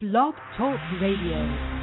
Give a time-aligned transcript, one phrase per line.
[0.00, 1.79] Blog Talk Radio.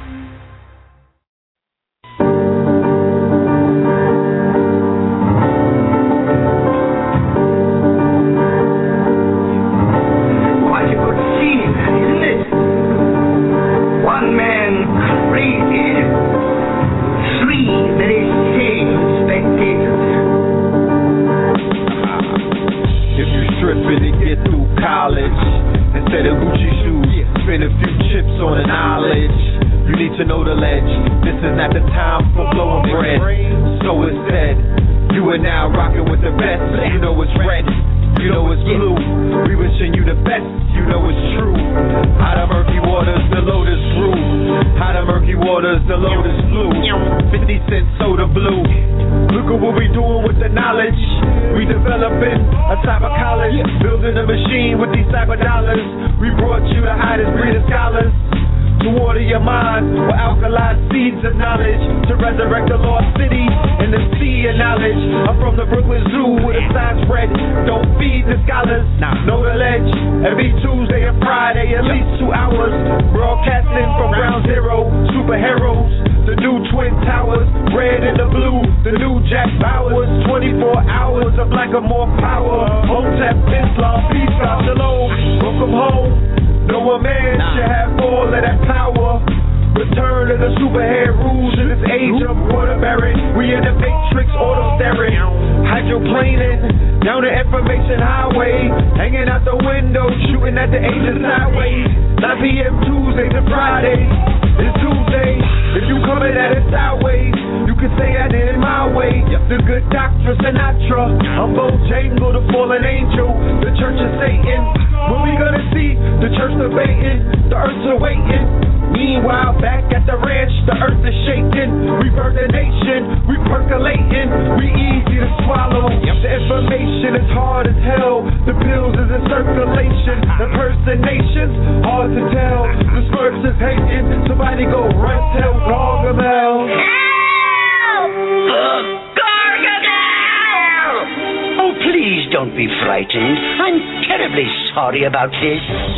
[145.08, 145.97] About this.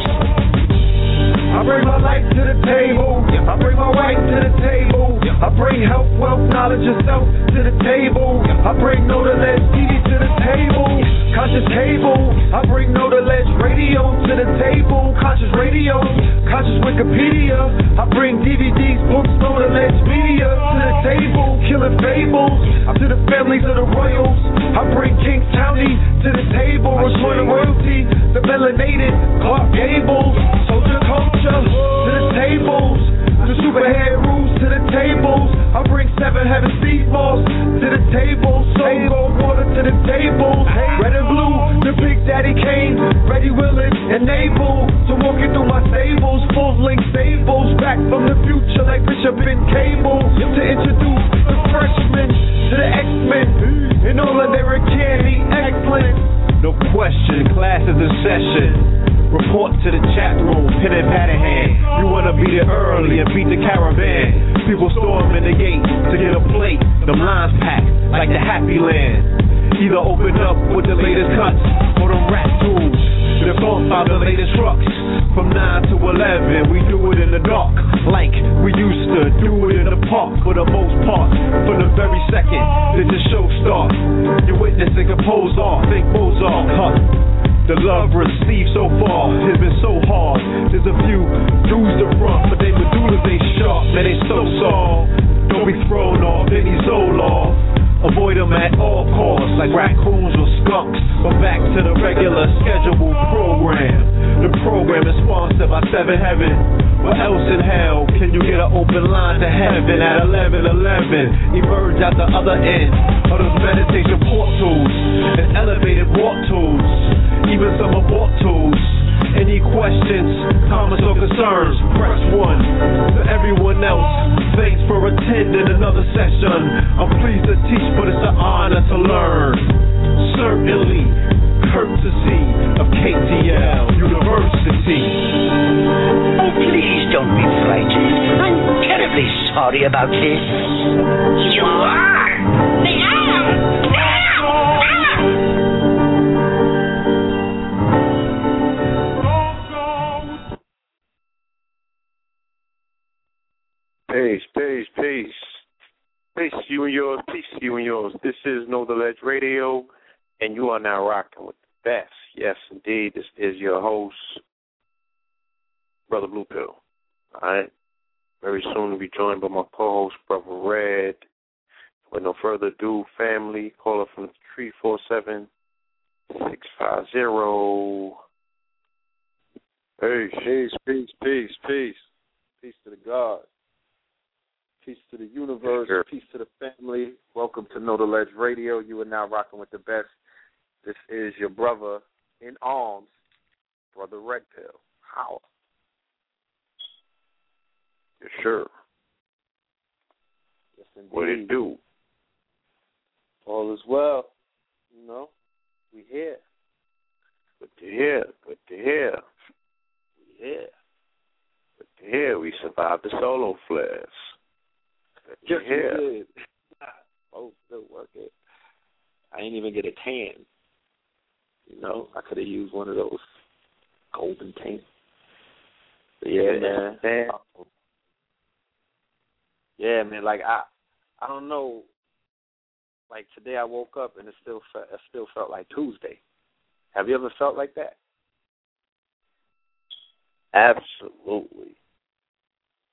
[240.54, 241.76] Absolutely.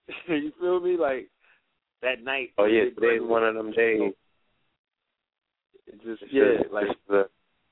[0.27, 0.97] you feel me?
[0.97, 1.29] Like
[2.01, 2.51] that night.
[2.57, 4.13] Oh yeah, it today's one of them days.
[5.87, 7.29] It just It's yeah, just- like the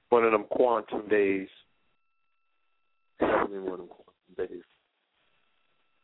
[0.10, 1.48] one of them quantum days.
[3.20, 4.64] definitely one of them quantum days.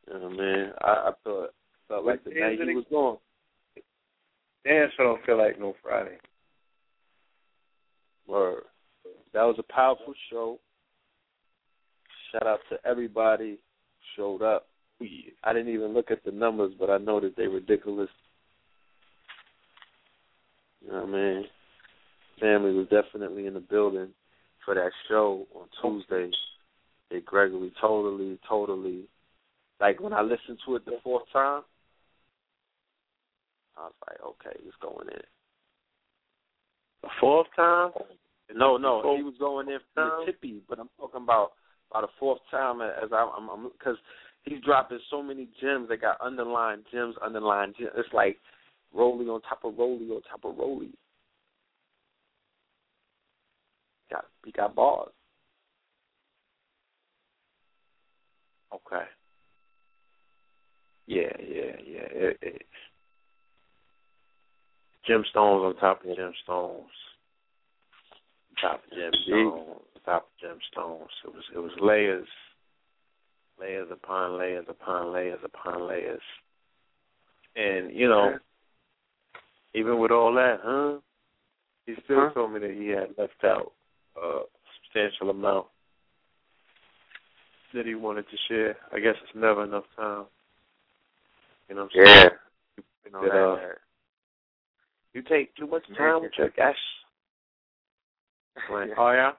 [0.07, 0.73] You know, man.
[0.81, 1.53] I, I thought
[1.87, 3.17] felt like the What day night he was gone.
[4.63, 6.17] Damn, so don't feel like no Friday.
[8.27, 8.63] Word.
[9.33, 10.59] That was a powerful show.
[12.31, 13.57] Shout out to everybody who
[14.15, 14.67] showed up.
[15.43, 18.09] I didn't even look at the numbers, but I know that they're ridiculous.
[20.81, 21.45] You know what I mean?
[22.39, 24.09] Family was definitely in the building
[24.63, 26.31] for that show on Tuesday.
[27.09, 29.05] Hey, Gregory, totally, totally.
[29.79, 31.63] Like when I listened to it the fourth time,
[33.75, 35.21] I was like, okay, it's going in.
[37.01, 37.91] The fourth time?
[38.53, 41.53] No, no, he was going in for the tippy, but I'm talking about
[41.91, 43.97] about the fourth time as I, I'm because
[44.43, 45.89] he's dropping so many gems.
[45.89, 47.91] They got underlined gems, underlined gems.
[47.97, 48.37] It's like
[48.93, 50.91] rolly on top of rolly on top of rolly.
[54.09, 55.11] Got he got bars.
[58.73, 59.05] Okay.
[61.07, 62.07] Yeah, yeah, yeah.
[62.09, 62.61] It, it,
[65.09, 66.85] gemstones on top of gemstones.
[68.61, 69.90] Top of gemstones.
[70.05, 71.07] Top of gemstones.
[71.25, 72.27] It was it was layers.
[73.59, 76.21] Layers upon layers upon layers upon layers.
[77.55, 78.31] And, you know,
[79.73, 80.97] even with all that, huh?
[81.85, 82.29] He still Huh?
[82.33, 83.73] told me that he had left out
[84.21, 84.39] a
[84.81, 85.67] substantial amount
[87.73, 88.77] that he wanted to share.
[88.91, 90.25] I guess it's never enough time.
[91.69, 92.29] You know what I'm saying?
[93.05, 93.77] You know That, that, uh, that-
[95.13, 96.79] You take too much time with your guests.
[98.69, 99.31] Like, oh yeah?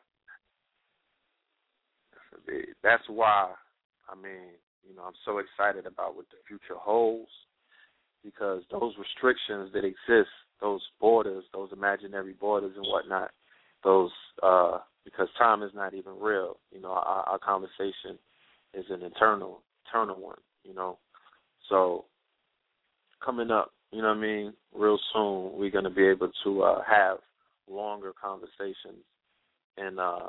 [2.82, 3.52] That's why,
[4.08, 4.54] I mean,
[4.88, 7.30] you know, I'm so excited about what the future holds
[8.24, 10.30] because those restrictions that exist,
[10.60, 13.30] those borders, those imaginary borders and whatnot,
[13.84, 14.10] those
[14.42, 16.58] uh because time is not even real.
[16.70, 18.18] You know, our, our conversation
[18.74, 20.38] is an eternal, eternal one.
[20.64, 20.98] You know,
[21.68, 22.04] so
[23.24, 24.52] coming up, you know what I mean.
[24.74, 27.18] Real soon, we're gonna be able to uh have
[27.68, 29.04] longer conversations,
[29.76, 30.28] and uh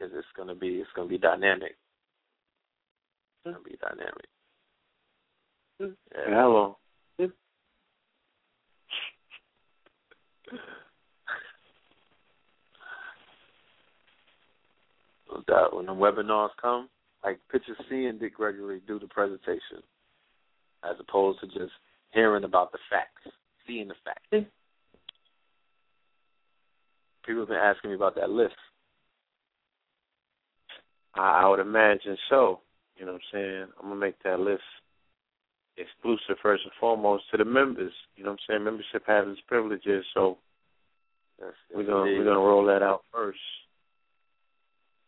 [0.00, 1.76] it's, it's gonna be it's gonna be dynamic.
[3.44, 4.26] It's gonna be dynamic.
[5.80, 6.74] Yeah, how long?
[15.30, 15.76] No doubt.
[15.76, 16.88] When the webinars come,
[17.22, 19.82] like picture seeing Dick Gregory do the presentation,
[20.84, 21.72] as opposed to just
[22.10, 23.34] hearing about the facts,
[23.66, 24.26] seeing the facts.
[24.32, 24.46] Mm.
[27.26, 28.54] People have been asking me about that list.
[31.18, 32.60] I, I would imagine so.
[32.96, 33.66] You know what I'm saying?
[33.80, 34.62] I'm gonna make that list
[35.76, 37.92] exclusive first and foremost to the members.
[38.16, 38.64] You know what I'm saying?
[38.64, 40.38] Membership has its privileges, so
[41.40, 42.18] Yes, we're gonna indeed.
[42.18, 43.38] we're gonna roll that out first.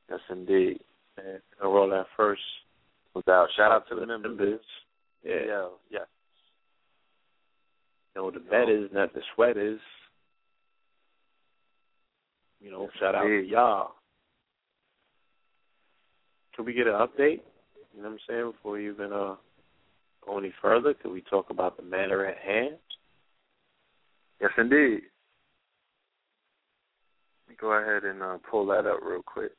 [0.09, 0.81] Yes, indeed.
[1.17, 2.43] And we're gonna roll that first.
[3.26, 3.49] Doubt.
[3.57, 4.61] Shout out to the members.
[5.25, 5.35] Yeah.
[5.47, 5.99] Yeah, yeah.
[8.14, 9.81] You know, the bet is, not the sweat is.
[12.61, 13.95] You know, shout out to y'all.
[16.61, 17.40] Can we get an update?
[17.97, 18.52] You know what I'm saying?
[18.52, 19.37] Before you even uh
[20.26, 22.76] go any further, could we talk about the matter at hand?
[24.43, 25.00] Yes, indeed.
[27.40, 29.52] Let me go ahead and uh, pull that up real quick.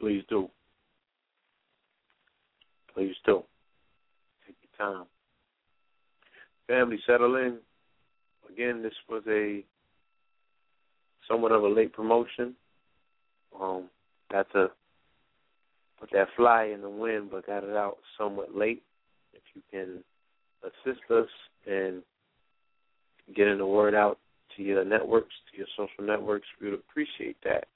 [0.00, 0.48] Please do.
[2.92, 3.44] Please do.
[4.44, 5.06] Take your time.
[6.66, 7.58] Family, settle in.
[8.52, 9.62] Again, this was a
[11.30, 12.56] somewhat of a late promotion.
[13.60, 13.88] Um,
[14.30, 14.70] got to
[16.00, 18.82] put that fly in the wind, but got it out somewhat late.
[19.32, 20.02] If you can
[20.62, 21.28] assist us
[21.66, 22.02] in
[23.36, 24.18] getting the word out
[24.56, 27.66] to your networks, to your social networks, we would appreciate that.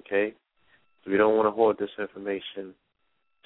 [0.00, 0.34] Okay?
[1.04, 2.74] So we don't want to hoard this information.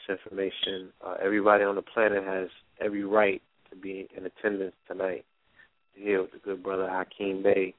[0.08, 2.48] This information, uh, everybody on the planet has
[2.80, 3.40] every right
[3.70, 5.24] to be in attendance tonight
[5.94, 7.74] to hear what the good brother Hakim Bey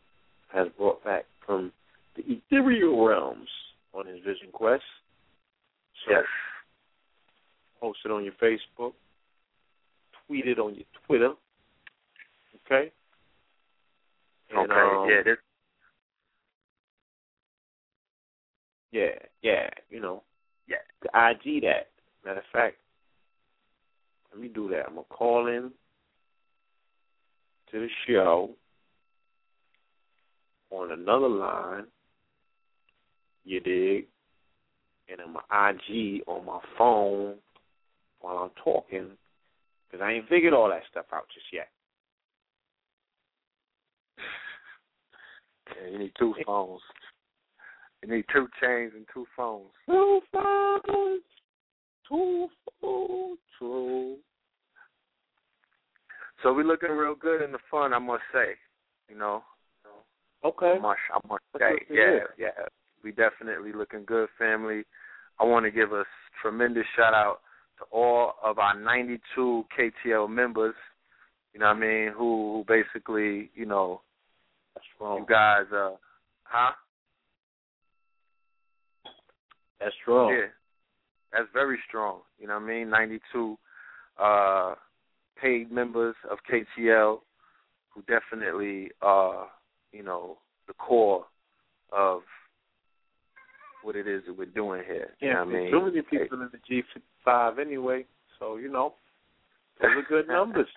[0.54, 1.72] has brought back from
[2.16, 3.50] the ethereal realms
[3.94, 4.84] on his Vision Quest.
[6.06, 6.26] So Yes.
[7.80, 8.94] post it on your Facebook,
[10.26, 11.34] tweet it on your Twitter.
[12.66, 12.92] Okay?
[14.50, 14.82] And, okay.
[14.82, 15.24] um, yeah.
[15.24, 15.38] This.
[18.92, 20.24] yeah, yeah, you know.
[20.68, 20.78] Yeah.
[21.02, 21.90] The IG that.
[22.24, 22.78] Matter of fact,
[24.32, 24.86] let me do that.
[24.88, 25.72] I'm gonna call in
[27.72, 28.52] to the show
[30.70, 31.86] on another line.
[33.46, 34.08] You dig?
[35.10, 37.36] And my IG on my phone
[38.22, 39.12] while I'm talking,
[39.90, 41.68] because I ain't figured all that stuff out just yet.
[45.76, 46.82] Yeah, you need two phones.
[48.02, 49.70] You need two chains and two phones.
[49.86, 51.22] Two phones,
[52.08, 52.48] two
[52.82, 54.18] phones, two.
[56.42, 58.54] So we're looking real good in the fun, I must say.
[59.10, 59.44] You know,
[60.44, 60.74] Okay.
[60.78, 62.50] I must, I must say, yeah, yeah.
[63.04, 64.84] We definitely looking good, family.
[65.40, 66.04] I want to give a
[66.42, 67.40] tremendous shout out
[67.80, 70.76] to all of our 92 KTL members.
[71.54, 72.12] You know what I mean?
[72.16, 74.02] Who, who basically, you know,
[75.00, 75.92] you guys, uh,
[76.44, 76.72] huh?
[79.80, 80.32] That's strong.
[80.32, 80.48] Yeah,
[81.32, 82.20] that's very strong.
[82.40, 82.90] You know what I mean?
[82.90, 83.58] 92
[84.20, 84.76] uh,
[85.40, 87.20] paid members of KTL
[87.90, 89.48] who definitely are,
[89.92, 91.26] you know, the core
[91.92, 92.22] of
[93.84, 95.14] what it is that we're doing here.
[95.20, 95.72] you know I mean?
[95.72, 96.84] too many people in the G
[97.24, 98.06] five anyway.
[98.40, 98.96] So, you know,
[99.82, 100.68] those are good numbers.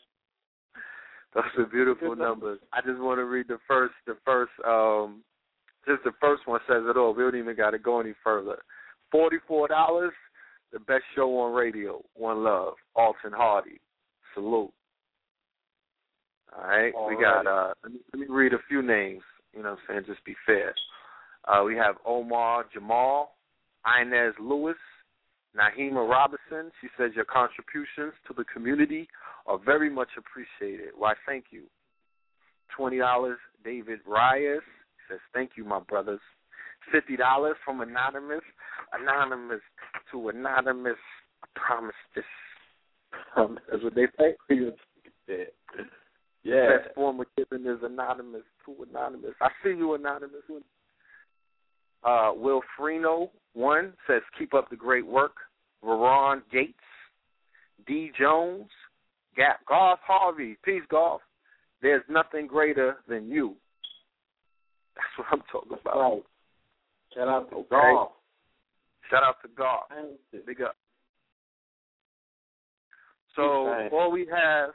[1.34, 2.58] Those are beautiful Good numbers.
[2.72, 5.22] I just want to read the first, the first, um,
[5.86, 7.12] just the first one says it all.
[7.14, 8.56] We don't even got to go any further.
[9.12, 10.12] Forty-four dollars,
[10.72, 12.02] the best show on radio.
[12.14, 13.80] One love, Alton Hardy.
[14.34, 14.72] Salute.
[16.56, 17.46] All right, we got.
[17.46, 19.22] uh let me, let me read a few names.
[19.52, 20.74] You know, what I'm saying, just be fair.
[21.46, 23.36] Uh, we have Omar Jamal,
[24.00, 24.76] Inez Lewis,
[25.56, 26.70] Nahima Robinson.
[26.80, 29.08] She says your contributions to the community
[29.46, 30.90] are very much appreciated.
[30.96, 31.62] Why, thank you.
[32.76, 34.60] Twenty dollars, David Reyes
[35.08, 36.20] says thank you, my brothers.
[36.92, 38.42] Fifty dollars from anonymous,
[38.92, 39.60] anonymous
[40.12, 40.98] to anonymous.
[41.42, 42.24] I promise this.
[43.36, 44.34] Um, that's what they say.
[45.28, 45.42] Yeah.
[46.44, 46.78] Yeah.
[46.78, 49.32] Best form of giving is anonymous to anonymous.
[49.40, 50.42] I see you, anonymous.
[52.06, 55.34] Uh, Wilfrino one says keep up the great work.
[55.84, 56.78] Veron Gates,
[57.86, 58.68] D Jones,
[59.36, 61.20] Gap Golf Harvey, peace golf.
[61.82, 63.56] There's nothing greater than you.
[64.94, 65.96] That's what I'm talking about.
[65.98, 66.22] Right.
[67.14, 67.68] Shout out to Okay.
[67.70, 68.12] golf.
[69.10, 69.84] Shout out to golf.
[70.46, 70.76] Big up.
[73.34, 74.70] So all we have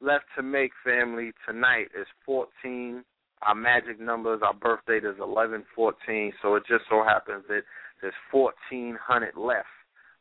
[0.00, 3.04] left to make family tonight is 14.
[3.42, 6.32] Our magic numbers, our birth date is 1114.
[6.42, 7.62] So it just so happens that
[8.00, 9.66] there's 1400 left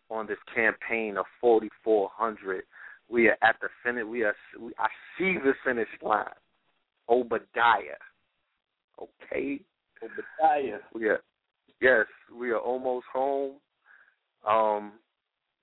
[0.09, 2.63] on this campaign of 4400.
[3.09, 4.05] We are at the finish.
[4.05, 4.35] We are.
[4.77, 6.25] I see the finish line.
[7.09, 7.99] Obadiah.
[9.01, 9.59] Okay.
[10.03, 10.79] Obadiah.
[10.93, 11.21] We are.
[11.81, 12.05] Yes,
[12.37, 13.55] we are almost home.
[14.47, 14.93] Um,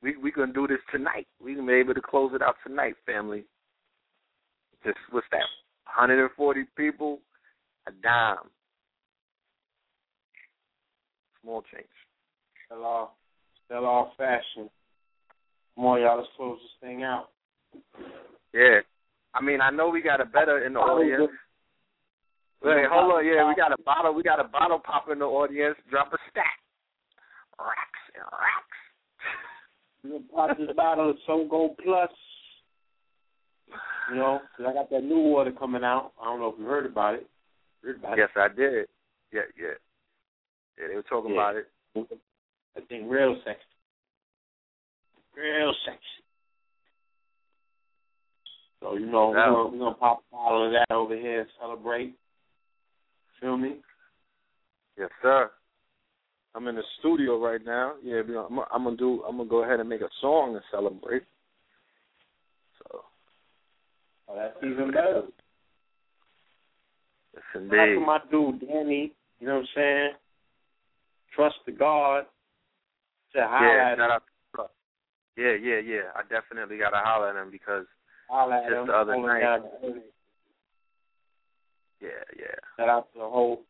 [0.02, 1.26] we we gonna do this tonight.
[1.42, 3.44] We gonna be able to close it out tonight, family.
[4.84, 5.46] Just what's that?
[5.84, 7.20] 140 people,
[7.86, 8.50] a dime.
[11.42, 11.86] Small change.
[12.66, 13.16] Still all,
[13.64, 14.68] still all fashion.
[15.76, 17.28] More y'all, let's close this thing out.
[18.52, 18.80] Yeah.
[19.34, 21.30] I mean, I know we got a better in the audience.
[22.62, 23.26] Wait, hold on.
[23.26, 24.14] Yeah, we got a bottle.
[24.14, 25.76] We got a bottle pop in the audience.
[25.90, 26.58] Drop a stack.
[27.58, 28.80] Racks and racks.
[30.02, 32.10] You bought this bottle of So Gold Plus.
[34.10, 36.12] You know, 'cause I got that new water coming out.
[36.20, 37.28] I don't know if you heard about it.
[37.86, 38.88] About Yes, I did.
[39.32, 39.74] Yeah, yeah.
[40.78, 41.50] Yeah, they were talking Yeah.
[41.50, 41.70] about it.
[42.76, 43.62] I think real sexy.
[45.34, 46.00] real sexy.
[48.80, 52.14] So you know, we're gonna, we're pop a bottle of that over here and celebrate.
[53.40, 53.76] Feel me?
[54.96, 55.50] Yes, sir.
[56.54, 57.94] I'm in the studio right now.
[58.02, 59.22] Yeah, I'm, I'm gonna do.
[59.28, 61.22] I'm gonna go ahead and make a song and celebrate.
[62.78, 63.02] So,
[64.28, 65.22] Oh, that's even better.
[67.52, 69.12] Shout out to my dude Danny.
[69.40, 70.10] You know what I'm saying?
[71.34, 72.24] Trust the God.
[73.32, 74.20] Said holla Yeah, him.
[75.36, 76.00] Yeah, yeah, yeah.
[76.14, 77.84] I definitely gotta holler at him because
[78.30, 78.86] Holla at just him.
[78.86, 79.40] the other night.
[79.40, 79.64] down.
[82.00, 82.54] yeah, yeah.
[82.78, 83.62] Shout out to the whole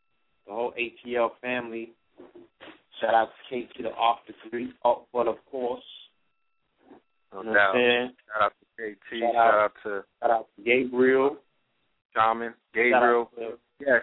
[0.47, 1.93] the whole ATL family.
[3.01, 4.73] Shout out to Kate to the off degree.
[4.85, 5.83] Oh, but of course,
[7.33, 7.75] No you know doubt.
[7.75, 8.13] what I'm saying?
[8.33, 9.21] Shout out to KT.
[9.21, 9.61] Shout Shout out.
[9.65, 11.37] out to Shout out to Gabriel.
[12.17, 13.31] Shaman, Gabriel.
[13.81, 14.03] Yes,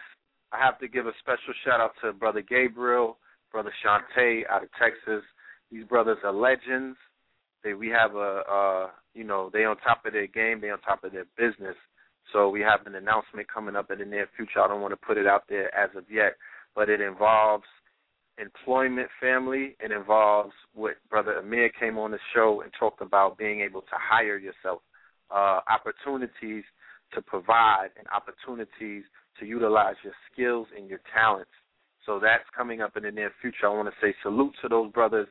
[0.51, 3.17] I have to give a special shout out to brother Gabriel,
[3.51, 5.24] brother Shantae out of Texas.
[5.72, 6.98] These brothers are legends.
[7.63, 10.79] They we have a uh you know they on top of their game, they on
[10.82, 11.75] top of their business.
[12.32, 14.62] So we have an announcement coming up in the near future.
[14.62, 16.36] I don't want to put it out there as of yet,
[16.75, 17.65] but it involves
[18.38, 19.75] employment, family.
[19.79, 23.96] It involves what brother Amir came on the show and talked about being able to
[23.96, 24.82] hire yourself,
[25.32, 26.63] uh, opportunities
[27.15, 29.03] to provide, and opportunities
[29.39, 31.51] to utilize your skills and your talents.
[32.05, 33.65] So that's coming up in the near future.
[33.65, 35.27] I want to say salute to those brothers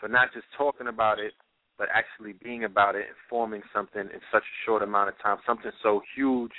[0.00, 1.32] for not just talking about it,
[1.78, 5.38] but actually being about it and forming something in such a short amount of time,
[5.46, 6.52] something so huge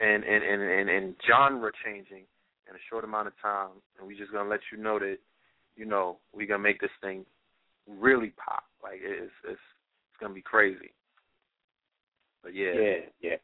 [0.00, 2.24] and and and, and, and genre changing
[2.68, 3.70] in a short amount of time.
[3.98, 5.16] And we're just gonna let you know that,
[5.76, 7.24] you know, we're gonna make this thing
[7.88, 8.64] really pop.
[8.82, 10.92] Like it's it's it's gonna be crazy.
[12.42, 13.36] But yeah, Yeah, yeah.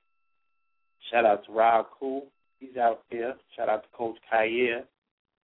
[1.10, 2.26] Shout out to Rob Cool.
[2.58, 3.34] He's out there.
[3.56, 4.84] Shout out to Coach Kyer.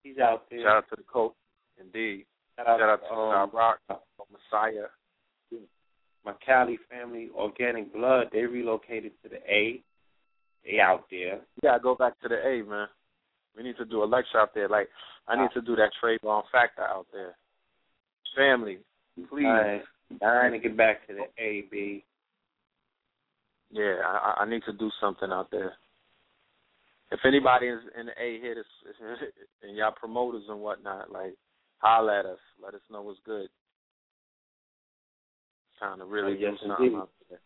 [0.03, 0.61] He's out there.
[0.61, 1.33] shout out to the coach,
[1.79, 2.25] indeed.
[2.55, 3.79] Shout out, Shout out to um, Rock,
[4.31, 4.87] Messiah.
[6.25, 8.27] my Cali family, Organic Blood.
[8.31, 9.81] They relocated to the A.
[10.65, 11.41] They out there.
[11.61, 12.87] Gotta go back to the A, man.
[13.55, 14.69] We need to do a lecture out there.
[14.69, 14.89] Like
[15.27, 17.35] I need to do that Trayvon factor out there.
[18.35, 18.77] Family,
[19.29, 19.43] please.
[19.43, 19.81] Dying,
[20.19, 22.03] dying to get back to the A, B.
[23.71, 25.73] Yeah, I, I need to do something out there.
[27.11, 28.65] If anybody is in the A here, this,
[29.63, 31.35] and y'all promoters and whatnot, like
[31.79, 32.39] holler at us.
[32.63, 33.47] Let us know what's good.
[35.79, 36.97] Trying to really Oh, yes, do something indeed.
[36.97, 37.39] out there.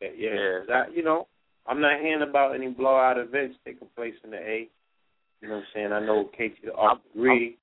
[0.00, 0.34] Yeah, yeah.
[0.40, 0.58] Yeah.
[0.68, 1.26] That, you know,
[1.66, 4.68] I'm not hearing about any blowout events taking place in the A.
[5.40, 5.92] You know what I'm saying?
[5.92, 7.56] I know KT the off degree.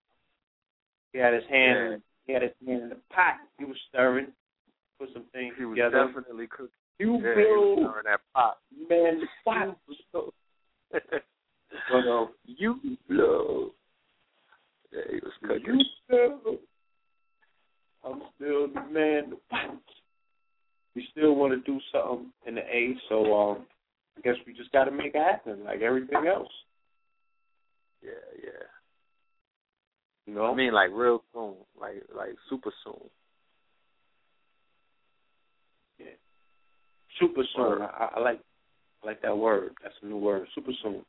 [1.13, 1.97] He had his hand Yeah.
[2.25, 3.36] he had his hand in the pot.
[3.60, 4.28] He was stirring,
[4.99, 6.69] put some things He was definitely cooking.
[7.00, 8.58] You Yeah, build that pot.
[8.90, 9.78] man the pot.
[11.92, 12.80] But um, you
[13.10, 13.72] blow.
[14.92, 15.80] Yeah, he was cooking.
[15.80, 16.60] you still
[18.06, 19.78] I'm still the man the pot.
[20.96, 23.66] We still want to do something in the A, so um
[24.18, 26.52] I guess we just gotta make it happen like everything else.
[28.02, 28.52] Yeah, yeah.
[30.26, 30.46] You know?
[30.52, 33.10] I mean, like real soon, like like super soon.
[37.19, 37.82] Super soon.
[37.82, 38.39] I, I like
[39.04, 39.71] I like that word.
[39.84, 40.47] That's a new word.
[40.56, 41.04] Super soon.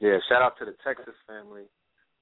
[0.00, 1.64] Yeah, shout out to the Texas family.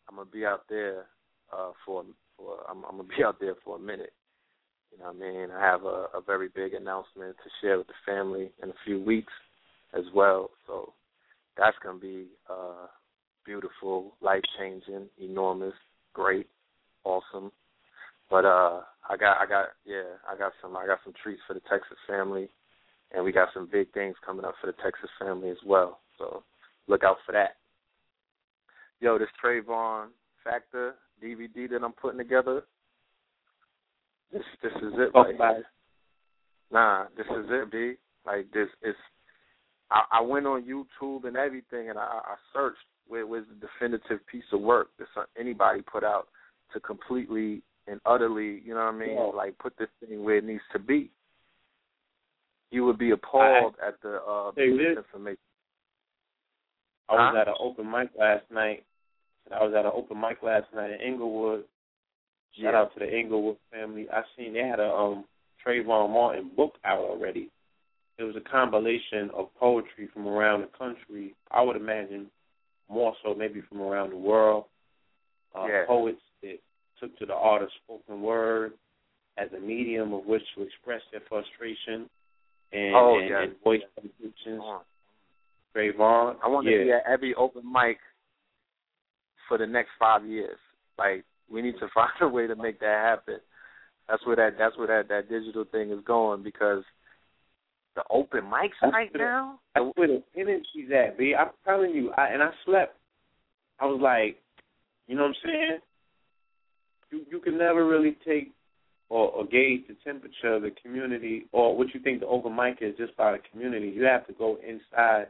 [0.09, 1.07] I'm gonna be out there
[1.53, 2.05] uh for
[2.37, 4.13] for I'm, I'm gonna be out there for a minute.
[4.93, 5.51] You know what I mean?
[5.51, 9.03] I have a, a very big announcement to share with the family in a few
[9.03, 9.33] weeks
[9.95, 10.51] as well.
[10.67, 10.93] So
[11.57, 12.87] that's gonna be uh
[13.45, 15.75] beautiful, life changing, enormous,
[16.13, 16.49] great,
[17.05, 17.53] awesome.
[18.31, 21.55] But uh I got I got yeah, I got some I got some treats for
[21.55, 22.49] the Texas family
[23.13, 26.01] and we got some big things coming up for the Texas family as well.
[26.19, 26.43] So
[26.89, 27.57] look out for that.
[29.01, 30.09] Yo, this Trayvon
[30.45, 32.63] Factor DVD that I'm putting together.
[34.33, 35.11] This this is it.
[35.15, 35.57] Right about
[36.71, 37.95] Nah, this is it, B.
[38.25, 38.95] Like this is.
[39.91, 44.27] I, I went on YouTube and everything, and I, I searched where was the definitive
[44.27, 45.07] piece of work that
[45.39, 46.29] anybody put out
[46.73, 49.23] to completely and utterly, you know what I mean, Yeah.
[49.35, 51.11] like put this thing where it needs to be.
[52.73, 55.37] You would be appalled at the uh, information.
[57.09, 57.39] I was Huh?
[57.43, 58.83] at an open mic last night.
[59.53, 61.65] I was at an open mic last night in Inglewood.
[62.55, 62.81] Shout Yeah.
[62.81, 64.09] out to the Inglewood family.
[64.11, 65.27] I seen they had a um
[65.65, 67.51] Trayvon Martin book out already.
[68.17, 71.35] It was a compilation of poetry from around the country.
[71.51, 72.31] I would imagine
[72.89, 74.65] more so maybe from around the world.
[75.55, 75.85] Uh, Yeah.
[75.87, 76.59] Poets that
[76.99, 78.73] took to the art of spoken word
[79.37, 82.09] as a medium of which to express their frustration
[82.73, 83.43] and, Oh, and, yeah.
[83.43, 84.59] and voice their convictions.
[84.59, 84.83] Come on.
[85.77, 86.79] Trayvon, I want yeah.
[86.79, 87.99] to be at every open mic
[89.49, 90.59] for the next five years.
[90.99, 93.39] Like we need to find a way to make that happen.
[94.09, 96.83] That's where that that's where that that digital thing is going because
[97.95, 99.61] the open mics That's right where now.
[99.75, 101.35] That's where the energy's at, B.
[101.39, 102.97] I'm telling you, I, and I slept.
[103.81, 104.39] I was like,
[105.07, 105.79] you know what I'm saying?
[107.11, 108.53] You you can never really take
[109.13, 112.79] or, or gauge the temperature of the community or what you think the open mic
[112.81, 113.89] is just by the community.
[113.89, 115.27] You have to go inside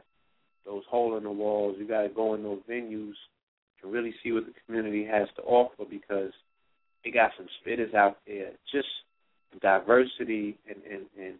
[0.65, 1.75] those hole in the walls.
[1.77, 3.15] You got to go in those venues
[3.81, 6.31] to really see what the community has to offer because
[7.03, 8.51] they got some spitters out there.
[8.71, 8.87] Just
[9.51, 11.35] the diversity and, and, and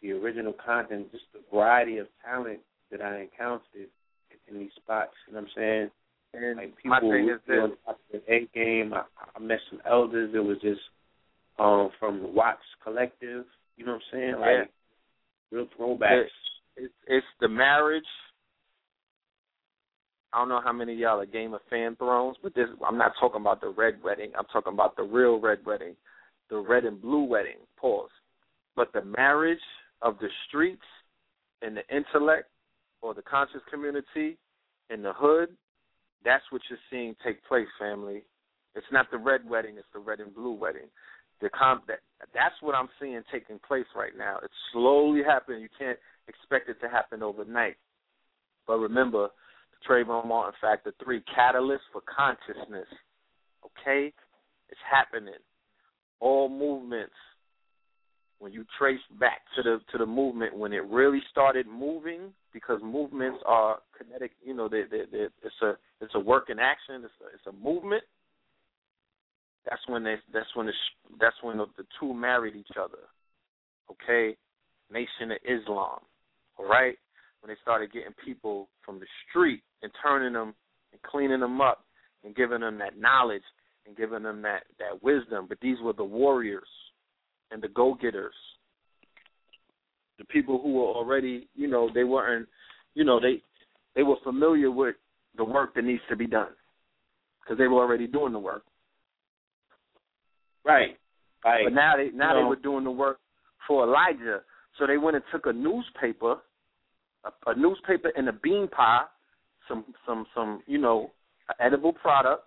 [0.00, 2.60] the original content, just the variety of talent
[2.92, 3.90] that I encountered
[4.48, 5.12] in, these spots.
[5.28, 5.90] You know what I'm saying?
[6.32, 8.22] And Like my people thing is this.
[8.26, 8.94] A game.
[8.94, 9.02] I,
[9.36, 10.30] I met some elders.
[10.34, 10.80] It was just
[11.58, 13.44] um from the Watts Collective.
[13.76, 14.34] You know what I'm saying?
[14.38, 14.58] Yeah.
[14.60, 14.70] Like
[15.50, 16.26] real throwbacks.
[16.76, 18.04] It's it's the marriage.
[20.32, 22.98] I don't know how many of y'all are Game of Fan Thrones, but this I'm
[22.98, 24.32] not talking about the red wedding.
[24.36, 25.94] I'm talking about the real red wedding,
[26.50, 27.58] the red and blue wedding.
[27.76, 28.10] Pause.
[28.74, 29.58] But the marriage
[30.02, 30.82] of the streets
[31.62, 32.48] and the intellect
[33.00, 34.36] or the conscious community
[34.90, 35.50] in the hood,
[36.24, 38.22] that's what you're seeing take place, family.
[38.74, 40.88] It's not the red wedding, it's the red and blue wedding.
[41.40, 42.00] The com- that,
[42.32, 44.38] that's what I'm seeing taking place right now.
[44.42, 45.60] It's slowly happening.
[45.62, 47.76] You can't expect it to happen overnight.
[48.66, 49.28] But remember,
[49.72, 52.88] the Trayvon Martin Factor 3 catalyst for consciousness.
[53.64, 54.12] Okay?
[54.70, 55.34] It's happening.
[56.20, 57.12] All movements,
[58.38, 62.80] when you trace back to the to the movement when it really started moving, because
[62.82, 64.32] movements are kinetic.
[64.44, 66.96] You know, they they they it's a it's a work in action.
[67.04, 68.02] It's a, it's a movement.
[69.68, 70.72] That's when they that's when the
[71.20, 72.98] that's when the, the two married each other.
[73.90, 74.36] Okay,
[74.92, 76.00] Nation of Islam.
[76.56, 76.94] All right,
[77.40, 80.54] when they started getting people from the street and turning them
[80.92, 81.84] and cleaning them up
[82.24, 83.42] and giving them that knowledge
[83.86, 85.46] and giving them that that wisdom.
[85.48, 86.68] But these were the warriors
[87.50, 88.34] and the go getters,
[90.18, 92.48] the people who were already, you know, they weren't,
[92.94, 93.42] you know, they
[93.94, 94.96] they were familiar with
[95.36, 96.52] the work that needs to be done
[97.40, 98.64] because they were already doing the work.
[100.64, 100.96] Right.
[101.44, 101.64] Right.
[101.64, 102.48] But now they now You they know.
[102.48, 103.18] were doing the work
[103.66, 104.40] for Elijah.
[104.78, 106.36] So they went and took a newspaper,
[107.24, 109.04] a, a newspaper and a bean pie,
[109.68, 111.12] some some some you know
[111.60, 112.44] edible product,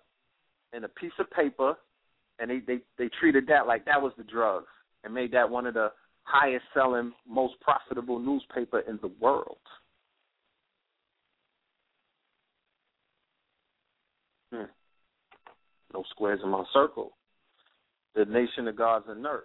[0.72, 1.74] and a piece of paper,
[2.38, 4.66] and they they they treated that like that was the drugs,
[5.04, 5.92] and made that one of the
[6.24, 9.56] highest selling, most profitable newspaper in the world.
[14.52, 14.64] Hmm.
[15.94, 17.12] No squares in my circle.
[18.18, 19.44] The Nation of Gods and Earth.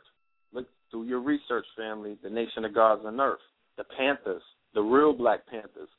[0.51, 2.17] Look do your research, family.
[2.23, 3.37] The Nation of Gods and Earth.
[3.77, 4.41] The Panthers,
[4.73, 5.89] the real Black Panthers,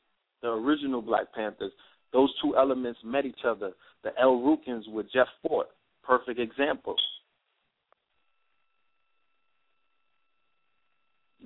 [0.41, 1.71] the original Black Panthers.
[2.11, 3.71] Those two elements met each other.
[4.03, 5.67] The El Rukns with Jeff Fort.
[6.03, 6.97] Perfect example.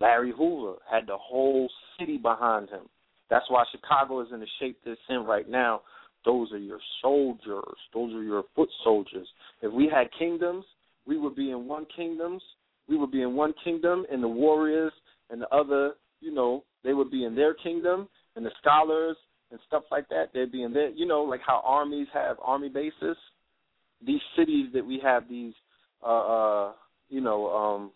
[0.02, 2.90] Larry Hoover had the whole city behind him.
[3.30, 5.82] That's why Chicago is in the shape it's in right now.
[6.26, 7.78] Those are your soldiers.
[7.94, 9.28] Those are your foot soldiers.
[9.62, 10.66] If we had kingdoms,
[11.10, 12.44] we would be in one kingdoms.
[12.88, 14.94] We would be in one kingdom, and the warriors
[15.32, 19.18] and the other, you know, they would be in their kingdom, and the scholars
[19.52, 22.70] and stuff like that, they'd be in their, you know, like how armies have army
[22.70, 23.18] bases.
[24.06, 25.54] These cities that we have these,
[26.04, 26.72] uh, uh
[27.10, 27.92] you know, um,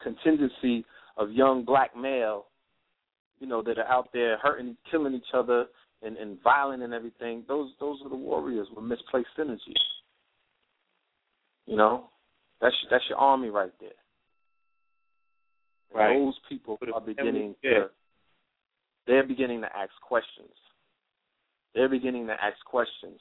[0.00, 0.84] contingency
[1.16, 2.46] of young black male,
[3.40, 5.66] you know, that are out there hurting, killing each other,
[6.02, 7.42] and, and violent and everything.
[7.48, 9.74] Those those are the warriors with misplaced energy.
[11.66, 12.08] You know,
[12.62, 13.90] that's that's your army right there.
[15.94, 16.16] Right.
[16.16, 17.88] Those people are beginning to
[19.06, 20.54] they're beginning to ask questions.
[21.74, 23.20] They're beginning to ask questions.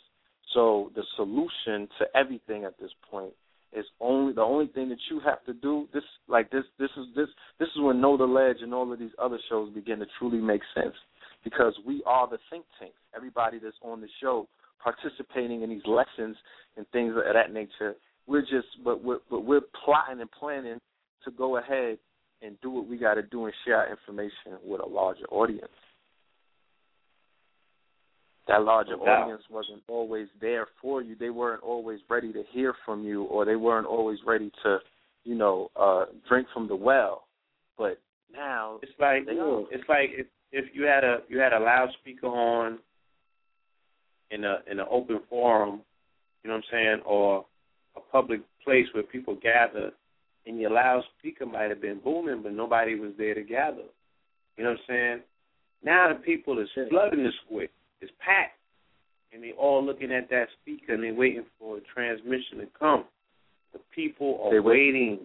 [0.53, 3.33] So the solution to everything at this point
[3.73, 5.87] is only the only thing that you have to do.
[5.93, 7.27] This like this this is this
[7.59, 10.39] this is when Know the Ledge and all of these other shows begin to truly
[10.39, 10.95] make sense
[11.43, 12.97] because we are the think tanks.
[13.15, 14.47] Everybody that's on the show
[14.83, 16.35] participating in these lessons
[16.77, 17.95] and things of that nature.
[18.27, 20.79] We're just but we're but we're plotting and planning
[21.25, 21.97] to go ahead
[22.41, 25.71] and do what we got to do and share our information with a larger audience.
[28.47, 31.15] That larger No audience wasn't always there for you.
[31.15, 34.79] They weren't always ready to hear from you, or they weren't always ready to,
[35.23, 37.27] you know, uh drink from the well.
[37.77, 37.99] But
[38.33, 42.79] now, It's like it's like if if you had a you had a loudspeaker on
[44.31, 45.81] in a in an open forum,
[46.43, 47.45] you know what I'm saying, or
[47.95, 49.91] a public place where people gather,
[50.45, 53.83] and your loudspeaker might have been booming, but nobody was there to gather.
[54.57, 55.19] You know what I'm saying?
[55.83, 57.67] Now the people is flooding the square.
[58.01, 58.57] It's packed,
[59.33, 63.05] and they all looking at that speaker and they waiting for a transmission to come.
[63.73, 65.19] The people are They waiting.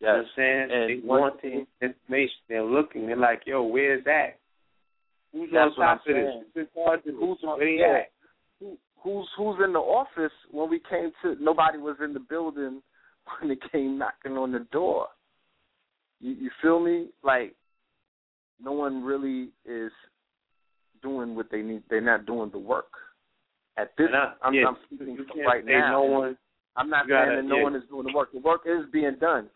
[0.00, 0.24] You know what Yes.
[0.24, 0.68] I'm saying?
[0.72, 2.36] And they want the information.
[2.48, 3.06] They're looking.
[3.06, 4.38] They're like, yo, where's that?
[5.32, 6.34] Who's That's on top of this?
[6.54, 7.14] Who's in charge of this?
[7.20, 7.98] Who's on- Where they yeah.
[7.98, 8.10] at?
[8.58, 11.36] Who, who's who's in the office when we came to?
[11.40, 12.82] Nobody was in the building
[13.40, 15.08] when they came knocking on the door.
[16.20, 17.08] You, you feel me?
[17.22, 17.54] Like
[18.62, 19.92] no one really is
[21.02, 21.82] doing what they need.
[21.88, 22.92] They're not doing the work.
[23.76, 25.92] At this, I- I'm, yeah, I'm speaking from right now.
[25.92, 26.36] No one.
[26.76, 27.62] I'm not saying that no yeah.
[27.62, 28.32] one is doing the work.
[28.32, 29.48] The work is being done.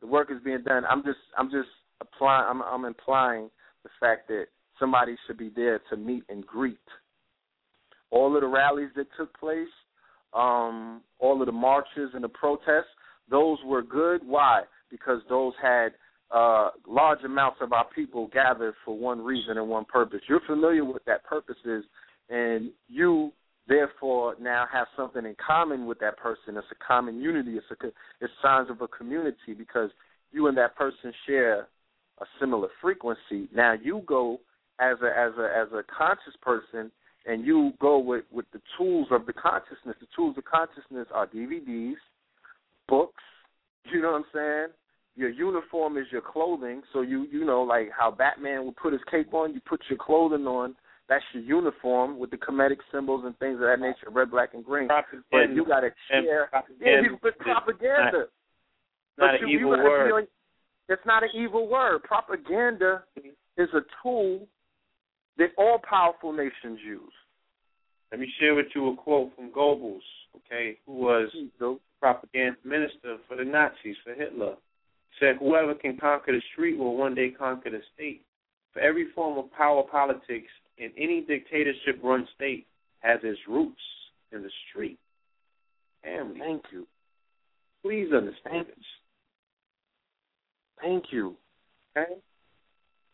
[0.00, 0.84] The work is being done.
[0.88, 1.68] I'm just I'm just
[2.00, 3.50] applying I'm I'm implying
[3.82, 4.46] the fact that
[4.78, 6.78] somebody should be there to meet and greet.
[8.10, 9.68] All of the rallies that took place,
[10.32, 12.92] um, all of the marches and the protests,
[13.30, 14.20] those were good.
[14.24, 14.62] Why?
[14.90, 15.92] Because those had
[16.30, 20.20] uh, large amounts of our people gathered for one reason and one purpose.
[20.28, 21.84] You're familiar with that purpose is,
[22.28, 23.32] and you
[23.68, 26.56] therefore now have something in common with that person.
[26.56, 27.52] It's a common unity.
[27.56, 27.86] It's a
[28.20, 29.90] it's signs of a community because
[30.32, 31.68] you and that person share
[32.20, 33.48] a similar frequency.
[33.54, 34.40] Now you go
[34.80, 36.90] as a as a as a conscious person
[37.26, 39.96] and you go with with the tools of the consciousness.
[40.00, 41.94] The tools of consciousness are DVDs,
[42.88, 43.22] books.
[43.92, 44.66] You know what I'm saying?
[45.16, 46.82] Your uniform is your clothing.
[46.92, 49.98] So you you know like how Batman would put his cape on, you put your
[49.98, 50.74] clothing on.
[51.08, 54.64] That's your uniform with the comedic symbols and things of that nature, red, black, and
[54.64, 54.88] green.
[54.88, 55.24] Propaganda.
[55.30, 56.48] But you got to share.
[56.80, 58.26] Yeah, you- but propaganda.
[59.18, 60.12] Not, But an you- you evil word.
[60.12, 60.28] on-
[60.88, 62.02] it's not an evil word.
[62.04, 63.62] Propaganda mm-hmm.
[63.62, 64.48] is a tool
[65.38, 67.12] that all powerful nations use.
[68.10, 69.98] Let me share with you a quote from Goebbels,
[70.36, 74.54] okay, who was the propaganda minister for the Nazis, for Hitler.
[75.20, 78.22] Said, whoever can conquer the street will one day conquer the state.
[78.72, 82.66] For every form of power politics in any dictatorship run state
[83.00, 83.80] has its roots
[84.32, 84.98] in the street.
[86.02, 86.38] Family.
[86.38, 86.86] thank you,
[87.82, 88.84] Please understand this.
[90.80, 91.36] thank you.
[91.96, 92.14] Okay?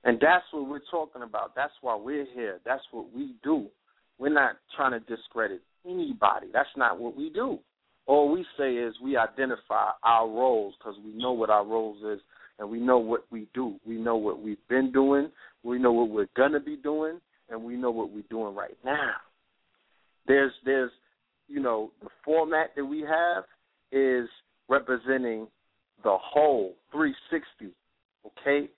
[0.05, 1.55] And that's what we're talking about.
[1.55, 2.59] That's why we're here.
[2.65, 3.67] That's what we do.
[4.19, 6.49] We're not trying to discredit anybody.
[6.53, 7.59] That's not what we do.
[8.07, 12.21] All we say is we identify our roles because we know what our roles is
[12.61, 13.77] and we know what we do.
[13.87, 15.31] We know what we've been doing.
[15.65, 19.13] We know what we're gonna be doing, and we know what we're doing right now.
[20.27, 20.91] There's there's
[21.49, 23.45] you know the format that we have
[23.91, 24.29] is
[24.69, 25.49] representing
[26.05, 27.75] the whole 360.
[28.27, 28.71] Okay,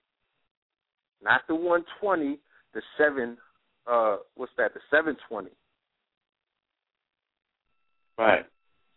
[1.22, 2.38] not the 120,
[2.74, 3.37] the seven.
[3.90, 4.74] Uh, what's that?
[4.74, 5.50] The 720.
[8.18, 8.44] Right.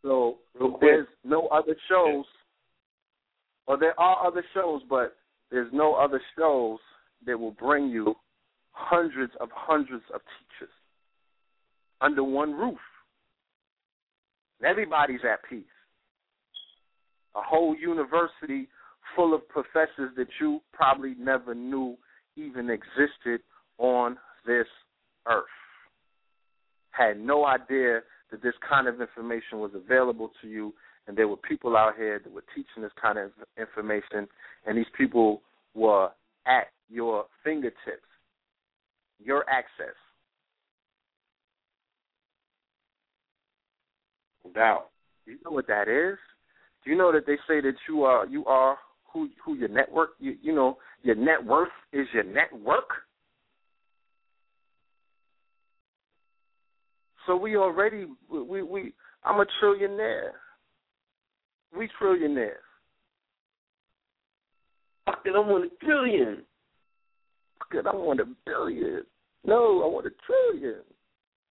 [0.01, 0.37] So
[0.81, 2.25] there's no other shows,
[3.65, 5.15] or there are other shows, but
[5.49, 6.79] there's no other shows
[7.25, 8.15] that will bring you
[8.71, 10.73] hundreds of hundreds of teachers
[12.01, 12.77] under one roof.
[14.59, 15.63] And everybody's at peace.
[17.35, 18.67] A whole university
[19.15, 21.97] full of professors that you probably never knew
[22.35, 23.41] even existed
[23.77, 24.67] on this
[25.27, 25.45] earth.
[26.91, 30.73] Had no idea that this kind of information was available to you,
[31.07, 34.27] and there were people out here that were teaching this kind of information,
[34.65, 35.41] and these people
[35.73, 36.09] were
[36.47, 38.07] at your fingertips,
[39.23, 39.95] your access.
[44.53, 44.89] Doubt.
[45.25, 46.17] Do you know what that is?
[46.83, 48.77] Do you know that they say that you are you are
[49.15, 52.89] who who your network you you know your net worth is your network?
[57.25, 60.31] So we already we we I'm a trillionaire.
[61.75, 62.51] We trillionaires.
[65.05, 66.43] Fuck it, I want a trillion.
[67.71, 69.03] Good, I want a billion.
[69.45, 70.81] No, I want a trillion.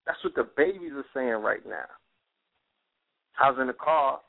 [0.06, 1.86] That's what the babies are saying right now.
[3.40, 4.20] I was in the car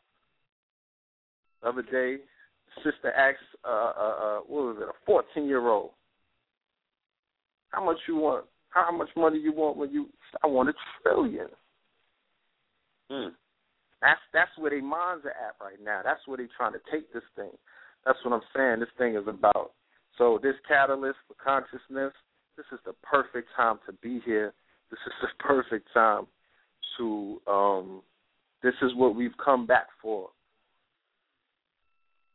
[1.62, 2.24] the other day.
[2.84, 5.92] Sister asks, uh, uh, uh, what was it, a fourteen-year-old,
[7.70, 8.46] how much you want?
[8.70, 10.08] How much money you want when you?
[10.44, 11.48] I want a trillion.
[13.10, 13.30] Hmm.
[14.02, 16.02] That's that's where their minds are at right now.
[16.04, 17.52] That's where they're trying to take this thing.
[18.06, 18.80] That's what I'm saying.
[18.80, 19.72] This thing is about.
[20.18, 22.14] So this catalyst for consciousness.
[22.58, 24.54] This is the perfect time to be here.
[24.90, 26.28] This is the perfect time
[26.98, 27.42] to.
[27.48, 28.02] um
[28.64, 30.30] This is what we've come back for.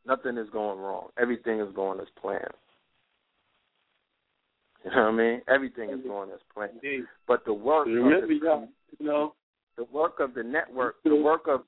[0.05, 1.09] Nothing is going wrong.
[1.21, 2.41] Everything is going as planned.
[4.83, 5.41] You know what I mean?
[5.47, 6.71] Everything is going as planned.
[6.83, 7.05] Indeed.
[7.27, 8.67] But the work of the, y'all,
[8.99, 9.35] you know,
[9.77, 11.61] the work of the network, the work of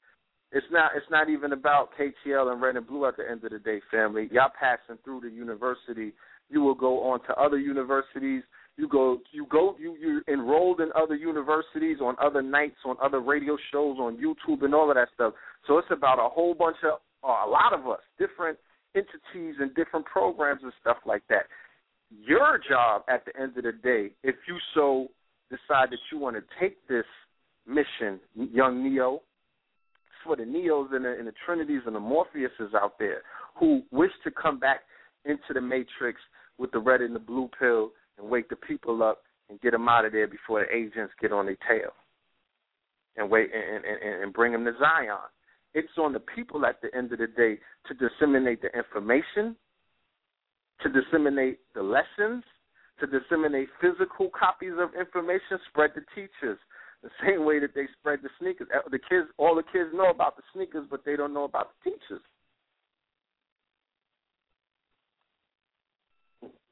[0.52, 3.52] it's not it's not even about KTL and Red and Blue at the end of
[3.52, 4.30] the day, family.
[4.32, 6.14] Y'all passing through the university,
[6.50, 8.44] you will go on to other universities,
[8.76, 13.22] You go, you go, you you enrolled in other universities, on other nights, on other
[13.22, 15.34] radio shows, on YouTube, and all of that stuff.
[15.68, 18.58] So it's about a whole bunch of, uh, a lot of us, different
[18.96, 21.44] entities and different programs and stuff like that.
[22.10, 25.08] Your job at the end of the day, if you so
[25.50, 27.06] decide that you want to take this
[27.68, 29.22] mission, young Neo,
[30.24, 33.22] for the Neos and the, and the Trinities and the Morpheuses out there
[33.60, 34.82] who wish to come back
[35.26, 36.20] into the Matrix
[36.58, 39.90] with the red and the blue pill and wake the people up and get them
[39.90, 41.92] out of there before the agents get on their tail
[43.18, 45.18] and wait and, and, and bring them to Zion.
[45.74, 47.58] It's on the people at the end of the day
[47.88, 49.56] to disseminate the information,
[50.82, 52.44] to disseminate the lessons,
[53.00, 56.60] to disseminate physical copies of information, spread the teachers.
[57.02, 58.68] The same way that they spread the sneakers.
[58.74, 61.72] Uh, the kids, all the kids know about the sneakers, but they don't know about
[61.84, 62.22] the teachers.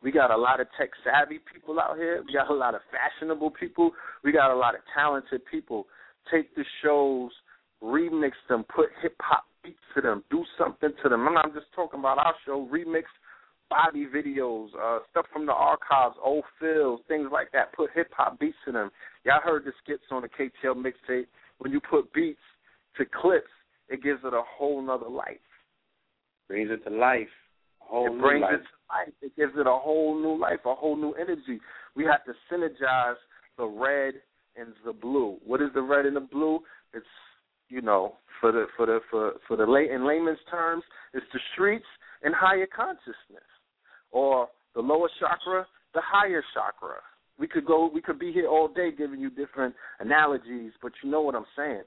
[0.02, 2.24] We got a lot of tech savvy people out here.
[2.26, 3.92] We got a lot of fashionable people.
[4.24, 5.86] We got a lot of talented people.
[6.32, 7.32] Take the shows,
[7.84, 11.28] remix them, put hip hop beats to them, do something to them.
[11.28, 12.68] And I'm just talking about our show.
[12.72, 13.04] Remix
[13.70, 17.74] body videos, uh, stuff from the archives, old fills, things like that.
[17.74, 18.92] Put hip hop beats to them.
[19.26, 21.28] Y'all heard the skits on the KTL mixtape.
[21.60, 22.40] When you put beats
[22.98, 23.50] to clips,
[23.90, 25.38] it gives it a whole nother life.
[26.48, 27.28] Brings it to life.
[27.82, 28.54] A whole it brings life.
[28.54, 29.14] it to life.
[29.22, 31.60] It gives it a whole new life, a whole new energy.
[31.96, 33.16] We have to synergize
[33.58, 34.16] the red
[34.58, 35.38] and the blue.
[35.46, 36.60] What is the red and the blue?
[36.94, 37.06] It's
[37.72, 41.40] you know, for the for the for for the lay in layman's terms, it's the
[41.54, 41.86] streets
[42.24, 43.48] and higher consciousness,
[44.12, 46.98] or the lower chakra, the higher chakra.
[47.40, 51.10] We could go, we could be here all day giving you different analogies, but you
[51.10, 51.84] know what I'm saying.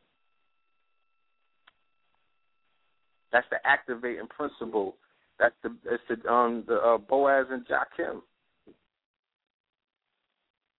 [3.31, 4.97] That's the activating principle.
[5.39, 8.21] That's the that's the um the uh, Boaz and Jachin.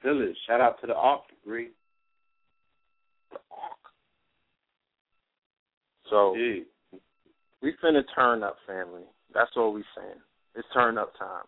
[0.03, 0.35] Village.
[0.47, 1.69] Shout out to the Ark degree.
[3.31, 3.77] The Ark.
[6.09, 6.63] So Gee.
[7.61, 9.03] we finna turn up, family.
[9.33, 10.19] That's all we saying.
[10.55, 11.43] It's turn up time.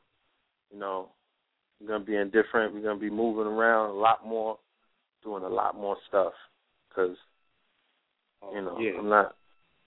[0.71, 1.09] You know,
[1.79, 2.73] we're gonna be indifferent.
[2.73, 4.57] We're gonna be moving around a lot more,
[5.23, 6.33] doing a lot more stuff.
[6.93, 7.15] Cause
[8.41, 8.91] oh, you know, yeah.
[8.97, 9.35] I'm not.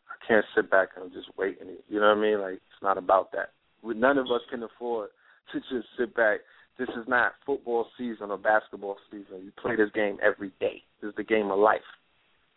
[0.08, 1.58] I can't sit back and just wait.
[1.60, 2.40] And you know what I mean?
[2.40, 3.50] Like it's not about that.
[3.82, 5.10] We, none of us can afford
[5.52, 6.40] to just sit back.
[6.78, 9.44] This is not football season or basketball season.
[9.44, 10.82] You play this game every day.
[11.02, 11.80] This is the game of life.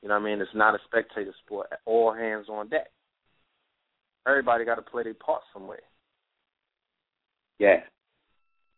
[0.04, 0.42] You know what I mean?
[0.42, 1.68] It's not a spectator sport.
[1.86, 2.92] All hands on deck.
[4.28, 5.80] Everybody got to play their part somewhere.
[7.58, 7.78] Yeah.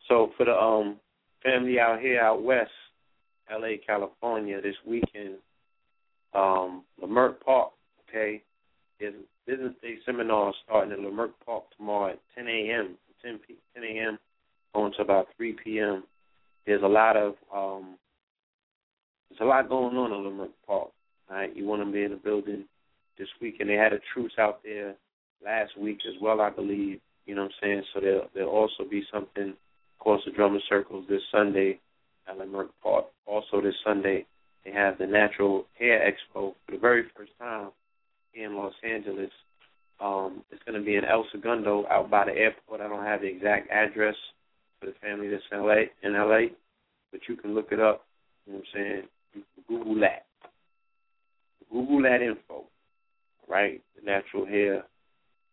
[0.08, 1.00] So for the um
[1.44, 2.70] family out here out west,
[3.52, 5.36] LA, California, this weekend,
[6.34, 7.72] um, Leimert Park,
[8.08, 8.44] okay,
[9.00, 9.14] is
[9.48, 12.98] Business Day seminar starting at Leimert Park tomorrow at 10 a.m.
[13.24, 14.20] 10 p 10 a.m.
[14.76, 16.04] going to about 3 p.m.
[16.68, 17.96] There's a lot of um,
[19.30, 20.90] there's a lot going on in Leimert Park.
[21.30, 22.66] All right, you want to be in the building
[23.18, 23.70] this weekend.
[23.70, 24.96] They had a truce out there
[25.44, 27.00] last week as well, I believe.
[27.26, 27.84] You know what I'm saying?
[27.94, 29.56] So there'll there'll also be something,
[30.06, 31.80] course, the drummer circles this Sunday
[32.30, 33.06] at Leimert Park.
[33.26, 34.26] Also this Sunday
[34.64, 37.70] they have the Natural Hair Expo for the very first time
[38.36, 39.32] in Los Angeles.
[40.00, 42.82] Um, it's going to be in El Segundo, out by the airport.
[42.82, 44.16] I don't have the exact address
[44.80, 46.50] for the family that's in LA, in LA,
[47.12, 48.06] but you can look it up.
[48.46, 49.04] You know what I'm saying?
[49.34, 50.26] You can Google that.
[51.76, 52.64] Google that info,
[53.50, 53.82] right?
[54.00, 54.86] The Natural Hair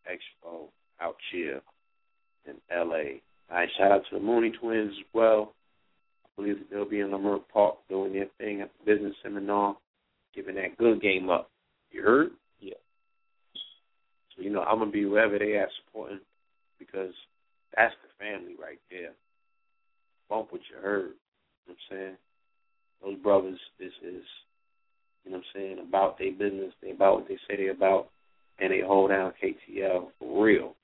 [0.06, 0.68] Expo
[1.00, 1.60] out here
[2.46, 3.18] in LA.
[3.50, 5.52] All right, shout out to the Mooney Twins as well.
[6.24, 9.76] I believe that they'll be in Leimert Park doing their thing at the business seminar,
[10.32, 11.50] giving that good game up.
[11.90, 12.30] You heard?
[12.60, 12.74] Yeah.
[14.36, 16.20] So, you know, I'm going to be wherever they at supporting
[16.78, 17.12] because
[17.76, 19.10] that's the family right there.
[20.30, 21.14] Bump what you heard.
[21.66, 22.16] You know what I'm saying?
[23.02, 24.22] Those brothers, this is,
[25.24, 26.72] you know what I'm saying, about their business.
[26.82, 28.08] They about what they say they about,
[28.58, 30.74] and they hold down KTL for real.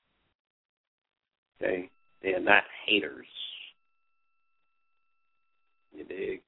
[1.61, 1.89] Okay?
[2.21, 3.27] They are not haters.
[5.95, 6.41] You dig?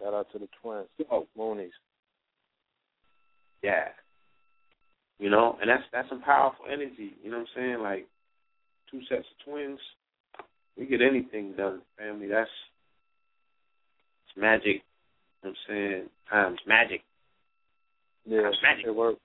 [0.00, 0.88] Shout out to the twins.
[1.10, 1.70] Oh, Moonies.
[3.62, 3.88] yeah.
[5.18, 7.14] You know, and that's that's some powerful energy.
[7.22, 7.78] You know what I'm saying?
[7.80, 8.06] Like
[8.90, 9.78] two sets of twins,
[10.76, 12.26] we get anything done, family.
[12.26, 12.50] That's
[14.26, 14.82] it's magic.
[15.42, 16.08] You know what I'm saying?
[16.30, 17.02] Times magic.
[18.24, 18.86] Yeah, That's magic.
[18.86, 18.94] it.
[18.96, 19.16] You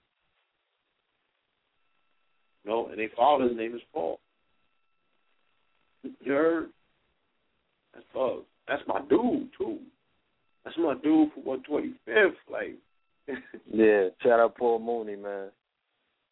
[2.65, 4.19] know, and their father's name is Paul.
[6.03, 6.69] You heard?
[7.93, 9.77] That's uh, that's my dude too.
[10.63, 12.35] That's my dude for one twenty fifth.
[12.51, 12.75] Like
[13.71, 15.49] Yeah, shout out Paul Mooney, man.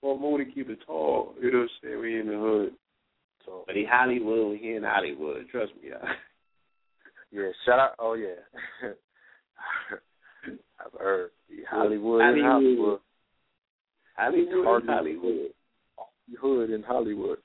[0.01, 1.33] Paul Mooney keep it tall.
[1.41, 1.99] You know what I'm saying?
[2.01, 2.73] We in the hood.
[3.45, 5.45] So But he Hollywood he in Hollywood.
[5.51, 5.89] Trust me.
[5.89, 6.13] Yeah.
[7.31, 7.91] yeah, shout out.
[7.99, 8.35] Oh yeah,
[10.79, 11.31] I've heard
[11.69, 12.99] Hollywood, Hollywood.
[14.15, 15.51] Hollywood, Hollywood,
[16.39, 16.69] Hollywood.
[16.69, 17.37] In Hollywood.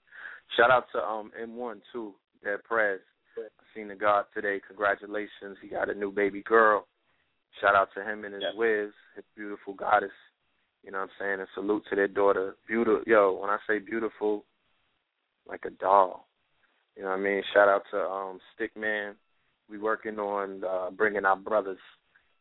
[0.56, 2.14] Shout out to um M1 too,
[2.44, 3.00] Dead Prez.
[3.38, 3.42] I
[3.74, 4.60] seen the God today.
[4.66, 6.86] Congratulations, he got a new baby girl.
[7.60, 8.54] Shout out to him and his Yeah.
[8.54, 10.12] Wiz, his beautiful goddess.
[10.82, 11.40] You know what I'm saying?
[11.40, 12.56] And salute to their daughter.
[12.66, 13.38] Beautiful, yo.
[13.40, 14.44] When I say beautiful,
[15.46, 16.28] like a doll.
[16.96, 17.42] You know what I mean?
[17.52, 19.14] Shout out to um Stickman.
[19.68, 21.78] We working on uh bringing our brothers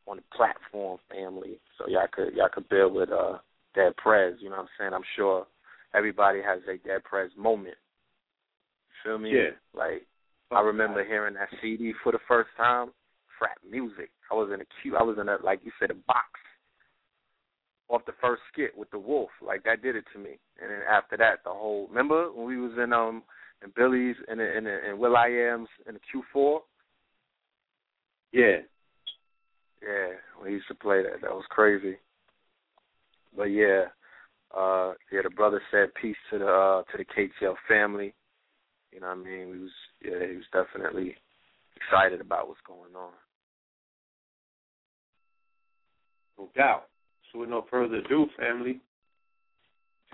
[0.09, 3.37] on the platform family, so y'all could y'all could build with uh
[3.75, 4.35] Dead Prez.
[4.39, 4.93] You know what I'm saying?
[4.93, 5.45] I'm sure
[5.93, 7.77] everybody has a Dead Prez moment.
[9.03, 9.31] Feel me?
[9.31, 9.51] Yeah.
[9.73, 10.05] Like
[10.51, 12.89] I remember hearing that CD for the first time.
[13.37, 14.09] Frat music.
[14.29, 14.97] I was in a queue.
[14.97, 16.27] I was in a like you said a box
[17.87, 19.29] off the first skit with the wolf.
[19.45, 20.37] Like that did it to me.
[20.61, 23.23] And then after that, the whole remember when we was in um
[23.63, 26.63] in Billy's and in in Will I Am's in the Q four.
[28.31, 28.57] Yeah.
[29.81, 31.21] Yeah, we used to play that.
[31.21, 31.97] That was crazy.
[33.35, 33.85] But yeah,
[34.55, 38.13] uh yeah, the brother said peace to the uh to the KTL family.
[38.91, 39.49] You know what I mean?
[39.51, 39.71] We was
[40.03, 41.15] yeah, he was definitely
[41.75, 43.11] excited about what's going on.
[46.37, 46.85] No doubt.
[47.31, 48.79] So with no further ado, family,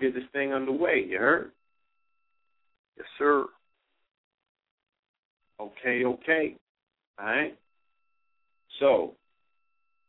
[0.00, 1.06] get this thing underway.
[1.08, 1.52] You heard?
[2.96, 3.46] Yes, sir.
[5.60, 6.56] Okay, okay.
[7.18, 7.58] All right.
[8.80, 9.14] So,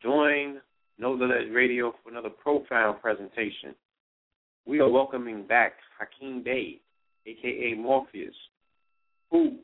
[0.08, 0.62] join
[0.99, 3.76] Know the Radio for another profound presentation.
[4.66, 6.80] We are welcoming back Hakim Bey,
[7.26, 8.34] aka Moorpheus,
[9.30, 9.58] who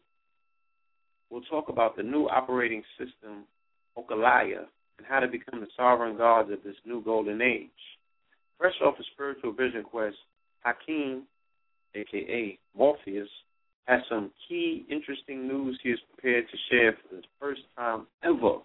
[1.31, 3.45] will talk about the new operating system,
[3.97, 4.65] Occoulia,
[4.97, 7.69] and how to become the sovereign gods of this new golden age.
[8.59, 10.17] Fresh off a spiritual vision quest,
[10.59, 11.23] Hakim,
[11.95, 13.29] aka Moorpheus,
[13.85, 18.57] has some key interesting news he is prepared to share for the first time ever.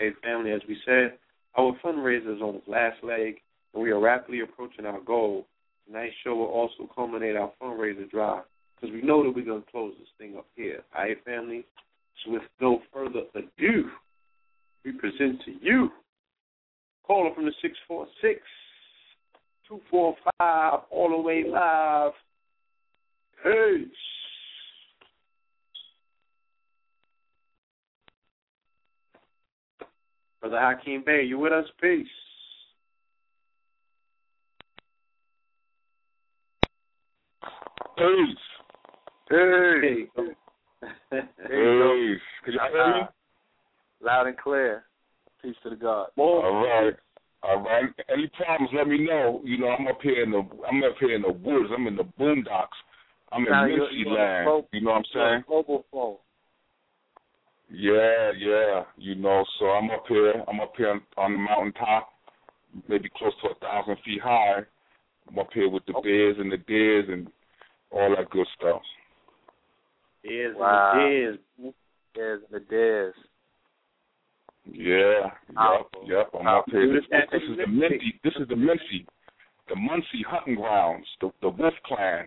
[0.00, 1.18] Okay, family, as we said,
[1.56, 3.36] our fundraiser is on its last leg,
[3.74, 5.46] and we are rapidly approaching our goal.
[5.86, 8.44] Tonight's show will also culminate our fundraiser drive
[8.74, 10.80] because we know that we're going to close this thing up here.
[10.96, 11.64] All right, family?
[12.24, 13.90] So with no further ado,
[14.84, 15.90] we present to you
[17.06, 18.40] caller from the 646
[19.68, 22.12] 245 all the way live.
[23.42, 23.88] Peace.
[30.40, 31.66] Brother Hakim Bey, you with us?
[31.80, 32.06] Peace.
[37.98, 38.36] Peace.
[39.28, 40.06] Hey.
[40.16, 40.22] Hey.
[41.10, 42.20] Peace.
[42.44, 43.02] Can y'all hear me?
[44.02, 44.84] Loud and clear.
[45.42, 46.08] Peace to the God.
[46.16, 46.94] All right.
[47.42, 47.84] All right.
[48.10, 49.42] Any problems, let me know.
[49.44, 51.70] You know, I'm up here in the I'm up here in the woods.
[51.74, 52.68] I'm in the boondocks.
[53.32, 54.64] I'm in Now, Mincy land.
[54.72, 55.44] You know what I'm saying?
[55.48, 56.16] Mobile phone.
[57.72, 58.82] Yeah, yeah.
[58.96, 60.34] You know, so I'm up here.
[60.48, 62.08] I'm up here on, on the mountaintop,
[62.88, 64.60] maybe close to a thousand feet high.
[65.28, 67.28] I'm up here with the bears and the deers and
[67.92, 68.82] all that good stuff.
[70.24, 70.94] Yes, Wow.
[70.98, 71.72] it is.
[72.14, 73.12] There's the Dez.
[74.70, 76.30] Yeah, yep, yep.
[76.38, 76.86] I'm up here.
[76.86, 78.20] Dude, This, this is the Mincy.
[78.22, 79.06] This is the Mincy,
[79.68, 82.26] the Munsee hunting grounds, the the Wolf Clan.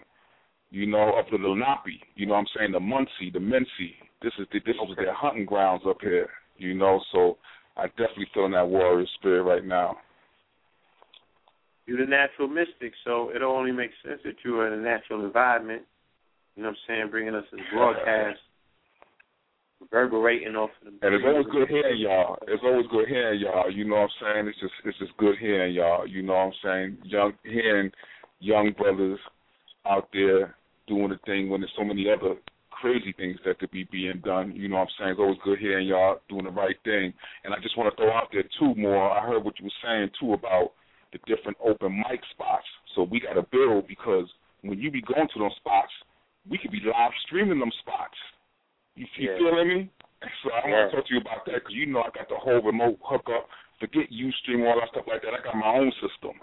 [0.74, 2.02] You know, up to the Lenape.
[2.16, 2.72] You know what I'm saying?
[2.72, 3.94] The Munsee, the Mincy.
[4.24, 6.28] This is the, this is their hunting grounds up here.
[6.58, 7.38] You know, so
[7.78, 9.98] I definitely feel in that warrior spirit right now.
[11.86, 15.24] You're the natural mystic, so it only makes sense that you are in a natural
[15.24, 15.84] environment.
[16.56, 17.12] You know what I'm saying?
[17.12, 18.40] Bringing us this broadcast,
[19.80, 21.06] reverberating off of the.
[21.06, 22.38] And it's always good hearing y'all.
[22.48, 23.70] It's always good hearing y'all.
[23.70, 24.48] You know what I'm saying?
[24.48, 26.08] It's just it's just good hearing y'all.
[26.08, 26.98] You know what I'm saying?
[27.04, 27.92] Young hearing
[28.40, 29.20] young brothers
[29.86, 30.56] out there
[30.88, 32.36] doing the thing when there's so many other
[32.72, 34.52] crazy things that could be being done.
[34.56, 35.12] You know what I'm saying?
[35.12, 37.14] It's always good hearing y'all doing the right thing.
[37.44, 39.10] And I just want to throw out there too more.
[39.10, 40.72] I heard what you were saying too about
[41.14, 42.66] the different open mic spots.
[42.96, 44.26] So we got to build because
[44.62, 45.92] when you be going to those spots,
[46.50, 48.18] we could be live streaming them spots.
[48.96, 49.38] You, you Yeah.
[49.38, 49.90] feeling me?
[50.44, 50.72] So I Yeah.
[50.72, 52.98] want to talk to you about that because you know I got the whole remote
[53.04, 53.50] hookup.
[53.80, 55.34] Forget Ustream, all that stuff like that.
[55.34, 56.40] I got my own system.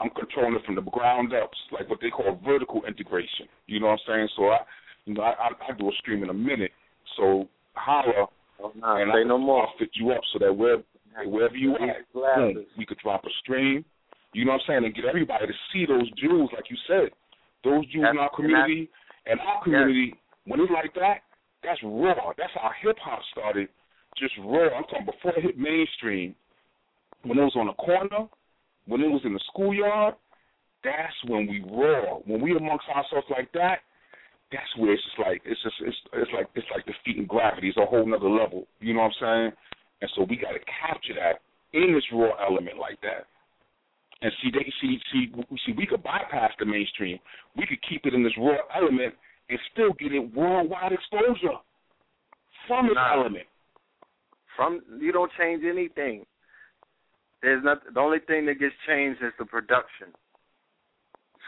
[0.00, 3.46] I'm controlling it from the ground up, like what they call vertical integration.
[3.66, 4.28] You know what I'm saying?
[4.36, 4.58] So I,
[5.04, 6.72] you know, I, I, I do a stream in a minute.
[7.16, 8.28] So holla,
[8.62, 9.66] Oh, nah, and I, no more.
[9.66, 10.82] I'll fit you up so that wherever,
[11.24, 13.84] wherever you at, boom, we could drop a stream.
[14.32, 14.84] You know what I'm saying?
[14.84, 17.10] And get everybody to see those jewels, like you said.
[17.64, 18.90] Those jewels in our community.
[19.26, 21.24] And our community, when it's like that,
[21.62, 22.32] that's raw.
[22.38, 23.68] That's how hip hop started.
[24.18, 24.68] Just raw.
[24.76, 26.34] I'm talking before it hit mainstream.
[27.22, 28.28] When it was on the corner,
[28.90, 30.14] when it was in the schoolyard,
[30.82, 32.18] that's when we raw.
[32.26, 33.78] When we amongst ourselves like that,
[34.50, 37.68] that's where it's just like it's just it's it's like it's like defeating gravity.
[37.68, 38.66] It's a whole nother level.
[38.80, 39.52] You know what I'm saying?
[40.02, 41.38] And so we got to capture that
[41.72, 43.30] in this raw element like that.
[44.22, 45.32] And see, they see see
[45.64, 47.18] see we could bypass the mainstream.
[47.56, 49.14] We could keep it in this raw element
[49.48, 51.56] and still get it worldwide exposure
[52.66, 53.20] from this Nah.
[53.20, 53.46] element.
[54.56, 56.26] From you don't change anything.
[57.42, 60.08] There's not the only thing that gets changed is the production.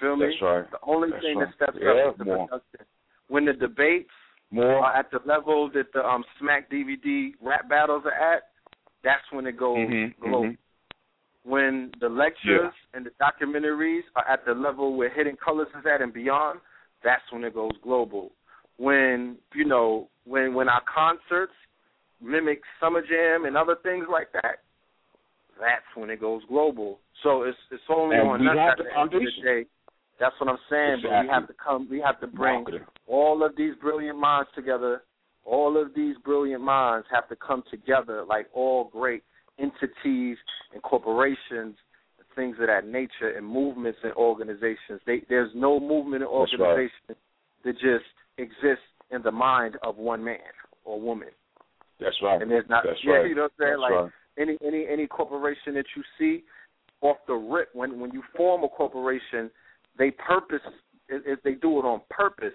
[0.01, 0.27] Feel me?
[0.27, 0.71] That's right.
[0.71, 1.49] The only That's thing right.
[1.49, 2.47] that steps Yeah, up is the more.
[2.49, 2.87] production.
[3.29, 4.11] When the debates
[4.51, 8.45] More are at the level that the um Smack DVD rap battles are at,
[9.05, 10.45] that's when it goes Mhm, global.
[10.45, 10.59] mhm.
[11.45, 16.01] When the lectures and the documentaries are at the level where Hidden Colors is at
[16.01, 16.61] and beyond,
[17.03, 18.33] that's when it goes global.
[18.77, 21.53] When you know when when our concerts
[22.21, 24.61] mimic Summer Jam and other things like that,
[25.61, 26.99] that's when it goes global.
[27.23, 29.67] So it's it's only And on us at the end of the day.
[30.21, 31.03] That's what I'm saying.
[31.03, 31.89] But we have to come.
[31.91, 32.87] We have to bring marketing.
[33.07, 35.03] all of these brilliant minds together.
[35.45, 39.25] All of these brilliant minds have to come together like all great
[39.59, 40.37] entities
[40.73, 41.37] and corporations
[42.19, 45.01] and things of that nature and movements and organizations.
[45.05, 46.69] They, there's no movement or That's right.
[46.69, 47.17] organization
[47.65, 48.05] that just
[48.39, 50.39] exists in the mind of one man
[50.85, 51.29] or woman.
[52.01, 52.41] That's right.
[52.41, 53.29] And there's not That's yeah, right.
[53.29, 53.81] you know what I'm saying?
[53.81, 54.13] That's like right.
[54.39, 56.45] Any any any corporation that you see
[57.01, 59.51] off the rip when when you form a corporation
[59.99, 60.61] they purpose
[61.09, 62.55] if they do it on purpose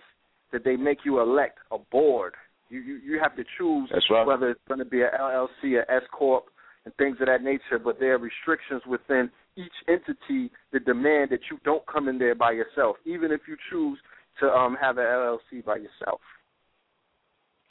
[0.51, 2.33] that they make you elect a board
[2.69, 4.25] you you, you have to choose right.
[4.25, 6.45] whether it's going to be a LLC a S corp
[6.85, 11.41] and things of that nature but there are restrictions within each entity that demand that
[11.51, 13.99] you don't come in there by yourself even if you choose
[14.39, 16.21] to um have an LLC by yourself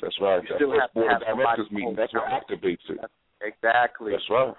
[0.03, 0.43] That's right.
[0.43, 1.95] You That's still have to board of have directors meeting.
[1.97, 2.99] That's what activates it.
[3.47, 4.55] Exactly That's right.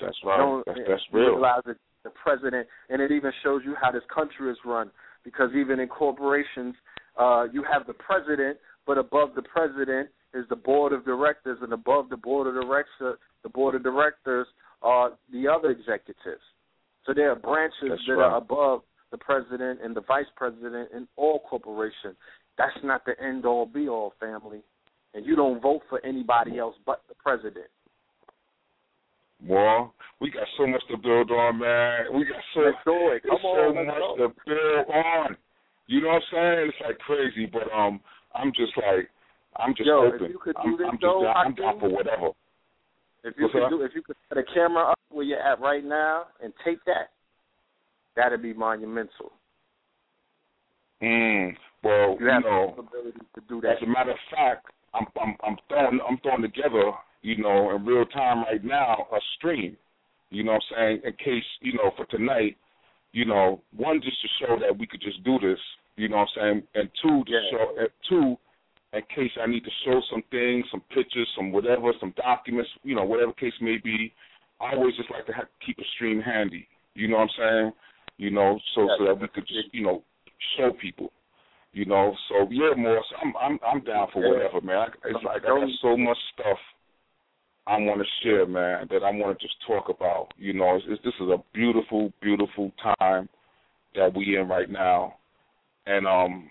[0.00, 0.38] That's right.
[0.38, 1.34] don't that's that's real.
[1.34, 4.90] realize that the president, and it even shows you how this country is run.
[5.24, 6.74] Because even in corporations,
[7.18, 11.72] uh, you have the president, but above the president is the board of directors, and
[11.72, 14.46] above the board of directors, the board of directors
[14.82, 16.42] are the other executives.
[17.04, 18.32] So there are branches That's that right.
[18.32, 22.16] are above the president and the vice president in all corporations.
[22.56, 24.60] That's not the end all be all, family.
[25.14, 27.66] And you don't vote for anybody else but the president.
[29.46, 32.06] Well, we got so much to build on, man.
[32.12, 33.22] We got so Let's do it.
[33.22, 35.36] Come on, so much to build on.
[35.86, 36.68] You know what I'm saying?
[36.68, 38.00] It's like crazy, but um,
[38.34, 39.08] I'm just like,
[39.56, 40.30] I'm just Yo, if open.
[40.30, 42.28] you could do I'm, this, I'm just though, down, I'm down for whatever.
[43.24, 45.60] If you What's could do, if you could put a camera up where you're at
[45.60, 47.10] right now and take that,
[48.16, 49.32] that'd be monumental.
[51.02, 51.54] Mm.
[51.82, 53.76] Well, You have know, the ability to do that.
[53.76, 56.90] as a matter of fact, I'm I'm I'm throwing I'm throwing together,
[57.22, 59.76] you know, in real time right now a stream.
[60.30, 61.00] You know what I'm saying?
[61.04, 62.56] In case, you know, for tonight,
[63.12, 65.58] you know, one just to show that we could just do this,
[65.96, 66.62] you know what I'm saying?
[66.74, 67.50] And two to Yeah.
[67.50, 68.38] show and two
[68.92, 72.94] in case I need to show some things, some pictures, some whatever, some documents, you
[72.94, 74.12] know, whatever case may be.
[74.60, 76.66] I always just like to have, keep a stream handy.
[76.94, 77.72] You know what I'm saying?
[78.16, 80.02] You know, so so that we could just, you know,
[80.56, 81.12] show people.
[81.72, 84.30] You know, so yeah, Morris, I'm I'm I'm down for Yeah.
[84.30, 84.76] whatever, man.
[84.78, 86.58] I, it's like I got so much stuff
[87.68, 90.28] I want to share, man, that I want to just talk about.
[90.38, 93.28] You know, it's, it's, this is a beautiful, beautiful time
[93.94, 95.16] that we in right now,
[95.86, 96.48] and um,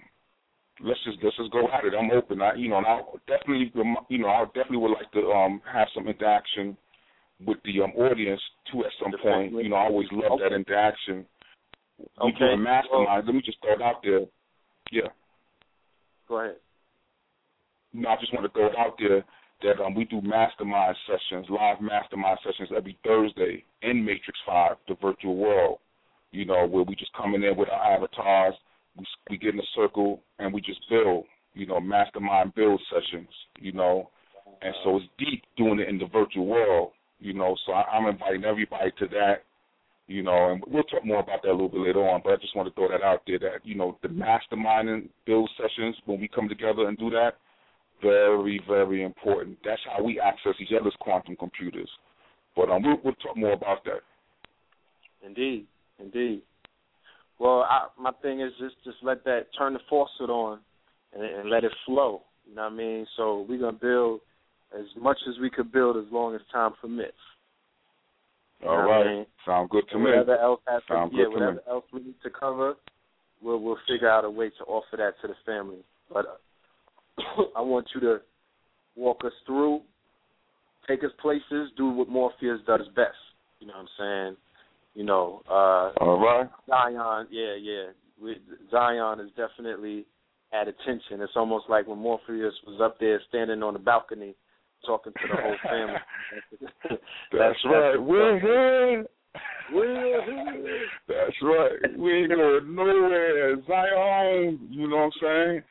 [0.80, 1.93] let's just let's just go at it.
[1.99, 2.39] I'm open.
[2.41, 3.72] I, you know, and I definitely,
[4.09, 6.78] you know, I definitely would like to um have some interaction
[7.43, 8.41] with the um audience
[8.72, 9.53] too at some point.
[9.53, 11.26] You know, I always love that interaction.
[11.97, 12.38] We Okay.
[12.39, 13.26] doing mastermind.
[13.26, 14.22] Let me just throw it out there.
[14.91, 15.09] Yeah.
[16.28, 16.57] Go ahead.
[17.93, 19.24] No, I just want to throw it out there
[19.64, 24.95] that um, we do mastermind sessions, live mastermind sessions every Thursday in Matrix Five, the
[25.01, 25.80] virtual world.
[26.32, 28.53] You know, where we just come in there with our avatars,
[28.97, 31.26] we we get in a circle and we just build.
[31.53, 33.30] You know, mastermind build sessions.
[33.60, 34.10] You know,
[34.62, 36.91] and so it's deep doing it in the virtual world.
[37.20, 39.43] You know, so I, I'm inviting everybody to that.
[40.05, 42.22] You know, and we'll talk more about that a little bit later on.
[42.24, 45.49] But I just want to throw that out there that you know the masterminding build
[45.58, 47.38] sessions when we come together and do that
[48.02, 49.58] very, very important.
[49.66, 51.89] That's how we access each other's quantum computers.
[52.56, 54.02] But um, we'll, we'll talk more about that.
[55.26, 55.66] Indeed,
[56.00, 56.41] indeed.
[57.39, 60.60] Well, I, my thing is just just let that turn the faucet on
[61.14, 62.22] and, and let it flow.
[62.50, 63.06] You know what I mean?
[63.16, 64.22] So we're gonna build
[64.78, 67.14] as much as we could build as long as time permits.
[68.62, 69.26] You All what I right, mean?
[69.45, 70.10] sound good to And me.
[70.12, 71.36] whatever else has to, Sound yeah, to me.
[71.36, 72.74] whatever else we need to cover,
[73.41, 75.84] we'll we'll figure out a way to offer that to the family.
[76.12, 76.39] But
[77.55, 78.18] I want you to
[78.95, 79.82] walk us through,
[80.88, 83.15] take us places, do what Morpheus does best.
[83.59, 84.38] You know what I'm saying?
[84.95, 87.86] You know, uh, All right, Zion, yeah, yeah.
[88.22, 88.38] We,
[88.72, 90.05] Zion is definitely
[90.53, 91.22] at attention.
[91.22, 94.36] It's almost like when Morpheus was up there standing on the balcony
[94.86, 95.99] talking to the whole family.
[96.89, 97.01] that's,
[97.32, 97.97] that's right.
[98.01, 99.05] We're here.
[99.72, 100.86] We're here.
[101.07, 101.97] That's right.
[101.99, 103.55] We ain't going nowhere.
[103.68, 104.68] Zion.
[104.72, 105.63] You know what I'm saying?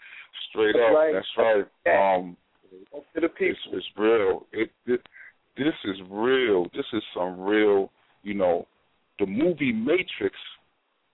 [0.50, 0.96] Straight That's up.
[0.96, 1.12] right.
[1.12, 2.18] That's right.
[2.18, 2.36] Um,
[3.14, 3.78] To the it's, people.
[3.78, 4.46] it's real.
[4.52, 5.00] It, it
[5.56, 6.64] this is real.
[6.74, 7.90] This is some real.
[8.22, 8.66] You know,
[9.18, 10.34] the movie Matrix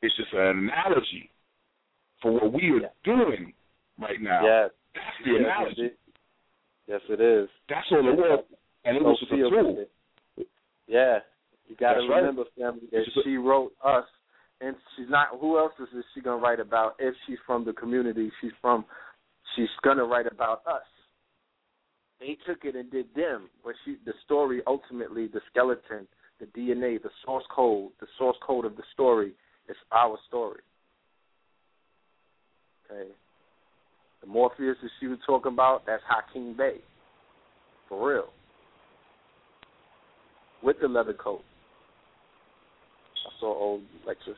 [0.02, 1.30] is just an analogy
[2.20, 2.88] for what we are Yeah.
[3.04, 3.52] doing
[4.00, 4.40] right now.
[4.44, 4.70] Yes.
[4.94, 5.82] That's the Yes, analogy.
[5.86, 5.98] it-
[6.88, 7.48] Yes, it is.
[7.68, 8.44] That's all it was,
[8.84, 9.86] and it was just a tool.
[10.88, 11.20] Yeah,
[11.68, 12.18] you got to That's right.
[12.20, 14.04] remember, family, that It's a- she wrote us,
[14.60, 15.28] and she's not.
[15.40, 16.96] Who else is she gonna write about?
[16.98, 18.84] If she's from the community, she's from.
[19.56, 20.82] She's gonna write about us.
[22.20, 23.96] They took it and did them, but she.
[24.04, 26.06] The story ultimately, the skeleton,
[26.40, 29.32] the DNA, the source code, the source code of the story
[29.68, 30.60] is our story.
[32.90, 33.10] Okay.
[34.20, 36.76] The Morpheus that she was talking about, that's Hakim Bey.
[37.88, 38.28] For real.
[40.62, 41.42] With the leather coat.
[43.26, 44.36] I saw old lecture.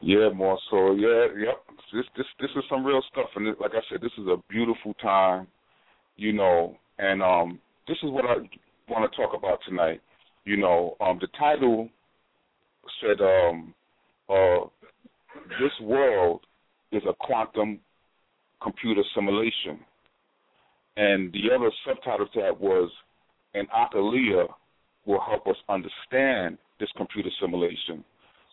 [0.00, 0.92] Yeah, more so.
[0.94, 1.62] Yeah, yep.
[1.92, 4.94] This this this is some real stuff, and like I said, this is a beautiful
[4.94, 5.46] time,
[6.16, 6.76] you know.
[6.98, 8.36] And um, this is what I
[8.88, 10.00] want to talk about tonight.
[10.44, 11.88] You know, um, the title
[13.00, 13.74] said, um,
[14.28, 14.66] uh,
[15.60, 16.42] "This world
[16.92, 17.80] is a quantum
[18.62, 19.80] computer simulation,"
[20.96, 22.90] and the other subtitle to that was,
[23.54, 24.46] "And Occoulia
[25.06, 28.04] will help us understand this computer simulation."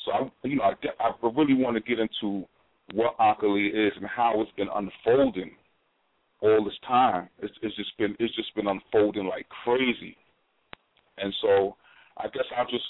[0.05, 2.45] So I, you know, I, I really want to get into
[2.93, 5.51] what Akali is and how it's been unfolding
[6.41, 7.29] all this time.
[7.41, 10.15] It's, it's just been it's just been unfolding like crazy,
[11.17, 11.75] and so
[12.17, 12.85] I guess I'll just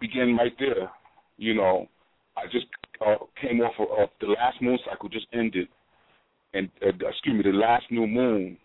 [0.00, 0.90] begin right there.
[1.36, 1.86] You know,
[2.36, 2.66] I just
[3.04, 5.68] uh, came off of, of the last moon cycle just ended,
[6.54, 8.56] and uh, excuse me, the last new moon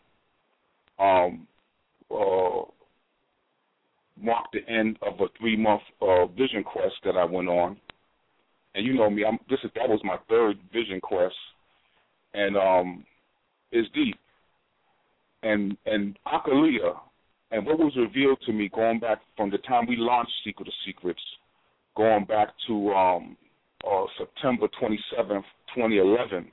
[0.99, 1.45] um
[2.09, 2.61] uh
[4.21, 7.77] marked the end of a three month uh, vision quest that I went on.
[8.75, 11.35] And you know me, I'm this is that was my third vision quest.
[12.33, 13.05] And um
[13.71, 14.17] it's deep.
[15.43, 16.97] And and Occoulia
[17.51, 20.73] and what was revealed to me going back from the time we launched Secret of
[20.85, 21.21] Secrets,
[21.95, 23.37] going back to um
[23.89, 25.45] uh September twenty seventh,
[25.75, 26.51] twenty eleven,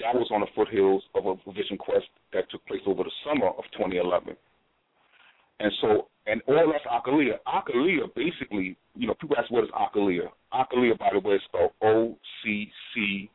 [0.00, 3.48] that was on the foothills of a vision quest that took place over the summer
[3.48, 4.36] of twenty eleven.
[5.60, 7.38] And so, and all that's Occoulia.
[7.46, 10.28] Occoulia, basically, you know, people ask what is Occoulia.
[10.52, 13.30] Occoulia, by the way, is spelled O C C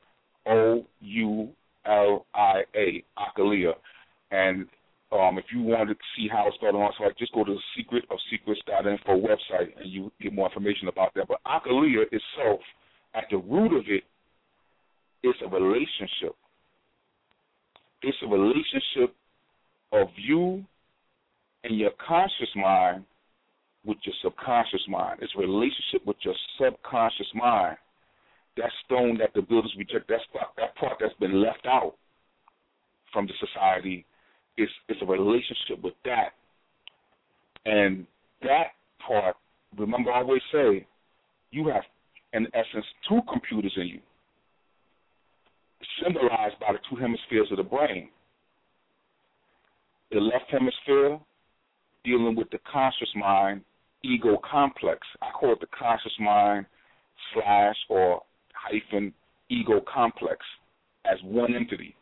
[0.48, 1.50] O U
[1.86, 3.04] L I A.
[3.18, 3.74] Occoulia.
[4.32, 4.68] And
[5.12, 7.60] um, if you want to see how it's spelled on, so just go to the
[7.76, 11.28] Secret of Secrets.info website and you get more information about that.
[11.28, 12.60] But Occoulia itself,
[13.16, 14.04] at the root of it,
[15.24, 16.36] is a relationship.
[18.02, 19.16] It's a relationship
[19.92, 20.64] of you
[21.64, 23.04] and your conscious mind
[23.86, 25.20] with your subconscious mind.
[25.22, 27.78] It's a relationship with your subconscious mind.
[28.58, 30.24] That stone that the builders reject, that's
[30.58, 31.96] that part that's been left out
[33.14, 34.06] from the society
[34.58, 36.34] is is a relationship with that.
[37.66, 38.06] And
[38.42, 38.72] that
[39.06, 39.36] part,
[39.78, 40.86] remember I always say,
[41.52, 41.84] you have
[42.34, 44.00] in essence two computers in you.
[46.04, 48.10] Symbolized by the two hemispheres of the brain.
[50.12, 51.20] The left hemisphere
[52.10, 53.62] dealing with the conscious mind
[54.04, 55.00] ego complex.
[55.22, 56.66] I call it the conscious mind
[57.34, 58.22] slash or
[58.54, 59.14] hyphen
[59.50, 60.40] ego complex
[61.06, 61.96] as one entity.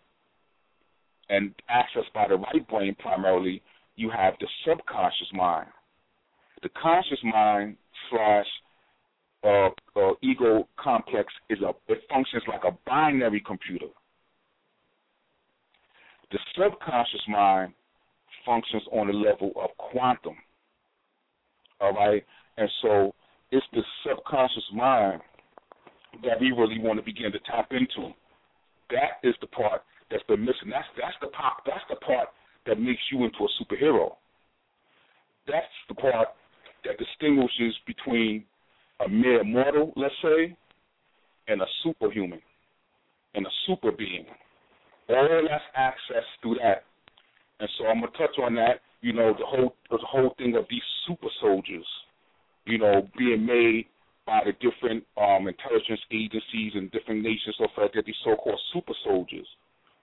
[1.29, 3.61] And accessed by the right brain primarily,
[3.97, 5.67] you have the subconscious mind.
[6.63, 7.75] The conscious mind
[8.09, 8.45] slash
[9.43, 13.87] uh, uh, ego complex is a it functions like a binary computer.
[16.31, 17.73] The subconscious mind
[18.47, 20.35] functions on the level of quantum.
[21.79, 22.23] All right?
[22.57, 23.13] And so
[23.51, 25.21] it's the subconscious mind
[26.23, 28.13] that we really want to begin to tap into.
[28.89, 30.71] That is the part that's been missing.
[30.71, 32.29] That's that's the part that's the part
[32.65, 34.15] that makes you into a superhero.
[35.45, 36.29] That's the part
[36.83, 38.45] that distinguishes between
[39.05, 40.57] a mere mortal, let's say,
[41.47, 42.41] and a superhuman
[43.35, 44.25] and a super being.
[45.09, 46.83] All that's access through that.
[47.59, 48.81] And so I'm gonna touch on that.
[49.01, 51.85] You know, the whole the whole thing of these super soldiers,
[52.65, 53.85] you know, being made
[54.25, 58.05] by the different um, intelligence agencies and different nations, stuff like that.
[58.05, 59.47] These so-called super soldiers,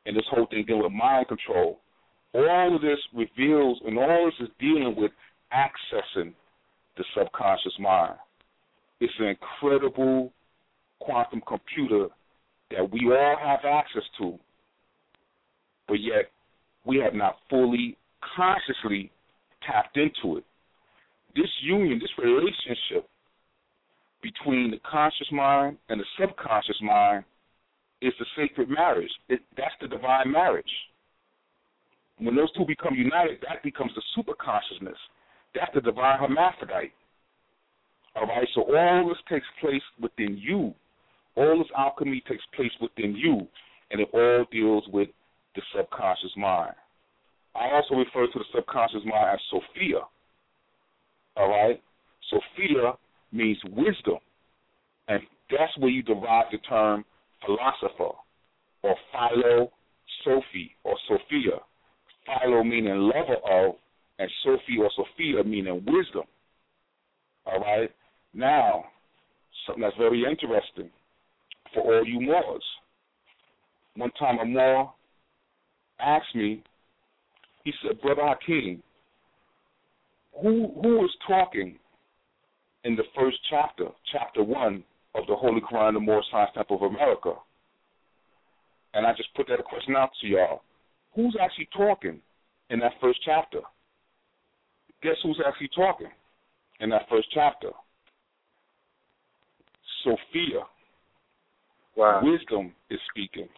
[0.07, 1.79] and this whole thing dealing with mind control.
[2.33, 5.13] All of this reveals, and all this is dealing with
[5.53, 6.33] accessing
[6.97, 8.17] the subconscious mind.
[9.01, 10.33] It's an incredible
[11.01, 12.09] quantum computer
[12.71, 14.39] that we all have access to,
[15.87, 16.31] but yet
[16.85, 17.97] we have not fully
[18.37, 19.11] consciously
[19.67, 20.45] tapped into it.
[21.35, 23.09] This union, this relationship
[24.23, 27.25] between the conscious mind and the subconscious mind
[28.01, 29.11] is the sacred marriage.
[29.29, 30.71] It, that's the divine marriage.
[32.19, 34.99] When those two become united, that becomes the super consciousness.
[35.55, 36.93] That's the divine hermaphrodite.
[38.17, 40.75] All right, so all this takes place within you.
[41.37, 43.49] All this alchemy takes place within you,
[43.91, 45.09] and it all deals with
[45.55, 46.75] the subconscious mind.
[47.55, 50.01] I also refer to the subconscious mind as Sophia.
[51.37, 51.81] All right?
[52.31, 52.93] Sophia
[53.33, 54.19] means wisdom.
[55.09, 57.05] And that's where you derive the term
[57.45, 58.17] philosopher
[58.83, 59.71] or philo
[60.25, 61.59] Sophie or Sophia.
[62.27, 63.75] Philo meaning lover of,
[64.19, 66.25] and Sophie or Sophia meaning wisdom.
[67.47, 67.91] All right?
[68.33, 68.85] Now,
[69.67, 70.91] something that's very interesting
[71.73, 72.65] for all you Moors.
[73.97, 74.93] One time a Moor
[76.01, 76.63] asked me,
[77.65, 78.83] he said, Brother Hakim,
[80.43, 81.79] who who is talking
[82.85, 84.85] in the first chapter, chapter one
[85.15, 87.35] of the Holy Quran, the Moorish Science Temple of America?
[88.95, 90.63] And I just put that question out to y'all.
[91.15, 92.21] Who's actually talking
[92.71, 93.61] in that first chapter?
[95.03, 96.09] Guess who's actually talking
[96.81, 97.71] in that first chapter?
[100.03, 100.63] Sophia.
[101.97, 102.21] Wow.
[102.23, 103.49] Wisdom is speaking.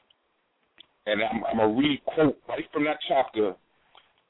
[1.07, 3.55] And I'm, I'm to read quote right from that chapter.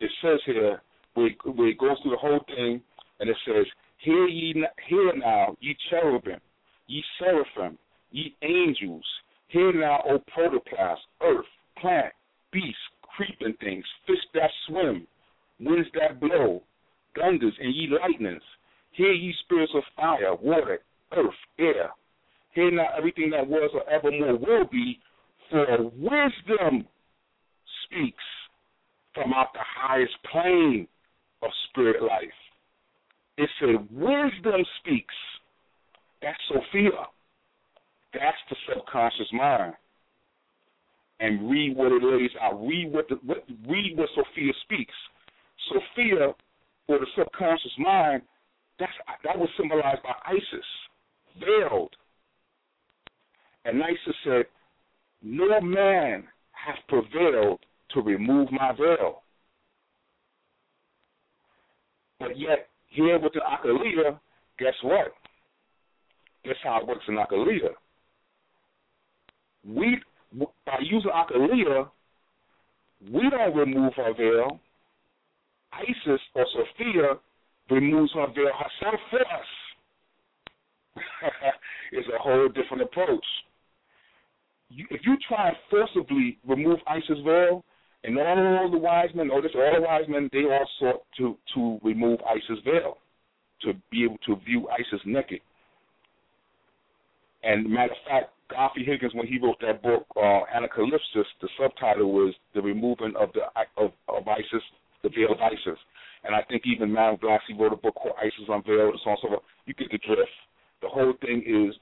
[0.00, 0.82] It says here,
[1.14, 2.82] where, where it goes through the whole thing,
[3.20, 3.64] and it says,
[3.98, 4.54] Hear ye
[4.88, 6.40] hear now, ye cherubim,
[6.86, 7.78] ye seraphim,
[8.10, 9.04] ye angels,
[9.48, 11.46] hear now, O protoplasm, earth,
[11.80, 12.12] plant,
[12.52, 15.06] beast, creeping things, fish that swim,
[15.58, 16.62] winds that blow,
[17.18, 18.42] thunders and ye lightnings,
[18.92, 20.80] hear ye spirits of fire, water,
[21.16, 21.90] earth, air,
[22.52, 24.98] hear now everything that was or evermore will be,
[25.50, 26.86] for wisdom
[27.84, 28.24] speaks
[29.14, 30.86] from out the highest plane
[31.42, 32.28] of spirit life.
[33.38, 35.14] It said, wisdom speaks.
[36.22, 37.06] That's Sophia.
[38.12, 39.74] That's the subconscious mind.
[41.20, 42.58] And read what it lays out.
[42.66, 44.94] Read what, the, what read what Sophia speaks.
[45.68, 46.32] Sophia,
[46.88, 48.22] or the subconscious mind,
[48.78, 48.92] that's
[49.24, 50.66] that was symbolized by Isis,
[51.40, 51.94] veiled.
[53.64, 54.44] And Isis said,
[55.22, 57.60] No man hath prevailed
[57.90, 59.22] to remove my veil.
[62.18, 64.18] But yet, here with the Occoulia,
[64.58, 65.12] guess what?
[66.44, 67.70] Guess how it works in Occoulia.
[69.64, 69.98] We,
[70.64, 71.88] by using Occoulia,
[73.12, 74.60] we don't remove her veil.
[75.72, 77.18] Isis or Sophia
[77.70, 79.46] removes her veil herself for us.
[81.92, 83.24] it's a whole different approach.
[84.68, 87.64] You, if you try and forcibly remove Isis' veil,
[88.04, 91.78] and all the wise men, notice all the wise men, they all sought to, to
[91.82, 92.98] remove Isis' veil,
[93.62, 95.40] to be able to view Isis naked.
[97.42, 102.12] And matter of fact, Godfrey Higgins, when he wrote that book, uh, Anacalypsis, the subtitle
[102.12, 103.42] was the removing of the
[103.76, 104.62] of, of ISIS,
[105.02, 105.78] the veil of ISIS.
[106.24, 109.16] And I think even Madame Blavatsky wrote a book called ISIS Unveiled, and so on
[109.16, 109.42] and so forth.
[109.66, 110.30] You get the drift.
[110.82, 111.74] The whole thing is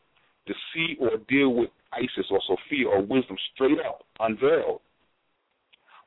[0.47, 4.81] to see or deal with Isis or Sophia or wisdom straight up, unveiled.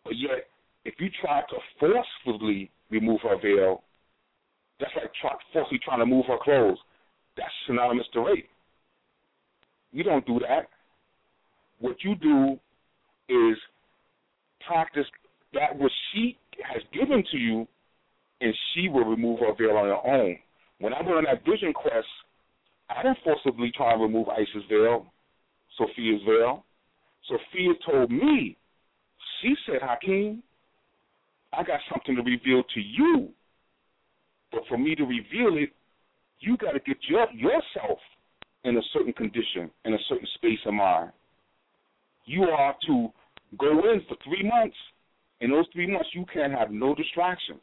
[0.03, 0.47] But yet,
[0.85, 3.83] if you try to forcefully remove her veil,
[4.79, 6.77] that's like try, forcefully trying to move her clothes.
[7.35, 8.47] That's synonymous to rape.
[9.91, 10.69] You don't do that.
[11.79, 12.59] What you do
[13.29, 13.57] is
[14.65, 15.05] practice
[15.53, 17.67] that which she has given to you,
[18.41, 20.37] and she will remove her veil on her own.
[20.79, 22.07] When I went on that vision quest,
[22.89, 25.11] I didn't forcibly try and remove Isis' veil,
[25.77, 26.63] Sophia's veil.
[27.27, 28.57] Sophia told me
[29.41, 30.41] she said, Hakim,
[31.53, 33.29] I got something to reveal to you.
[34.51, 35.69] But for me to reveal it,
[36.39, 37.99] you got to get your, yourself
[38.63, 41.11] in a certain condition, in a certain space of mind.
[42.25, 43.09] You are to
[43.57, 44.75] go in for three months.
[45.39, 47.61] In those three months, you can't have no distractions.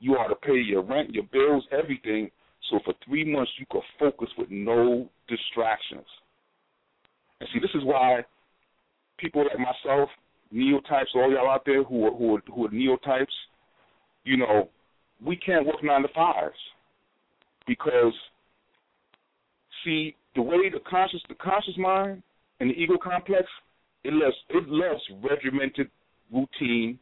[0.00, 2.30] You are to pay your rent, your bills, everything.
[2.70, 6.06] So for three months, you can focus with no distractions.
[7.40, 8.24] And see, this is why
[9.18, 10.08] people like myself,
[10.52, 13.26] neotypes, all y'all out there who are, who are, who are neotypes,
[14.24, 14.68] you know,
[15.24, 16.54] we can't work nine to fives
[17.66, 18.12] because
[19.84, 22.22] see the way the conscious the conscious mind
[22.60, 23.44] and the ego complex
[24.04, 25.88] it loves it loves regimented
[26.32, 26.98] routine,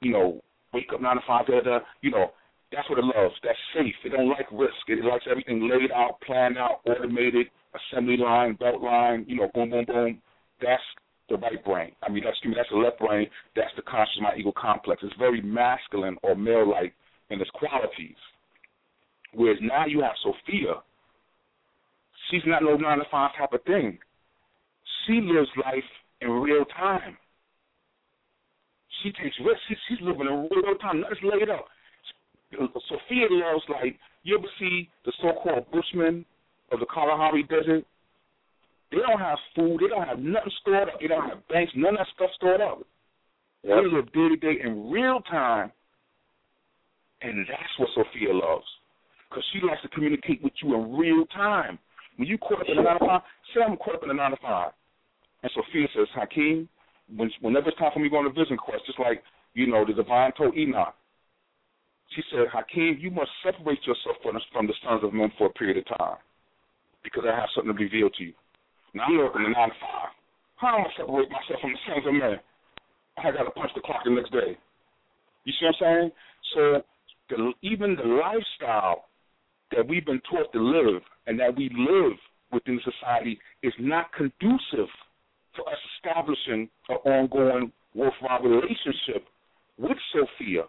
[0.00, 2.30] you know, wake up nine to five, da, da, you know,
[2.76, 3.34] That's what it loves.
[3.42, 3.94] That's safe.
[4.04, 4.84] It don't like risk.
[4.88, 9.70] It likes everything laid out, planned out, automated, assembly line, belt line, you know, boom,
[9.70, 10.20] boom, boom.
[10.60, 10.82] That's
[11.30, 11.92] the right brain.
[12.02, 13.28] I mean, that's, that's the left brain.
[13.56, 15.00] That's the conscious mind ego complex.
[15.02, 16.92] It's very masculine or male-like
[17.30, 18.20] in its qualities.
[19.32, 20.82] Whereas now you have Sophia.
[22.30, 23.98] She's not no nine to five type of thing.
[25.06, 25.88] She lives life
[26.20, 27.16] in real time.
[29.02, 29.62] She takes risks.
[29.66, 31.00] She, she's living in real time.
[31.00, 31.64] Nothing's laid out.
[32.52, 36.24] Sophia loves like you ever see the so-called Bushmen
[36.72, 37.84] of the Kalahari Desert?
[38.90, 39.80] They don't have food.
[39.82, 41.00] They don't have nothing stored up.
[41.00, 41.72] They don't have banks.
[41.74, 42.78] None of that stuff stored up.
[43.64, 43.76] Yep.
[43.82, 45.72] They live day to day in real time,
[47.22, 48.66] and that's what Sophia loves,
[49.28, 51.78] because she likes to communicate with you in real time.
[52.16, 53.22] When you caught up in a nine to five,
[53.54, 54.70] say I'm caught up in a nine to five,
[55.42, 56.68] and Sophia says, Hakim,
[57.14, 59.22] when, whenever it's time for me to go on a vision quest, just like
[59.54, 60.94] you know the divine told Enoch,
[62.14, 65.48] she said, Hakim, you must separate yourself from the, from the sons of men for
[65.48, 66.18] a period of time
[67.02, 68.32] because I have something to reveal to you.
[68.94, 70.10] Now I'm working the 9 to 5.
[70.56, 72.36] How am I separate myself from the sons of men?
[73.18, 74.58] I got to punch the clock the next day.
[75.44, 76.10] You see what I'm saying?
[76.54, 76.60] So
[77.30, 79.06] the, even the lifestyle
[79.72, 82.16] that we've been taught to live and that we live
[82.52, 84.90] within society is not conducive
[85.54, 89.26] for us establishing an ongoing worthwhile relationship
[89.78, 90.64] with Sophia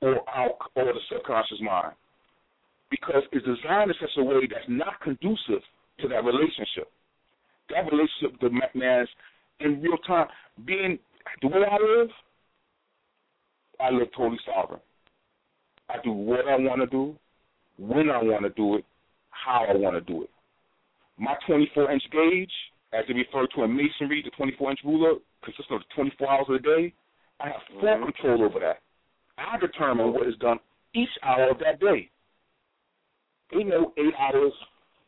[0.00, 1.94] or our or the subconscious mind
[2.90, 5.62] because it's designed in such a way that's not conducive
[6.00, 6.88] to that relationship.
[7.70, 9.10] That relationship the demands
[9.60, 10.26] in real time
[10.64, 10.98] being
[11.42, 12.08] the way I live.
[13.80, 14.80] I live totally sovereign.
[15.88, 17.14] I do what I want to do,
[17.78, 18.84] when I want to do it,
[19.30, 20.30] how I want to do it.
[21.18, 22.50] My 24 inch gauge,
[22.92, 26.62] as they refer to in masonry, the 24 inch ruler, consists of 24 hours of
[26.62, 26.94] the day.
[27.40, 28.04] I have full mm-hmm.
[28.04, 28.78] control over that.
[29.38, 30.58] I determine what is done
[30.94, 32.10] each hour of that day.
[33.54, 34.52] Ain't no eight hours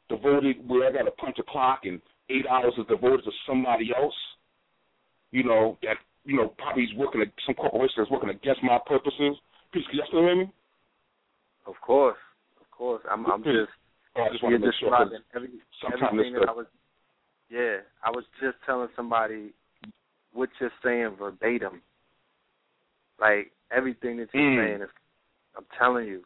[0.09, 2.01] devoted where I got to punch a clock and
[2.31, 4.15] eight hours is devoted to somebody else.
[5.31, 8.79] You know that you know probably is working at some corporation that's working against my
[8.87, 9.37] purposes.
[9.73, 10.53] Please, can you still hear me?
[11.67, 12.19] Of course,
[12.61, 13.03] of course.
[13.11, 13.71] I'm, I'm just.
[14.17, 14.95] Oh, I just want to make sure.
[14.95, 15.49] Every,
[16.03, 16.67] everything that I was.
[17.49, 19.53] Yeah, I was just telling somebody
[20.33, 21.83] what you're saying verbatim.
[23.21, 24.67] Like everything that you're mm.
[24.67, 24.89] saying is,
[25.57, 26.23] I'm telling you.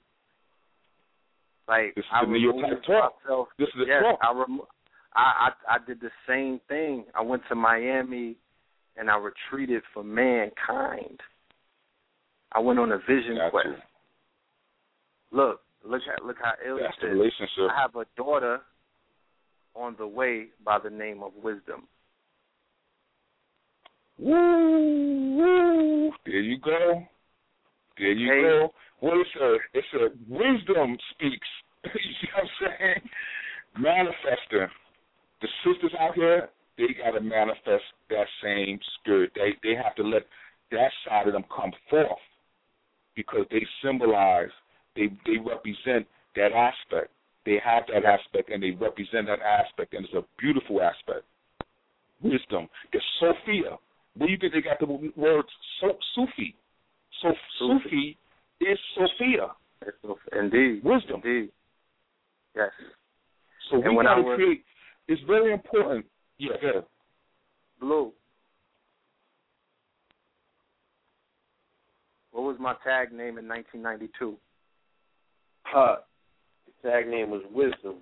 [1.66, 3.14] Like this is I the New York talk.
[3.24, 4.18] Myself, this is the yes, talk.
[4.22, 4.60] I, rem-
[5.14, 7.04] I I I did the same thing.
[7.14, 8.36] I went to Miami,
[8.96, 11.20] and I retreated for mankind.
[12.52, 13.68] I went on a vision Got quest.
[13.68, 15.38] You.
[15.38, 17.70] Look, look at look how ill That's the relationship.
[17.70, 18.60] I have a daughter
[19.74, 21.88] on the way by the name of Wisdom.
[24.18, 26.12] Woo, woo.
[26.26, 27.02] There you go.
[27.98, 28.42] There you hey.
[28.42, 28.70] go.
[29.00, 31.48] Well, it's a it's a wisdom speaks.
[31.84, 33.08] you see what I'm saying?
[33.78, 34.68] Manifesting.
[35.42, 39.32] The sisters out here, they got to manifest that same spirit.
[39.34, 40.22] They they have to let
[40.70, 42.18] that side of them come forth
[43.14, 44.50] because they symbolize,
[44.96, 47.10] they they represent that aspect.
[47.46, 51.24] They have that aspect and they represent that aspect, and it's a beautiful aspect.
[52.22, 52.68] Wisdom.
[52.92, 53.76] The Sophia.
[54.16, 54.86] Where do you think they got the
[55.16, 55.44] word
[55.80, 56.54] so, Sufi?
[57.22, 58.16] So Sufi
[58.60, 59.48] is Sophia.
[60.32, 60.82] Indeed.
[60.82, 61.20] Wisdom.
[61.24, 61.50] Indeed.
[62.56, 62.70] Yes.
[63.70, 64.64] So and we got to was, create.
[65.08, 66.06] It's very important.
[66.38, 66.80] Yeah, yeah.
[67.80, 68.12] Blue.
[72.32, 74.36] What was my tag name in 1992?
[75.74, 75.96] Uh,
[76.66, 77.96] the tag name was Wisdom.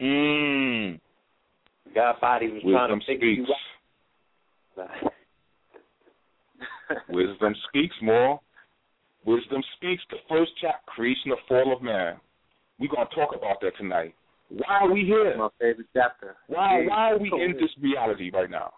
[0.00, 1.00] Mmm.
[1.94, 3.46] God body was Wisdom trying to figure you
[4.78, 5.11] out.
[7.08, 8.40] Wisdom speaks more.
[9.24, 10.02] Wisdom speaks.
[10.10, 12.16] The first chapter, creation, the fall of man.
[12.78, 14.14] We're gonna talk about that tonight.
[14.48, 15.36] Why are we here?
[15.36, 16.36] My favorite chapter.
[16.48, 18.72] Why why are we in this reality right now?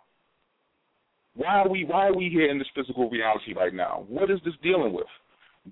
[1.34, 4.04] Why are we why are we here in this physical reality right now?
[4.08, 5.06] What is this dealing with?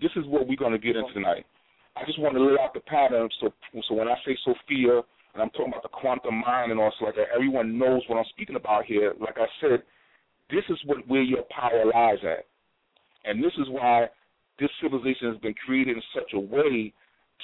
[0.00, 1.46] This is what we're gonna get into tonight.
[1.94, 3.52] I just want to lay out the pattern so
[3.86, 5.02] so when I say Sophia
[5.34, 8.24] and I'm talking about the quantum mind and also like that, everyone knows what I'm
[8.30, 9.14] speaking about here.
[9.20, 9.82] Like I said,
[10.52, 12.46] this is what where your power lies at.
[13.24, 14.06] And this is why
[14.60, 16.92] this civilization has been created in such a way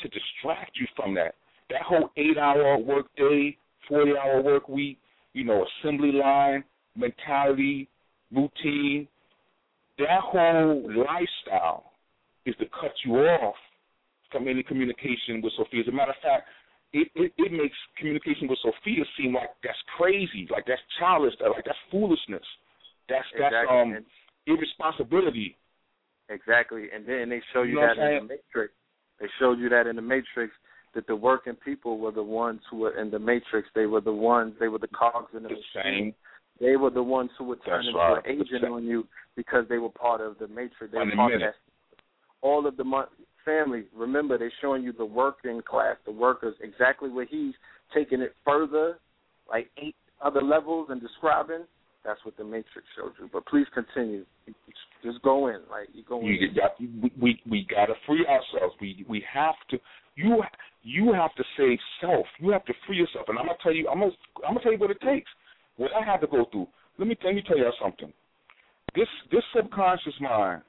[0.02, 1.34] to distract you from that.
[1.70, 3.56] That whole eight hour work day,
[3.88, 4.98] forty hour work week,
[5.32, 6.62] you know, assembly line,
[6.96, 7.88] mentality,
[8.30, 9.08] routine,
[9.98, 11.92] that whole lifestyle
[12.46, 13.56] is to cut you off
[14.30, 15.80] from any communication with Sophia.
[15.80, 16.48] As a matter of fact,
[16.92, 21.64] it, it, it makes communication with Sophia seem like that's crazy, like that's childish, like
[21.64, 22.44] that's foolishness.
[23.08, 23.78] That's that's exactly.
[23.78, 24.04] um
[24.46, 25.56] irresponsibility.
[26.30, 28.74] Exactly, and then they show you, You know that in the Matrix.
[29.20, 30.52] They showed you that in the Matrix
[30.94, 33.68] that the working people were the ones who were in the Matrix.
[33.74, 34.54] They were the ones.
[34.60, 35.64] They were the cogs in the, The machine.
[35.84, 36.14] same.
[36.60, 38.22] They were the ones who would turn That's into right.
[38.26, 39.06] an agent on you
[39.36, 40.92] because they were part of the Matrix.
[40.92, 41.46] They were part minute.
[41.48, 41.54] of that.
[42.42, 43.06] All of the mon-
[43.44, 43.84] family.
[43.96, 47.54] Remember, they're showing you the working class, the workers, exactly where he's
[47.94, 48.98] taking it further,
[49.48, 51.64] like eight other levels and describing.
[52.04, 53.28] That's what the Matrix showed you.
[53.32, 54.24] But please continue.
[55.02, 56.26] Just go in, like you go in.
[56.26, 58.74] You got we we, we got to free ourselves.
[58.80, 59.78] We we have to.
[60.14, 60.42] You
[60.82, 62.26] you have to save self.
[62.40, 63.26] You have to free yourself.
[63.28, 63.88] And I'm gonna tell you.
[63.88, 64.12] I'm gonna
[64.46, 65.28] I'm gonna tell you what it takes.
[65.76, 66.68] What I had to go through.
[66.98, 68.12] Let me let me tell you something.
[68.94, 70.62] This this subconscious mind,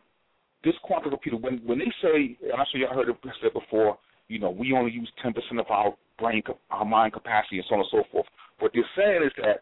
[0.63, 1.37] this quantum computer.
[1.37, 3.97] When when they say, and I'm sure y'all heard it said before.
[4.27, 7.75] You know, we only use ten percent of our brain, our mind capacity, and so
[7.75, 8.27] on and so forth.
[8.59, 9.61] What they're saying is that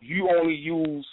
[0.00, 1.06] you only use,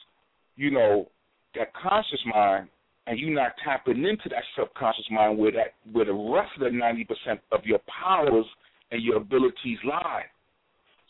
[0.55, 1.07] you know,
[1.55, 2.67] that conscious mind
[3.07, 6.71] and you're not tapping into that subconscious mind where that where the rest of the
[6.71, 8.45] ninety percent of your powers
[8.91, 10.23] and your abilities lie.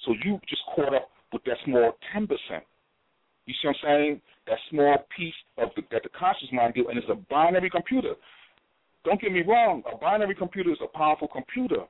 [0.05, 2.63] So you just caught up with that small ten percent.
[3.45, 4.21] You see what I'm saying?
[4.47, 8.15] That small piece of the, that the conscious mind deal, and it's a binary computer.
[9.05, 11.83] Don't get me wrong, a binary computer is a powerful computer,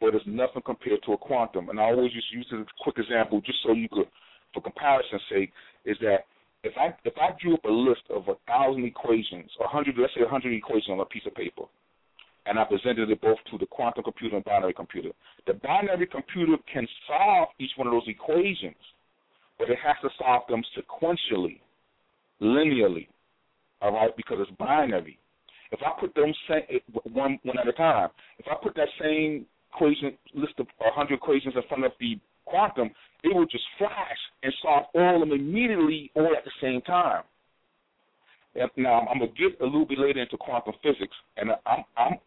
[0.00, 1.68] but it's nothing compared to a quantum.
[1.68, 4.08] And I always just use this quick example just so you could,
[4.54, 5.52] for comparison's sake,
[5.84, 6.24] is that
[6.62, 10.14] if I if I drew up a list of a thousand equations, a hundred let's
[10.14, 11.64] say a hundred equations on a piece of paper,
[12.46, 15.10] and I presented it both to the quantum computer and binary computer,
[15.46, 18.80] the binary computer can solve each one of those equations,
[19.58, 21.60] but it has to solve them sequentially,
[22.40, 23.08] linearly,
[23.82, 25.18] all right, because it's binary.
[25.70, 26.78] If I put them eh,
[27.12, 29.44] one one at a time, if I put that same
[29.74, 32.90] equation list of a hundred equations in front of the quantum,
[33.22, 37.22] it will just flash and solve all of them immediately all at the same time.
[38.76, 42.18] Now I'm gonna get a little bit later into quantum physics, and I'm, I'm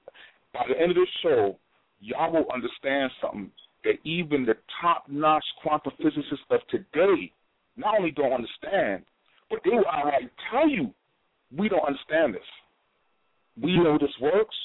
[0.54, 1.58] by the end of this show,
[2.02, 3.52] y'all will understand something
[3.84, 7.32] that even the top-notch quantum physicists of today
[7.78, 9.04] not only don't understand,
[9.50, 10.92] but they will outright tell you
[11.56, 12.42] we don't understand this.
[13.62, 14.56] We know this works,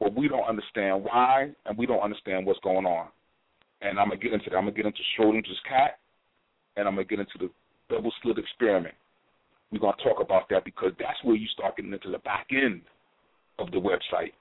[0.00, 3.08] but we don't understand why, and we don't understand what's going on
[3.82, 4.56] and I'm gonna get into that.
[4.56, 5.98] I'm gonna get into Schrodinger's cat,
[6.76, 7.50] and I'm gonna get into the
[7.88, 8.94] double slit experiment.
[9.72, 12.82] We're gonna talk about that because that's where you start getting into the back end
[13.58, 14.32] of the website.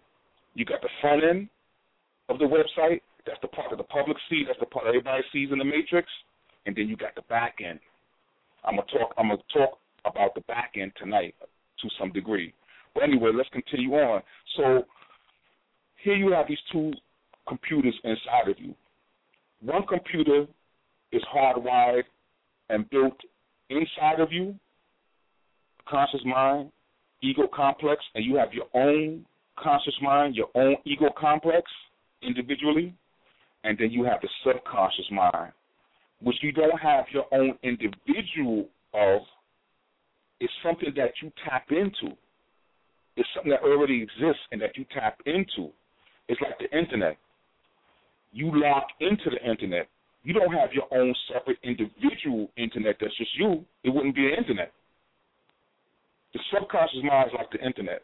[0.56, 1.50] You got the front end
[2.30, 3.02] of the website.
[3.26, 4.48] That's the part that the public sees.
[4.48, 6.10] That's the part that everybody sees in the matrix,
[6.66, 7.80] and then you got the back end.
[8.66, 9.14] I'm gonna talk.
[9.18, 11.36] I'm gonna talk about the back end tonight
[11.82, 12.54] to some degree.
[12.94, 14.22] But anyway, let's continue on.
[14.58, 14.84] So
[16.04, 16.92] here you have these two
[17.48, 18.74] computers inside of you.
[19.62, 20.46] One computer
[21.12, 22.04] is hardwired
[22.70, 23.18] and built
[23.70, 24.56] inside of you,
[25.88, 26.72] conscious mind,
[27.22, 29.26] ego complex, and you have your own
[29.58, 31.70] conscious mind, your own ego complex
[32.22, 32.94] individually,
[33.64, 35.52] and then you have the subconscious mind,
[36.22, 39.22] which you don't have your own individual of.
[40.40, 42.16] It's something that you tap into.
[43.18, 45.72] It's something that already exists and that you tap into.
[46.30, 47.18] It's like the internet
[48.32, 49.88] you lock into the internet.
[50.24, 53.64] You don't have your own separate individual internet that's just you.
[53.84, 54.72] It wouldn't be an internet.
[56.34, 58.04] The subconscious mind is like the internet,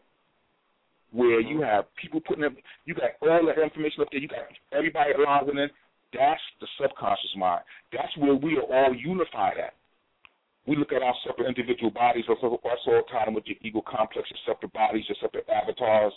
[1.12, 1.70] where you mm-hmm.
[1.70, 2.54] have people putting up,
[2.86, 5.70] you got all that information up there, you got everybody logging in.
[6.14, 7.62] That's the subconscious mind.
[7.92, 9.74] That's where we are all unified at.
[10.66, 13.58] We look at our separate individual bodies, that's all that's all tied in with your
[13.62, 16.14] ego complex, your separate bodies, your separate avatars.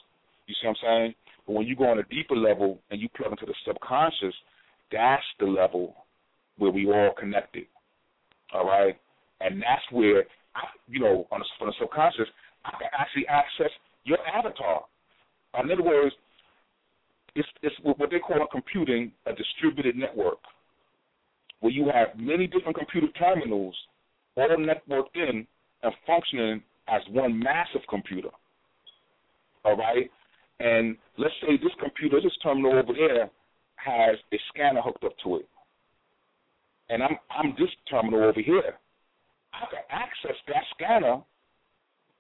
[0.47, 1.15] You see what I'm saying?
[1.49, 4.35] But when you go on a deeper level and you plug into the subconscious,
[4.93, 5.97] that's the level
[6.59, 7.65] where we all connected.
[8.53, 8.95] All right,
[9.41, 10.25] and that's where
[10.55, 12.27] I, you know, on the, from the subconscious,
[12.67, 13.71] I can actually access
[14.05, 14.85] your avatar.
[15.63, 16.15] In other words,
[17.35, 20.39] it's it's what they call in computing a distributed network,
[21.61, 23.75] where you have many different computer terminals
[24.37, 25.47] all networked in
[25.83, 28.31] and functioning as one massive computer.
[29.65, 30.11] All right,
[30.61, 33.31] and let's say this computer, this terminal over there,
[33.77, 35.49] has a scanner hooked up to it,
[36.89, 38.79] and I'm I'm this terminal over here.
[39.55, 41.23] I can access that scanner.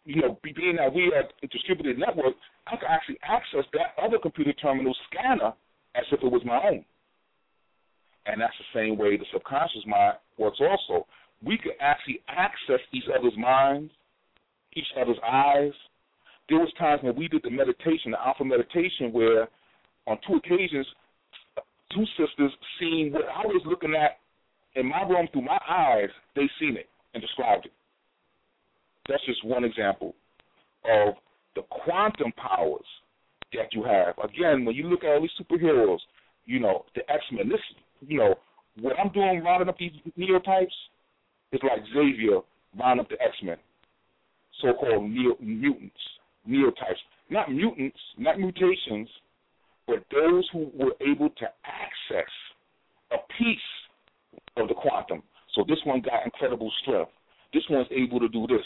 [0.05, 2.35] You know, being that we are a distributed network,
[2.67, 5.53] I can actually access that other computer terminal scanner
[5.95, 6.85] as if it was my own.
[8.25, 10.59] And that's the same way the subconscious mind works.
[10.61, 11.07] Also,
[11.45, 13.93] we can actually access each other's minds,
[14.75, 15.73] each other's eyes,
[16.49, 19.49] there was times when we did the meditation, the alpha meditation, where
[20.07, 20.87] on two occasions,
[21.95, 24.19] two sisters seen what I was looking at
[24.75, 26.09] in my room through my eyes.
[26.35, 27.73] They seen it and described it.
[29.09, 30.15] That's just one example
[30.85, 31.15] of
[31.55, 32.85] the quantum powers
[33.53, 34.15] that you have.
[34.23, 35.99] Again, when you look at all these superheroes,
[36.45, 37.61] you know, the X Men, this,
[38.07, 38.35] you know,
[38.81, 40.75] what I'm doing rounding up these neotypes
[41.53, 42.41] is like Xavier
[42.79, 43.57] rounding up the X Men,
[44.61, 45.97] so called neo, mutants,
[46.49, 47.01] neotypes.
[47.31, 49.09] Not mutants, not mutations,
[49.87, 52.31] but those who were able to access
[53.13, 53.59] a piece
[54.57, 55.23] of the quantum.
[55.55, 57.11] So this one got incredible strength.
[57.53, 58.65] This one's able to do this.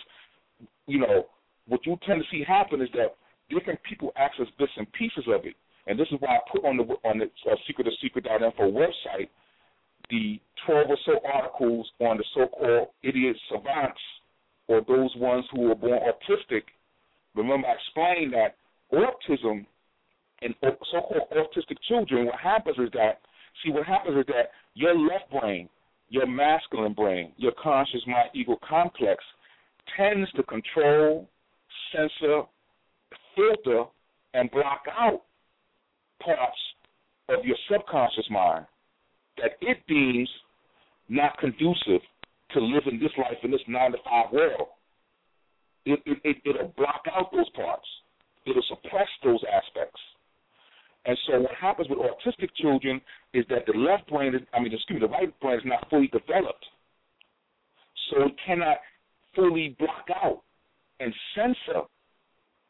[0.87, 1.27] You know,
[1.67, 3.15] what you tend to see happen is that
[3.51, 5.55] different people access bits and pieces of it.
[5.87, 9.29] And this is why I put on the on the uh, secret of secret.info website
[10.11, 14.01] the 12 or so articles on the so-called idiot savants
[14.69, 16.63] or those ones who were born autistic.
[17.35, 18.57] Remember, I explained that
[18.93, 19.67] autism
[20.43, 23.21] and so-called autistic children, what happens is that,
[23.65, 25.69] see, what happens is that your left brain,
[26.09, 29.23] your masculine brain, your conscious mind ego complex
[29.97, 31.29] tends to control,
[31.93, 32.43] censor,
[33.35, 33.85] filter,
[34.35, 35.23] and block out
[36.23, 36.59] parts
[37.29, 38.67] of your subconscious mind
[39.39, 40.29] that it deems
[41.09, 42.01] not conducive
[42.53, 44.69] to living this life in this nine to five world.
[45.85, 47.87] It, it, it, it'll block out those parts.
[48.47, 50.01] It'll suppress those aspects.
[51.05, 53.01] And so what happens with autistic children
[53.35, 55.89] is that the left brain, is, I mean, excuse me, the right brain is not
[55.91, 56.65] fully developed.
[58.11, 58.77] So it cannot
[59.35, 60.43] fully block out
[61.01, 61.83] and censor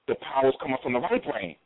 [0.09, 1.57] the powers coming from the right brain.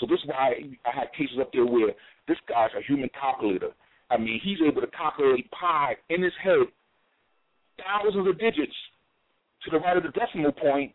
[0.00, 0.54] So this is why
[0.84, 1.92] I had cases up there where
[2.26, 3.70] this guy's a human calculator.
[4.10, 6.66] I mean, he's able to calculate pi in his head,
[7.78, 8.74] thousands of digits
[9.64, 10.92] to the right of the decimal point,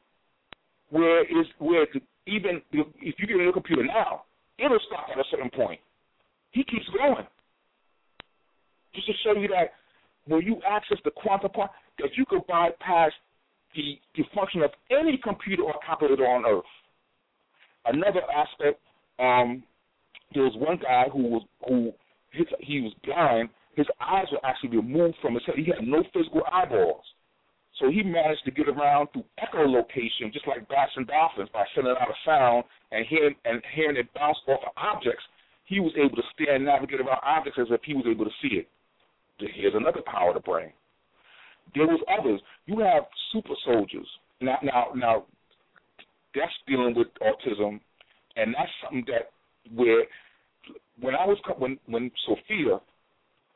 [0.89, 1.85] where is where
[2.25, 4.23] even if you get in your computer now,
[4.57, 5.79] it'll stop at a certain point.
[6.51, 7.25] He keeps going.
[8.93, 9.71] Just to show you that
[10.25, 13.11] when you access the quantum part, that you could bypass
[13.75, 16.63] the, the function of any computer or calculator on Earth.
[17.85, 18.81] Another aspect,
[19.19, 19.63] um,
[20.33, 21.91] there was one guy who was who
[22.31, 23.49] his, he was blind.
[23.75, 25.55] His eyes were actually removed from his head.
[25.57, 27.03] He had no physical eyeballs.
[27.79, 31.93] So he managed to get around through echolocation, just like bats and dolphins, by sending
[31.93, 35.23] out a sound and hearing and hearing it bounce off of objects.
[35.65, 38.31] He was able to stay and navigate around objects as if he was able to
[38.41, 38.67] see it.
[39.39, 40.71] Here's another power of the brain.
[41.75, 42.39] There was others.
[42.65, 44.07] You have super soldiers.
[44.41, 45.25] Now, now, now,
[46.33, 47.79] that's dealing with autism,
[48.35, 49.31] and that's something that
[49.75, 50.05] where
[50.99, 52.79] when I was when when Sophia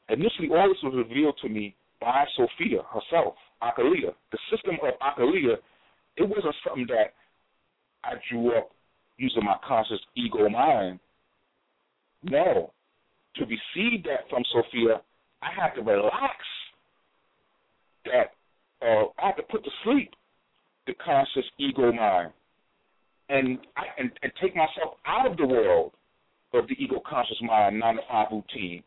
[0.10, 4.14] initially all this was revealed to me by Sophia herself, Occoulia.
[4.32, 5.58] The system of Occoulia,
[6.18, 7.14] it wasn't something that
[8.04, 8.72] I drew up
[9.18, 11.00] using my conscious ego mind.
[12.24, 12.72] No.
[13.36, 15.02] To receive that from Sophia,
[15.42, 16.36] I had to relax
[18.06, 18.34] that
[18.82, 20.12] uh, I had to put to sleep
[20.88, 22.32] the conscious ego mind
[23.30, 25.92] and, I, and and take myself out of the world
[26.54, 28.84] of the ego conscious mind nine to five routine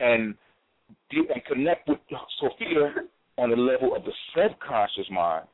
[0.00, 0.34] and
[1.10, 1.98] and connect with
[2.40, 2.94] Sophia
[3.38, 5.46] on the level of the subconscious mind.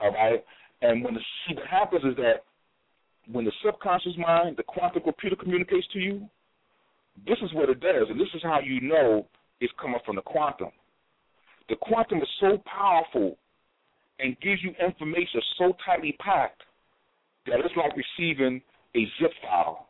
[0.00, 0.44] All right?
[0.82, 2.44] And when the see what happens is that
[3.30, 6.28] when the subconscious mind, the quantum computer communicates to you,
[7.26, 9.26] this is what it does, and this is how you know
[9.60, 10.68] it's coming from the quantum.
[11.68, 13.38] The quantum is so powerful
[14.18, 16.62] and gives you information so tightly packed
[17.46, 18.60] that it's like receiving
[18.94, 19.88] a zip file,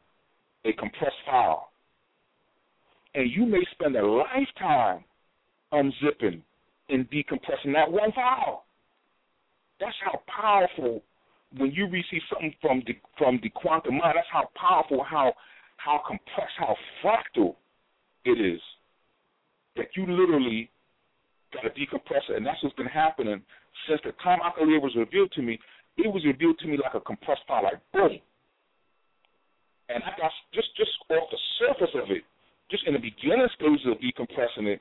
[0.64, 1.70] a compressed file.
[3.14, 5.04] And you may spend a lifetime
[5.72, 6.42] unzipping
[6.88, 8.64] and decompressing that one file.
[9.80, 11.02] That's how powerful
[11.58, 14.14] when you receive something from the from the quantum mind.
[14.16, 15.32] That's how powerful, how
[15.76, 17.56] how compressed, how fractal
[18.24, 18.60] it is.
[19.76, 20.70] That you literally
[21.52, 23.42] got to decompress it, and that's what's been happening
[23.88, 25.58] since the time Occoulia was revealed to me.
[25.98, 28.18] It was revealed to me like a compressed file, like boom.
[29.88, 32.24] And I got just just off the surface of it,
[32.70, 34.80] just in the beginning stages of decompressing it,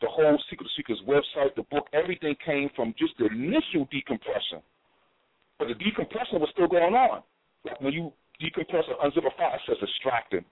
[0.00, 4.60] the whole Secret Seekers website, the book, everything came from just the initial decompression.
[5.58, 7.22] But the decompression was still going on.
[7.64, 10.44] Like when you decompress or unzip a file, it says extracting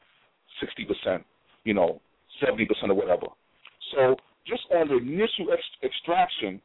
[0.62, 1.24] 60%,
[1.64, 2.00] you know,
[2.42, 3.26] 70% or whatever.
[3.94, 4.16] So
[4.46, 6.60] just on the initial ex- extraction,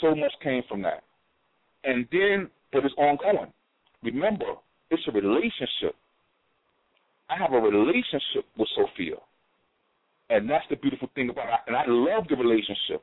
[0.00, 1.02] so much came from that.
[1.84, 3.52] And then, but it's ongoing.
[4.02, 4.54] Remember,
[4.90, 5.94] it's a relationship.
[7.28, 9.16] I have a relationship with Sophia.
[10.30, 11.60] And that's the beautiful thing about it.
[11.66, 13.02] And I love the relationship.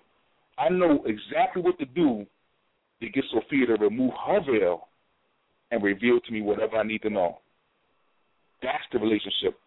[0.57, 2.25] I know exactly what to do
[3.01, 4.87] to get Sophia to remove her veil
[5.71, 7.39] and reveal to me whatever I need to know.
[8.61, 9.59] That's the relationship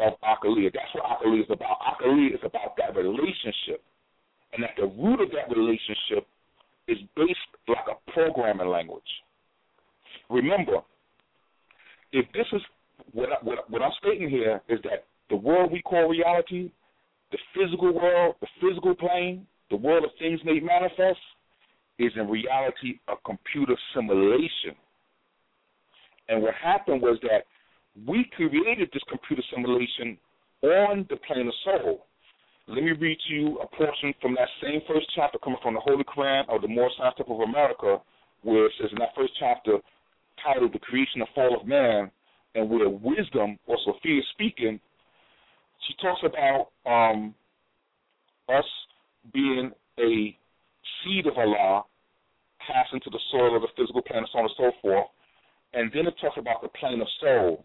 [0.00, 0.72] of Occoulia.
[0.72, 1.78] That's what Occoulia is about.
[1.80, 3.82] Occoulia is about that relationship.
[4.52, 6.26] And at the root of that relationship
[6.88, 9.02] is based like a programming language.
[10.30, 10.78] remember,
[12.12, 12.62] if this is
[13.12, 16.70] what, I, what, what I'm stating here is that the world we call reality,
[17.32, 21.18] the physical world, the physical plane, the world of things made manifest,
[21.98, 24.76] is in reality a computer simulation.
[26.28, 27.44] And what happened was that
[28.06, 30.18] we created this computer simulation
[30.62, 32.06] on the plane of soul.
[32.68, 35.80] Let me read to you a portion from that same first chapter coming from the
[35.80, 37.98] Holy Quran of the Moorish Science Temple of America,
[38.42, 39.78] where it says in that first chapter,
[40.44, 42.10] titled The Creation and Fall of Man,
[42.54, 44.80] and where wisdom, or Sophia speaking,
[45.86, 47.34] she talks about um,
[48.48, 48.64] us
[49.32, 50.36] being a
[51.02, 51.84] seed of Allah
[52.66, 55.06] passing into the soil of the physical plane, so on and so forth.
[55.72, 57.64] And then it talks about the plane of soul.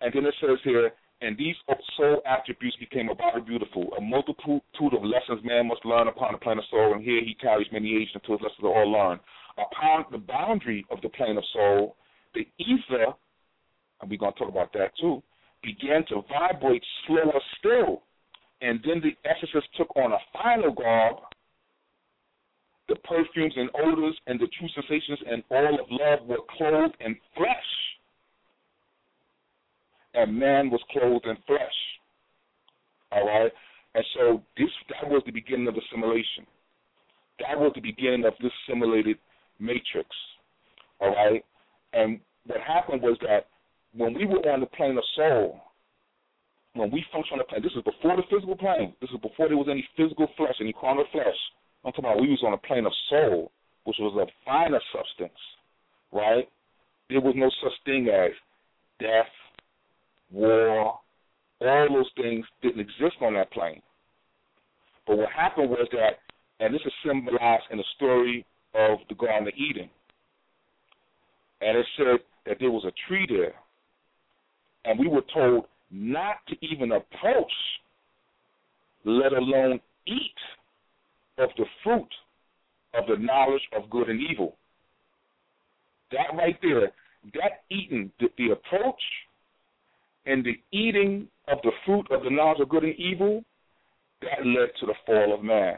[0.00, 1.54] And then it says here, and these
[1.96, 4.60] soul attributes became above beautiful, a multitude
[4.92, 7.94] of lessons man must learn upon the plane of soul, and here he carries many
[7.94, 9.20] ages until his lessons are all learned.
[9.56, 11.94] Upon the boundary of the plane of soul,
[12.34, 13.14] the ether,
[14.00, 15.22] and we're going to talk about that too,
[15.62, 18.02] began to vibrate slower still.
[18.60, 21.16] And then the essences took on a final garb,
[22.88, 27.16] the perfumes and odors and the true sensations and all of love were clothed in
[27.36, 27.70] flesh
[30.14, 31.78] and man was clothed in flesh.
[33.10, 33.52] All right?
[33.94, 36.46] And so this that was the beginning of the simulation.
[37.40, 39.18] That was the beginning of this simulated
[39.58, 40.08] matrix.
[41.00, 41.44] All right?
[41.92, 43.46] And what happened was that
[43.94, 45.60] when we were on the plane of soul,
[46.74, 48.94] when we functioned on the plane, this is before the physical plane.
[49.00, 51.36] This is before there was any physical flesh, any carnal flesh.
[51.84, 53.50] I'm talking about we was on a plane of soul,
[53.84, 55.38] which was a finer substance,
[56.12, 56.48] right?
[57.10, 58.30] There was no such thing as
[58.98, 59.28] death,
[60.30, 60.98] war,
[61.60, 63.82] all those things didn't exist on that plane.
[65.06, 66.22] But what happened was that,
[66.60, 69.90] and this is symbolized in the story of the Garden of Eden,
[71.60, 73.54] and it said that there was a tree there,
[74.84, 77.52] and we were told not to even approach,
[79.04, 80.34] let alone eat
[81.38, 82.08] of the fruit
[82.94, 84.56] of the knowledge of good and evil.
[86.10, 86.92] That right there,
[87.34, 89.00] that eating, the, the approach
[90.26, 93.42] and the eating of the fruit of the knowledge of good and evil,
[94.20, 95.76] that led to the fall of man.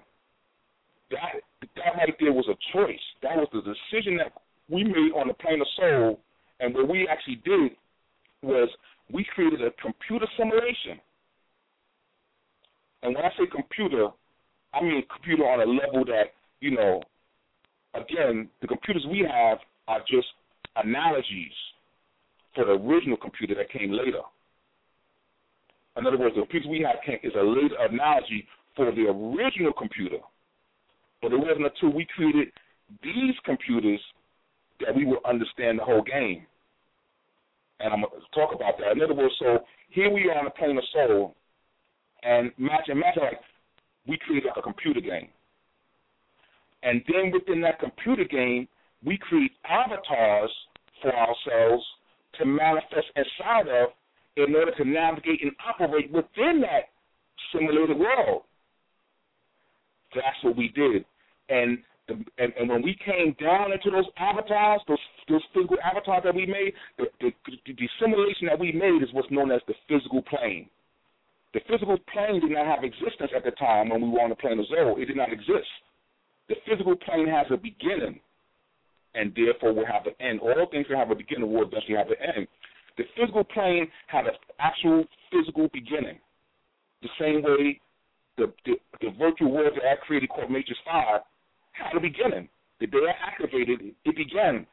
[1.11, 1.41] That
[1.77, 3.01] that right there was a choice.
[3.23, 4.33] That was the decision that
[4.69, 6.21] we made on the plane of soul,
[6.61, 7.73] and what we actually did
[8.43, 8.69] was
[9.13, 11.01] we created a computer simulation.
[13.03, 14.09] And when I say computer,
[14.73, 17.03] I mean computer on a level that, you know,
[17.95, 19.59] again, the computers we have
[19.89, 20.27] are just
[20.77, 21.53] analogies
[22.55, 24.23] for the original computer that came later.
[25.97, 30.19] In other words, the computer we have is a later analogy for the original computer.
[31.23, 32.49] But it wasn't until we created
[33.03, 34.01] these computers
[34.81, 36.47] that we would understand the whole game.
[37.81, 38.93] And I'm going to talk about that.
[38.93, 39.59] In other words, so
[39.91, 41.35] here we are on the plane of soul,
[42.23, 43.41] and imagine, imagine like
[44.07, 45.29] we created a computer game.
[46.83, 48.69] And then within that computer game,
[49.05, 50.51] we create avatars
[51.03, 51.85] for ourselves
[52.39, 53.91] to manifest inside of
[54.37, 56.91] in order to navigate and operate within that
[57.53, 58.43] simulated world.
[60.15, 61.05] That's what we did.
[61.49, 61.79] And
[62.09, 64.99] the, and, and when we came down into those avatars, those
[65.29, 67.33] those physical avatars that we made, the, the,
[67.67, 70.69] the simulation that we made is what's known as the physical plane.
[71.55, 74.37] The physical plane did not have existence at the time when we were on the
[74.37, 74.97] plane of zero.
[74.97, 75.71] It did not exist.
[76.49, 78.21] The physical plane has a beginning,
[79.15, 80.41] and therefore will have an end.
[80.41, 82.49] All things that have a beginning will eventually have an end.
[82.99, 86.19] The physical plane had an actual physical beginning.
[87.01, 87.81] The same way
[88.37, 91.21] the, the, the virtual world that I created called Matrix 5
[91.75, 92.49] had a beginning.
[92.81, 94.67] The day I activated it, it began.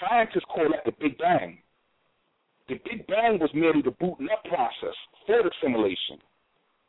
[0.00, 1.58] Scientists call that the Big Bang.
[2.68, 4.96] The Big Bang was merely the booting up process
[5.26, 6.20] for the simulation.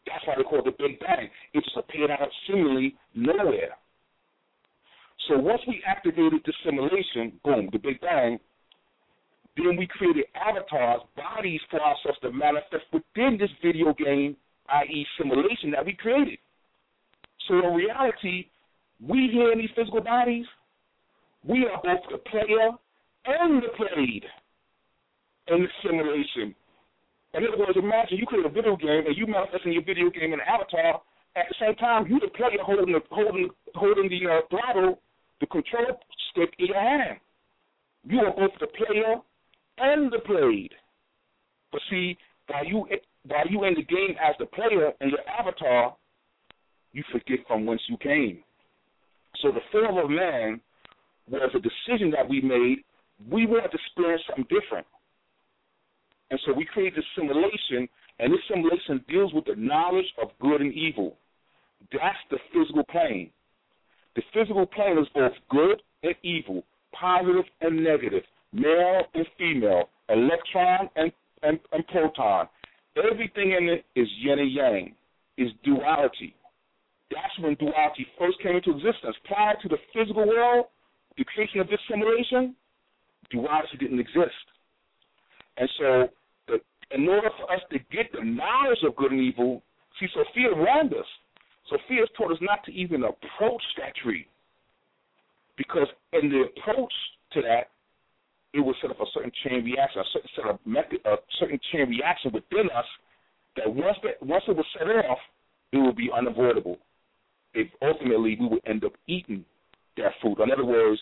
[0.06, 1.30] That's why they call it the Big Bang.
[1.54, 3.78] It just appeared out of seemingly nowhere.
[5.28, 8.40] So once we activated the simulation, boom, the Big Bang,
[9.56, 14.36] then we created avatars, bodies for ourselves to manifest within this video game,
[14.70, 16.40] i.e., simulation that we created.
[17.48, 18.48] So in reality,
[19.06, 20.46] we here in these physical bodies,
[21.44, 22.72] we are both the player
[23.26, 24.26] and the played
[25.48, 26.56] in the simulation.
[27.34, 30.10] In other words, imagine you create a video game and you manifest in your video
[30.10, 31.02] game an avatar.
[31.36, 35.00] At the same time, you the player holding the holding holding the uh, throttle,
[35.40, 36.00] the control
[36.32, 37.20] stick in your hand.
[38.04, 39.16] You are both the player
[39.78, 40.72] and the played.
[41.72, 42.18] But see,
[42.48, 42.88] while you
[43.28, 45.96] while you in the game as the player and your avatar,
[46.94, 48.44] you forget from whence you came.
[49.42, 50.60] So the fall of man
[51.30, 52.84] was a decision that we made
[53.28, 54.88] we wanted to experience something different.
[56.32, 57.90] And so we created this simulation,
[58.20, 61.18] and this simulation deals with the knowledge of good and evil.
[61.92, 63.32] That's the physical plane.
[64.16, 68.24] The physical plane is both good and evil, positive and negative,
[68.54, 71.12] male and female, electron and,
[71.44, 72.48] and, and proton.
[72.98, 74.96] Everything in it is yin and yang,
[75.38, 76.36] is duality.
[77.12, 79.16] That's when duality first came into existence.
[79.26, 80.68] Prior to the physical world,
[81.18, 82.56] the creation of this simulation,
[83.32, 84.46] duality didn't exist.
[85.58, 86.08] And so,
[86.48, 86.60] the,
[86.96, 89.62] in order for us to get the knowledge of good and evil,
[90.00, 91.06] see, Sophia warned us.
[91.70, 94.28] Sophia has taught us not to even approach that tree.
[95.58, 96.94] Because in the approach
[97.34, 97.70] to that,
[98.54, 101.60] it will set up a certain chain reaction, a certain set of method, a certain
[101.72, 102.86] chain reaction within us
[103.58, 105.20] that once that once it was set off,
[105.72, 106.78] it will be unavoidable.
[107.54, 109.44] If ultimately we would end up eating
[109.98, 110.40] that food.
[110.40, 111.00] In other words,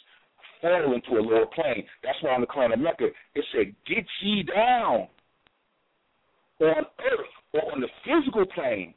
[0.61, 1.83] fall into a lower plane.
[2.03, 5.07] That's why on the Quran of Mecca it said, "Get ye down
[6.59, 8.93] on earth or on the physical plane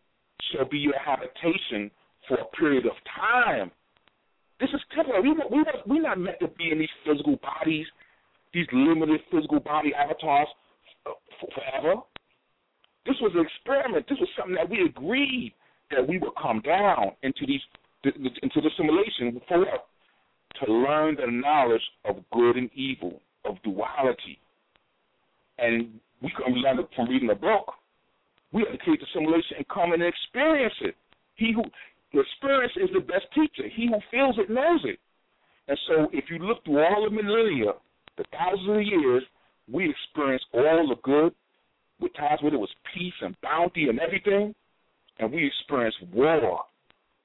[0.53, 1.91] shall be your habitation
[2.29, 3.71] for a period of time."
[4.61, 5.23] This is temporary.
[5.23, 7.87] We we we're not meant to be in these physical bodies,
[8.53, 10.49] these limited physical body avatars
[11.07, 11.13] uh,
[11.55, 12.03] forever.
[13.07, 14.07] This was an experiment.
[14.09, 15.55] This was something that we agreed
[15.91, 17.61] that we would come down into these
[18.05, 19.87] into the simulation for what?
[20.65, 24.39] To learn the knowledge of good and evil, of duality.
[25.59, 27.75] And we couldn't learn it from reading a book.
[28.53, 30.95] We have to create the simulation and come and experience it.
[31.37, 31.63] He who
[32.13, 33.69] the experience is the best teacher.
[33.75, 34.99] He who feels it knows it.
[35.69, 37.73] And so if you look through all the millennia,
[38.17, 39.23] the thousands of years,
[39.71, 41.33] we experienced all the good,
[42.01, 44.55] with times when it was peace and bounty and everything,
[45.21, 46.61] and we experienced war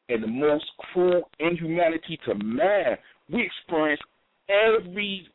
[0.09, 2.97] and the most cruel inhumanity to man.
[3.31, 4.03] We experienced
[4.49, 5.27] every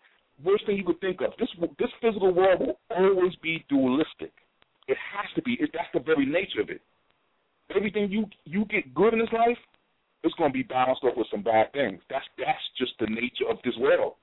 [0.45, 1.32] worst thing you could think of.
[1.39, 4.32] This this physical world will always be dualistic.
[4.87, 5.57] It has to be.
[5.61, 6.81] It, that's the very nature of it.
[7.74, 9.59] Everything you you get good in this life,
[10.23, 12.01] it's going to be balanced off with some bad things.
[12.09, 14.15] That's that's just the nature of this world,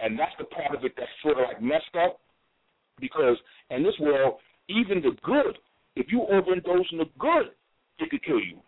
[0.00, 2.18] and that's the part of it that's sort of like messed up
[3.00, 3.36] because
[3.70, 4.34] in this world,
[4.68, 5.58] even the good,
[5.96, 7.50] if you overindulge in the good,
[7.98, 8.58] it could kill you.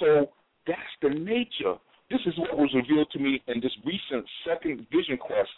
[0.00, 0.30] So
[0.66, 1.76] that's the nature.
[2.10, 5.50] This is what was revealed to me in this recent second vision quest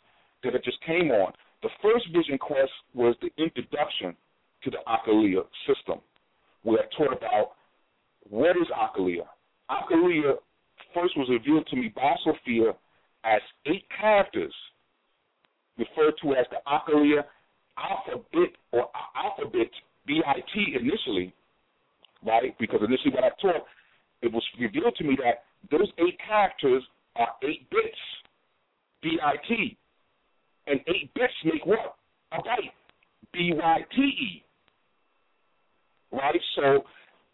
[0.42, 1.32] that I just came on.
[1.62, 4.16] The first vision quest was the introduction
[4.64, 6.00] to the Occoulia system,
[6.62, 7.52] where I taught about
[8.28, 9.26] what is Occoulia.
[9.70, 10.34] Occoulia
[10.94, 12.72] first was revealed to me by Sophia
[13.24, 14.54] as eight characters
[15.76, 17.24] referred to as the Occoulia
[17.78, 19.70] alphabet or alphabet
[20.06, 21.34] BIT initially,
[22.24, 22.56] right?
[22.58, 23.66] Because initially when I taught,
[24.22, 26.82] it was revealed to me that those eight characters
[27.16, 27.98] are eight bits,
[29.02, 29.76] BIT.
[30.66, 31.96] And eight bits make what?
[32.32, 32.72] A byte,
[33.32, 34.44] B-Y-T-E.
[36.12, 36.40] Right?
[36.56, 36.84] So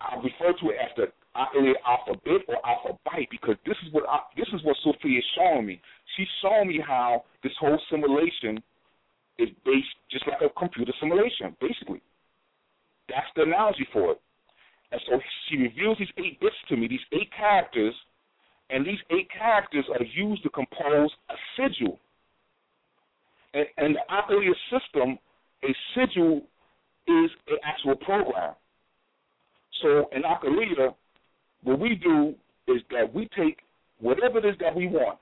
[0.01, 4.47] I refer to it as the alphabet or alphabet because this is what I, this
[4.53, 5.81] is what Sophia is showing me.
[6.17, 8.63] She's showing me how this whole simulation
[9.39, 12.03] is based just like a computer simulation, basically.
[13.09, 14.21] That's the analogy for it.
[14.93, 17.95] And so she reveals these eight bits to me, these eight characters,
[18.71, 21.99] and these eight characters are used to compose a sigil.
[23.53, 25.19] And, and the Occoulia system,
[25.63, 26.43] a sigil
[27.07, 28.55] is an actual program.
[29.83, 30.95] So in Occoulia,
[31.63, 32.35] what we do
[32.69, 33.59] is that we take
[34.01, 35.19] whatever it is that we want,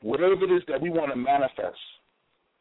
[0.00, 1.76] whatever it is that we want to manifest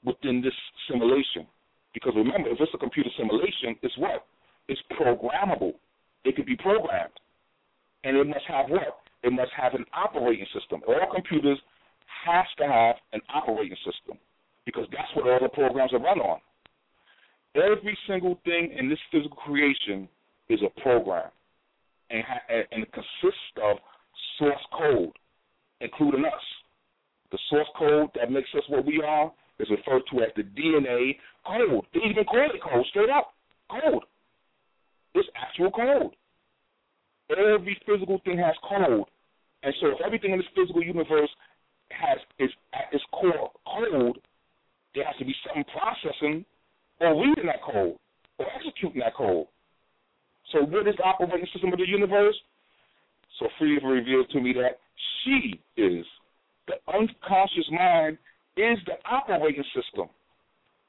[0.06, 0.54] within this
[0.90, 1.48] simulation.
[1.94, 4.26] Because remember, if it's a computer simulation, it's what?
[4.68, 5.74] It's programmable.
[6.24, 7.14] It can be programmed.
[8.04, 9.00] And it must have what?
[9.24, 10.82] It must have an operating system.
[10.88, 11.58] All computers
[12.26, 14.18] has to have an operating system
[14.66, 16.40] because that's what all the programs are run on.
[17.56, 20.10] Every single thing in this physical creation
[20.50, 21.30] is a program
[22.10, 23.78] and, ha- and it consists of
[24.38, 25.14] source code,
[25.82, 26.34] including us.
[27.32, 31.16] The source code that makes us what we are is referred to as the DNA
[31.46, 31.86] code.
[31.94, 33.34] They even call it code straight up.
[33.70, 34.04] Code.
[35.14, 36.12] It's actual code.
[37.32, 39.06] Every physical thing has code.
[39.64, 41.30] And so if everything in this physical universe
[41.90, 44.20] has is at its core code,
[44.94, 46.46] there has to be something processing
[47.00, 47.98] or reading that code
[48.38, 49.48] or executing that code.
[50.52, 52.36] So what is the operating system of the universe?
[53.40, 54.80] Sophia revealed to me that
[55.24, 56.06] she is
[56.68, 58.18] the unconscious mind
[58.58, 60.08] is the operating system.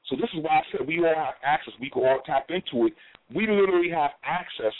[0.09, 1.73] So this is why I said we all have access.
[1.81, 2.93] We can all tap into it.
[3.33, 4.73] We literally have access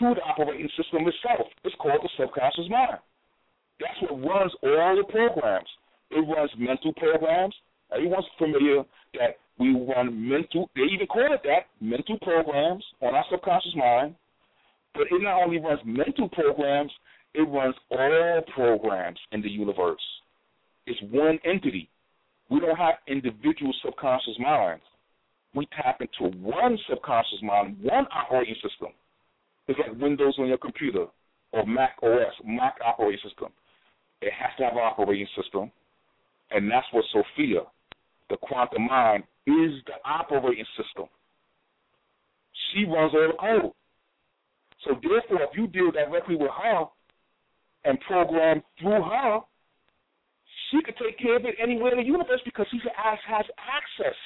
[0.00, 1.48] to the operating system itself.
[1.64, 2.98] It's called the subconscious mind.
[3.80, 5.68] That's what runs all the programs.
[6.10, 7.54] it runs mental programs.
[7.92, 8.84] Everyone's familiar
[9.14, 10.70] that we run mental.
[10.74, 14.14] They even call it that mental programs on our subconscious mind.
[14.94, 16.92] But it not only runs mental programs,
[17.34, 20.00] it runs all programs in the universe.
[20.86, 21.88] It's one entity.
[22.50, 24.82] We don't have individual subconscious minds.
[25.54, 28.88] We tap into one subconscious mind, one operating system.
[29.68, 31.06] It's like Windows on your computer
[31.52, 33.48] or Mac OS, Mac operating system.
[34.20, 35.70] It has to have an operating system,
[36.50, 37.60] and that's what Sophia,
[38.30, 41.06] the quantum mind, is the operating system.
[42.72, 43.72] She runs all the code.
[44.84, 46.84] So therefore, if you deal directly with her
[47.84, 49.40] and program through her,
[50.74, 54.16] she could take care of it anywhere in the universe because she has, has access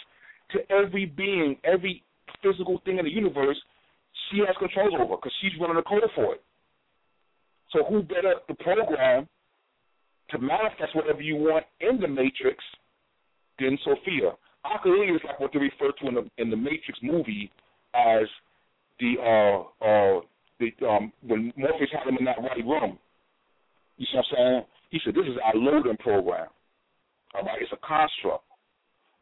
[0.53, 2.03] to every being, every
[2.43, 3.57] physical thing in the universe.
[4.31, 6.43] She has control over because she's running the code for it.
[7.73, 9.29] So who better to program
[10.31, 12.65] to manifest whatever you want in the matrix
[13.59, 14.33] than Sophia?
[14.65, 17.51] Occoulia is like what they refer to in the in the Matrix movie
[17.95, 18.27] as
[19.01, 20.21] the uh uh
[20.59, 22.99] the um when Morpheus had him in that right room.
[23.97, 24.65] You see what I'm saying?
[24.91, 26.49] He said, This is our loading program.
[27.35, 28.45] All right, it's a construct.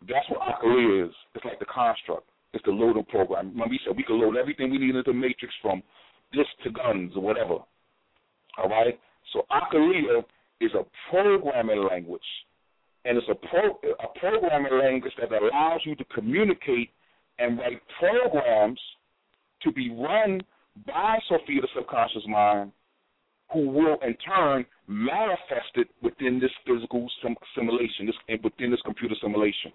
[0.09, 1.15] That's what Occoulia is.
[1.35, 2.29] It's like the construct.
[2.53, 3.51] It's the loading program.
[3.51, 5.83] Remember, he said we can load everything we need into the matrix from
[6.33, 7.59] this to guns or whatever.
[8.59, 8.99] All right?
[9.33, 10.23] So Occoulia
[10.61, 12.23] is a programming language.
[13.05, 16.91] And it's a pro a programming language that allows you to communicate
[17.39, 18.81] and write programs
[19.63, 20.41] to be run
[20.87, 22.73] by Sophia the subconscious mind,
[23.53, 29.15] who will in turn manifest it within this physical sim- simulation, this within this computer
[29.21, 29.73] simulation.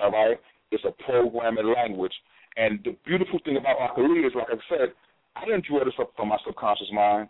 [0.00, 0.38] All right,
[0.70, 2.12] it's a programming language,
[2.56, 4.92] and the beautiful thing about Occoulia is, like I said,
[5.36, 7.28] I didn't draw this up from my subconscious mind.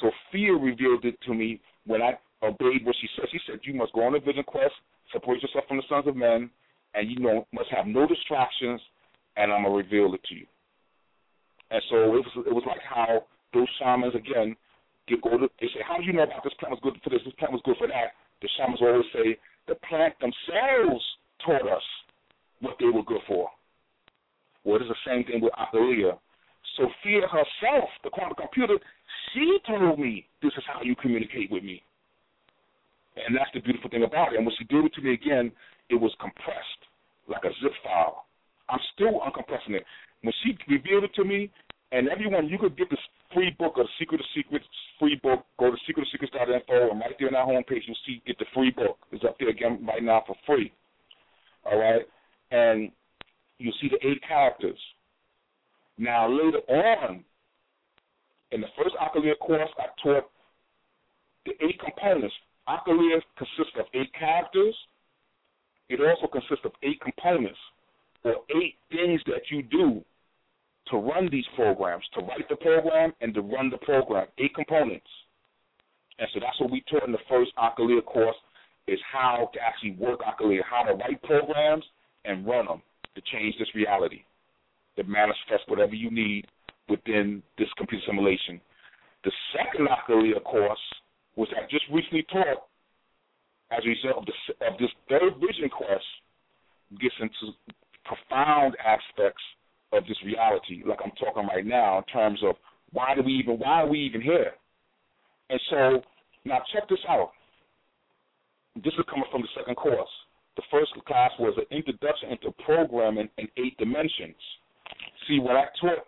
[0.00, 3.26] Sophia revealed it to me when I obeyed what she said.
[3.30, 4.74] She said, "You must go on a vision quest,
[5.12, 6.50] separate yourself from the sons of men,
[6.94, 8.80] and you know must have no distractions,
[9.36, 10.46] and I'm gonna reveal it to you."
[11.70, 14.56] And so it was it was like how those shamans again
[15.08, 17.34] go they say, How do you know about this plant was good for this, this
[17.38, 18.16] plant was good for that?
[18.42, 19.36] The shamans always say
[19.68, 21.04] the plant themselves
[21.44, 21.84] taught us
[22.60, 23.48] what they were good for.
[24.64, 26.16] Well, it is the same thing with Occoulia.
[26.76, 28.78] Sophia herself, the quantum computer,
[29.32, 31.82] she told me this is how you communicate with me.
[33.14, 34.36] And that's the beautiful thing about it.
[34.36, 35.52] And when she gave it to me again,
[35.88, 36.82] it was compressed
[37.28, 38.24] like a zip file.
[38.68, 39.84] I'm still uncompressing it.
[40.22, 41.50] When she revealed it to me,
[41.92, 42.98] and everyone, you could get this
[43.32, 44.64] free book of Secret of Secrets
[45.04, 45.44] free book.
[45.58, 48.98] Go to secretofsecrets.info, and right there on our homepage, you'll see get the free book.
[49.12, 50.72] It's up there again right now for free.
[51.64, 52.02] All right,
[52.50, 52.90] and
[53.58, 54.78] you'll see the eight characters.
[55.98, 57.24] Now later on,
[58.50, 60.24] in the first Occoulia course, I taught
[61.46, 62.34] the eight components.
[62.68, 64.74] Occoulia consists of eight characters.
[65.88, 67.58] It also consists of eight components,
[68.24, 70.02] or eight things that you do
[70.90, 74.26] to run these programs, to write the program and to run the program.
[74.38, 75.06] Eight components.
[76.18, 78.36] And so that's what we taught in the first Occoulia course
[78.86, 81.84] is how to actually work Occoulia, how to write programs
[82.24, 82.82] and run them
[83.14, 84.22] to change this reality,
[84.96, 86.46] to manifest whatever you need
[86.88, 88.60] within this computer simulation.
[89.24, 90.78] The second Occoulia course,
[91.34, 92.68] which I just recently taught,
[93.72, 96.04] as a result of, the, of this third vision quest,
[97.00, 97.56] gets into
[98.04, 99.42] profound aspects
[99.96, 102.56] of this reality, like I'm talking right now, in terms of
[102.92, 104.52] why do we even why are we even here?
[105.50, 106.02] And so
[106.44, 107.30] now check this out.
[108.76, 110.08] This is coming from the second course.
[110.56, 114.38] The first class was an introduction into programming in eight dimensions.
[115.26, 116.04] See, what I taught,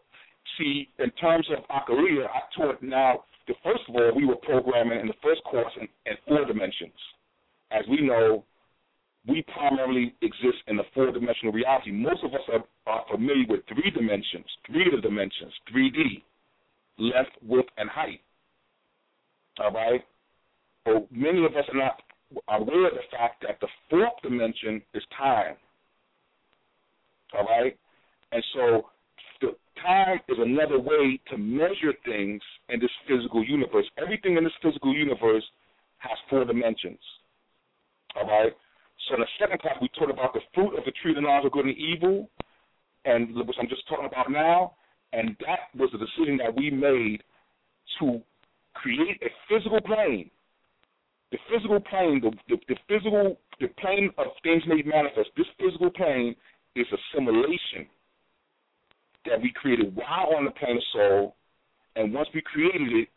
[0.59, 5.01] see, in terms of Occoulia, I taught now, the first of all, we were programming
[5.01, 6.95] in the first course in, in four dimensions.
[7.71, 8.45] As we know,
[9.28, 11.90] we primarily exist in a four dimensional reality.
[11.90, 16.23] Most of us are, are familiar with three dimensions, three of the dimensions, 3D,
[16.98, 18.20] length, width, and height.
[19.59, 20.03] All right?
[20.85, 22.01] But many of us are not
[22.48, 25.57] aware of the fact that the fourth dimension is time.
[27.36, 27.77] All right?
[28.31, 28.86] And so
[29.40, 33.86] the time is another way to measure things in this physical universe.
[34.01, 35.44] Everything in this physical universe
[35.98, 36.98] has four dimensions.
[38.15, 38.53] All right?
[39.09, 41.23] So in the second class, we talked about the fruit of the tree of the
[41.23, 42.28] knowledge of good and evil,
[43.05, 44.74] and which I'm just talking about now.
[45.12, 47.23] And that was the decision that we made
[48.01, 48.20] to
[48.74, 50.31] create a physical plane.
[51.31, 55.31] The physical plane, the, the, the physical, the plane of things made manifest.
[55.37, 56.35] This physical plane
[56.74, 57.87] is a simulation
[59.24, 61.37] that we created while on the plane of soul.
[61.95, 63.09] And once we created it,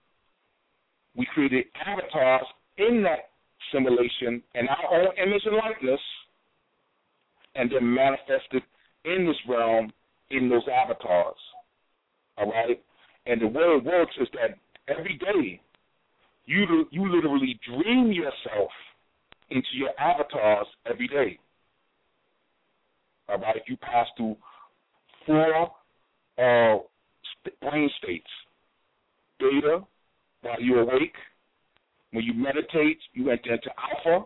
[1.16, 2.48] we created avatars
[2.78, 3.28] in that
[3.72, 5.99] simulation in our own image and likeness,
[7.56, 8.64] and then manifest it
[9.06, 9.91] in this realm
[10.31, 11.36] in those avatars.
[12.38, 12.81] All right?
[13.26, 14.57] And the way it works is that
[14.88, 15.61] every day
[16.45, 18.72] you you literally dream yourself
[19.49, 21.40] into your avatars every day.
[23.27, 23.61] All right?
[23.68, 24.36] You pass through
[25.26, 25.72] four
[26.38, 26.80] uh,
[27.61, 28.27] brain states.
[29.40, 29.80] Beta,
[30.41, 31.14] while you're awake.
[32.11, 34.26] When you meditate, you enter into alpha.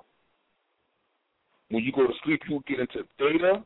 [1.70, 3.64] When you go to sleep, you get into theta.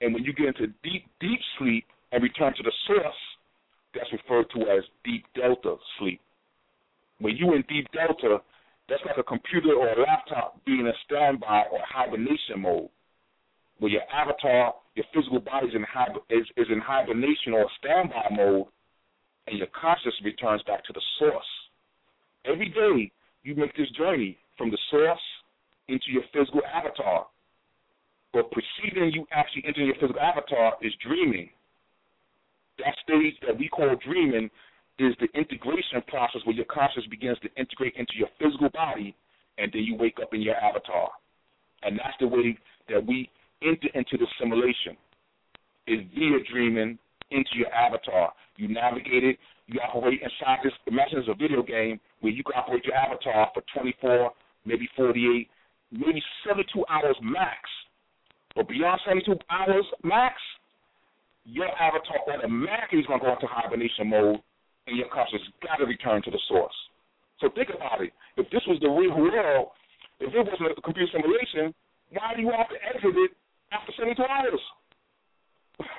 [0.00, 3.14] And when you get into deep, deep sleep and return to the source,
[3.94, 6.20] that's referred to as deep delta sleep.
[7.20, 8.38] When you're in deep delta,
[8.88, 12.88] that's like a computer or a laptop being in standby or hibernation mode,
[13.78, 15.86] where your avatar, your physical body is in,
[16.36, 18.66] is, is in hibernation or standby mode,
[19.46, 21.44] and your consciousness returns back to the source.
[22.44, 23.10] Every day,
[23.42, 25.18] you make this journey from the source
[25.88, 27.26] into your physical avatar.
[28.32, 31.50] But preceding you actually entering your physical avatar is dreaming.
[32.78, 34.50] That stage that we call dreaming
[34.98, 39.14] is the integration process where your consciousness begins to integrate into your physical body,
[39.58, 41.10] and then you wake up in your avatar.
[41.82, 42.58] And that's the way
[42.88, 43.30] that we
[43.62, 44.96] enter into the simulation,
[45.86, 46.98] is via dreaming
[47.30, 48.32] into your avatar.
[48.56, 50.72] You navigate it, you operate inside this.
[50.86, 54.30] Imagine it's a video game where you can operate your avatar for 24,
[54.64, 55.48] maybe 48,
[55.92, 57.58] maybe 72 hours max.
[58.54, 60.34] But beyond 72 hours max,
[61.44, 64.40] your avatar automatically is going to go into hibernation mode,
[64.86, 66.76] and your consciousness got to return to the source.
[67.40, 68.12] So think about it.
[68.36, 69.72] If this was the real world,
[70.20, 71.74] if it wasn't a computer simulation,
[72.12, 73.32] why do you have to exit it
[73.72, 74.60] after 72 hours?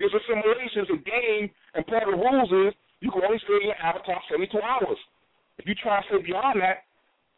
[0.00, 3.38] it's a simulation, it's a game, and part of the rules is you can only
[3.44, 4.98] stay in your avatar 72 hours.
[5.58, 6.84] If you try to stay beyond that,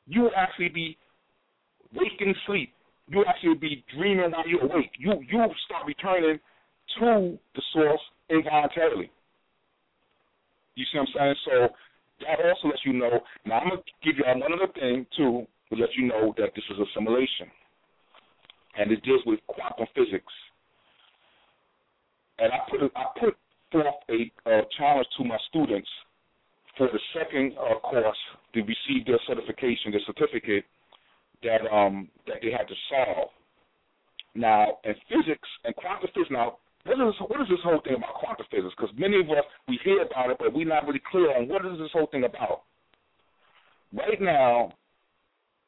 [0.06, 0.96] you will actually be
[1.94, 2.72] waking sleep.
[3.08, 4.90] You'll actually be dreaming while you're awake.
[4.98, 6.38] You you start returning
[6.98, 9.10] to the source involuntarily.
[10.74, 11.34] You see what I'm saying?
[11.46, 11.68] So
[12.20, 13.20] that also lets you know.
[13.46, 16.64] Now I'm gonna give you one other thing too to let you know that this
[16.70, 17.48] is a simulation,
[18.76, 20.32] and it deals with quantum physics.
[22.38, 23.36] And I put I put
[23.70, 25.88] forth a uh, challenge to my students
[26.76, 28.16] for the second uh, course
[28.54, 30.64] to receive their certification, their certificate
[31.42, 33.28] that um that they had to solve.
[34.34, 38.14] Now, in physics and quantum physics, now what is what is this whole thing about
[38.14, 38.74] quantum physics?
[38.76, 41.64] Because many of us we hear about it, but we're not really clear on what
[41.66, 42.62] is this whole thing about.
[43.92, 44.72] Right now,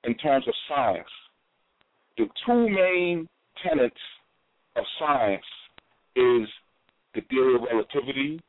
[0.04, 1.08] in terms of science,
[2.16, 3.28] the two main
[3.62, 3.96] tenets
[4.76, 5.44] of science
[6.16, 6.48] is
[7.14, 8.40] the theory of relativity,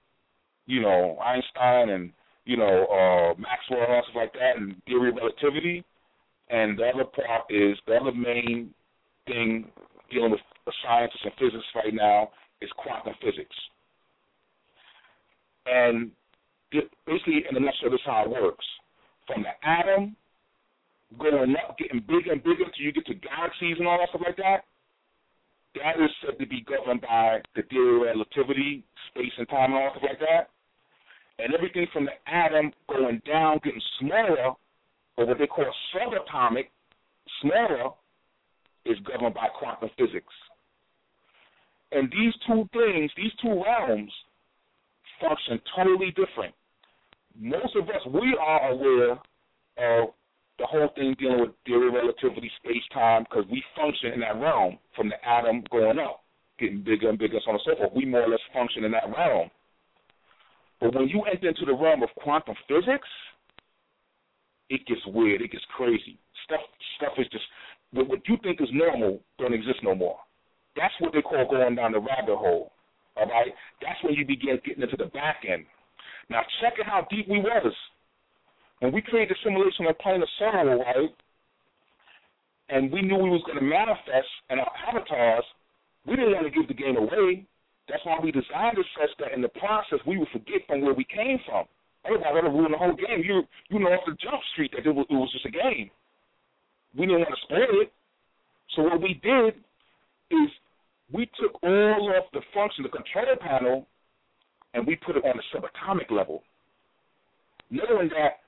[0.65, 2.11] you know, Einstein and,
[2.45, 5.83] you know, uh, Maxwell and stuff like that, and theory of relativity.
[6.49, 8.73] And the other part is the other main
[9.25, 9.69] thing
[10.11, 12.29] dealing with the scientists and physics right now
[12.61, 13.55] is quantum physics.
[15.65, 16.11] And
[17.05, 18.65] basically, in a nutshell, this is how it works.
[19.27, 20.15] From the atom
[21.19, 24.21] going up, getting bigger and bigger until you get to galaxies and all that stuff
[24.25, 24.63] like that,
[25.76, 29.76] that is said to be governed by the theory of relativity, space and time, and
[29.76, 30.49] all stuff like that.
[31.39, 34.53] And everything from the atom going down, getting smaller,
[35.18, 35.65] or what they call
[35.95, 36.68] subatomic,
[37.41, 37.91] smaller,
[38.85, 40.34] is governed by quantum physics.
[41.91, 44.11] And these two things, these two realms,
[45.19, 46.53] function totally different.
[47.39, 50.10] Most of us, we are aware of
[50.61, 54.38] the whole thing dealing with theory of relativity, space time, because we function in that
[54.38, 56.21] realm from the atom going up,
[56.59, 57.91] getting bigger and bigger, so on and so forth.
[57.95, 59.49] We more or less function in that realm.
[60.79, 63.09] But when you enter into the realm of quantum physics,
[64.69, 65.41] it gets weird.
[65.41, 66.21] It gets crazy.
[66.45, 66.61] Stuff,
[66.97, 67.43] stuff is just
[67.91, 70.17] what, what you think is normal don't exist no more.
[70.77, 72.71] That's what they call going down the rabbit hole.
[73.17, 73.51] All right,
[73.81, 75.65] that's when you begin getting into the back end.
[76.29, 77.73] Now check out how deep we was
[78.81, 79.95] when we created the simulation of
[80.39, 81.13] sorrow, right?
[82.69, 85.45] And we knew we was going to manifest in our avatars.
[86.05, 87.45] We didn't want to give the game away.
[87.87, 90.95] That's why we designed it such that in the process we would forget from where
[90.95, 91.65] we came from.
[92.05, 93.21] Otherwise, that would ruin the whole game.
[93.21, 95.91] You you know off the jump street that it was, it was just a game.
[96.97, 97.93] We didn't want to spoil it.
[98.75, 99.61] So what we did
[100.33, 100.49] is
[101.13, 103.85] we took all of the function, the control panel,
[104.73, 106.41] and we put it on the subatomic level,
[107.69, 108.40] knowing that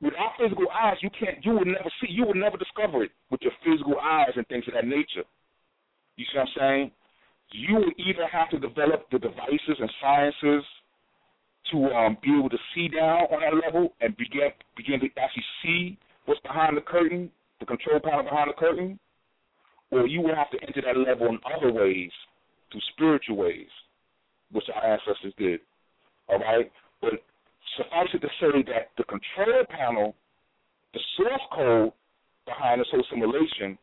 [0.00, 3.10] with our physical eyes, you can't, you would never see, you would never discover it
[3.30, 5.28] with your physical eyes and things of that nature.
[6.16, 6.90] You see what I'm saying?
[7.52, 10.64] You would either have to develop the devices and sciences
[11.72, 15.44] to um, be able to see down on that level and begin begin to actually
[15.62, 18.98] see what's behind the curtain, the control panel behind the curtain,
[19.90, 22.10] or you will have to enter that level in other ways,
[22.70, 23.68] through spiritual ways,
[24.52, 25.60] which our ancestors did.
[26.28, 26.70] All right?
[27.00, 27.14] But
[27.76, 30.16] suffice it to say that the control panel,
[30.94, 31.92] the source code
[32.46, 33.78] behind this whole simulation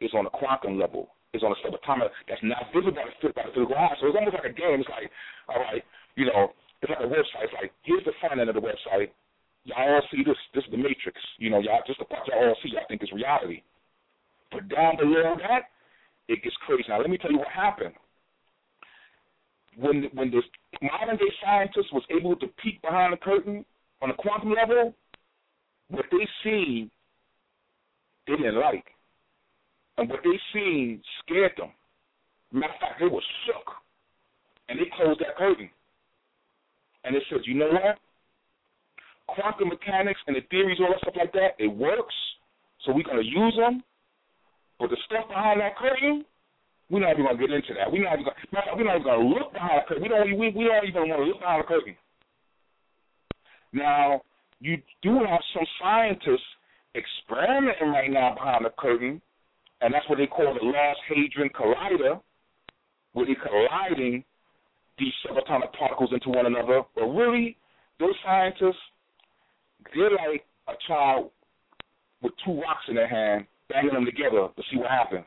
[0.00, 3.42] is on a quantum level, is on a subatomic that's not visible by the, by
[3.46, 3.94] the physical eye.
[4.00, 4.80] So it's almost like a game.
[4.80, 5.10] It's like,
[5.48, 5.82] all right,
[6.16, 6.52] you know,
[6.82, 7.46] it's like a website.
[7.46, 9.10] It's like, here's the front end of the website.
[9.64, 10.38] Y'all all see this.
[10.54, 11.18] This is the matrix.
[11.38, 13.62] You know, y'all just the part y'all all see, I think is reality.
[14.50, 15.70] But down below that,
[16.28, 16.84] it gets crazy.
[16.88, 17.94] Now, let me tell you what happened.
[19.78, 20.42] When when the
[20.82, 23.64] modern day scientist was able to peek behind the curtain
[24.00, 24.94] on a quantum level,
[25.88, 26.90] what they seen,
[28.26, 28.84] they didn't like.
[29.98, 31.70] And what they seen scared them.
[32.52, 33.74] Matter of fact, they were shook.
[34.68, 35.70] And they closed that curtain.
[37.04, 37.98] And they said, you know what?
[39.26, 42.14] Quantum mechanics and the theories, all that stuff like that, it works.
[42.84, 43.82] So we're going to use them.
[44.78, 46.24] But the stuff behind that curtain,
[46.92, 47.90] we're not even gonna get into that.
[47.90, 50.02] We're not even gonna, we're not even gonna look behind the curtain.
[50.02, 51.96] We don't we, we don't even want to look behind the curtain.
[53.72, 54.20] Now,
[54.60, 56.44] you do have some scientists
[56.92, 59.22] experimenting right now behind the curtain,
[59.80, 62.20] and that's what they call the Large Hadron Collider,
[63.14, 64.22] where they're colliding
[64.98, 66.82] these subatomic particles into one another.
[66.94, 67.56] But really,
[67.98, 68.84] those scientists,
[69.96, 71.30] they're like a child
[72.20, 75.26] with two rocks in their hand, banging them together to see what happens.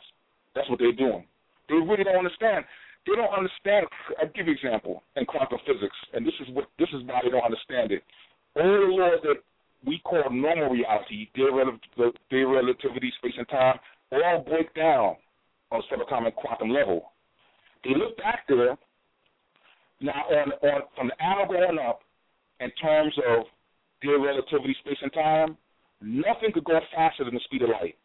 [0.53, 1.25] That's what they're doing.
[1.69, 2.65] They really don't understand.
[3.05, 3.85] They don't understand.
[4.19, 7.21] I'll give you an example in quantum physics, and this is what this is why
[7.23, 8.03] they don't understand it.
[8.55, 9.41] All the laws that
[9.85, 13.77] we call normal reality, their, relativity, space and time,
[14.11, 15.15] all break down
[15.71, 17.11] on subatomic quantum level.
[17.83, 18.77] They look back there
[20.01, 22.01] now on, on from the atom going up
[22.59, 23.45] in terms of
[24.01, 25.57] their relativity, space and time.
[26.01, 27.95] Nothing could go faster than the speed of light.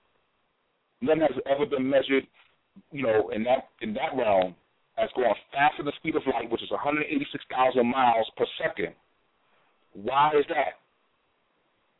[1.00, 2.26] Nothing has ever been measured
[2.92, 4.54] you know, in that in that realm
[4.98, 8.94] as going faster than the speed of light, which is 186,000 miles per second.
[9.92, 10.82] Why is that?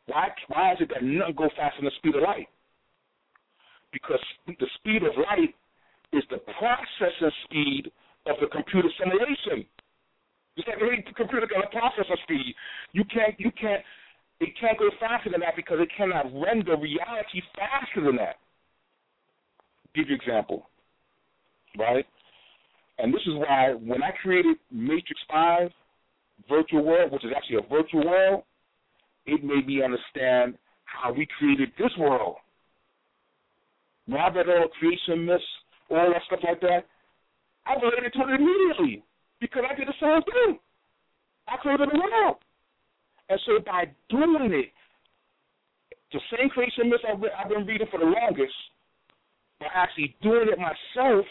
[0.05, 2.47] Why why is it that nothing go faster than the speed of light?
[3.91, 5.55] Because the speed of light
[6.13, 7.91] is the processing speed
[8.27, 9.65] of the computer simulation.
[10.55, 12.53] Just like the computer got a processor speed,
[12.91, 13.81] you can't you can't
[14.39, 18.41] it can't go faster than that because it cannot render reality faster than that
[19.95, 20.69] give you an example,
[21.77, 22.05] right?
[22.97, 25.69] And this is why when I created Matrix 5
[26.49, 28.43] Virtual World, which is actually a virtual world,
[29.25, 32.37] it made me understand how we created this world.
[34.07, 35.43] Now that all creation myths,
[35.89, 36.85] all that stuff like that,
[37.65, 39.03] I related to it immediately
[39.39, 40.59] because I did the same thing.
[41.47, 42.37] I created a world.
[43.29, 44.71] And so by doing it,
[46.11, 48.53] the same creation myths I've been reading for the longest–
[49.61, 51.25] by actually doing it myself,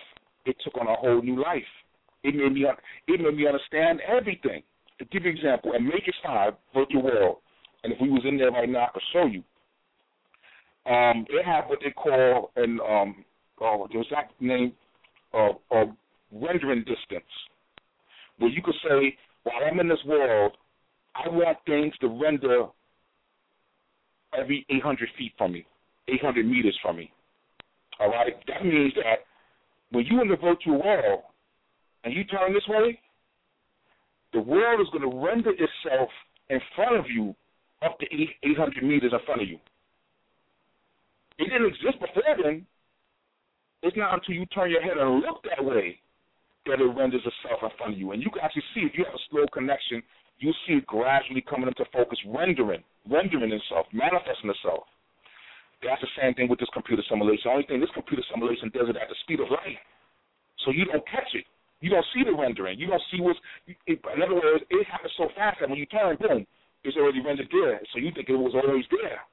[0.46, 1.62] it took on a whole new life.
[2.22, 2.66] It made me
[3.08, 4.62] it made me understand everything.
[4.98, 7.36] To give you an example, in Matrix Five Virtual World,
[7.84, 9.42] and if we was in there right now, I could show you.
[10.90, 13.24] Um, they have what they call an um,
[13.60, 14.72] oh, the exact name
[15.32, 15.88] of, of
[16.32, 17.30] rendering distance,
[18.38, 20.56] where you could say, while I'm in this world,
[21.14, 22.66] I want things to render
[24.38, 25.66] every 800 feet from me,
[26.08, 27.12] 800 meters from me.
[27.98, 29.24] All right, that means that
[29.90, 31.22] when you're in the virtual world
[32.04, 32.98] and you turn this way,
[34.32, 36.08] the world is going to render itself
[36.48, 37.34] in front of you
[37.82, 38.06] up to
[38.42, 39.58] 800 meters in front of you.
[41.38, 42.66] It didn't exist before then.
[43.82, 45.98] It's not until you turn your head and look that way
[46.66, 48.12] that it renders itself in front of you.
[48.12, 50.02] And you can actually see if you have a slow connection,
[50.38, 54.84] you see it gradually coming into focus, rendering, rendering itself, manifesting itself.
[55.82, 57.48] That's the same thing with this computer simulation.
[57.48, 59.80] The only thing this computer simulation does it at the speed of light.
[60.64, 61.48] So you don't catch it.
[61.80, 62.78] You don't see the rendering.
[62.78, 63.40] You don't see what's.
[63.66, 66.46] It, in other words, it happens so fast that when you turn, boom,
[66.84, 67.80] it's already rendered there.
[67.92, 69.24] So you think it was always there.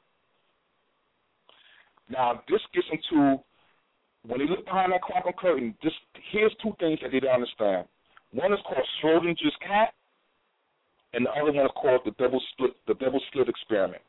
[2.09, 3.43] Now this gets into
[4.23, 5.75] when you look behind that quantum curtain.
[5.83, 5.91] This
[6.31, 7.87] here's two things that they don't understand.
[8.31, 9.91] One is called Schrodinger's cat,
[11.11, 14.01] and the other one is called the double split the double slit experiment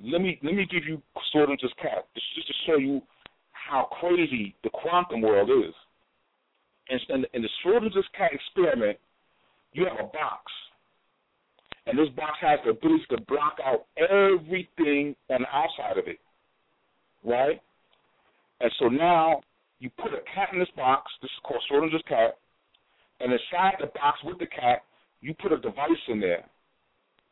[0.00, 1.02] let me let me give you
[1.32, 3.00] sort of just cat just to show you
[3.52, 5.74] how crazy the quantum world is.
[6.90, 8.98] And in the Schrodinger's cat experiment,
[9.72, 10.50] you have a box,
[11.86, 16.18] and this box has the ability to block out everything on the outside of it,
[17.24, 17.60] right?
[18.60, 19.42] And so now
[19.80, 21.12] you put a cat in this box.
[21.20, 22.38] This is called Schrodinger's cat,
[23.20, 24.82] and inside the box with the cat,
[25.20, 26.44] you put a device in there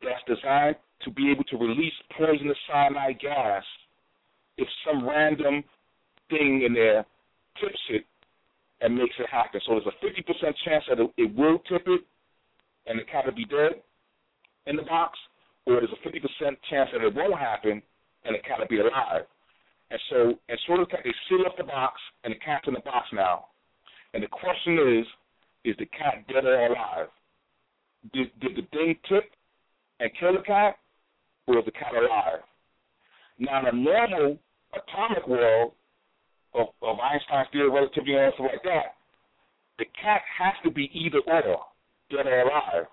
[0.03, 3.63] that's designed to be able to release poisonous cyanide gas
[4.59, 5.63] if some random
[6.31, 7.05] thing in there
[7.61, 8.05] tips it
[8.81, 9.61] and makes it happen.
[9.67, 12.01] So there's a 50% chance that it, will tip it
[12.87, 13.81] and the cat will be dead
[14.67, 15.19] in the box,
[15.67, 17.83] or there's a 50% chance that it won't happen
[18.25, 19.23] and the cat will be alive.
[19.91, 22.81] And so, and sort of, they seal up the box and the cat's in the
[22.81, 23.47] box now.
[24.15, 25.07] And the question is,
[25.65, 27.09] is the cat dead or alive?
[28.13, 29.25] Did, did the thing tip
[30.01, 30.77] and kill the cat,
[31.47, 32.43] the cat alive?
[33.39, 34.39] Now, in a normal
[34.75, 35.73] atomic world
[36.55, 38.97] of, of Einstein's theory of relativity and stuff like that,
[39.79, 41.61] the cat has to be either or,
[42.11, 42.87] dead or alive.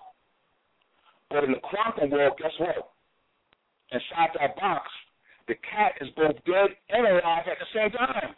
[1.29, 2.91] But in the quantum world, guess what?
[3.91, 4.89] Inside that box,
[5.47, 8.35] the cat is both dead and alive at the same time.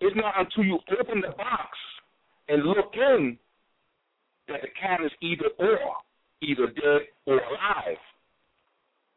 [0.00, 1.78] It's not until you open the box
[2.48, 3.38] and look in
[4.48, 5.78] that the cat is either or,
[6.42, 7.98] either dead or alive.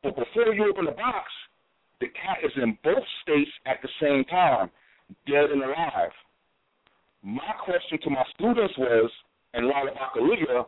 [0.06, 1.26] But before you open the box,
[2.00, 4.70] the cat is in both states at the same time,
[5.26, 6.14] dead and alive.
[7.24, 9.10] My question to my students was,
[9.56, 10.66] light of Occoulia,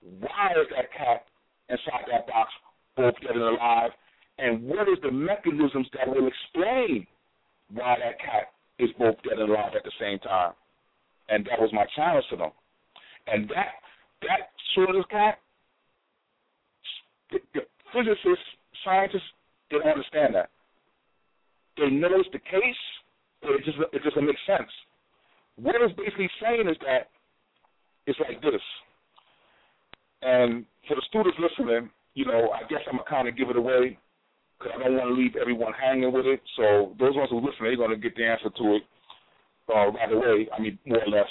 [0.00, 1.26] why is that cat
[1.68, 2.48] inside that box
[2.96, 3.90] both dead and alive?
[4.38, 7.06] And what is the mechanisms that will explain
[7.74, 8.48] why that cat
[8.78, 10.54] is both dead and alive at the same time?
[11.28, 12.50] And that was my challenge to them.
[13.26, 13.76] And that
[14.22, 15.38] that sort of cat,
[17.30, 17.60] the
[17.92, 19.30] physicists, scientists,
[19.70, 20.50] they don't understand that.
[21.76, 22.82] They know it's the case,
[23.42, 24.70] but it just it doesn't make sense.
[25.56, 27.08] What it's basically saying is that
[28.06, 28.60] it's like this.
[30.22, 33.56] And for the students listening, you know, I guess I'm gonna kind of give it
[33.56, 33.98] away
[34.58, 36.40] because I don't want to leave everyone hanging with it.
[36.56, 38.82] So those ones who listen, they're gonna get the answer to it
[39.74, 40.48] uh, right away.
[40.56, 41.30] I mean, more or less.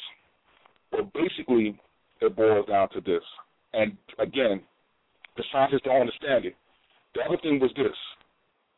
[0.91, 1.79] But basically,
[2.21, 3.23] it boils down to this.
[3.73, 4.61] And again,
[5.37, 6.55] the scientists don't understand it.
[7.15, 7.97] The other thing was this: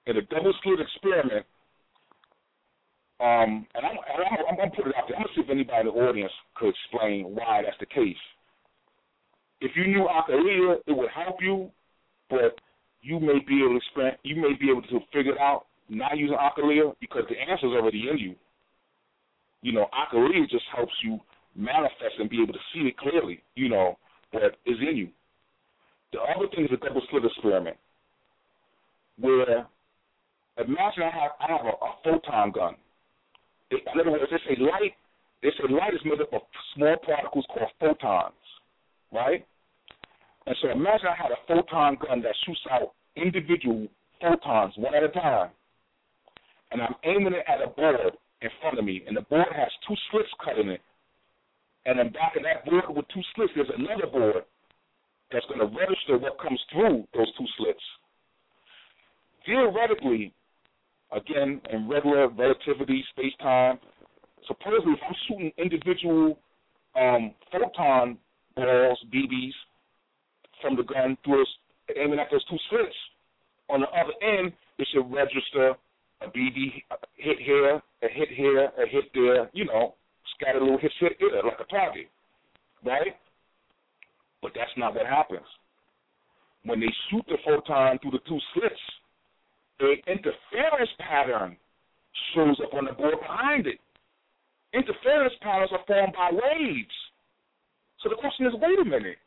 [0.07, 1.45] in a double slit experiment,
[3.19, 5.17] um, and I'm, I'm, I'm going to put it out there.
[5.17, 8.21] I'm going to see if anybody in the audience could explain why that's the case.
[9.61, 11.69] If you knew Occoulia, it would help you,
[12.29, 12.57] but
[13.01, 16.37] you may be able to you may be able to figure it out not using
[16.37, 18.35] Occoulia because the answer is already in you.
[19.61, 21.19] You know, Occoulia just helps you
[21.55, 23.97] manifest and be able to see it clearly, you know,
[24.33, 25.09] that is in you.
[26.13, 27.77] The other thing is a double slit experiment,
[29.19, 29.67] where
[30.57, 32.75] imagine I have I have a, a photon gun.
[33.71, 34.93] In other words, they say light.
[35.41, 36.41] They say light is made up of
[36.75, 38.33] small particles called photons,
[39.11, 39.45] right?
[40.45, 43.87] And so imagine I had a photon gun that shoots out individual
[44.19, 45.49] photons one at a time,
[46.71, 49.69] and I'm aiming it at a board in front of me, and the board has
[49.87, 50.81] two slits cut in it
[51.85, 54.43] and then back of that board with two slits, there's another board
[55.31, 57.81] that's going to register what comes through those two slits.
[59.45, 60.33] Theoretically,
[61.11, 63.79] again, in regular relativity, space time,
[64.47, 66.37] supposedly if I'm shooting individual
[66.95, 68.17] um, photon
[68.55, 69.53] balls, BBs,
[70.61, 72.95] from the gun through those, aiming at those two slits,
[73.69, 75.73] on the other end, it should register
[76.21, 76.83] a BB
[77.17, 79.95] hit here, a hit here, a hit there, you know,
[80.41, 82.09] a little hit hit there, like a target,
[82.83, 83.15] right?
[84.41, 85.45] But that's not what happens.
[86.65, 88.75] When they shoot the photon through the two slits,
[89.89, 91.57] an interference pattern
[92.35, 93.79] shows up on the board behind it.
[94.73, 96.95] Interference patterns are formed by waves.
[98.03, 99.17] So the question is, wait a minute.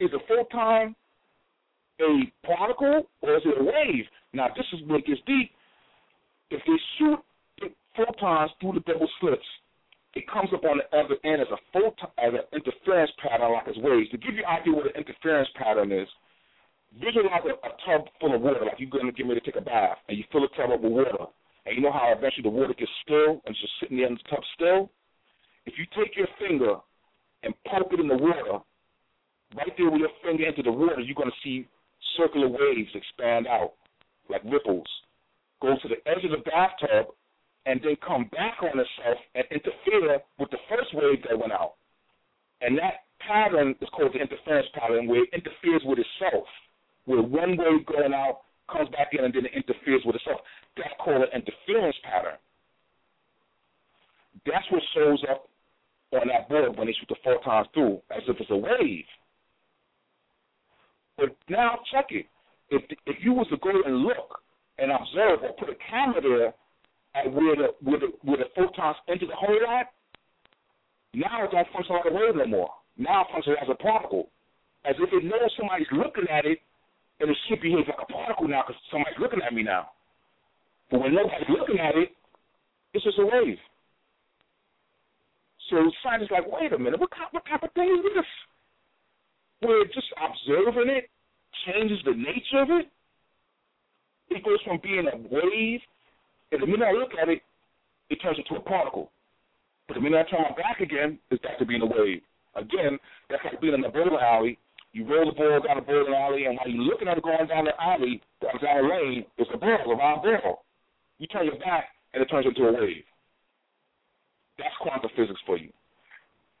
[0.00, 0.94] Is a photon
[2.00, 4.04] a particle or is it a wave?
[4.32, 5.50] Now, this is where it gets deep.
[6.50, 7.18] If they shoot
[7.60, 9.44] the photons through the double slits,
[10.14, 13.68] it comes up on the other end as a photon, as an interference pattern like
[13.68, 14.10] as waves.
[14.10, 16.08] To give you an idea what an interference pattern is,
[16.98, 19.60] visualize a, a tub full of water, like you're going to get ready to take
[19.60, 21.30] a bath, and you fill the tub up with water,
[21.66, 24.14] and you know how eventually the water gets still and it's just sitting there in
[24.14, 24.90] the tub still?
[25.66, 26.80] If you take your finger
[27.42, 28.64] and poke it in the water,
[29.54, 31.68] right there with your finger into the water, you're going to see
[32.16, 33.74] circular waves expand out
[34.28, 34.88] like ripples.
[35.60, 37.12] Go to the edge of the bathtub
[37.66, 41.74] and then come back on itself and interfere with the first wave that went out.
[42.62, 46.46] And that pattern is called the interference pattern, where it interferes with itself,
[47.06, 50.40] where one wave going out comes back in and then it interferes with itself.
[50.76, 52.38] That's called an interference pattern.
[54.46, 55.48] That's what shows up
[56.12, 59.04] on that board when they shoot the photons through, as if it's a wave.
[61.16, 62.26] But now check it.
[62.70, 64.40] If if you was to go and look
[64.78, 66.54] and observe or put a camera there
[67.14, 69.92] at where the where the where the photons enter the hole at,
[71.12, 72.70] now it don't function like a wave no more.
[72.96, 74.30] Now it functions as a particle.
[74.84, 76.60] As if it knows somebody's looking at it
[77.20, 79.90] and the shit behaves like a particle now because somebody's looking at me now.
[80.90, 82.10] But when nobody's looking at it,
[82.92, 83.60] it's just a wave.
[85.68, 88.24] So scientists like, wait a minute, what kind, what type of thing is this?
[89.60, 91.08] Where just observing it
[91.66, 92.90] changes the nature of it.
[94.30, 95.80] It goes from being a wave,
[96.52, 97.42] and the minute I look at it,
[98.08, 99.10] it turns into a particle.
[99.86, 102.22] But the minute I turn my back again, it's back to being a wave.
[102.56, 102.98] Again,
[103.28, 104.58] that's like being in a bowling alley.
[104.92, 107.46] You roll the ball down the bowling alley, and while you're looking at it going
[107.46, 110.64] down the alley, down the lane, it's a ball, a round ball.
[111.18, 113.04] You turn your back, and it turns into a wave.
[114.58, 115.70] That's quantum physics for you.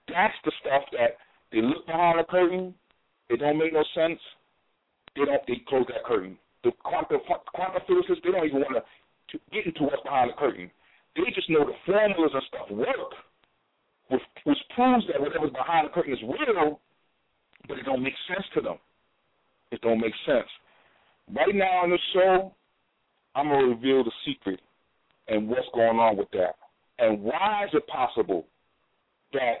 [0.08, 1.18] That's the stuff that
[1.52, 2.74] they look behind the curtain,
[3.28, 4.18] it don't make no sense.
[5.16, 5.42] They don't.
[5.46, 6.38] They close that curtain.
[6.62, 7.20] The quantum
[7.54, 10.70] quantum physicists they don't even want to get into what's behind the curtain.
[11.16, 13.14] They just know the formulas and stuff work,
[14.10, 16.78] which, which proves that whatever's behind the curtain is real,
[17.70, 18.76] but it don't make sense to them.
[19.70, 20.48] It don't make sense.
[21.34, 22.52] Right now in the show,
[23.36, 24.60] I'm gonna reveal the secret
[25.28, 26.56] and what's going on with that,
[26.98, 28.46] and why is it possible
[29.32, 29.58] that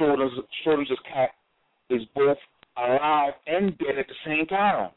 [0.00, 1.30] Schrodinger's cat
[1.90, 2.38] is both
[2.78, 4.90] alive and dead at the same time?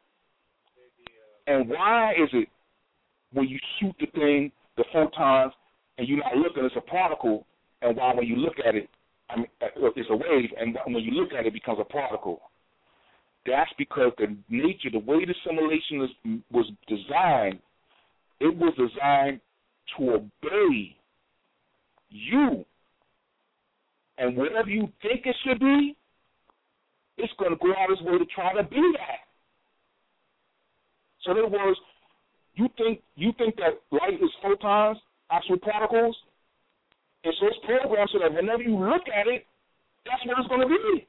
[1.47, 2.47] And why is it
[3.34, 5.51] when you shoot the thing, the photons,
[5.97, 7.45] and you're not looking, it's a particle,
[7.81, 8.89] and why when you look at it,
[9.30, 11.85] I mean, uh, it's a wave, and when you look at it, it becomes a
[11.85, 12.41] particle?
[13.45, 16.10] That's because the nature, the way the simulation
[16.51, 17.60] was designed,
[18.39, 19.39] it was designed
[19.97, 20.95] to obey
[22.10, 22.65] you.
[24.18, 25.95] And whatever you think it should be,
[27.18, 29.19] it's going to go out its way to try to be that.
[31.23, 31.80] So in other words,
[32.56, 34.97] you think you think that light is photons,
[35.31, 36.15] actual particles,
[37.24, 39.46] and so it's programmed so that whenever you look at it,
[40.06, 41.08] that's what it's going to be.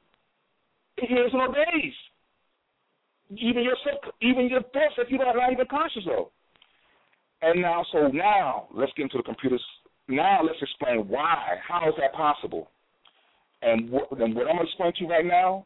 [0.97, 1.93] It hears and obeys.
[3.31, 3.77] Even your
[4.21, 6.27] even your thoughts that you're not even conscious of.
[7.41, 9.63] And now, so now let's get into the computers.
[10.07, 11.55] Now let's explain why.
[11.65, 12.69] How is that possible?
[13.61, 15.65] And what, and what I'm going to explain to you right now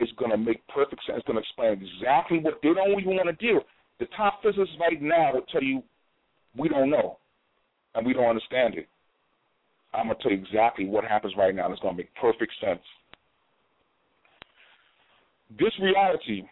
[0.00, 1.18] is going to make perfect sense.
[1.18, 3.60] It's going to explain exactly what they don't even want to do.
[4.00, 5.82] The top physicists right now will tell you,
[6.56, 7.18] we don't know,
[7.94, 8.88] and we don't understand it.
[9.96, 11.70] I'm going to tell you exactly what happens right now.
[11.72, 12.82] It's going to make perfect sense.
[15.58, 16.42] This reality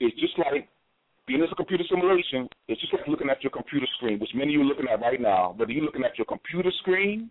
[0.00, 0.68] is just like
[1.26, 2.48] being in a computer simulation.
[2.68, 5.00] It's just like looking at your computer screen, which many of you are looking at
[5.00, 5.54] right now.
[5.56, 7.30] Whether you're looking at your computer screen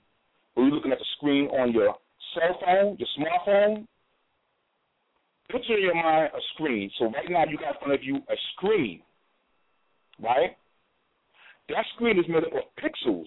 [0.55, 1.95] or you're looking at the screen on your
[2.35, 3.87] cell phone, your smartphone,
[5.49, 6.91] picture in your mind a screen.
[6.99, 9.01] So right now you got in front of you a screen,
[10.21, 10.57] right?
[11.69, 13.25] That screen is made up of pixels.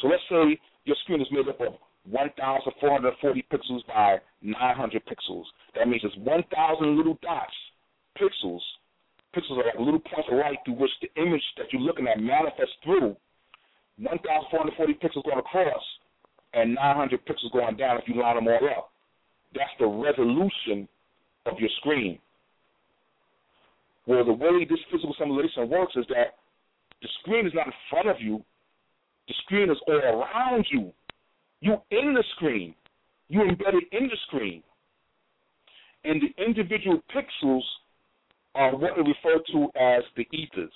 [0.00, 1.74] So let's say your screen is made up of
[2.08, 5.44] 1,440 pixels by 900 pixels.
[5.76, 7.52] That means it's 1,000 little dots,
[8.16, 8.60] pixels.
[9.36, 12.18] Pixels are like little points of light through which the image that you're looking at
[12.18, 13.16] manifests through.
[13.98, 15.82] 1,440 pixels going across
[16.54, 18.90] and 900 pixels going down if you line them all up.
[19.54, 20.88] That's the resolution
[21.46, 22.18] of your screen.
[24.06, 26.34] Well, the way this physical simulation works is that
[27.02, 28.42] the screen is not in front of you.
[29.30, 30.92] The screen is all around you.
[31.60, 32.74] You're in the screen.
[33.28, 34.60] You're embedded in the screen.
[36.02, 37.62] And the individual pixels
[38.56, 40.72] are what we refer to as the ethers,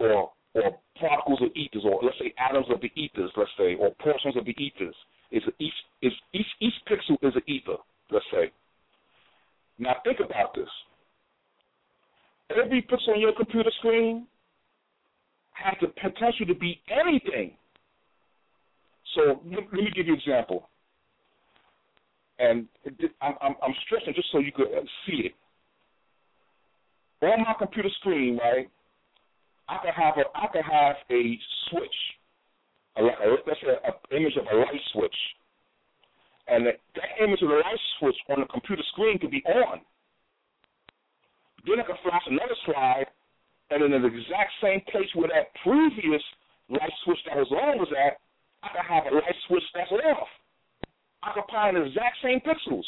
[0.00, 3.90] or or particles of ethers, or let's say atoms of the ethers, let's say, or
[4.02, 4.94] portions of the ethers
[5.30, 7.76] is each is each each pixel is an ether,
[8.10, 8.50] let's say.
[9.78, 10.70] Now think about this.
[12.48, 14.26] Every pixel on your computer screen
[15.62, 17.56] has the potential to be anything.
[19.14, 20.68] So let me give you an example,
[22.38, 22.66] and
[23.20, 25.32] I'm, I'm, I'm just so you could uh, see it.
[27.22, 28.68] On my computer screen, right,
[29.68, 31.94] I could have a I could have a switch
[32.96, 33.02] a,
[33.46, 35.16] let's an image of a light switch,
[36.48, 39.80] and that, that image of the light switch on the computer screen could be on.
[41.66, 43.06] Then I can flash another slide,
[43.80, 46.22] and in the exact same place where that previous
[46.68, 48.18] light switch that was on was at,
[48.62, 50.28] I can have a light switch that's off,
[51.22, 52.84] occupying the exact same pixels.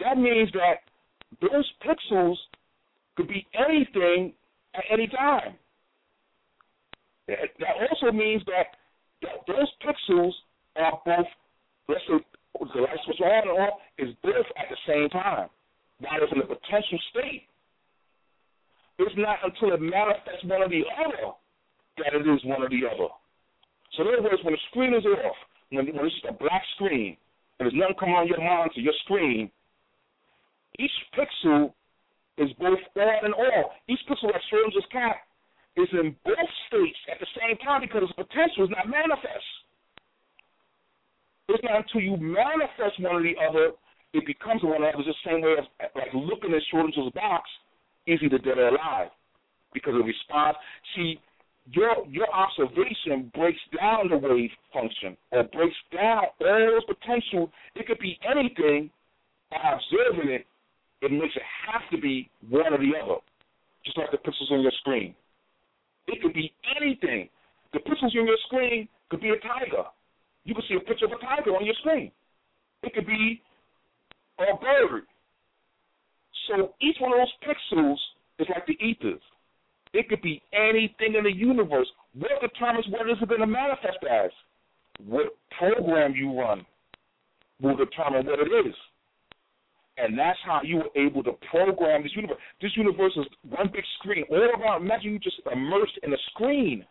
[0.00, 0.82] That means that
[1.40, 2.36] those pixels
[3.16, 4.32] could be anything
[4.74, 5.54] at any time.
[7.28, 8.76] That also means that,
[9.22, 10.32] that those pixels
[10.76, 11.26] are both,
[11.88, 12.18] let's say,
[12.74, 15.48] the light switch on and off is both at the same time.
[16.00, 17.46] That is in the potential state.
[18.98, 21.34] It's not until it manifests one or the other
[21.98, 23.10] that it is one or the other.
[23.94, 25.38] So in other words, when the screen is off,
[25.70, 27.16] when, when it's just a black screen,
[27.58, 29.50] and there's nothing coming on your monitor, your screen,
[30.78, 31.70] each pixel
[32.38, 33.70] is both on and off.
[33.86, 35.22] Each pixel, like Schrodinger's cat,
[35.76, 39.50] is in both states at the same time because its potential is not manifest.
[41.50, 43.74] It's not until you manifest one or the other,
[44.14, 45.02] it becomes one or the other.
[45.06, 47.46] It's the same way as like looking at Schrodinger's box
[48.06, 49.08] is either dead or alive
[49.72, 50.56] because of the response.
[50.96, 51.18] See,
[51.72, 57.50] your your observation breaks down the wave function or breaks down all those potential.
[57.74, 58.90] It could be anything.
[59.50, 60.46] By observing it,
[61.02, 63.20] it makes it have to be one or the other,
[63.84, 65.14] just like the pixels on your screen.
[66.08, 67.28] It could be anything.
[67.72, 69.84] The pixels on your screen could be a tiger.
[70.44, 72.10] You could see a picture of a tiger on your screen.
[72.82, 73.40] It could be
[74.38, 75.04] a bird.
[76.48, 77.96] So each one of those pixels
[78.38, 79.20] is like the ethers.
[79.92, 81.86] It could be anything in the universe.
[82.18, 84.30] What determines what is it going to manifest as?
[85.06, 85.26] What
[85.58, 86.66] program you run
[87.60, 88.74] will determine what it is.
[89.96, 92.38] And that's how you were able to program this universe.
[92.60, 94.24] This universe is one big screen.
[94.28, 96.84] All around, imagine you just immersed in a screen.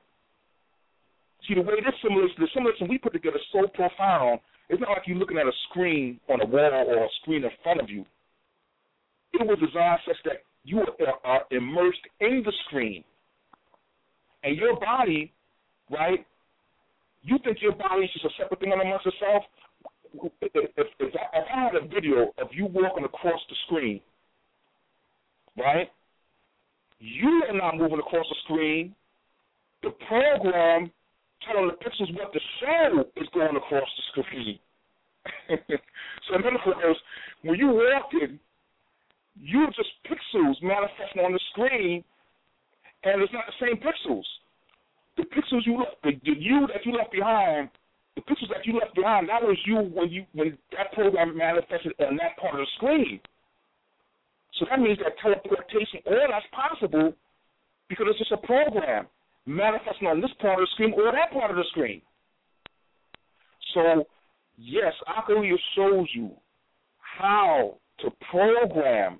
[1.47, 4.39] See, the way this simulation, the simulation we put together is so profound.
[4.69, 7.51] It's not like you're looking at a screen on a wall or a screen in
[7.61, 8.05] front of you.
[9.34, 10.84] It was designed such that you
[11.23, 13.03] are immersed in the screen.
[14.43, 15.31] And your body,
[15.89, 16.26] right?
[17.23, 19.43] You think your body is just a separate thing amongst itself?
[20.41, 24.01] If, if, I, if I had a video of you walking across the screen,
[25.57, 25.89] right?
[26.99, 28.95] You are not moving across the screen.
[29.81, 30.91] The program
[31.45, 34.60] telling the pixels what the show is going across the screen.
[35.49, 36.99] so in other words,
[37.41, 37.68] when you
[39.38, 42.03] walking, you're just pixels manifesting on the screen,
[43.03, 44.23] and it's not the same pixels.
[45.18, 47.69] The pixels you left, the, the you that you left behind,
[48.15, 51.93] the pixels that you left behind, that was you when you when that program manifested
[51.99, 53.19] on that part of the screen.
[54.60, 57.14] So that means that teleportation, all that's possible
[57.89, 59.07] because it's just a program
[59.45, 62.01] manifesting on this part of the screen or that part of the screen.
[63.73, 64.05] So,
[64.57, 66.31] yes, Occoulia shows you
[67.18, 69.19] how to program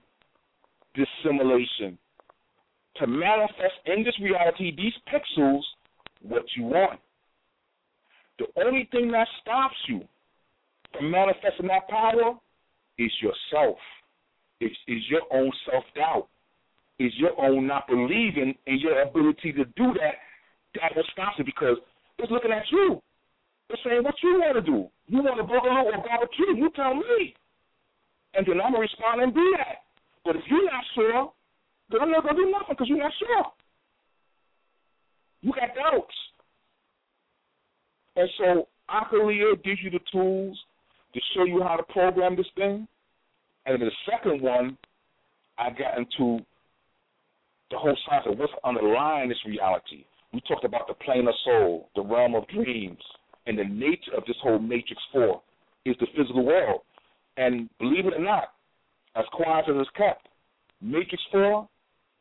[0.95, 1.97] this simulation
[2.97, 5.61] to manifest in this reality these pixels
[6.22, 6.99] what you want.
[8.39, 10.01] The only thing that stops you
[10.93, 12.38] from manifesting that power
[12.97, 13.77] is yourself.
[14.60, 16.27] It's, is your own self doubt.
[16.99, 20.15] Is your own not believing in your ability to do that.
[20.76, 21.77] That will stop you because
[22.19, 23.01] it's looking at you.
[23.69, 24.88] It's saying what you want to do.
[25.07, 26.55] You want to boogaloo or barbecue?
[26.55, 27.34] You tell me
[28.35, 29.84] and then I'm gonna respond and do that.
[30.26, 31.34] But if you're not sure,
[31.89, 33.45] then I'm not gonna do nothing because you're not sure.
[35.41, 36.15] You got doubts,
[38.15, 40.57] and so Occoulia gives you the tools
[41.14, 42.88] to show you how to program this thing.
[43.65, 44.77] And then the second one,
[45.57, 46.43] I got into
[47.72, 50.05] the whole science of what's underlying this reality.
[50.34, 53.01] We talked about the plane of soul, the realm of dreams,
[53.45, 55.41] and the nature of this whole matrix four
[55.85, 56.81] is the physical world.
[57.38, 58.53] And believe it or not,
[59.15, 60.27] as quiet as it's kept,
[60.81, 61.68] Matrix 4,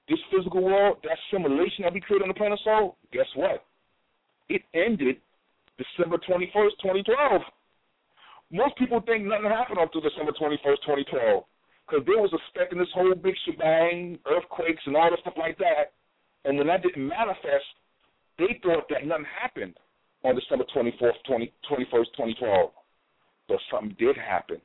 [0.08, 3.64] this physical world, that simulation that we created on the planet Soul, guess what?
[4.48, 5.16] It ended
[5.78, 7.42] December 21st, 2012.
[8.52, 11.44] Most people think nothing happened until December 21st, 2012,
[11.88, 15.92] because they was expecting this whole big shebang, earthquakes and all this stuff like that.
[16.44, 17.64] And when that didn't manifest,
[18.38, 19.76] they thought that nothing happened
[20.24, 22.70] on December 24th, 20, 21st, 2012.
[23.48, 24.60] But something did happen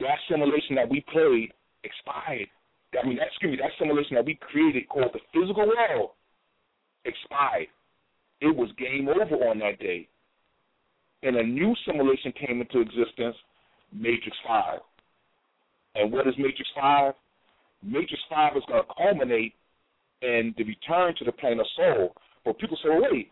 [0.00, 1.52] that simulation that we played
[1.84, 2.48] expired.
[2.96, 6.10] I mean, that, excuse me, that simulation that we created called the physical world
[7.04, 7.68] expired.
[8.40, 10.08] It was game over on that day.
[11.22, 13.36] And a new simulation came into existence,
[13.92, 14.80] Matrix 5.
[15.94, 17.14] And what is Matrix 5?
[17.82, 19.54] Matrix 5 is going to culminate
[20.22, 22.14] in the return to the plane of soul.
[22.44, 23.30] But people say, well, wait,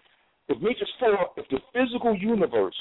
[0.49, 2.77] if Matrix 4, if the physical universe,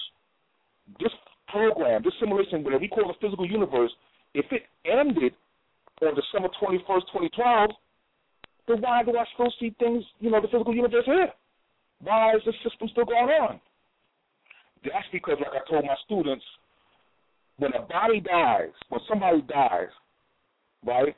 [1.00, 1.12] this
[1.54, 3.94] program, this simulation, whatever we call the physical universe,
[4.34, 5.34] if it ended
[6.02, 7.70] on December 21st, 2012,
[8.68, 11.30] then why do I still see things, you know, the physical universe here?
[12.02, 13.62] Why is the system still going on?
[14.84, 16.44] That's because, like I told my students,
[17.58, 19.94] when a body dies, when somebody dies,
[20.86, 21.16] right,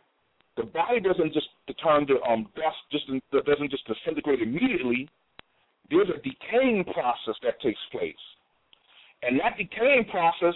[0.57, 1.47] the body doesn't just
[1.83, 5.09] turn to um, dust, just doesn't just disintegrate immediately.
[5.89, 8.13] There's a decaying process that takes place.
[9.25, 10.53] And that decaying process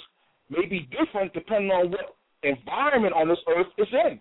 [0.49, 4.19] may be different depending on what environment on this earth it's in.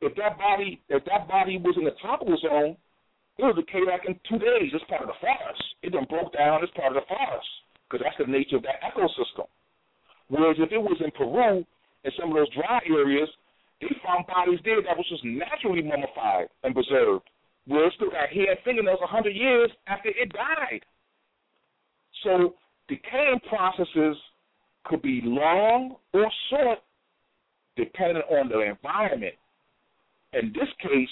[0.00, 2.76] If that body, if that body was in the tropical zone,
[3.38, 4.70] it would decay like in two days.
[4.70, 5.62] It's part of the forest.
[5.82, 6.62] It done broke down.
[6.62, 7.48] It's part of the forest
[7.88, 9.50] because that's the nature of that ecosystem.
[10.28, 11.66] Whereas if it was in Peru,
[12.04, 13.28] in some of those dry areas,
[13.80, 17.26] they found bodies there that was just naturally mummified and preserved,
[17.66, 20.84] where it still got hair and fingernails a hundred years after it died.
[22.22, 22.54] So
[22.88, 24.16] decaying processes
[24.84, 26.78] could be long or short,
[27.76, 29.34] depending on the environment.
[30.32, 31.08] In this case,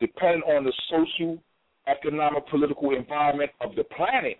[0.00, 1.38] depending on the social,
[1.88, 4.38] economic, political environment of the planet,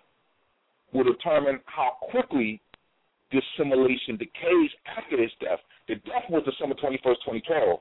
[0.93, 2.61] will determine how quickly
[3.31, 5.59] this simulation decays after its death.
[5.87, 7.79] The death was December 21st, 2012.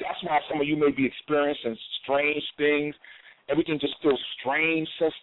[0.00, 2.94] That's why some of you may be experiencing strange things.
[3.48, 5.14] Everything just feels strange since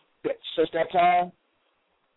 [0.56, 1.32] since that time.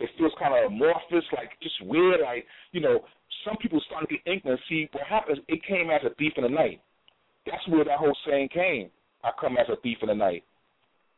[0.00, 2.20] It feels kind of amorphous, like just weird.
[2.20, 3.00] Like you know,
[3.44, 4.58] some people start to get inkling.
[4.68, 5.38] See what happens?
[5.48, 6.80] It came as a thief in the night.
[7.46, 8.90] That's where that whole saying came.
[9.22, 10.44] I come as a thief in the night.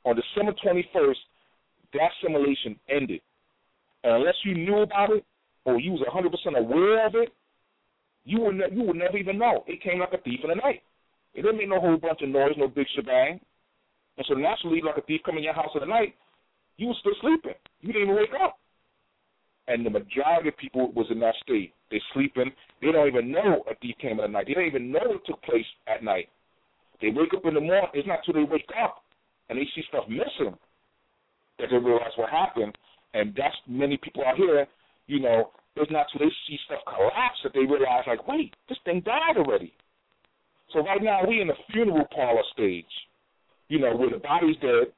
[0.04, 1.16] On December 21st,
[1.94, 3.20] that simulation ended.
[4.04, 5.24] And unless you knew about it
[5.64, 7.30] or you was 100% aware of it,
[8.24, 9.64] you would ne- you would never even know.
[9.66, 10.82] It came like a thief in the night.
[11.34, 13.40] It didn't make no whole bunch of noise, no big shebang.
[14.16, 16.14] And so naturally, like a thief coming in your house the night,
[16.76, 17.58] you were still sleeping.
[17.80, 18.58] You didn't even wake up.
[19.68, 21.72] And the majority of people was in that state.
[21.90, 22.52] They're sleeping.
[22.80, 24.46] They don't even know a thief came the night.
[24.46, 26.28] They don't even know it took place at night.
[27.00, 27.90] They wake up in the morning.
[27.94, 29.02] It's not till they wake up
[29.48, 30.56] and they see stuff missing
[31.58, 32.76] that they realize what happened.
[33.14, 34.66] And that's many people out here.
[35.06, 38.78] You know, it's not till they see stuff collapse that they realize, like, wait, this
[38.84, 39.72] thing died already.
[40.72, 42.84] So right now we in the funeral parlor stage.
[43.68, 44.94] You know, where the body's dead,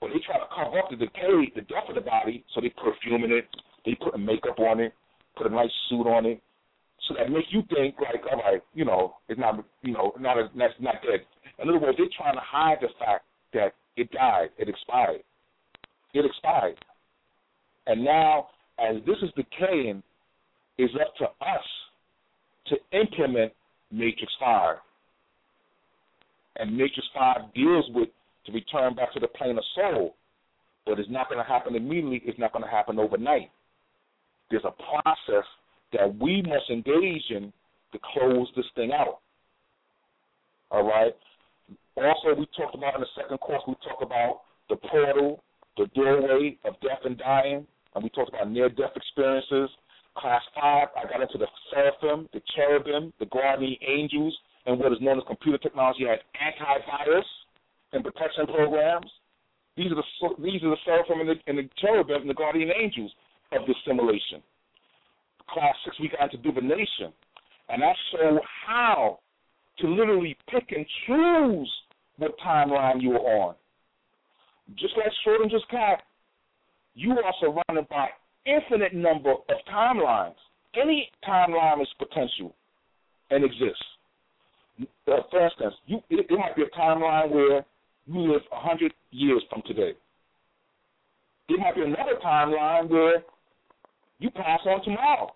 [0.00, 2.72] but they try to cover up the decay, the death of the body, so they
[2.74, 3.46] perfuming it,
[3.84, 4.92] they put makeup on it,
[5.36, 6.40] put a nice suit on it,
[7.08, 10.38] so that makes you think like, all right, you know, it's not, you know, not
[10.38, 11.20] a, that's not dead.
[11.58, 15.22] In other words, they're trying to hide the fact that it died, it expired,
[16.14, 16.76] it expired,
[17.86, 18.48] and now
[18.80, 20.02] as this is decaying,
[20.78, 21.64] it's up to us
[22.68, 23.52] to implement
[23.90, 24.76] Matrix Five.
[26.56, 28.08] And Matrix Five deals with
[28.46, 30.14] to return back to the plane of soul,
[30.86, 32.22] but it's not going to happen immediately.
[32.24, 33.50] It's not going to happen overnight.
[34.50, 35.46] There's a process
[35.92, 37.52] that we must engage in
[37.92, 39.20] to close this thing out.
[40.70, 41.14] All right.
[41.96, 45.42] Also, we talked about in the second course, we talked about the portal,
[45.76, 49.70] the doorway of death and dying, and we talked about near-death experiences.
[50.16, 54.36] Class five, I got into the seraphim, the cherubim, the guardian angels,
[54.66, 57.24] and what is known as computer technology as antivirus
[57.92, 59.10] and protection programs.
[59.76, 62.70] These are the these are the seraphim and the, and the cherubim and the guardian
[62.70, 63.12] angels
[63.52, 64.42] of this simulation.
[65.52, 67.12] Class six, we got into divination,
[67.68, 69.18] and I show how
[69.78, 71.72] to literally pick and choose
[72.18, 73.54] what timeline you are on.
[74.78, 76.02] Just like Schrodinger's cat,
[76.94, 78.08] you are surrounded by
[78.46, 80.34] infinite number of timelines.
[80.80, 82.54] Any timeline is potential
[83.30, 83.84] and exists.
[85.08, 87.64] Uh, for instance, you, it, it might be a timeline where
[88.06, 89.92] you live a hundred years from today.
[91.48, 93.22] There might be another timeline where
[94.20, 95.34] you pass on tomorrow,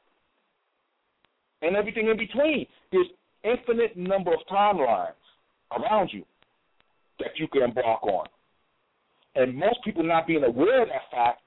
[1.62, 2.66] and everything in between.
[2.92, 3.08] There's
[3.42, 5.18] infinite number of timelines
[5.72, 6.24] around you
[7.18, 8.26] that you can embark on,
[9.34, 11.40] and most people not being aware of that fact,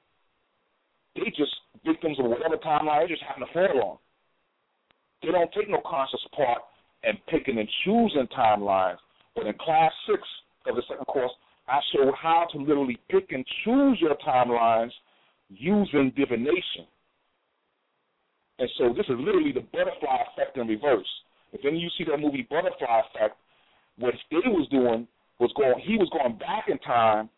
[1.16, 1.56] they just
[1.86, 3.98] victims of whatever timeline they just happen to fall on.
[5.22, 6.60] They don't take no conscious part
[7.04, 8.98] in picking and choosing timelines.
[9.36, 10.22] But in class six
[10.68, 11.32] of the second course,
[11.68, 14.92] I show how to literally pick and choose your timelines
[15.50, 16.86] using divination.
[18.60, 21.08] And so this is literally the butterfly effect in reverse.
[21.54, 23.38] If any of you see that movie Butterfly Effect,
[23.98, 25.08] what Steve was doing
[25.40, 27.30] was going he was going back in time,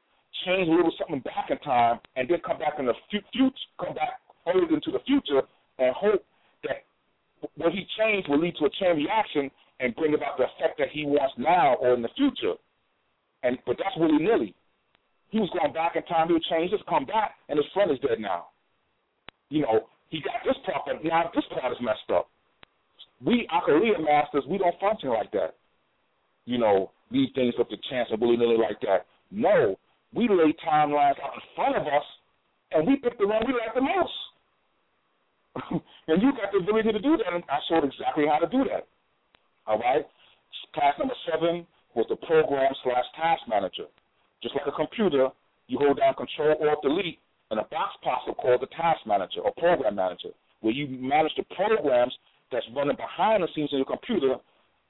[0.46, 3.94] change a little something back in time, and then come back in the future, come
[3.94, 5.44] back forward into the future,
[5.78, 6.24] and hope
[6.64, 6.88] that
[7.56, 10.90] what he changed will lead to a chain reaction and bring about the effect that
[10.92, 12.56] he wants now or in the future.
[13.44, 14.56] And but that's willy nilly.
[15.30, 17.92] He was going back in time, he would change this, come back, and his friend
[17.92, 18.48] is dead now.
[19.50, 22.30] You know, he got this part, but now this part is messed up.
[23.24, 25.56] We Occoulia masters, we don't function like that.
[26.46, 29.06] You know, leave things up to chance and willy nilly like that.
[29.32, 29.76] No,
[30.14, 32.08] we lay timelines out in front of us,
[32.72, 34.14] and we pick the one we like the most.
[36.08, 38.64] and you got the ability to do that, and I showed exactly how to do
[38.70, 38.88] that.
[39.68, 40.06] All right?
[40.74, 41.66] Class number seven
[41.96, 43.86] was the program slash task manager.
[44.42, 45.30] Just like a computer,
[45.68, 47.20] you hold down Control or Delete,
[47.52, 50.30] and a box up called the task manager or program manager,
[50.62, 52.14] where you manage the programs
[52.52, 54.36] that's running behind the scenes in your computer.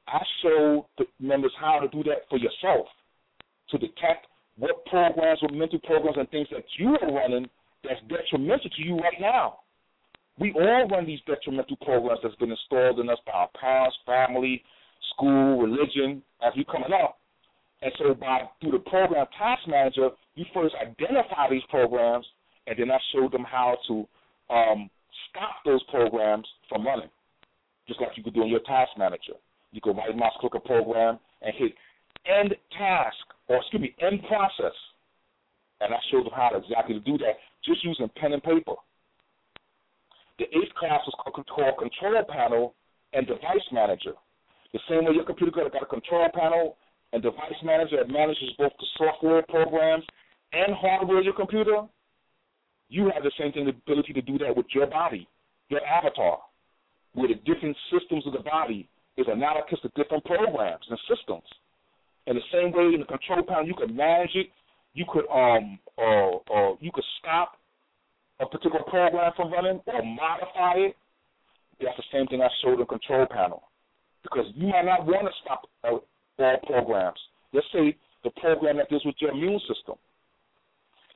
[0.08, 2.88] I show the members how to do that for yourself
[3.72, 4.28] to detect
[4.58, 7.48] what programs or mental programs and things that you are running
[7.84, 9.60] that's detrimental to you right now
[10.40, 14.64] We all run these detrimental programs that's been installed in us by our parents, family,
[15.14, 17.20] school, religion, as we coming up.
[17.82, 22.26] And so by through the program task manager, you first identify these programs
[22.70, 24.08] and then I showed them how to
[24.54, 24.90] um,
[25.30, 27.10] stop those programs from running.
[27.88, 29.34] Just like you could do in your task manager.
[29.72, 31.74] You could right mouse click a program and hit
[32.26, 33.18] end task
[33.48, 34.76] or excuse me, end process.
[35.82, 38.76] And I showed them how to exactly to do that just using pen and paper.
[40.38, 42.76] The eighth class was called Control Panel
[43.14, 44.14] and Device Manager.
[44.74, 46.78] The same way your computer got a control panel
[47.12, 50.04] and device manager that manages both the software programs
[50.54, 51.82] and hardware of your computer,
[52.90, 55.28] you have the same thing, the ability to do that with your body,
[55.70, 56.40] your avatar,
[57.14, 58.88] where the different systems of the body
[59.18, 61.46] is analogous to different programs and systems.
[62.28, 64.48] In the same way in the control panel, you could manage it,
[64.94, 67.54] you could um or or you could stop
[68.40, 70.96] a particular program from running or modify it.
[71.82, 73.64] That's the same thing I showed in the control panel.
[74.24, 76.04] Because you might not want to stop all
[76.38, 77.20] programs.
[77.54, 79.96] Let's say the program that deals with your immune system.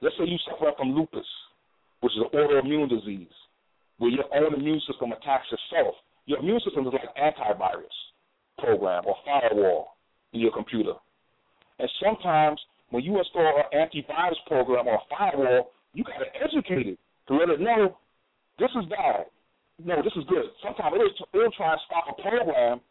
[0.01, 1.25] Let's say you suffer from lupus,
[2.03, 3.31] which is an autoimmune disease,
[3.97, 5.95] where your own immune system attacks itself.
[6.25, 7.97] Your immune system is like antivirus
[8.59, 9.95] program or firewall
[10.33, 10.93] in your computer.
[11.79, 12.59] And sometimes
[12.89, 16.99] when you install an antivirus program or a firewall, you got to educate it
[17.29, 17.95] to let it know
[18.59, 19.25] this is bad.
[19.83, 20.45] No, this is good.
[20.61, 22.81] Sometimes it'll, it'll try and stop a program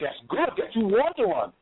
[0.00, 1.52] that's good that you want to run.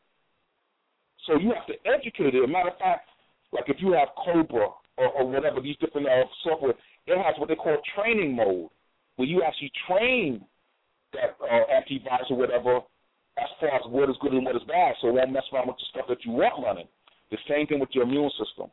[1.27, 2.43] So you have to educate it.
[2.43, 3.09] As a matter of fact,
[3.53, 6.75] like if you have Cobra or, or whatever, these different uh, software,
[7.07, 8.69] it has what they call training mode,
[9.17, 10.45] where you actually train
[11.13, 12.81] that uh, antivirus or whatever
[13.39, 15.69] as far as what is good and what is bad, so it won't mess around
[15.69, 16.89] with the stuff that you want running.
[17.31, 18.71] The same thing with your immune system.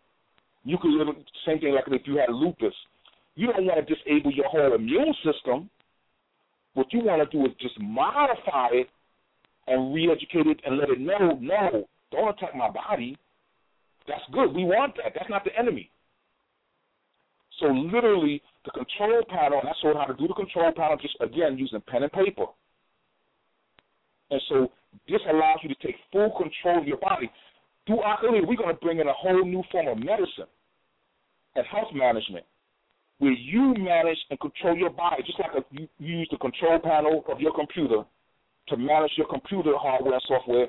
[0.66, 1.16] You could live
[1.46, 2.74] same thing like if you had lupus.
[3.36, 5.70] You don't want to disable your whole immune system.
[6.74, 8.88] What you want to do is just modify it
[9.68, 13.18] and re-educate it and let it know, no, don't attack my body.
[14.08, 14.54] That's good.
[14.54, 15.14] We want that.
[15.16, 15.90] That's not the enemy.
[17.60, 21.58] So literally, the control panel, I showed how to do the control panel just, again,
[21.58, 22.46] using pen and paper.
[24.32, 24.72] And so
[25.08, 27.30] this allows you to take full control of your body.
[27.88, 30.50] Through Occoulia, we're going to bring in a whole new form of medicine
[31.56, 32.46] and health management
[33.18, 37.24] where you manage and control your body, just like a, you use the control panel
[37.30, 38.04] of your computer
[38.70, 40.68] to manage your computer hardware and software,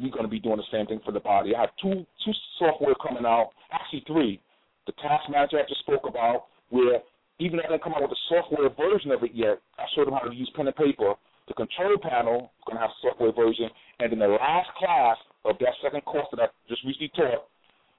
[0.00, 1.54] we're going to be doing the same thing for the body.
[1.54, 4.40] I have two two software coming out, actually three.
[4.88, 7.04] The Task Manager I just spoke about, where
[7.38, 10.06] even though I didn't come out with a software version of it yet, I showed
[10.06, 11.12] them how to use pen and paper.
[11.46, 13.68] The control panel is going to have a software version,
[14.00, 17.44] and then the last class of that second course that I just recently taught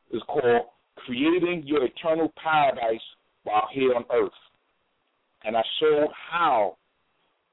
[0.09, 0.65] is called
[1.05, 3.05] Creating Your Eternal Paradise
[3.43, 4.33] While Here on Earth.
[5.45, 6.77] And I showed how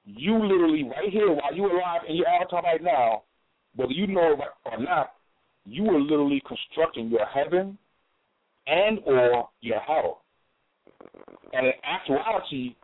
[0.06, 3.24] you literally right here while you're alive in your avatar right now,
[3.74, 5.12] whether you know it or not,
[5.66, 7.76] you are literally constructing your heaven
[8.66, 10.22] and or your hell.
[11.52, 12.74] And in actuality,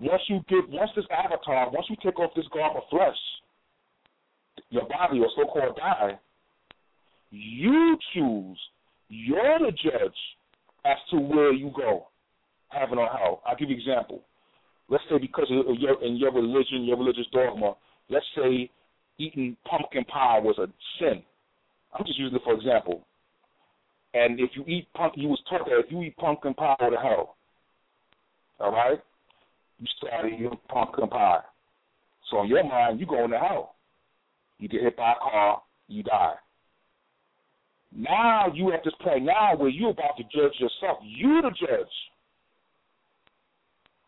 [0.00, 3.16] once you get once this avatar, once you take off this garb of flesh,
[4.70, 6.18] your body or so called die,
[7.30, 8.58] you choose.
[9.08, 10.16] You're the judge
[10.84, 12.08] as to where you go,
[12.68, 13.42] heaven or hell.
[13.46, 14.22] I'll give you an example
[14.88, 17.74] let's say because of your in your religion, your religious dogma,
[18.08, 18.70] let's say
[19.18, 20.66] eating pumpkin pie was a
[20.98, 21.22] sin.
[21.92, 23.06] I'm just using it for example.
[24.16, 26.96] And if you eat pumpkin, you was taught that if you eat pumpkin pie, to
[26.96, 27.36] hell.
[28.58, 28.98] All right,
[29.78, 31.40] you start eating pumpkin pie.
[32.30, 33.74] So in your mind, you going to hell.
[34.58, 36.34] You get hit by a car, you die.
[37.94, 40.98] Now you at this point now where you're about to judge yourself.
[41.02, 41.92] You the judge.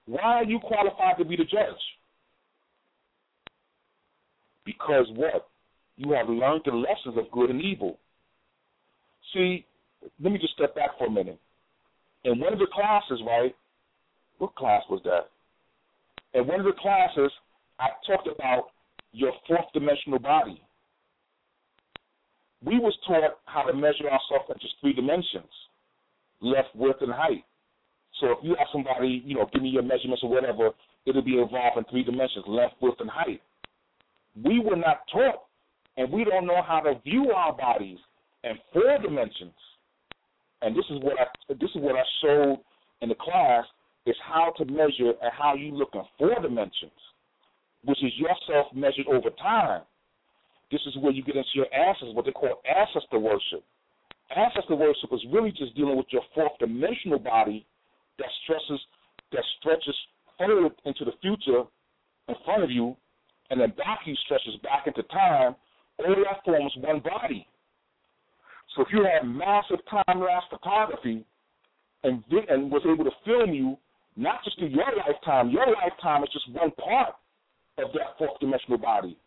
[0.06, 1.82] Why are you qualified to be the judge?
[4.64, 5.48] Because what?
[5.96, 7.98] You have learned the lessons of good and evil.
[9.34, 9.66] See,
[10.20, 11.40] let me just step back for a minute.
[12.24, 13.54] In one of the classes, right?
[14.38, 15.30] What class was that?
[16.38, 17.32] In one of the classes,
[17.78, 18.70] I talked about
[19.12, 20.60] your fourth dimensional body.
[22.64, 25.50] We was taught how to measure ourselves in just three dimensions,
[26.40, 27.44] left, width, and height.
[28.20, 30.70] So if you have somebody, you know, give me your measurements or whatever,
[31.06, 33.40] it'll be involved in three dimensions, length, width, and height.
[34.44, 35.44] We were not taught,
[35.96, 37.98] and we don't know how to view our bodies
[38.44, 39.54] in four dimensions.
[40.62, 42.58] And this is what I this is what I showed
[43.00, 43.64] in the class
[44.06, 46.98] is how to measure and how you look in four dimensions,
[47.84, 49.82] which is yourself measured over time.
[50.70, 53.64] This is where you get into your ancestors, what they call ancestor worship.
[54.34, 57.66] Ancestor worship is really just dealing with your fourth dimensional body
[58.18, 58.80] that stresses,
[59.32, 59.94] that stretches
[60.36, 61.64] forward into the future
[62.28, 62.96] in front of you,
[63.50, 65.56] and then back you stretches back into time,
[65.98, 67.46] all that forms one body.
[68.78, 71.24] So if you had massive time lapse photography
[72.04, 73.76] and and was able to film you
[74.16, 77.14] not just through your lifetime, your lifetime is just one part
[77.78, 79.18] of that fourth dimensional body.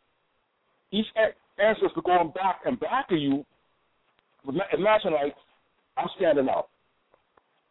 [0.92, 1.06] Each
[1.60, 3.46] ancestor going back and back of you,
[4.48, 5.36] imagine like
[5.98, 6.70] I'm standing up,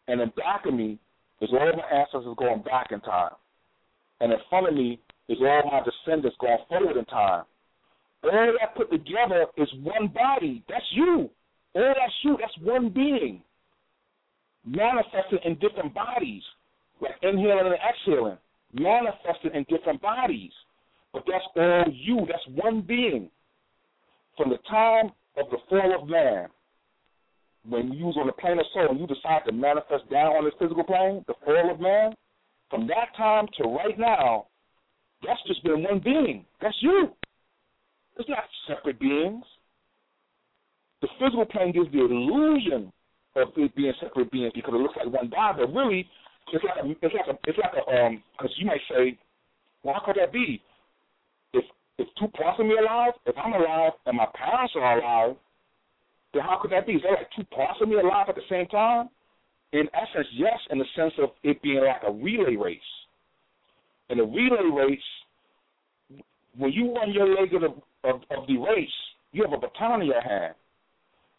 [0.07, 0.98] and in back of me
[1.40, 3.32] is all my ancestors going back in time,
[4.20, 5.01] and in front of me
[5.31, 7.44] is all my descendants going forward in time.
[8.23, 10.62] All that put together is one body.
[10.69, 11.31] That's you.
[11.74, 12.36] All that's you.
[12.40, 13.42] That's one being
[14.64, 16.42] manifested in different bodies,
[17.01, 18.38] like inhaling and exhaling,
[18.72, 20.52] manifested in different bodies.
[21.12, 22.26] But that's all you.
[22.26, 23.30] That's one being.
[24.36, 26.48] From the time of the fall of man,
[27.68, 30.44] when you was on the plane of soul and you decide to manifest down on
[30.44, 32.14] this physical plane, the fall of man,
[32.70, 34.47] from that time to right now,
[35.26, 36.47] that's just been one being.
[36.62, 37.10] That's you.
[38.18, 39.44] It's not separate beings.
[41.02, 42.93] The physical plane gives the illusion
[43.36, 46.06] of it being separate beings because it looks like one body, but really,
[46.52, 49.18] it's like a, it's like a, it's like a, um, because you might say,
[49.82, 50.60] well, how could that be?
[51.55, 51.64] If
[51.98, 55.36] if two parts of me are alive, if I'm alive and my parents are alive,
[56.35, 56.94] then how could that be?
[56.94, 59.09] Is there like two parts of me alive at the same time?
[59.72, 62.81] In essence, yes, in the sense of it being like a relay race.
[64.09, 66.22] In a relay race,
[66.56, 68.89] when you run your leg of the, of, of the race,
[69.32, 70.55] you have a baton in your hand,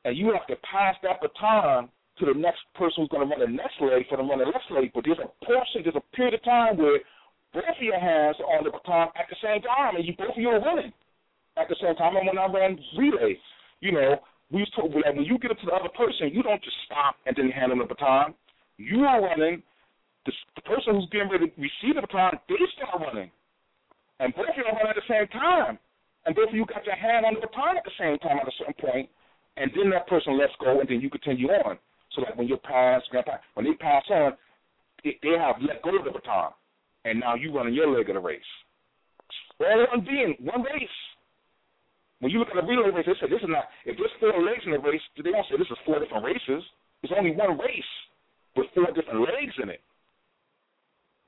[0.06, 3.40] and you have to pass that baton to the next person who's going to run
[3.40, 4.92] the next leg for the run the next leg.
[4.94, 7.00] But there's a portion, there's a period of time where
[7.54, 10.36] both of your hands are on the baton at the same time, and you both
[10.36, 10.94] of you are running
[11.58, 12.16] at the same time.
[12.16, 13.38] And when I ran relay,
[13.82, 14.20] you know,
[14.52, 16.76] we was told that when you get it to the other person, you don't just
[16.86, 18.34] stop and then hand them the baton.
[18.78, 19.64] You are running
[20.26, 23.32] the, the person who's getting ready to receive the baton, they start running.
[24.20, 25.80] And both of you are running at the same time.
[26.26, 28.46] And both of you got your hand on the baton at the same time at
[28.46, 29.10] a certain point,
[29.58, 31.78] and then that person lets go, and then you continue on.
[32.16, 34.34] So that when your parents, grandpa, when they pass on,
[35.04, 36.52] they, they have let go of the baton,
[37.06, 38.52] and now you running your leg of the race.
[39.60, 40.98] All one being, one race.
[42.20, 43.66] When you look at a relay race, they say this is not.
[43.86, 46.62] If there's four legs in the race, they don't say this is four different races.
[47.02, 47.94] There's only one race
[48.56, 49.82] with four different legs in it.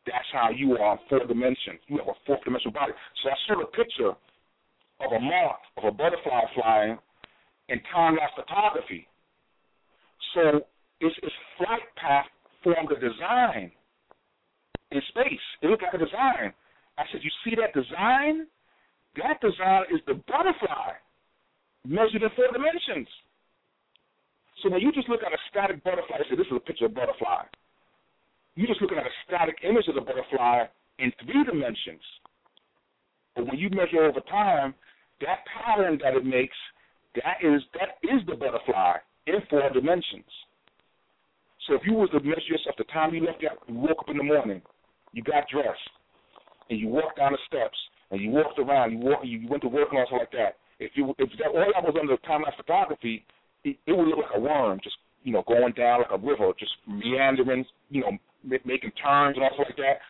[0.05, 1.79] That's how you are in four dimensions.
[1.87, 2.93] You have a fourth dimensional body.
[3.23, 6.99] So I showed a picture of a moth, of a butterfly flying
[7.93, 9.07] time lapse photography.
[10.33, 10.61] So
[10.99, 12.25] its, its flight path
[12.63, 13.71] formed a design
[14.91, 15.45] in space.
[15.61, 16.53] It looked like a design.
[16.97, 18.47] I said, You see that design?
[19.17, 20.97] That design is the butterfly
[21.85, 23.07] measured in four dimensions.
[24.61, 26.91] So when you just look at a static butterfly, say, This is a picture of
[26.91, 27.45] a butterfly
[28.55, 30.65] you're just looking at a static image of the butterfly
[30.99, 32.01] in three dimensions.
[33.35, 34.75] But when you measure over time,
[35.21, 36.55] that pattern that it makes,
[37.15, 40.30] that is that is the butterfly in four dimensions.
[41.68, 44.10] So if you was to measure yourself the time you left out, you woke up
[44.10, 44.61] in the morning,
[45.14, 45.80] you got dressed,
[46.69, 47.77] and you walked down the steps,
[48.11, 50.57] and you walked around, you walk, you went to work and all like that.
[50.80, 53.23] If you if that all that was under time lapse photography,
[53.64, 56.52] it, it would look like a worm, just you know, going down like a river,
[56.60, 58.11] just meandering, you know,
[58.44, 60.03] making turns and all like that.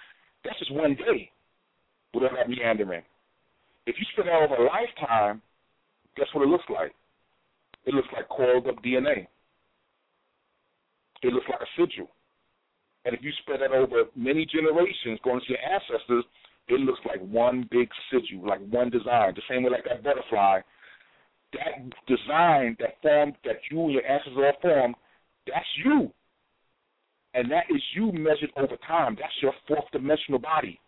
[0.44, 1.30] That's just one day
[2.14, 3.04] without that meandering.
[3.86, 5.42] If you spend that over a lifetime,
[6.15, 6.94] guess what it looks like?
[7.85, 9.27] It looks like coiled up DNA.
[11.22, 12.10] It looks like a sigil.
[13.06, 16.23] And if you spread that over many generations, going to your ancestors,
[16.69, 19.34] it looks like one big sigil, like one design.
[19.35, 20.61] The same way like that butterfly.
[21.53, 24.95] That design, that form that you and your ancestors all formed,
[25.48, 26.11] that's you.
[27.34, 29.18] And that is you measured over time.
[29.19, 30.80] That's your fourth dimensional body.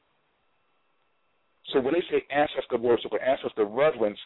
[1.74, 4.20] So when they say ancestor worship or ancestor reverence,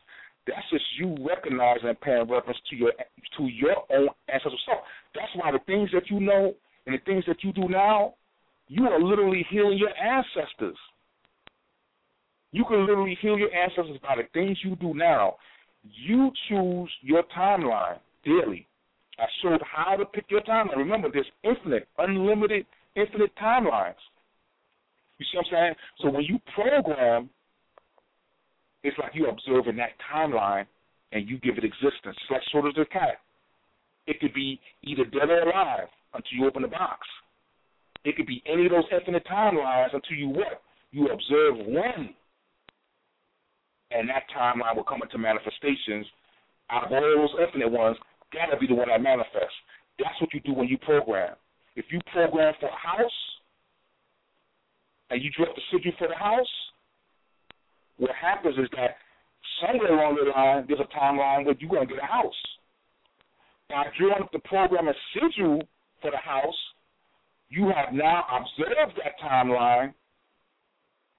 [0.49, 2.91] that's just you recognizing and paying reference to your
[3.37, 4.79] to your own ancestral self.
[5.15, 6.53] That's why the things that you know
[6.85, 8.15] and the things that you do now,
[8.67, 10.77] you are literally healing your ancestors.
[12.51, 15.35] You can literally heal your ancestors by the things you do now.
[15.83, 18.67] You choose your timeline daily.
[19.19, 20.77] I showed how to pick your timeline.
[20.77, 22.65] Remember, there's infinite, unlimited,
[22.95, 23.93] infinite timelines.
[25.19, 25.73] You see what I'm saying?
[26.01, 27.29] So when you program,
[28.83, 30.65] it's like you're observing that timeline
[31.11, 32.15] and you give it existence.
[32.21, 33.19] It's like sort of the cat.
[34.07, 37.07] It could be either dead or alive until you open the box.
[38.05, 40.61] It could be any of those infinite timelines until you what?
[40.91, 42.15] You observe one.
[43.91, 46.05] And that timeline will come into manifestations
[46.69, 47.97] out of all those infinite ones
[48.31, 49.57] gotta be the one that manifests.
[49.97, 51.35] That's what you do when you program.
[51.75, 53.11] If you program for a house,
[55.09, 56.47] and you drop the sigil for the house,
[57.99, 58.95] what happens is that
[59.61, 62.33] somewhere along the line, there's a timeline where you're going to get a house.
[63.69, 65.61] Now, By drawing up the program and sigil
[66.01, 66.55] for the house,
[67.49, 69.93] you have now observed that timeline,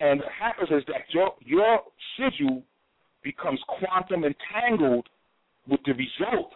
[0.00, 1.80] and what happens is that your your
[2.16, 2.62] sigil
[3.22, 5.06] becomes quantum entangled
[5.68, 6.52] with the result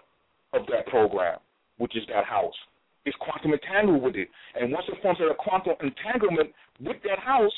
[0.55, 1.39] of that program,
[1.77, 2.55] which is that house.
[3.05, 4.29] It's quantum entangled with it.
[4.59, 7.53] And once it forms a quantum entanglement with that house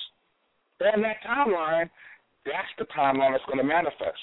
[0.80, 1.88] on that timeline,
[2.47, 4.23] that's the timeline that's going to manifest.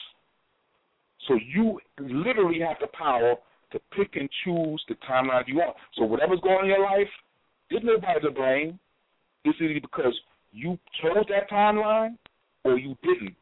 [1.28, 3.36] So you literally have the power
[3.72, 5.76] to pick and choose the timeline you want.
[5.98, 7.08] So whatever's going on in your life,
[7.70, 8.80] there's nobody to blame.
[9.46, 10.14] It's either because
[10.52, 12.18] you chose that timeline
[12.64, 13.36] or you didn't.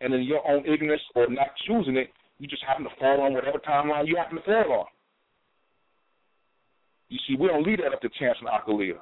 [0.00, 3.34] And in your own ignorance or not choosing it, you just happen to fall on
[3.34, 4.86] whatever timeline you happen to fall on.
[7.08, 8.98] You see, we don't leave that up to chance and Occoulia.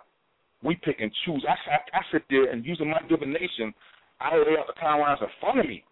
[0.62, 1.44] We pick and choose.
[1.46, 3.72] I, I, I sit there and using my divination,
[4.20, 5.84] I lay out the timelines in front of me.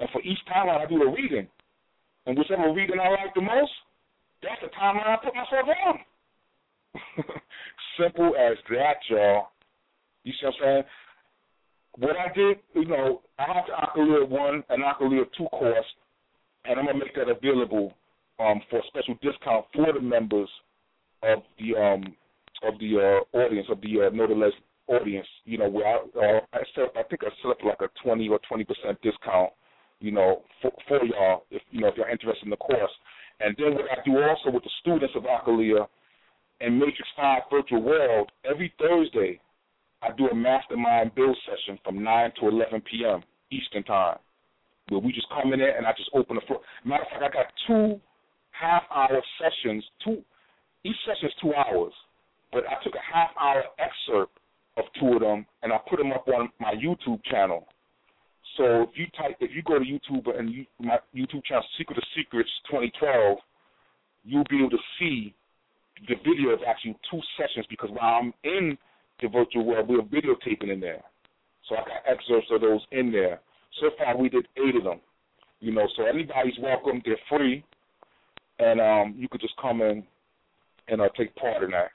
[0.00, 1.48] And for each timeline, I do the reading.
[2.26, 3.72] And whichever reading I like the most,
[4.42, 5.98] that's the timeline I put myself on.
[7.98, 9.48] Simple as that, y'all.
[10.24, 10.82] You see what I'm saying?
[11.98, 15.86] What I did, you know, I have the Occoulia 1 and Occoulia 2 course,
[16.64, 17.94] and I'm going to make that available
[18.38, 20.48] um, for a special discount for the members
[21.22, 22.04] of the um
[22.62, 24.26] of the uh, audience of the uh, Know
[24.88, 25.26] audience.
[25.44, 26.58] You know, where I, uh, I
[26.98, 29.50] I think I set up like a twenty or twenty percent discount.
[30.00, 32.90] You know, for, for y'all if you know if you're interested in the course.
[33.40, 35.86] And then what I do also with the students of Occoulia
[36.60, 39.40] and Matrix Five Virtual World every Thursday,
[40.02, 43.22] I do a mastermind build session from nine to eleven p.m.
[43.50, 44.18] Eastern time,
[44.88, 46.60] where we just come in there and I just open the floor.
[46.84, 48.00] Matter of fact, I got two
[48.52, 50.22] half hour sessions, two
[50.84, 51.92] each session is two hours,
[52.52, 54.35] but I took a half hour excerpt
[54.76, 57.66] of two of them and I put them up on my YouTube channel.
[58.56, 61.98] So if you type, if you go to YouTube and you, my YouTube channel, Secret
[61.98, 63.38] of Secrets 2012,
[64.24, 65.34] you'll be able to see
[66.08, 68.76] the video of actually two sessions because while I'm in
[69.20, 71.02] the virtual world, we're videotaping in there.
[71.68, 73.40] So I got excerpts of those in there.
[73.80, 75.00] So far, we did eight of them.
[75.60, 77.02] You know, so anybody's welcome.
[77.04, 77.64] They're free,
[78.58, 80.04] and um, you could just come in
[80.88, 81.90] and uh, take part in that.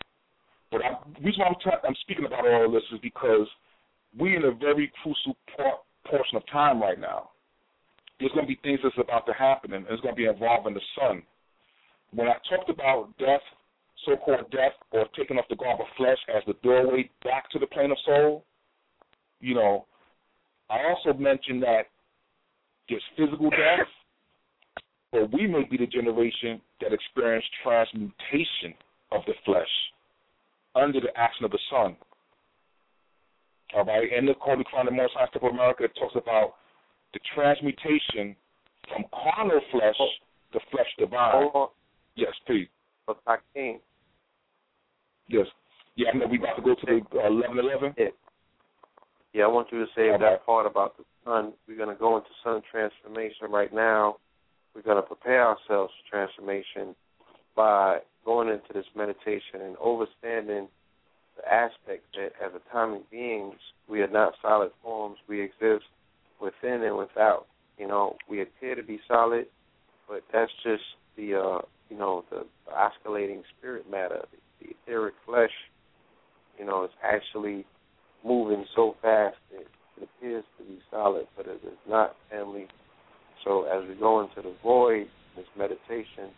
[0.72, 3.48] But I, the reason why I'm, t- I'm speaking about all this is because
[4.18, 7.30] we're in a very crucial por- portion of time right now.
[8.20, 10.74] There's going to be things that's about to happen, and it's going to be involving
[10.74, 11.24] the sun.
[12.14, 13.42] When I talked about death,
[14.06, 17.68] so-called death, or taking off the garb of flesh as the doorway back to the
[17.68, 18.46] plane of soul,
[19.40, 19.86] you know,
[20.70, 21.84] I also mentioned that
[22.88, 23.88] there's physical death,
[25.12, 28.74] but we may be the generation that experienced transmutation
[29.12, 29.68] of the flesh
[30.76, 31.96] under the action of the sun.
[33.76, 36.56] All right, in the Code of the Most High of America, it talks about
[37.14, 38.36] the transmutation
[38.90, 39.96] from carnal flesh
[40.54, 41.50] to flesh divine.
[42.16, 42.68] Yes, please.
[43.08, 43.18] But.
[45.28, 45.46] Yes.
[45.96, 47.94] Yeah, I know we about to go to the uh, eleven eleven.
[47.98, 48.08] Yeah.
[49.34, 50.46] Yeah, I want you to say All that right.
[50.46, 51.54] part about the sun.
[51.68, 54.18] We're going to go into sun transformation right now.
[54.76, 56.96] We're going to prepare ourselves for transformation
[57.56, 60.68] by going into this meditation and understanding
[61.38, 63.56] the aspect that as atomic beings,
[63.90, 65.18] we are not solid forms.
[65.28, 65.86] We exist
[66.42, 67.46] within and without.
[67.78, 69.46] You know, we appear to be solid,
[70.08, 70.84] but that's just
[71.18, 75.52] the uh, you know the, oscillating spirit matter, the, the etheric flesh.
[76.60, 77.66] You know, is actually
[78.24, 79.68] moving so fast it,
[79.98, 82.16] it appears to be solid, but it is not.
[82.30, 82.68] Family.
[83.44, 86.30] So as we go into the void, this meditation,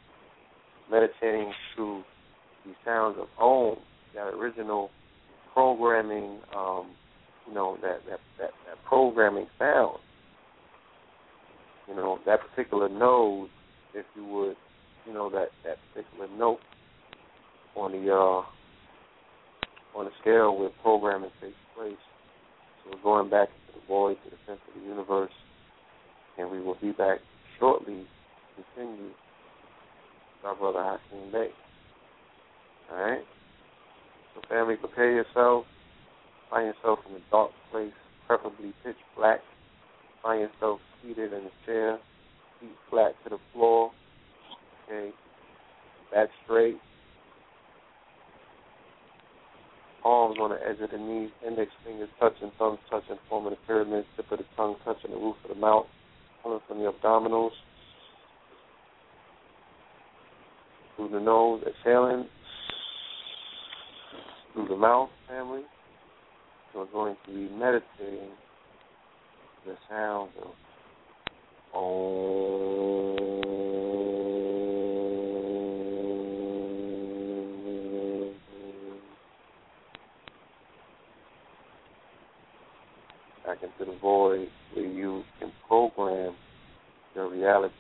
[0.91, 2.03] meditating through
[2.65, 3.77] the sounds of Om,
[4.15, 4.89] that original
[5.53, 6.91] programming, um,
[7.47, 9.97] you know, that, that, that, that programming sound.
[11.88, 13.49] You know, that particular node,
[13.93, 14.55] if you would,
[15.05, 16.60] you know, that, that particular note
[17.76, 18.43] on the uh
[19.97, 21.97] on the scale where programming takes place.
[22.84, 25.31] So we're going back into the void, to the center of the universe,
[26.38, 27.19] and we will be back
[27.60, 28.05] shortly
[28.57, 29.11] to continue
[30.45, 31.49] our brother Hakim Bey.
[32.91, 33.24] All right?
[34.36, 35.65] So family, prepare yourself.
[36.49, 37.94] Find yourself in a dark place,
[38.28, 39.40] preferably pitch black.
[40.22, 41.99] Find yourself seated in a chair,
[42.60, 43.91] feet flat to the floor.
[44.86, 45.11] Okay?
[46.14, 46.78] Back straight.
[50.03, 54.06] Palms on the edge of the knees, index fingers touching, thumbs touching, forming a pyramid,
[54.18, 55.86] tip of the tongue touching the roof of the mouth,
[56.44, 57.52] pulling from the abdominals.
[61.04, 62.30] Through the nose, exhaling.
[64.54, 65.64] Through the mouth, family.
[66.74, 68.30] we're going to be meditating
[69.66, 70.52] the sounds of
[71.76, 73.18] Om.
[83.46, 86.34] Back into the void where you can program
[87.14, 87.74] your reality.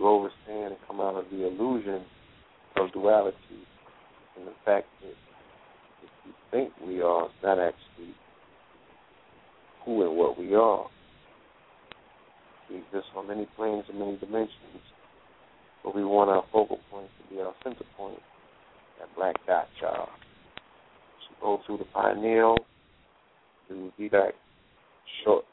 [0.00, 2.00] You overstand and come out of the illusion
[2.76, 3.36] of duality
[4.34, 8.14] and the fact that if you think we are, it's not actually
[9.84, 10.86] who and what we are.
[12.70, 14.80] We exist on many planes and many dimensions,
[15.84, 18.20] but we want our focal point to be our center point,
[18.98, 20.08] that black dot child.
[21.28, 22.56] So go through the pineal,
[23.68, 24.32] to be back
[25.24, 25.44] short.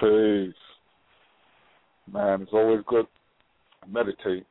[0.00, 0.54] Peace.
[2.10, 3.06] Man, it's always good
[3.88, 4.46] meditate.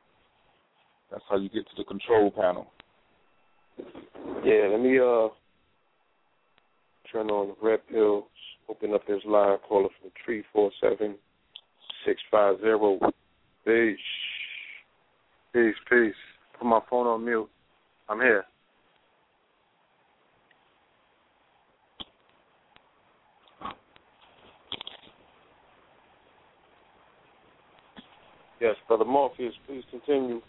[1.10, 2.70] That's how you get to the control panel.
[4.44, 5.28] Yeah, let me uh
[7.12, 8.24] turn on the red pills,
[8.68, 11.16] open up this line, caller from three four seven
[12.06, 12.98] six five zero.
[13.66, 13.98] Peace.
[15.52, 16.14] Peace, peace.
[16.58, 17.50] Put my phone on mute.
[18.08, 18.44] I'm here.
[28.60, 30.42] Yes, Brother Moorpheus, please continue.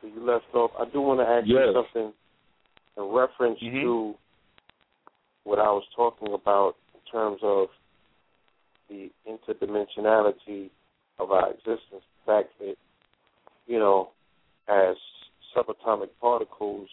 [0.00, 0.72] Where you left off.
[0.78, 1.66] I do want to ask Yes.
[1.66, 2.14] you something
[2.96, 3.82] in reference Mhm.
[3.82, 4.18] to
[5.44, 7.70] what I was talking about in terms of
[8.88, 10.70] the interdimensionality
[11.18, 12.04] of our existence.
[12.04, 12.76] The fact that,
[13.66, 14.10] you know,
[14.66, 14.96] as
[15.54, 16.90] subatomic particles,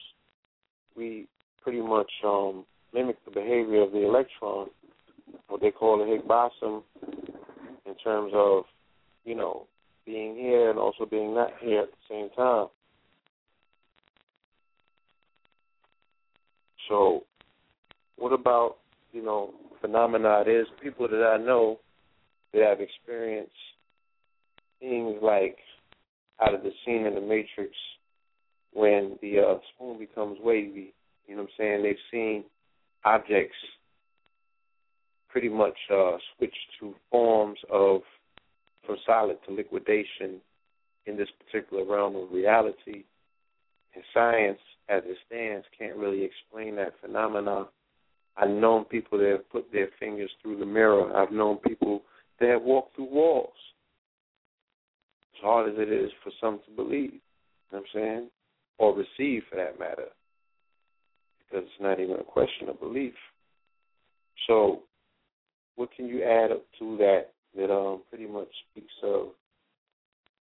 [0.95, 1.27] we
[1.61, 4.69] pretty much um, mimic the behavior of the electron,
[5.47, 6.83] what they call the Higgs boson,
[7.85, 8.65] in terms of,
[9.25, 9.67] you know,
[10.05, 12.67] being here and also being not here at the same time.
[16.89, 17.23] So,
[18.17, 18.77] what about
[19.11, 20.43] you know phenomena?
[20.45, 21.79] There's people that I know
[22.53, 23.51] that have experienced
[24.79, 25.57] things like
[26.41, 27.71] out of the scene in the Matrix
[28.73, 30.93] when the uh, spoon becomes wavy.
[31.27, 31.83] You know what I'm saying?
[31.83, 32.43] They've seen
[33.05, 33.55] objects
[35.29, 38.01] pretty much uh, switch to forms of
[38.85, 40.41] from solid to liquidation
[41.05, 43.03] in this particular realm of reality.
[43.95, 47.67] And science, as it stands, can't really explain that phenomena.
[48.35, 51.15] I've known people that have put their fingers through the mirror.
[51.15, 52.01] I've known people
[52.39, 53.53] that have walked through walls.
[55.35, 57.19] As hard as it is for some to believe, you
[57.71, 58.29] know what I'm saying?
[58.79, 60.07] Or receive for that matter.
[61.39, 63.13] Because it's not even a question of belief.
[64.47, 64.81] So
[65.75, 69.27] what can you add up to that that um, pretty much speaks of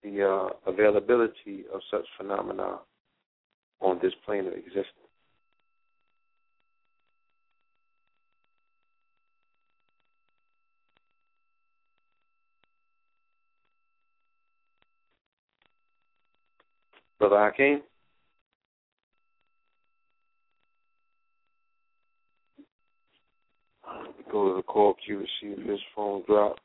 [0.04, 2.80] the uh, availability of such phenomena
[3.82, 4.86] on this plane of existence.
[17.20, 17.82] Brother Hakim?
[24.32, 26.62] Go to the call queue to see if his phone dropped.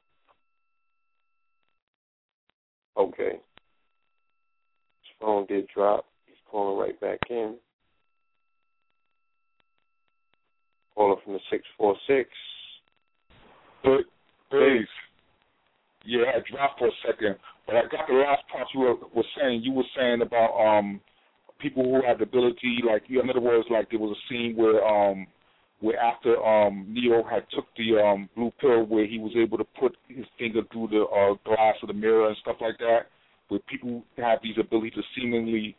[2.97, 3.33] Okay.
[3.33, 6.07] His phone did drop.
[6.27, 7.57] He's calling right back in.
[10.95, 12.31] Caller from the 646.
[13.83, 14.05] But,
[14.51, 14.87] please.
[16.07, 19.25] Yeah, I dropped for a second, but I got the last part you were, were
[19.41, 19.63] saying.
[19.63, 21.01] You were saying about um
[21.59, 24.85] people who have the ability, like in other words, like there was a scene where
[24.87, 25.27] um
[25.81, 29.65] where after um Neo had took the um blue pill, where he was able to
[29.79, 33.07] put his finger through the uh, glass of the mirror and stuff like that,
[33.49, 35.77] where people have these abilities to seemingly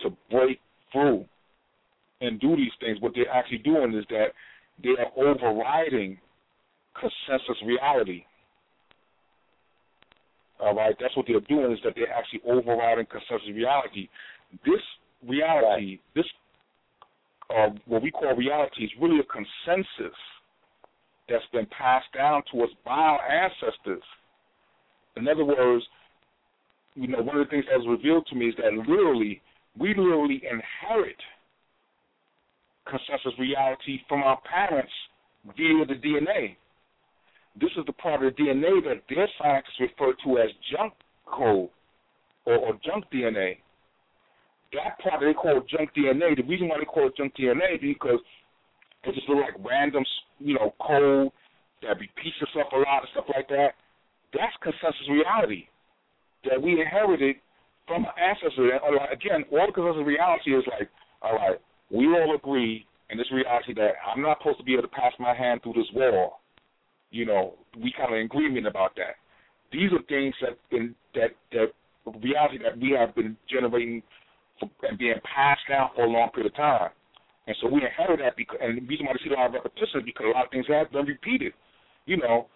[0.00, 0.60] to break
[0.92, 1.24] through
[2.20, 3.00] and do these things.
[3.00, 4.28] What they're actually doing is that
[4.82, 6.18] they are overriding
[6.94, 8.24] consensus reality.
[10.60, 14.08] All right, that's what they're doing is that they're actually overriding consensus reality.
[14.64, 14.80] This
[15.26, 16.26] reality, this
[17.50, 20.16] uh, what we call reality, is really a consensus
[21.28, 24.02] that's been passed down to us by our ancestors.
[25.16, 25.84] In other words,
[26.94, 29.40] you know, one of the things that was revealed to me is that literally,
[29.78, 31.16] we literally inherit
[32.86, 34.92] consensus reality from our parents
[35.56, 36.56] via the DNA.
[37.60, 40.92] This is the part of the DNA that their scientists refer to as junk
[41.26, 41.70] code
[42.46, 43.58] or, or junk DNA.
[44.74, 46.36] That part they call junk DNA.
[46.36, 48.18] The reason why they call it junk DNA because
[49.04, 50.04] it just look like random,
[50.38, 51.30] you know, code
[51.82, 53.78] that repeats itself a lot and stuff like that.
[54.32, 55.70] That's consensus reality
[56.48, 57.36] that we inherited
[57.86, 58.72] from our ancestors.
[58.74, 60.90] And uh, again, all consensus reality is like,
[61.22, 64.88] all right, we all agree in this reality that I'm not supposed to be able
[64.88, 66.40] to pass my hand through this wall.
[67.10, 69.20] You know, we kind of in agreement about that.
[69.70, 71.70] These are things that in that that
[72.22, 74.02] reality that we have been generating
[74.60, 76.90] and being passed down for a long period of time.
[77.46, 79.54] And so we inherit that because, and the reason why we see a lot of
[79.54, 81.52] repetition is because a lot of things have been repeated.
[82.06, 82.48] You know,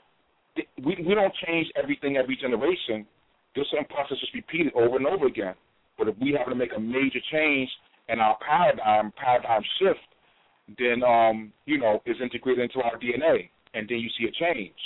[0.85, 3.07] we we don't change everything every generation.
[3.55, 5.55] There's certain processes repeated over and over again.
[5.99, 7.69] But if we happen to make a major change
[8.09, 10.01] in our paradigm, paradigm shift,
[10.79, 14.77] then um, you know, is integrated into our DNA, and then you see a change.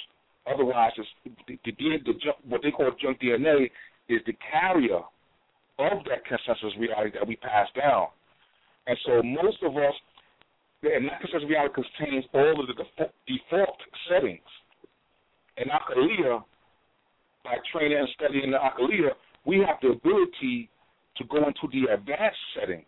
[0.52, 1.08] Otherwise, it's,
[1.46, 1.72] the, the,
[2.04, 2.14] the
[2.48, 3.70] what they call junk DNA
[4.08, 5.00] is the carrier
[5.78, 8.08] of that consensus reality that we pass down.
[8.86, 9.94] And so most of us
[10.82, 13.78] and that consensus reality contains all of the default,
[14.10, 14.40] settings.
[15.56, 16.42] In Occoulia,
[17.44, 19.10] by training and studying the Occoulia,
[19.44, 20.70] we have the ability
[21.16, 22.86] to go into the advanced settings.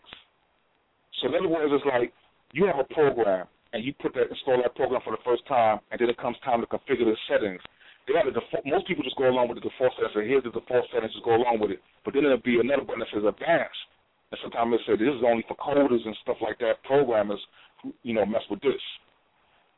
[1.20, 2.12] So in other words, it's like
[2.52, 5.80] you have a program and you put that install that program for the first time,
[5.90, 7.60] and then it comes time to configure the settings.
[8.07, 8.66] They have the default.
[8.68, 10.12] Most people just go along with the default settings.
[10.12, 11.81] Say, here's the default settings, just go along with it.
[12.05, 13.81] But then there'll be another button that says advanced,
[14.28, 17.41] and sometimes it says this is only for coders and stuff like that, programmers
[17.81, 18.81] who you know mess with this.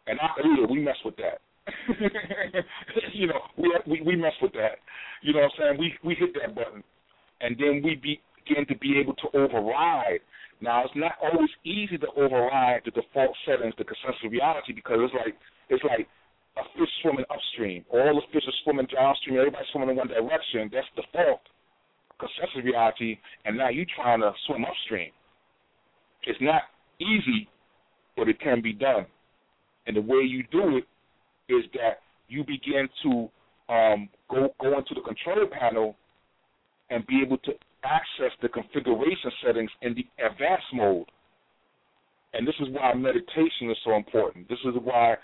[0.06, 1.38] And Occoulia, we mess with that.
[3.12, 4.78] you know, we, we we mess with that.
[5.22, 5.76] You know what I'm saying?
[5.78, 6.82] We we hit that button,
[7.40, 10.20] and then we begin to be able to override.
[10.60, 15.14] Now it's not always easy to override the default settings, the consensus reality, because it's
[15.14, 15.34] like
[15.68, 16.08] it's like
[16.56, 17.84] a fish swimming upstream.
[17.90, 19.38] All the fish are swimming downstream.
[19.38, 20.70] Everybody's swimming in one direction.
[20.72, 21.40] That's default
[22.18, 25.10] consensus reality, and now you're trying to swim upstream.
[26.26, 26.62] It's not
[27.00, 27.48] easy,
[28.16, 29.06] but it can be done.
[29.86, 30.84] And the way you do it
[31.52, 33.28] is that you begin to
[33.72, 35.96] um, go go into the control panel
[36.90, 37.52] and be able to
[37.84, 41.06] access the configuration settings in the advanced mode.
[42.32, 44.48] And this is why meditation is so important.
[44.48, 45.16] This is why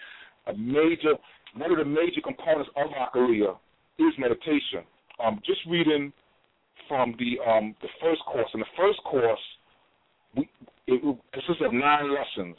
[0.47, 1.15] a major
[1.57, 3.57] one of the major components of Occoulia
[3.99, 4.85] is meditation.
[5.23, 6.13] Um, just reading
[6.89, 8.49] from the um, the first course.
[8.55, 9.41] In the first course,
[10.35, 10.49] we,
[10.87, 12.57] it, consists of nine lessons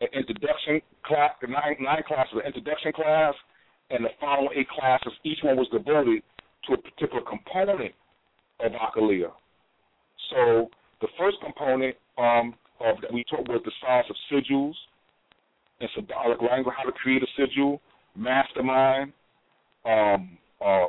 [0.00, 3.34] an introduction class, nine, nine classes, an introduction class,
[3.90, 6.22] and the following eight classes, each one was devoted
[6.68, 7.94] to a particular component
[8.60, 9.30] of Occoulia.
[10.30, 10.68] So
[11.00, 14.74] the first component um, of that we talked was the science of sigils
[15.80, 17.80] and symbolic language, how to create a sigil,
[18.16, 19.12] mastermind,
[19.84, 20.86] um, uh,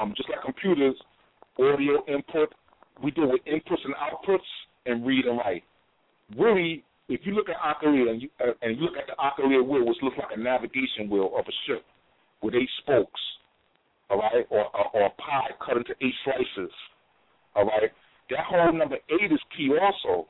[0.00, 0.94] um, just like computers,
[1.58, 2.52] audio input.
[3.02, 4.38] We deal with inputs and outputs
[4.86, 5.64] and read and write.
[6.36, 9.66] Really, if you look at Occoulia and you, uh, and you look at the Occoulia
[9.66, 11.84] wheel, which looks like a navigation wheel of a ship
[12.42, 13.20] with eight spokes,
[14.10, 16.72] all right, or, or, or a pie cut into eight slices,
[17.54, 17.90] all right.
[18.30, 20.28] That whole number eight is key also.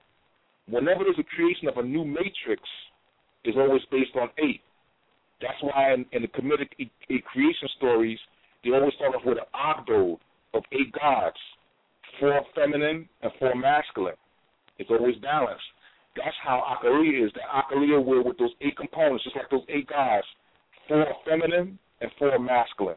[0.68, 2.62] Whenever there's a creation of a new matrix,
[3.49, 4.60] is always based on eight.
[5.41, 6.70] That's why in, in the Kemetic
[7.25, 8.18] creation stories,
[8.62, 10.18] they always start off with an ogdoad
[10.55, 11.36] of eight gods,
[12.20, 14.17] four feminine and four masculine.
[14.78, 15.65] It's always balanced.
[16.17, 17.33] That's how Occoulia is.
[17.35, 20.27] The Occoulia will with those eight components, just like those eight gods,
[20.89, 22.97] four feminine and four masculine.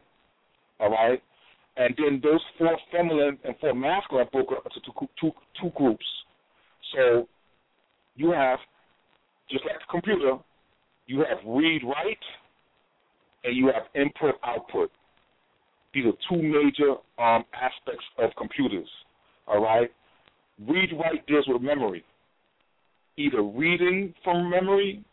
[0.80, 1.22] All right,
[1.76, 6.04] and then those four feminine and four masculine broke up into two, two, two groups.
[6.94, 7.28] So
[8.16, 8.58] you have,
[9.50, 10.36] just like the computer,
[11.06, 12.24] you have read write,
[13.44, 14.90] and you have input output.
[15.94, 18.88] These are two major um, aspects of computers.
[19.46, 19.90] All right,
[20.66, 22.04] read write deals with memory
[23.16, 25.04] either reading from memory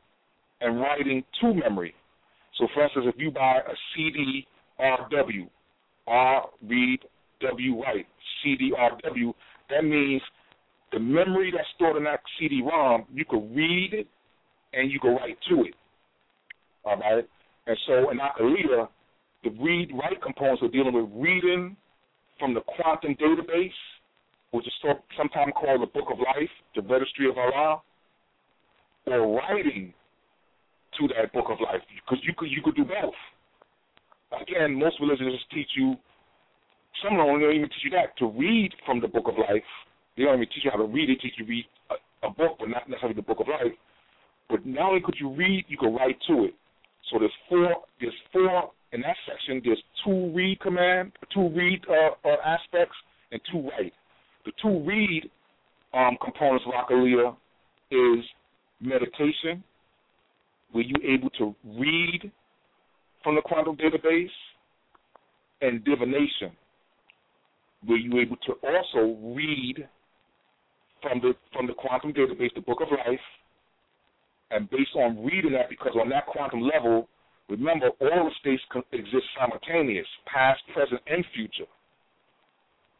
[0.61, 1.93] and writing to memory.
[2.57, 4.45] So, for instance, if you buy a CD
[4.79, 5.49] RW,
[6.07, 6.99] R read,
[7.41, 8.07] W write,
[8.43, 9.33] CD RW,
[9.69, 10.21] that means
[10.91, 14.07] the memory that's stored in that CD-ROM, you could read it
[14.73, 15.73] and you could write to it.
[16.85, 17.27] All right?
[17.67, 18.87] And so in Occoulia,
[19.43, 21.75] the read-write components are dealing with reading
[22.39, 23.71] from the quantum database,
[24.51, 24.73] which is
[25.17, 27.81] sometimes called the Book of Life, the Registry of Allah,
[29.07, 29.93] or writing
[30.99, 33.13] to that book of life because you could you could do both.
[34.41, 35.95] Again, most religions teach you.
[37.03, 39.63] Some don't even teach you that to read from the book of life.
[40.17, 41.09] They don't even teach you how to read.
[41.09, 43.73] They teach you to read a, a book, but not necessarily the book of life.
[44.49, 46.53] But not only could you read, you could write to it.
[47.11, 47.75] So there's four.
[48.01, 49.61] There's four in that section.
[49.63, 52.95] There's two read command, two read uh, uh, aspects,
[53.31, 53.93] and two write.
[54.45, 55.29] The two read
[55.93, 57.35] um, components of Occoulia
[57.91, 58.25] is
[58.81, 59.63] meditation,
[60.71, 62.31] where you're able to read
[63.23, 64.29] from the quantum database,
[65.61, 66.51] and divination,
[67.85, 69.87] where you're able to also read
[71.01, 73.19] from the from the quantum database, the book of life,
[74.51, 77.07] and based on reading that, because on that quantum level,
[77.49, 81.69] remember all the states exist simultaneous, past, present, and future.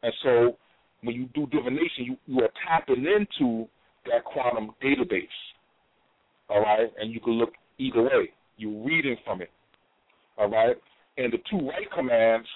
[0.04, 0.58] And so
[1.02, 3.68] when you do divination, you, you are tapping into
[4.06, 5.28] that quantum database
[6.50, 6.92] all right?
[7.00, 8.32] And you can look either way.
[8.58, 9.52] You're reading from it,
[10.38, 10.76] all right?
[11.18, 12.48] And the two right commands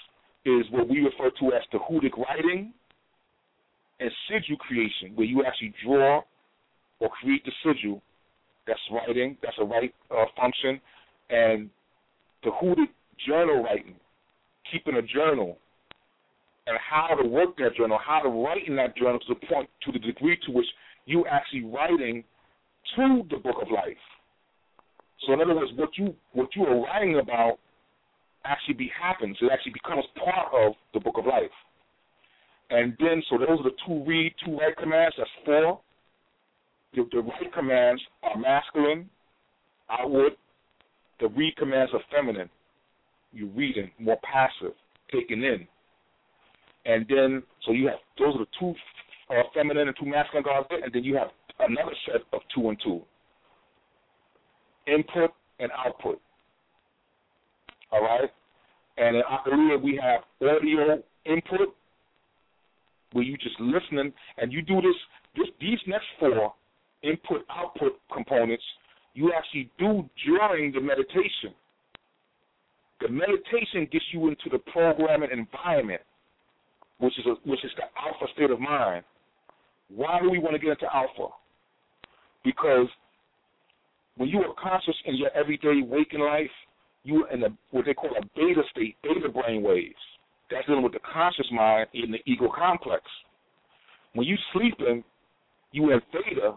[0.46, 2.74] is what we refer to as Tahutic writing
[4.00, 6.22] and sigil creation, where you actually draw
[7.00, 8.02] or create the sigil.
[8.68, 9.38] That's writing.
[9.42, 10.80] That's a write uh, function.
[11.30, 11.70] And
[12.46, 12.90] Tahutic
[13.28, 13.96] journal writing,
[14.72, 15.58] keeping a journal,
[16.68, 19.70] and how to work that journal, how to write in that journal to the point,
[19.86, 20.66] to the degree to which
[21.06, 22.24] you actually writing
[22.96, 23.98] to the book of life.
[25.26, 27.58] So in other words, what you what you are writing about
[28.46, 29.38] actually be happens.
[29.42, 31.52] It actually becomes part of the book of life.
[32.70, 35.16] And then, so those are the two read, two write commands.
[35.18, 35.80] That's four.
[36.96, 37.24] The, the
[37.54, 39.10] commands are masculine,
[39.90, 40.34] outward.
[41.20, 42.50] The read commands are feminine.
[43.32, 44.74] You're reading, more passive,
[45.12, 45.68] taking in.
[46.86, 48.74] And then, so you have those are the two
[49.30, 52.70] uh, feminine and two masculine guards there, and then you have another set of two
[52.70, 53.02] and two.
[54.86, 56.20] Input and output.
[57.92, 58.30] All right?
[58.98, 61.74] And in Occoulia, we have audio input,
[63.14, 64.96] where you just listening, and you do this,
[65.38, 66.54] this these next four
[67.04, 68.64] input output components,
[69.14, 71.54] you actually do during the meditation.
[73.02, 76.02] The meditation gets you into the programming environment,
[77.00, 79.04] which is a, which is the alpha state of mind.
[79.90, 81.34] Why do we want to get into alpha?
[82.44, 82.88] Because
[84.18, 86.50] when you are conscious in your everyday waking life,
[87.04, 89.96] you are in a, what they call a beta state, beta brain waves.
[90.50, 93.02] That's dealing with the conscious mind in the ego complex.
[94.14, 95.04] When you're sleeping,
[95.72, 96.54] you in theta,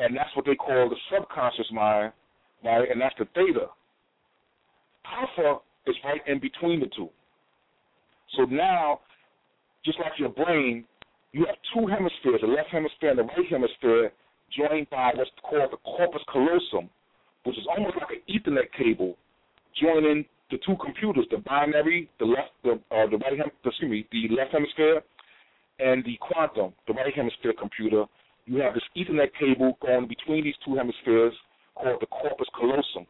[0.00, 2.12] and that's what they call the subconscious mind,
[2.64, 2.90] right?
[2.90, 3.66] And that's the theta.
[5.04, 7.08] Alpha is right in between the two.
[8.36, 9.00] So now,
[9.84, 10.84] just like your brain,
[11.32, 14.12] you have two hemispheres, the left hemisphere and the right hemisphere,
[14.56, 16.90] joined by what's called the corpus callosum,
[17.44, 19.16] which is almost like an Ethernet cable
[19.80, 24.34] joining the two computers, the binary, the left, the uh, the right, excuse me, the
[24.34, 25.02] left hemisphere,
[25.78, 28.04] and the quantum, the right hemisphere computer.
[28.46, 31.32] You have this Ethernet cable going between these two hemispheres
[31.74, 33.06] called the corpus callosum.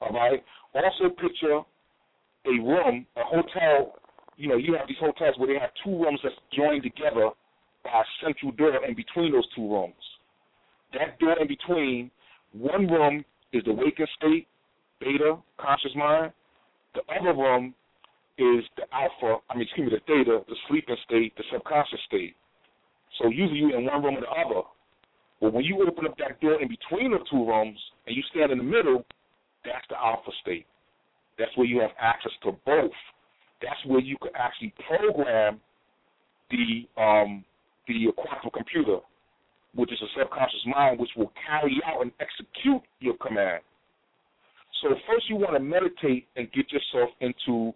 [0.00, 0.42] All right.
[0.74, 1.60] Also, picture
[2.46, 3.94] a room, a hotel.
[4.36, 7.30] You know, you have these hotels where they have two rooms that's joined together
[7.84, 9.94] by a central door in between those two rooms.
[10.92, 12.10] That door in between,
[12.52, 14.48] one room is the waking state,
[15.00, 16.32] beta, conscious mind.
[16.94, 17.74] The other room
[18.38, 22.34] is the alpha, I mean, excuse me, the theta, the sleeping state, the subconscious state.
[23.18, 24.62] So usually you're in one room or the other.
[25.40, 28.52] But when you open up that door in between the two rooms and you stand
[28.52, 29.04] in the middle,
[29.64, 30.66] that's the alpha state.
[31.38, 32.92] That's where you have access to both.
[33.62, 35.60] That's where you can actually program
[36.50, 37.44] the um,
[37.88, 38.98] the quantum computer,
[39.74, 43.62] which is a subconscious mind, which will carry out and execute your command.
[44.82, 47.72] So first, you want to meditate and get yourself into,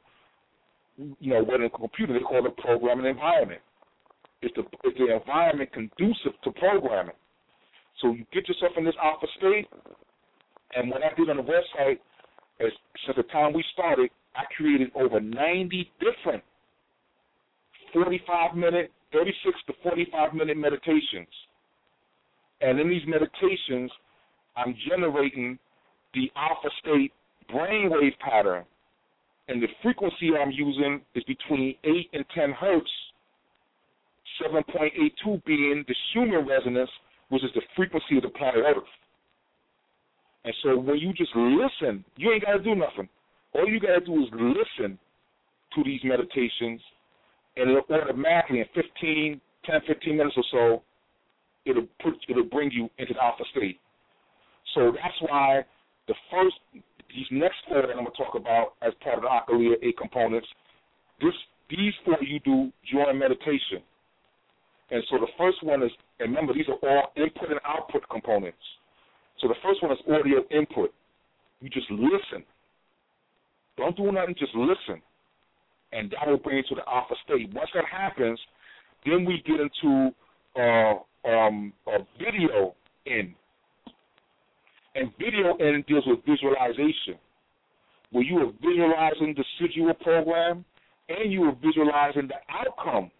[1.21, 3.61] you know, what in a computer they call a programming environment.
[4.45, 7.17] Is the is the environment conducive to programming?
[8.03, 9.67] So you get yourself in this alpha state,
[10.75, 11.99] and what I did on the website
[12.61, 12.73] is
[13.07, 16.43] since the time we started, I created over 90 different
[17.95, 21.29] 45 minute, 36 to 45 minute meditations.
[22.61, 23.91] And in these meditations,
[24.57, 25.59] I'm generating
[26.13, 27.13] the alpha state
[27.51, 28.65] brainwave pattern.
[29.49, 32.91] And the frequency I'm using is between 8 and 10 hertz,
[34.43, 36.91] 7.82 being the Schumann resonance,
[37.29, 38.85] which is the frequency of the planet Earth.
[40.45, 43.09] And so when you just listen, you ain't got to do nothing.
[43.55, 44.99] All you got to do is listen
[45.75, 46.81] to these meditations,
[47.57, 50.83] and it'll automatically, in 15, 10, 15 minutes or so,
[51.65, 53.79] it'll put, it'll bring you into the alpha state.
[54.75, 55.65] So that's why
[56.09, 56.57] the first,
[57.09, 59.97] these next four that I'm going to talk about as part of the Occoulia eight
[59.97, 60.49] components,
[61.21, 61.33] this,
[61.71, 63.81] these four you do during meditation.
[64.91, 65.91] And so the first one is,
[66.21, 68.59] and remember, these are all input and output components.
[69.41, 70.93] So the first one is audio input.
[71.61, 72.45] You just listen.
[73.77, 75.03] Don't do nothing, just listen.
[75.93, 77.53] And that will bring you to the alpha state.
[77.53, 78.39] Once that happens,
[79.05, 80.11] then we get into
[80.57, 82.75] uh, um, a video
[83.07, 83.35] in.
[84.95, 87.19] And video in deals with visualization,
[88.13, 90.65] where you are visualizing the Sigil program
[91.09, 93.11] and you are visualizing the outcome,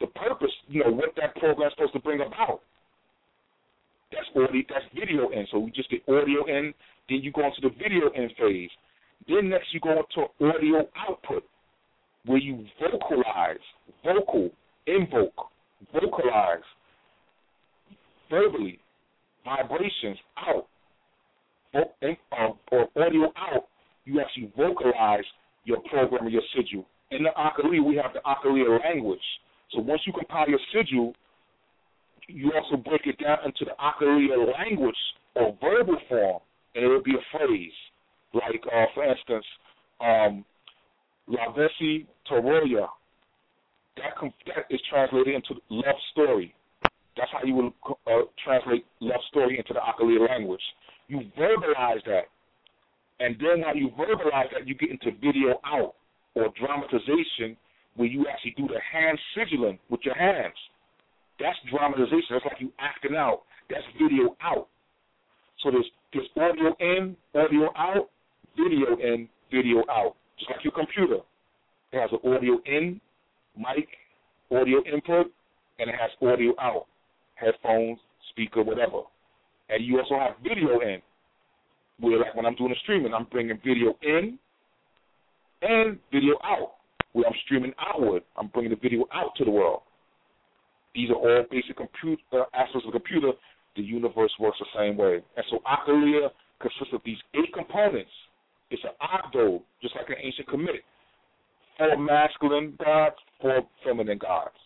[0.00, 2.60] the purpose, you know, what that program is supposed to bring about.
[4.12, 5.46] That's audio, that's video in.
[5.50, 6.72] So we just get audio in,
[7.08, 8.70] then you go into the video in phase.
[9.28, 11.44] Then next you go into audio output,
[12.26, 13.56] where you vocalize,
[14.04, 14.50] vocal,
[14.86, 15.34] invoke,
[15.92, 16.60] vocalize,
[18.30, 18.78] verbally,
[19.44, 20.66] vibrations out,
[21.74, 23.64] uh, or audio out.
[24.04, 25.24] You actually vocalize
[25.64, 26.86] your program or your sigil.
[27.10, 29.20] In the Occoulia, we have the Occoulia language.
[29.72, 31.14] So once you compile your sigil,
[32.28, 34.96] you also break it down into the Occoulia language
[35.34, 36.40] or verbal form,
[36.74, 37.72] and it will be a phrase.
[38.32, 39.44] Like, uh, for instance,
[40.00, 40.44] um,
[41.28, 42.86] Lavesi Toroya.
[43.96, 46.54] That, com- that is translated into love story.
[47.16, 47.72] That's how you would
[48.06, 50.60] uh, translate love story into the Occoulia language.
[51.08, 52.24] You verbalize that.
[53.20, 55.94] And then when you verbalize that, you get into video out
[56.34, 57.56] or dramatization
[57.96, 60.54] where you actually do the hand signaling with your hands.
[61.40, 62.30] That's dramatization.
[62.30, 63.42] That's like you acting out.
[63.68, 64.68] That's video out.
[65.62, 68.08] So there's there's audio in, audio out,
[68.56, 70.14] video in, video out.
[70.38, 71.20] Just like your computer.
[71.92, 73.00] It has an audio in,
[73.56, 73.88] mic,
[74.50, 75.26] audio input,
[75.78, 76.86] and it has audio out.
[77.34, 77.98] Headphones,
[78.30, 79.02] speaker, whatever.
[79.68, 81.00] And you also have video in.
[81.98, 84.38] Where like when I'm doing the streaming, I'm bringing video in
[85.62, 86.75] and video out.
[87.16, 89.80] Where I'm streaming outward, I'm bringing the video out to the world.
[90.94, 93.32] These are all basic computer uh, aspects of the computer.
[93.74, 95.24] The universe works the same way.
[95.34, 96.28] And so Occoulia
[96.60, 98.10] consists of these eight components.
[98.70, 100.84] It's an octave, just like an ancient Kemetic.
[101.78, 104.60] Four masculine gods, four feminine gods.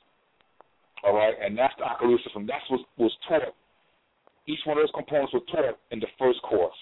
[1.05, 2.49] All right, and that's the Occoulia system.
[2.49, 3.55] That's what was taught.
[4.49, 6.75] Each one of those components was taught in the first course.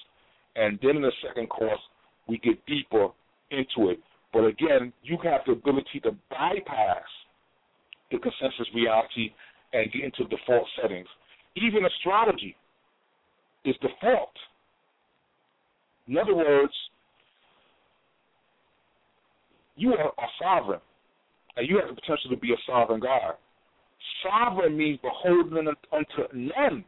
[0.57, 1.81] And then in the second course,
[2.27, 3.09] we get deeper
[3.51, 4.01] into it.
[4.33, 7.05] But again, you have the ability to bypass
[8.11, 9.33] the consensus reality
[9.73, 11.09] and get into default settings.
[11.57, 12.57] Even astrology
[13.65, 14.33] is default.
[16.07, 16.73] In other words,
[19.77, 20.81] you are a sovereign,
[21.57, 23.35] and you have the potential to be a sovereign God.
[24.23, 26.85] Sovereign means beholden unto none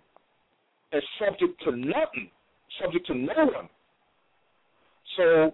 [0.92, 2.30] and subject to nothing,
[2.82, 3.68] subject to no one.
[5.16, 5.52] So,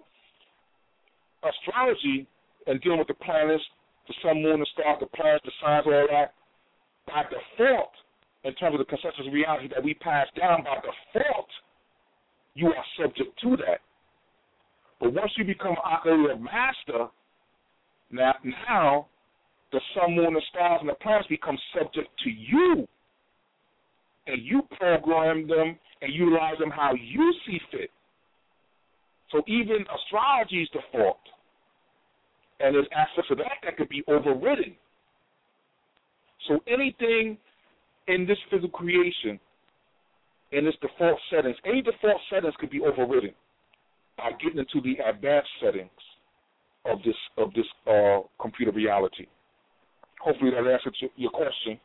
[1.43, 2.27] astrology
[2.65, 3.63] and dealing with the planets,
[4.07, 6.33] the sun, moon, and stars, the planets, the signs, all that,
[7.07, 7.91] by default,
[8.43, 11.49] in terms of the consensus reality that we pass down by default,
[12.55, 13.79] you are subject to that.
[14.99, 17.07] But once you become Occoulia master,
[18.11, 19.07] now now
[19.71, 22.87] the sun, moon, the stars and the planets become subject to you.
[24.27, 27.89] And you program them and utilize them how you see fit.
[29.31, 31.19] So even astrology is default.
[32.59, 34.75] And there's aspects of that that could be overridden.
[36.47, 37.37] So anything
[38.07, 39.39] in this physical creation,
[40.51, 43.33] in its default settings, any default settings could be overridden
[44.17, 45.89] by getting into the advanced settings
[46.85, 49.27] of this of this uh, computer reality.
[50.21, 51.79] Hopefully that answered your question.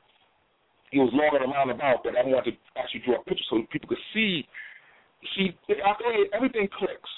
[0.93, 3.89] It was longer than roundabout, but I wanted to actually draw a picture so people
[3.89, 4.47] could see.
[5.37, 5.57] See,
[6.35, 7.11] everything clicks.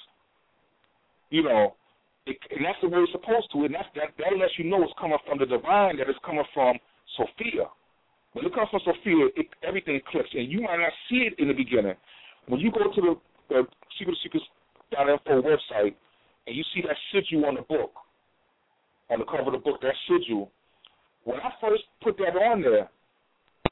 [1.35, 1.75] You know,
[2.31, 3.67] it, and that's the way it's supposed to.
[3.67, 6.47] And that's, that that lets you know it's coming from the divine, that it's coming
[6.55, 6.79] from
[7.19, 7.67] Sophia.
[8.39, 11.51] When it comes from Sophia, it, everything clicks, and you might not see it in
[11.51, 11.99] the beginning.
[12.47, 13.15] When you go to the,
[13.51, 13.61] the
[13.99, 14.47] Secret Secrets
[14.95, 15.99] .info website
[16.47, 17.91] and you see that sigil on the book,
[19.11, 20.55] on the cover of the book, that sigil.
[21.25, 22.87] When I first put that on there,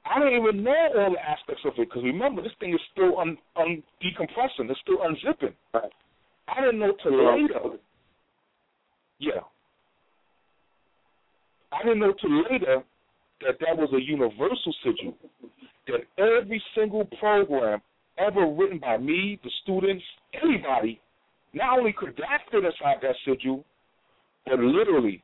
[0.03, 3.23] I didn't even know all the aspects of it because remember, this thing is still
[3.23, 5.55] un, un decompressing, it's still unzipping.
[5.73, 5.95] Right.
[6.49, 7.79] I didn't know later.
[9.19, 9.41] Yeah.
[11.73, 12.15] I didn't know
[12.51, 12.83] later
[13.41, 15.17] that that was a universal sigil.
[15.87, 17.81] That every single program
[18.19, 20.05] ever written by me, the students,
[20.43, 21.01] anybody,
[21.55, 23.65] not only could that fit inside that sigil,
[24.47, 25.23] but literally,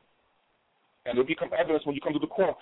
[1.05, 2.55] and it'll become evidence when you come to the court,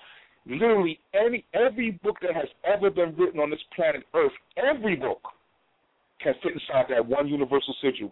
[0.45, 5.21] literally any every book that has ever been written on this planet Earth, every book
[6.21, 8.11] can fit inside that one universal sigil.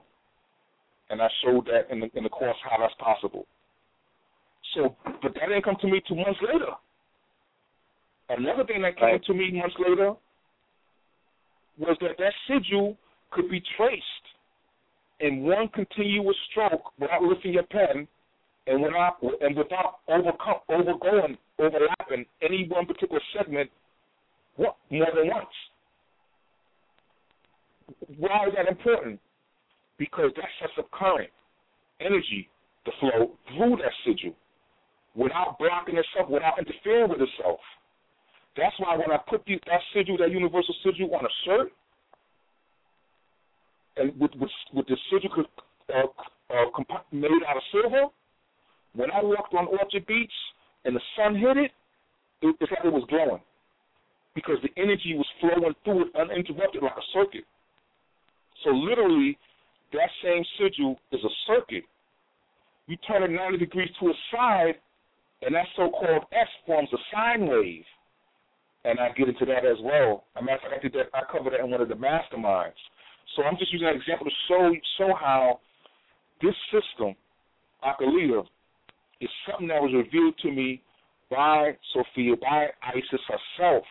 [1.09, 3.45] And I showed that in the in the course how that's possible.
[4.73, 6.71] So, but that didn't come to me two months later.
[8.29, 9.23] Another thing that came right.
[9.25, 10.13] to me months later
[11.77, 12.97] was that that sigil
[13.31, 14.03] could be traced
[15.19, 18.07] in one continuous stroke without lifting your pen
[18.67, 23.69] and without and without overcome, overgoing overlapping any one particular segment
[24.57, 25.47] more than once.
[28.17, 29.19] Why is that important?
[29.97, 31.29] Because that sets up current,
[32.01, 32.49] energy
[32.85, 34.35] to flow through that sigil
[35.15, 37.59] without blocking itself, without interfering with itself.
[38.57, 41.71] That's why when I put that sigil, that universal sigil on a shirt,
[43.97, 45.45] and with with, with the sigil
[45.93, 46.07] uh,
[46.51, 48.05] uh, made out of silver,
[48.93, 50.31] when I walked on Orchard Beach
[50.83, 51.71] and the sun hit it,
[52.41, 53.41] it it's like it was glowing
[54.35, 57.45] because the energy was flowing through it uninterrupted like a circuit.
[58.63, 59.37] So literally,
[59.93, 61.83] that same sigil is a circuit.
[62.87, 64.75] You turn it 90 degrees to a side,
[65.41, 67.83] and that so-called S forms a sine wave
[68.85, 70.25] and I get into that as well.
[70.37, 71.09] A matter of fact, I did that.
[71.13, 72.77] I covered that in one of the masterminds.
[73.35, 75.59] So I'm just using that example to show show how
[76.41, 77.15] this system,
[77.83, 78.45] Occoulia,
[79.19, 80.81] is something that was revealed to me
[81.31, 83.83] by Sophia, by Isis herself.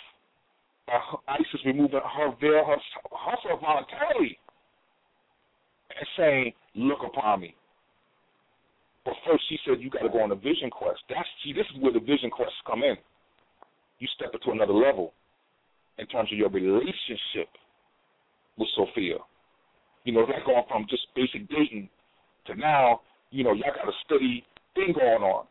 [0.87, 4.39] By Isis removing her veil herself voluntarily.
[5.99, 7.55] And saying, "Look upon me."
[9.05, 11.67] But first, she said, "You got to go on a vision quest." That's see, this
[11.75, 12.97] is where the vision quests come in.
[13.99, 15.13] You step into another level
[15.99, 17.49] in terms of your relationship
[18.59, 19.19] with Sophia.
[20.05, 21.89] You know, that's going from just basic dating
[22.47, 23.01] to now,
[23.31, 25.47] you know, y'all got a study thing going on.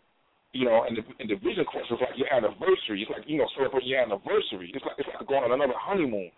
[0.54, 3.02] You know, and the and the vision quest is like your anniversary.
[3.02, 4.70] It's like you know, celebrating your anniversary.
[4.70, 6.30] It's like it's like going on another honeymoon.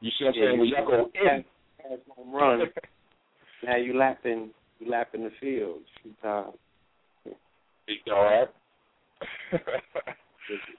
[0.00, 0.58] You see what I'm Yeah, saying?
[0.58, 1.44] Where y'all go in.
[1.88, 2.60] Pass home run.
[3.64, 4.50] now you lapping
[4.80, 5.80] you lapping the field.
[6.22, 6.46] Right.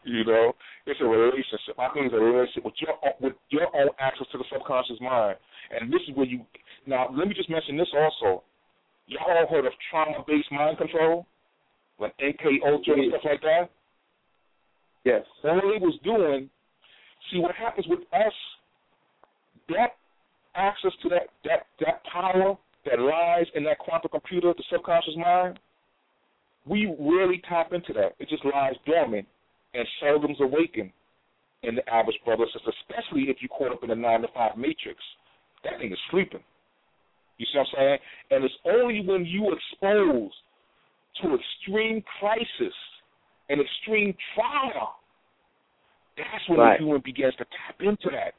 [0.04, 0.54] you know,
[0.86, 1.80] it's a relationship.
[1.80, 4.98] I think it's a relationship with your own, with your own access to the subconscious
[5.02, 5.38] mind.
[5.72, 6.42] And this is where you
[6.86, 7.10] now.
[7.12, 8.44] Let me just mention this also.
[9.08, 11.26] Y'all all heard of trauma-based mind control,
[12.00, 13.70] like MK Ultra and stuff like that.
[15.06, 15.24] Yes.
[15.46, 16.50] All it was doing.
[17.32, 18.34] See what happens with us.
[19.70, 19.96] That
[20.58, 25.60] access to that that that power that lies in that quantum computer, the subconscious mind.
[26.66, 28.16] We rarely tap into that.
[28.20, 29.26] It just lies dormant
[29.74, 30.92] and seldom's awakened
[31.64, 34.58] in the average brother sister, especially if you're caught up in the nine to five
[34.58, 35.00] matrix.
[35.64, 36.44] That thing is sleeping.
[37.38, 37.98] You see what I'm saying?
[38.32, 40.32] And it's only when you expose
[41.22, 42.76] to extreme crisis
[43.50, 44.98] and extreme trial
[46.18, 46.80] that's when Right.
[46.80, 48.34] the human begins to tap into that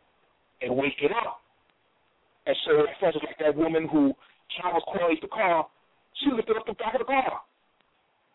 [0.61, 1.41] and wake it up.
[2.49, 4.17] And so, for instance, like that woman who
[4.57, 5.69] Charles Corley's the car,
[6.17, 7.45] she lifted up the back of the car.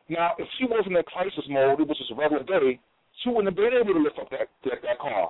[0.08, 2.80] Now, if she wasn't in crisis mode, it was just a regular day,
[3.24, 5.30] she wouldn't have been able to lift up that that, that car.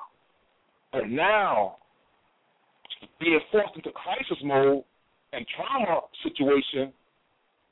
[0.91, 1.77] But now,
[3.23, 4.83] being forced into crisis mode
[5.31, 6.91] and trauma situation,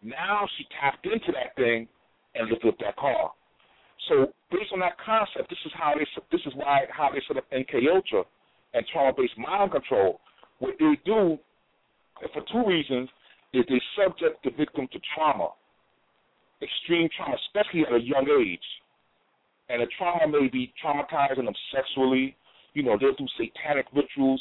[0.01, 1.90] now she tapped into that thing
[2.35, 3.31] and lifted up that car.
[4.07, 7.35] So based on that concept, this is how they this is why how they set
[7.35, 8.23] up MK Ultra
[8.73, 10.22] and trauma based mind control.
[10.61, 11.41] What they do
[12.22, 13.09] for two reasons
[13.51, 15.49] is they subject the victim to trauma,
[16.61, 18.69] extreme trauma, especially at a young age.
[19.73, 22.38] And the trauma may be traumatizing them sexually.
[22.77, 24.38] You know, they'll do satanic rituals,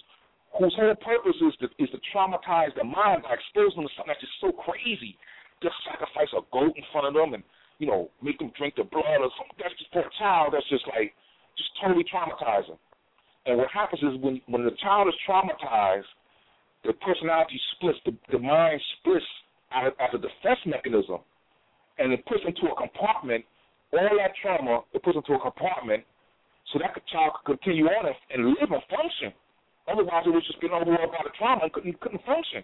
[0.60, 4.12] whose whole purpose is to is to traumatize the mind by exposing them to something
[4.12, 5.16] that's just so crazy.
[5.64, 7.42] Just sacrifice a goat in front of them and
[7.80, 10.68] you know make them drink the blood or something that's just for a child that's
[10.68, 11.16] just like
[11.56, 12.76] just totally traumatizing.
[13.46, 16.08] And what happens is when when the child is traumatized,
[16.84, 19.24] the personality splits, the, the mind splits
[19.72, 21.18] as, as a defense mechanism,
[21.98, 23.44] and it puts into a compartment
[23.92, 24.80] all that trauma.
[24.92, 26.04] It puts into a compartment
[26.72, 29.34] so that the child could continue on and, and live and function.
[29.90, 32.62] Otherwise, it was just getting overwhelmed by the trauma and couldn't couldn't function.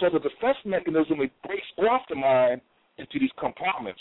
[0.00, 2.60] So a defense mechanism, it breaks off the mind
[2.98, 4.00] into these compartments.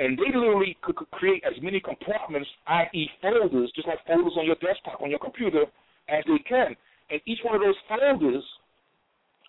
[0.00, 3.10] And they literally could, could create as many compartments, i.e.
[3.20, 5.64] folders, just like folders on your desktop, on your computer,
[6.08, 6.74] as they can.
[7.10, 8.42] And each one of those folders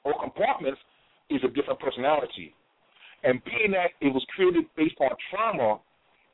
[0.03, 0.79] or compartments
[1.29, 2.53] is a different personality.
[3.23, 5.79] And being that it was created based on trauma,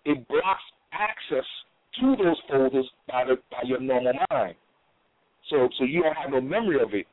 [0.03, 1.45] it blocks access
[2.01, 4.55] to those folders by the by your normal mind.
[5.49, 7.05] So so you don't have no memory of it.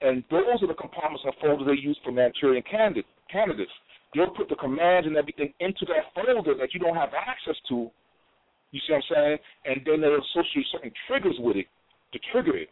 [0.00, 3.72] And those are the compartments and folders they use for Manchurian candidate, candidates.
[4.16, 7.90] They'll put the commands and everything into that folder that you don't have access to.
[8.72, 9.38] You see what I'm saying?
[9.66, 11.66] And then they'll associate certain triggers with it
[12.12, 12.70] to trigger it.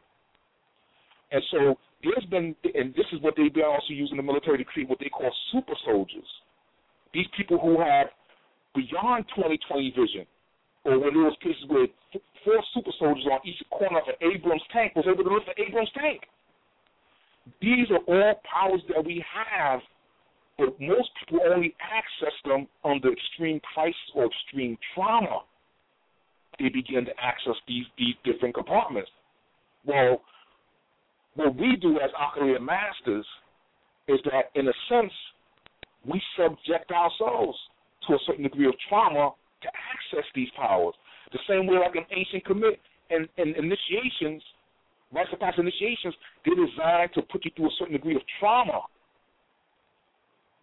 [1.31, 4.64] And so there's been, and this is what they've been also using the military to
[4.64, 6.26] create what they call super soldiers.
[7.12, 8.08] These people who have
[8.74, 10.26] beyond 20/20 vision,
[10.84, 11.86] or when there was cases where
[12.44, 15.55] four super soldiers on each corner of an Abrams tank was able to lift an
[15.56, 16.23] Abrams tank.
[17.60, 19.81] These are all powers that we have,
[20.58, 25.42] but most people only access them under extreme crisis or extreme trauma.
[26.58, 29.10] They begin to access these these different compartments.
[29.84, 30.23] Well,
[31.34, 33.26] what we do as Occoulia masters
[34.07, 35.12] is that, in a sense,
[36.07, 37.58] we subject ourselves
[38.07, 40.94] to a certain degree of trauma to access these powers.
[41.33, 42.78] The same way, like in ancient Kemet
[43.10, 44.42] and, and initiations,
[45.12, 48.83] rites of passage initiations, they're designed to put you through a certain degree of trauma,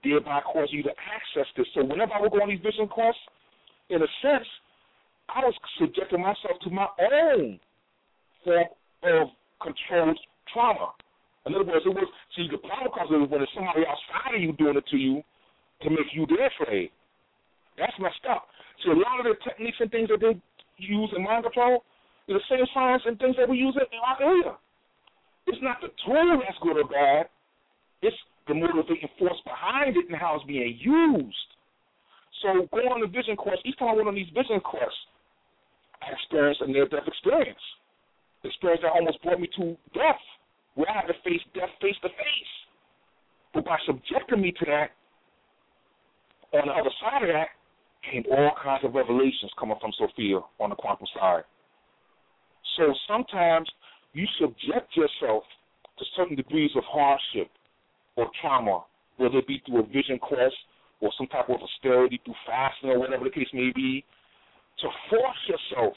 [0.04, 1.68] thereby causing you to access this.
[1.74, 3.22] So whenever I would go on these vision quests,
[3.90, 4.48] in a sense,
[5.30, 7.60] I was subjecting myself to my own
[8.44, 8.68] form
[9.04, 9.28] of
[9.62, 10.20] controlled
[10.54, 10.92] trauma.
[11.46, 14.42] In other words, it was see the problem comes in when it's somebody outside of
[14.42, 15.24] you doing it to you
[15.82, 16.92] to make you their afraid.
[17.78, 18.46] That's messed up.
[18.86, 20.38] So a lot of the techniques and things that they
[20.78, 21.84] use in mind control
[22.28, 24.58] is the same science and things that we use in Occoulia.
[25.48, 27.26] It's not the tool that's good or bad.
[28.02, 31.50] It's the motivating force behind it and how it's being used.
[32.42, 34.98] So going on the vision quest, each time I went on these vision quests,
[36.02, 37.61] I experienced a near death experience.
[38.44, 40.24] Experience that almost brought me to death
[40.74, 42.53] where I had to face death face to face.
[43.53, 44.90] But by subjecting me to that,
[46.58, 47.53] on the other side of that
[48.10, 51.44] came all kinds of revelations coming from Sophia on the quantum side.
[52.78, 53.70] So sometimes
[54.14, 55.44] you subject yourself
[56.00, 57.52] to certain degrees of hardship
[58.16, 58.84] or trauma,
[59.18, 60.56] whether it be through a vision quest
[61.00, 64.04] or some type of austerity through fasting or whatever the case may be,
[64.80, 65.94] to force yourself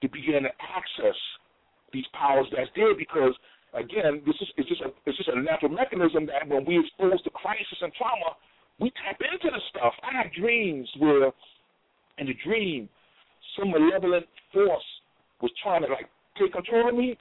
[0.00, 1.16] to begin to access
[1.92, 3.32] these powers that's there because
[3.74, 7.22] again, this is it's just a it's just a natural mechanism that when we expose
[7.22, 8.36] to crisis and trauma,
[8.80, 9.92] we tap into the stuff.
[10.02, 11.32] I have dreams where
[12.18, 12.88] in the dream
[13.58, 14.84] some malevolent force
[15.40, 17.18] was trying to like take control of me.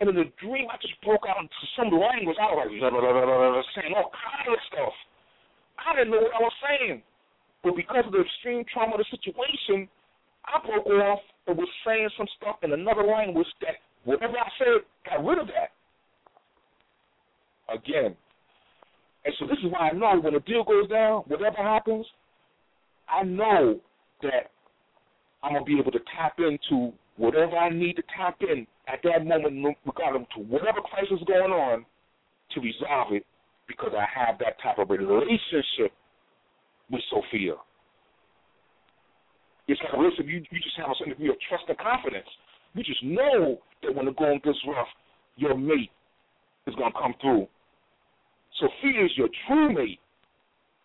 [0.00, 2.36] And in the dream I just broke out into some language.
[2.40, 4.94] I was like blah, blah, blah, saying all kind of stuff.
[5.78, 7.02] I didn't know what I was saying.
[7.62, 9.88] But because of the extreme trauma of the situation,
[10.44, 14.84] I broke off and was saying some stuff in another language that whatever I said
[15.08, 15.72] got rid of that.
[17.72, 18.14] Again.
[19.24, 22.04] And so this is why I know when a deal goes down, whatever happens,
[23.08, 23.80] I know
[24.22, 24.50] that
[25.42, 29.24] I'm gonna be able to tap into whatever I need to tap in at that
[29.24, 31.86] moment, regarding to whatever crisis is going on,
[32.52, 33.24] to resolve it,
[33.66, 35.92] because I have that type of relationship
[36.90, 37.56] with Sophia.
[39.66, 42.28] It's like a relationship you, you just have a certain degree of trust and confidence.
[42.74, 44.88] You just know that when the going gets rough,
[45.36, 45.90] your mate
[46.66, 47.48] is gonna come through.
[48.60, 50.00] Sophia is your true mate.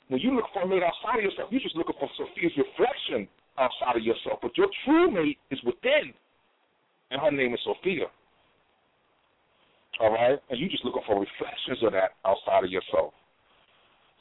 [0.07, 3.27] When you look for a mate outside of yourself, you're just looking for Sophia's reflection
[3.59, 4.39] outside of yourself.
[4.41, 6.15] But your true mate is within,
[7.11, 8.05] and her name is Sophia.
[9.99, 10.39] All right?
[10.49, 13.13] And you're just looking for reflections of that outside of yourself.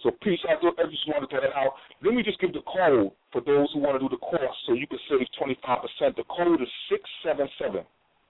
[0.03, 0.39] So, peace.
[0.49, 1.75] I just wanted to get that out.
[2.05, 4.73] Let me just give the code for those who want to do the course so
[4.73, 6.15] you can save 25%.
[6.15, 6.71] The code is
[7.25, 7.83] 677.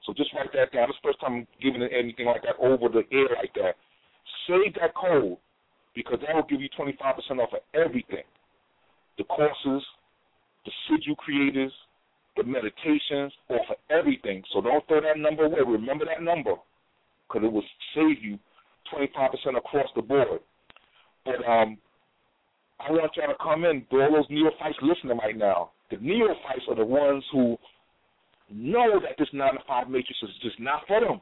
[0.08, 0.88] So just write that down.
[0.88, 3.76] This the first time I'm giving anything like that over the air like that.
[4.48, 5.36] Save that code
[5.94, 6.96] because that will give you 25%
[7.36, 8.24] off of everything.
[9.18, 9.84] The courses,
[10.64, 11.72] the Sigil creators,
[12.38, 14.42] the meditations, off of everything.
[14.52, 15.60] So don't throw that number away.
[15.66, 16.54] Remember that number
[17.26, 18.38] because it will save you
[18.94, 20.40] 25% across the board.
[21.24, 21.76] But um,
[22.80, 25.70] I want y'all to come in, all those neophytes listening right now.
[25.90, 27.56] The neophytes are the ones who
[28.50, 31.20] know that this nine to five matrix is just not for them.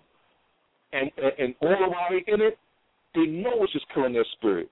[0.92, 2.58] And and, and all while they in it,
[3.14, 4.70] they know it's just killing their spirit.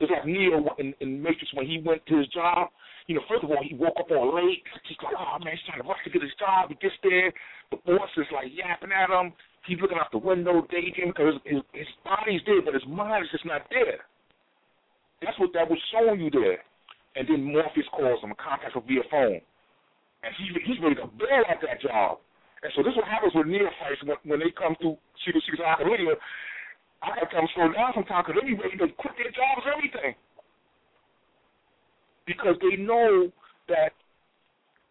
[0.00, 2.68] It's like Neo in, in Matrix when he went to his job.
[3.06, 4.62] You know, first of all, he woke up all late.
[4.86, 6.68] He's like, oh man, he's trying to rush to get his job.
[6.68, 7.32] He gets there,
[7.70, 9.32] the boss is like yapping at him.
[9.66, 13.32] He's looking out the window, daydreaming because his, his, body's there, but his mind is
[13.32, 14.08] just not there.
[15.20, 16.64] That's what that was showing you there.
[17.16, 19.42] And then Morpheus calls him, contacts him via phone.
[20.24, 22.24] And he, he's ready to bail at that job.
[22.62, 25.64] And so this is what happens with neophytes when, when they come through Secret Secret
[25.64, 26.16] Academia.
[27.00, 29.32] I got to tell them slow down sometimes because they be ready to quit their
[29.32, 30.12] jobs and everything.
[32.30, 33.28] Because they know
[33.66, 33.90] that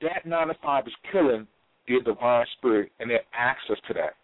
[0.02, 1.48] that 9 to 5 is killing
[1.88, 4.20] their divine spirit and their access to that.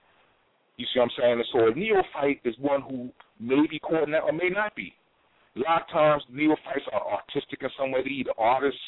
[0.75, 1.43] You see what I'm saying?
[1.53, 4.93] So a neophyte is one who may be caught in that or may not be.
[5.55, 8.01] A lot of times, neophytes are artistic in some way.
[8.03, 8.79] They're either artists,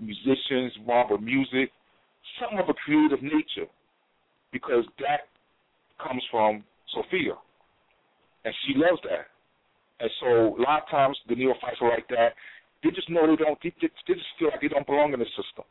[0.00, 1.70] musicians, involved with music,
[2.40, 3.70] something of a creative nature,
[4.50, 5.30] because that
[6.02, 7.38] comes from Sophia,
[8.44, 9.30] and she loves that.
[10.00, 12.34] And so, a lot of times, the neophytes are like that.
[12.82, 13.58] They just know they don't.
[13.62, 15.64] They, they just feel like they don't belong in the system.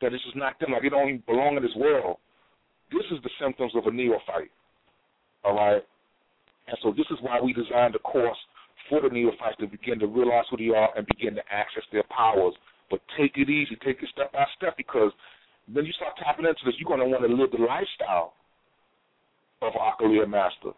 [0.00, 0.72] That this is not them.
[0.72, 2.16] Like they don't even belong in this world.
[2.90, 4.52] This is the symptoms of a neophyte.
[5.44, 5.82] All right.
[6.68, 8.38] And so, this is why we designed the course
[8.88, 12.04] for the neophytes to begin to realize who they are and begin to access their
[12.08, 12.54] powers.
[12.90, 15.12] But take it easy, take it step by step, because
[15.72, 18.34] when you start tapping into this, you're going to want to live the lifestyle
[19.62, 20.72] of Occoulia Master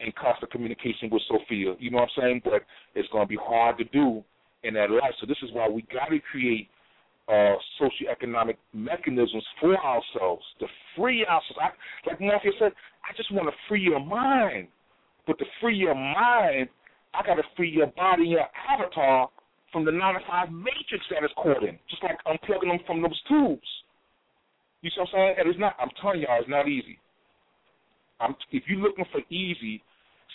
[0.00, 1.74] in constant communication with Sophia.
[1.78, 2.42] You know what I'm saying?
[2.44, 4.22] But it's going to be hard to do
[4.62, 5.12] in that life.
[5.20, 6.68] So this is why we got to create
[7.28, 10.66] uh, socioeconomic mechanisms for ourselves to
[10.96, 11.60] free ourselves.
[11.60, 11.70] I,
[12.08, 12.72] like Morpheus said,
[13.08, 14.68] I just want to free your mind.
[15.26, 16.68] But to free your mind,
[17.14, 19.28] I got to free your body, your avatar,
[19.72, 23.02] from the 9 to 5 matrix that is caught in, just like unplugging them from
[23.02, 23.66] those tubes.
[24.82, 25.34] You see what I'm saying?
[25.38, 26.98] And it's not, I'm telling y'all, it's not easy.
[28.18, 29.82] I'm, if you're looking for easy,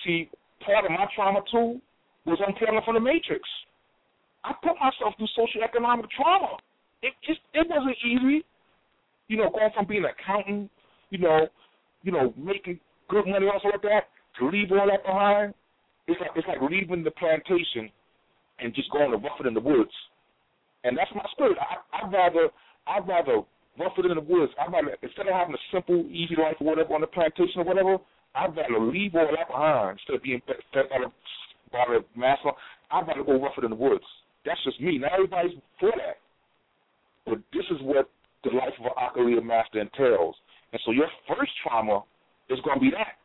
[0.05, 0.29] see,
[0.65, 1.81] part of my trauma too
[2.25, 3.43] was unplugging from the matrix.
[4.45, 6.57] I put myself through socioeconomic trauma.
[7.01, 8.45] It just it wasn't easy.
[9.27, 10.69] You know, going from being an accountant,
[11.09, 11.47] you know,
[12.03, 15.53] you know, making good money also like that, to leave all that behind
[16.07, 17.89] it's like it's like leaving the plantation
[18.59, 19.91] and just going to rough it in the woods.
[20.83, 21.57] And that's my spirit.
[21.57, 22.49] I, I'd rather
[22.87, 23.41] I'd rather
[23.79, 24.53] rough it in the woods.
[24.59, 27.65] I'd rather instead of having a simple, easy life or whatever on the plantation or
[27.65, 27.97] whatever,
[28.35, 31.11] I'd rather leave all that behind instead of being fed by the,
[31.71, 32.51] by the master.
[32.91, 34.05] I'd rather go rougher than the woods.
[34.45, 34.97] That's just me.
[34.97, 36.21] Not everybody's for that.
[37.25, 38.09] But this is what
[38.43, 40.35] the life of an Occoulia master entails.
[40.71, 42.03] And so your first trauma
[42.49, 43.17] is going to be that.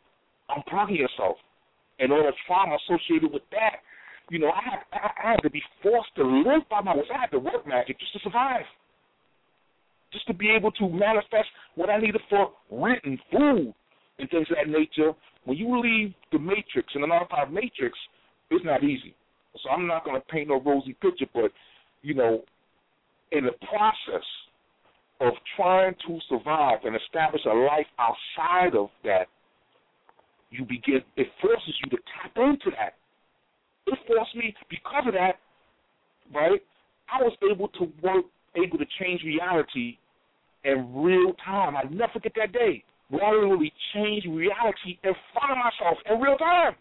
[0.48, 1.36] Unplugging yourself.
[1.98, 3.84] And all the trauma associated with that.
[4.30, 7.08] You know, I had, I had to be forced to live by my words.
[7.14, 8.64] I had to work magic just to survive.
[10.12, 13.74] Just to be able to manifest what I needed for rent and food
[14.18, 15.12] and things of that nature.
[15.44, 17.98] When you leave the matrix and the non-five matrix,
[18.50, 19.14] it's not easy.
[19.62, 21.50] So I'm not going to paint no rosy picture, but
[22.02, 22.42] you know,
[23.32, 24.24] in the process
[25.20, 29.26] of trying to survive and establish a life outside of that,
[30.50, 31.00] you begin.
[31.16, 32.94] It forces you to tap into that.
[33.86, 35.34] It forced me because of that,
[36.34, 36.60] right?
[37.12, 38.24] I was able to work,
[38.56, 39.98] able to change reality
[40.64, 41.76] in real time.
[41.76, 42.82] I never forget that day.
[43.10, 46.74] Literally changed reality in front of myself in real time.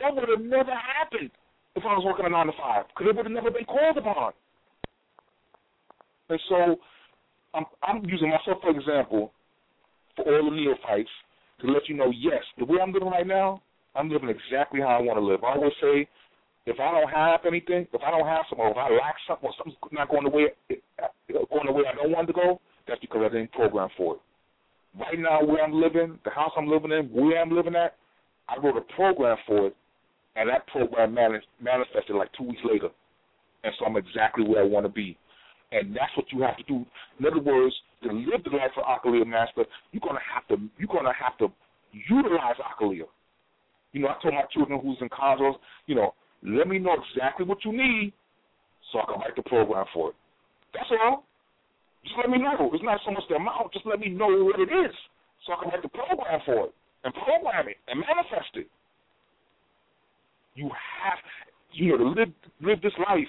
[0.00, 1.30] That would have never happened
[1.76, 3.98] if I was working a nine to five, because it would have never been called
[3.98, 4.32] upon.
[6.28, 6.76] And so
[7.54, 9.32] I'm, I'm using myself for example
[10.16, 11.12] for all the neophytes
[11.60, 13.62] to let you know, yes, the way I'm living right now,
[13.94, 15.44] I'm living exactly how I want to live.
[15.44, 16.08] I always say,
[16.66, 19.48] if I don't have anything, if I don't have something, or if I lack something,
[19.48, 20.46] or something's not going the way
[21.00, 23.88] uh, going the way I don't want it to go, that's because I didn't program
[23.96, 24.20] for it.
[24.98, 27.94] Right now, where I'm living, the house I'm living in, where I'm living at,
[28.48, 29.76] I wrote a program for it,
[30.36, 32.88] and that program manifested like two weeks later,
[33.64, 35.16] and so I'm exactly where I want to be.
[35.72, 36.86] And that's what you have to do.
[37.18, 40.92] In other words, to live the life of Occoulia Master, you're gonna have to you're
[40.92, 41.48] gonna have to
[42.08, 43.08] utilize Occoulia.
[43.92, 45.56] You know, I told my children who's in consoles,
[45.86, 48.12] you know, let me know exactly what you need
[48.92, 50.16] so I can write the program for it.
[50.74, 51.24] That's all.
[52.04, 52.70] Just let me know.
[52.72, 54.94] It's not so much the amount, just let me know what it is
[55.46, 58.68] so I can write the program for it and program it and manifest it.
[60.56, 60.70] You
[61.02, 61.18] have
[61.72, 62.28] you know, to live
[62.62, 63.28] live this life,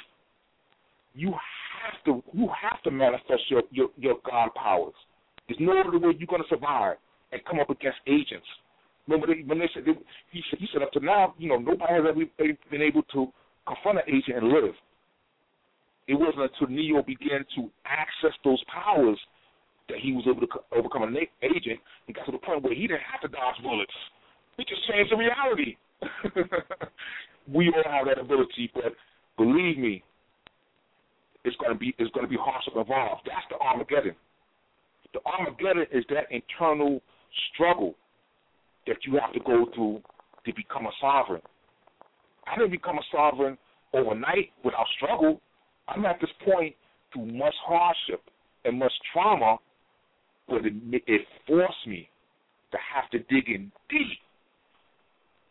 [1.14, 4.94] you have to you have to manifest your your, your God powers.
[5.48, 6.96] There's no other way you're going to survive
[7.32, 8.48] and come up against agents.
[9.08, 9.94] Remember they, when they said they,
[10.32, 13.28] he said he said up to now, you know, nobody has ever been able to
[13.68, 14.76] confront an agent and live.
[16.08, 19.20] It wasn't until Neo began to access those powers
[19.90, 22.88] that he was able to overcome an agent and got to the point where he
[22.88, 23.92] didn't have to dodge bullets.
[24.56, 25.76] He just changed the reality.
[27.54, 28.94] we all have that ability, but
[29.38, 30.04] believe me,
[31.44, 33.20] it's going to be it's going to be hard to evolve.
[33.26, 34.16] That's the Armageddon.
[35.14, 37.02] The Armageddon is that internal
[37.54, 37.96] struggle
[38.86, 40.02] that you have to go through
[40.46, 41.42] to become a sovereign.
[42.46, 43.58] I didn't become a sovereign
[43.94, 45.42] overnight without struggle.
[45.88, 46.76] I'm at this point
[47.14, 48.22] through much hardship
[48.66, 49.58] and much trauma,
[50.48, 50.74] but it,
[51.08, 52.10] it forced me
[52.72, 54.20] to have to dig in deep,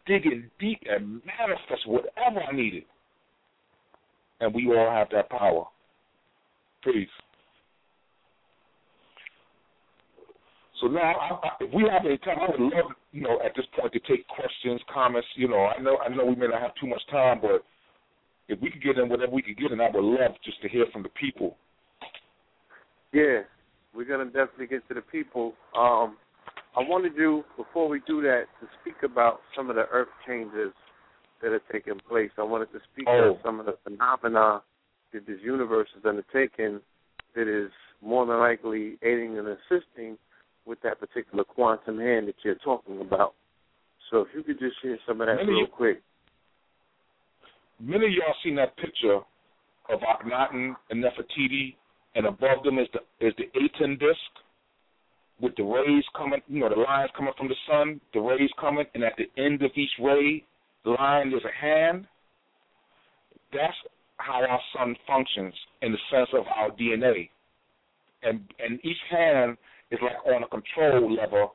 [0.07, 2.85] dig in deep and manifest whatever I needed.
[4.41, 5.65] And we all have that power.
[6.85, 7.09] Peace.
[10.81, 13.53] So now, I, I, if we have any time, I would love, you know, at
[13.57, 15.27] this point to take questions, comments.
[15.35, 17.65] You know, I know, I know, we may not have too much time, but
[18.49, 20.69] if we could get in whatever we could get in, I would love just to
[20.69, 21.57] hear from the people.
[23.13, 23.41] Yeah,
[23.95, 25.55] we're gonna definitely get to the people.
[25.77, 26.17] Um,
[26.77, 30.73] I wanted you before we do that to speak about some of the earth changes
[31.43, 32.31] that are taking place.
[32.39, 33.33] I wanted to speak oh.
[33.33, 34.63] of some of the phenomena
[35.13, 36.81] that this universe is undertaking
[37.35, 37.71] that is
[38.03, 40.19] more than likely aiding and assisting
[40.67, 43.35] with that particular quantum hand that you're talking about.
[44.11, 46.03] So if you could just share some of that many, real quick.
[47.81, 49.21] Many of y'all seen that picture
[49.89, 51.75] of Akhenaten and Nefertiti,
[52.15, 54.46] and above them is the is the Aten disk
[55.41, 58.87] with the rays coming, you know, the lines coming from the sun, the rays coming,
[58.95, 60.45] and at the end of each ray
[60.87, 62.07] the line there's a hand.
[63.53, 63.75] That's
[64.19, 67.29] how our sun functions in the sense of our DNA.
[68.23, 69.57] And and each hand
[69.91, 71.55] is like on a control level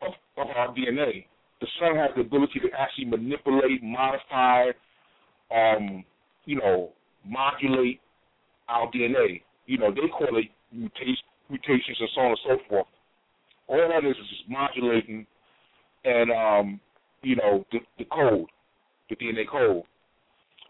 [0.00, 1.26] of, of our DNA.
[1.60, 4.68] The sun has the ability to actually manipulate, modify,
[5.50, 6.04] um,
[6.44, 6.90] you know,
[7.26, 8.00] modulate
[8.68, 9.42] our DNA.
[9.66, 12.86] You know, they call it mutation, mutations and so on and so forth.
[13.68, 15.26] All that is is just modulating
[16.04, 16.80] and um,
[17.22, 18.46] you know, the, the code,
[19.10, 19.82] the DNA code.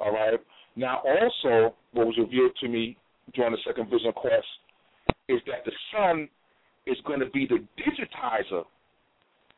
[0.00, 0.38] All right.
[0.76, 2.96] Now, also, what was revealed to me
[3.34, 4.46] during the second vision quest
[5.28, 6.28] is that the sun
[6.86, 8.64] is going to be the digitizer.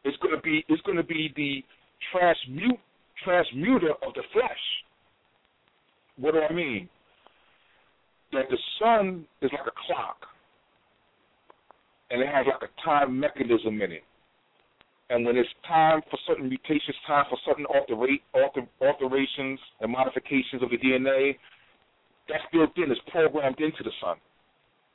[0.05, 1.63] It's going to be it's going to be the
[2.11, 2.81] transmute
[3.23, 4.49] transmuter of the flesh.
[6.17, 6.89] What do I mean?
[8.33, 10.17] That the sun is like a clock,
[12.11, 14.05] and it has like a time mechanism in it.
[15.11, 17.95] And when it's time for certain mutations, time for certain alter,
[18.81, 21.35] alterations and modifications of the DNA,
[22.29, 24.17] that's built in, it's programmed into the sun.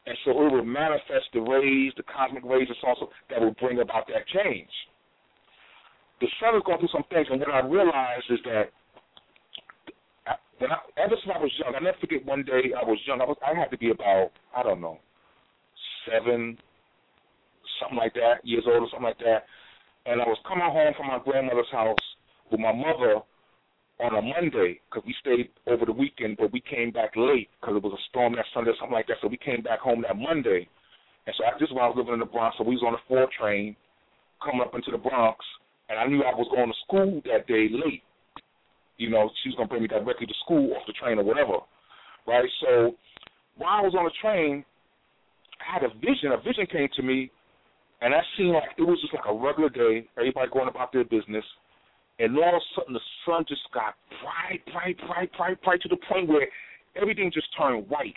[0.07, 3.55] And so it will manifest the rays, the cosmic rays, and so on, that will
[3.59, 4.69] bring about that change.
[6.21, 8.71] The sun is going through some things, and what I realized is that
[10.59, 13.19] when I, ever since I was young, I never forget one day I was young.
[13.19, 14.99] I was I had to be about I don't know
[16.09, 16.57] seven,
[17.79, 19.45] something like that, years old or something like that.
[20.05, 22.05] And I was coming home from my grandmother's house
[22.51, 23.21] with my mother
[23.99, 27.77] on a Monday because we stayed over the weekend, but we came back late because
[27.77, 29.17] it was a storm that Sunday or something like that.
[29.21, 30.67] So we came back home that Monday.
[31.25, 32.55] And so I, this is when I was living in the Bronx.
[32.57, 33.75] So we was on the four train
[34.43, 35.39] coming up into the Bronx,
[35.89, 38.03] and I knew I was going to school that day late.
[38.97, 41.23] You know, she was going to bring me directly to school off the train or
[41.23, 41.59] whatever,
[42.27, 42.45] right?
[42.61, 42.95] So
[43.57, 44.63] while I was on the train,
[45.59, 46.31] I had a vision.
[46.31, 47.31] A vision came to me,
[48.05, 50.07] and I seen like it was just like a regular day.
[50.15, 51.43] Everybody going about their business,
[52.19, 55.89] and all of a sudden the sun just got bright, bright, bright, bright, bright to
[55.89, 56.45] the point where
[56.93, 58.13] everything just turned white,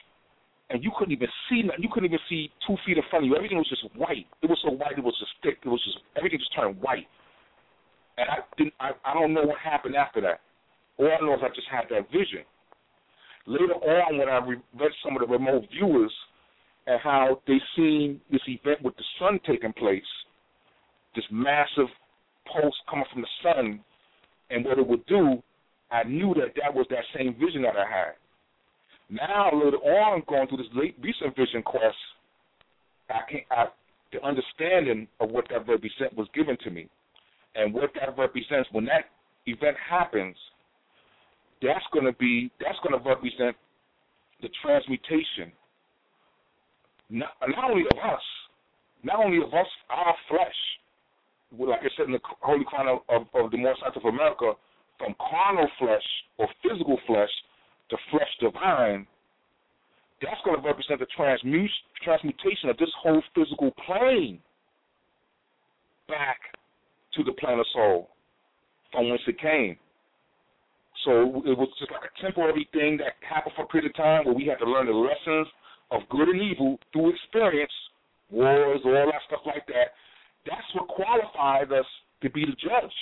[0.68, 1.81] and you couldn't even see nothing.
[1.81, 3.34] You couldn't even see two feet in front of you.
[3.34, 4.28] Everything was just white.
[4.44, 4.92] It was so white.
[4.92, 5.57] It was just thick.
[5.65, 7.08] It was just everything just turned white.
[8.20, 8.76] And I didn't.
[8.76, 10.44] I, I don't know what happened after that.
[11.00, 12.44] All I know is I just had that vision.
[13.49, 16.12] Later on, when I read some of the remote viewers
[16.89, 20.00] and how they seen this event with the sun taking place,
[21.15, 21.86] this massive
[22.50, 23.81] pulse coming from the sun,
[24.50, 25.42] and what it would do,
[25.91, 28.15] I knew that that was that same vision that I had.
[29.10, 31.97] Now, later on, going through this late recent vision quest,
[33.10, 33.67] I can I,
[34.12, 36.89] the understanding of what that represent was given to me,
[37.55, 39.05] and what that represents when that
[39.44, 40.36] event happens.
[41.60, 43.57] That's going to be that's going to represent
[44.41, 45.52] the transmutation
[47.11, 48.23] not, not only of us,
[49.03, 50.59] not only of us, our flesh,
[51.59, 54.53] like I said in the Holy Chronicle of, of the Moors of America,
[54.99, 56.03] from carnal flesh
[56.39, 57.31] or physical flesh
[57.91, 59.07] to flesh divine,
[60.20, 61.69] that's going to represent the transmut-
[62.03, 64.41] transmutation of this whole physical plane
[66.09, 66.39] back
[67.15, 68.11] to the plane of soul
[68.93, 69.78] from whence it came.
[71.05, 74.25] So it was just like a temporary thing that happened for a period of time
[74.25, 75.47] where we had to learn the lessons
[75.91, 77.73] of good and evil through experience,
[78.31, 79.97] wars, all that stuff like that,
[80.47, 81.86] that's what qualifies us
[82.23, 82.94] to be the judge.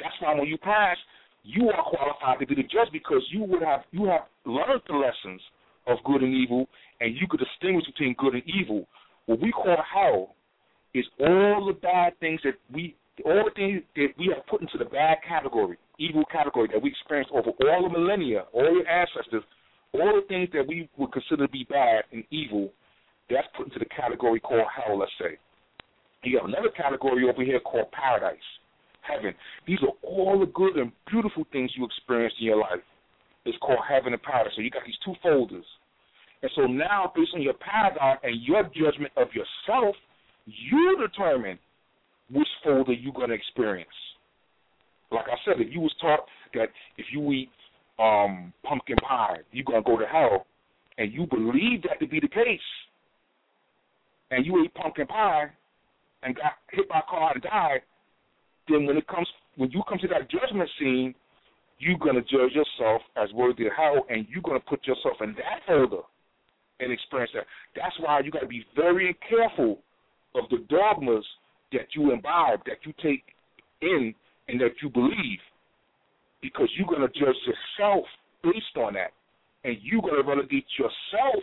[0.00, 0.96] That's why when you pass,
[1.44, 4.94] you are qualified to be the judge because you would have you have learned the
[4.94, 5.40] lessons
[5.86, 6.66] of good and evil,
[7.00, 8.86] and you could distinguish between good and evil.
[9.26, 10.34] What we call hell
[10.94, 14.78] is all the bad things that we all the things that we have put into
[14.78, 19.44] the bad category, evil category that we experienced over all the millennia, all your ancestors
[19.94, 22.70] all the things that we would consider to be bad and evil,
[23.30, 25.38] that's put into the category called hell, let's say.
[26.24, 28.36] You have another category over here called paradise,
[29.02, 29.34] heaven.
[29.66, 32.80] These are all the good and beautiful things you experience in your life.
[33.44, 34.52] It's called heaven and paradise.
[34.56, 35.64] So you got these two folders.
[36.42, 39.94] And so now, based on your paradigm and your judgment of yourself,
[40.46, 41.58] you determine
[42.30, 43.88] which folder you're going to experience.
[45.10, 46.20] Like I said, if you was taught
[46.54, 47.50] that if you eat
[47.98, 50.46] um, pumpkin pie, you're gonna go to hell,
[50.98, 52.60] and you believe that to be the case,
[54.30, 55.50] and you ate pumpkin pie
[56.22, 57.80] and got hit by a car and died,
[58.68, 61.14] then when it comes when you come to that judgment scene,
[61.78, 65.60] you're gonna judge yourself as worthy of hell, and you're gonna put yourself in that
[65.66, 66.02] folder
[66.80, 67.46] and experience that.
[67.76, 69.78] That's why you got to be very careful
[70.34, 71.24] of the dogmas
[71.72, 73.22] that you imbibe, that you take
[73.80, 74.14] in,
[74.48, 75.38] and that you believe
[76.44, 78.04] because you're going to judge yourself
[78.44, 79.16] based on that.
[79.64, 81.40] And you're going to relegate yourself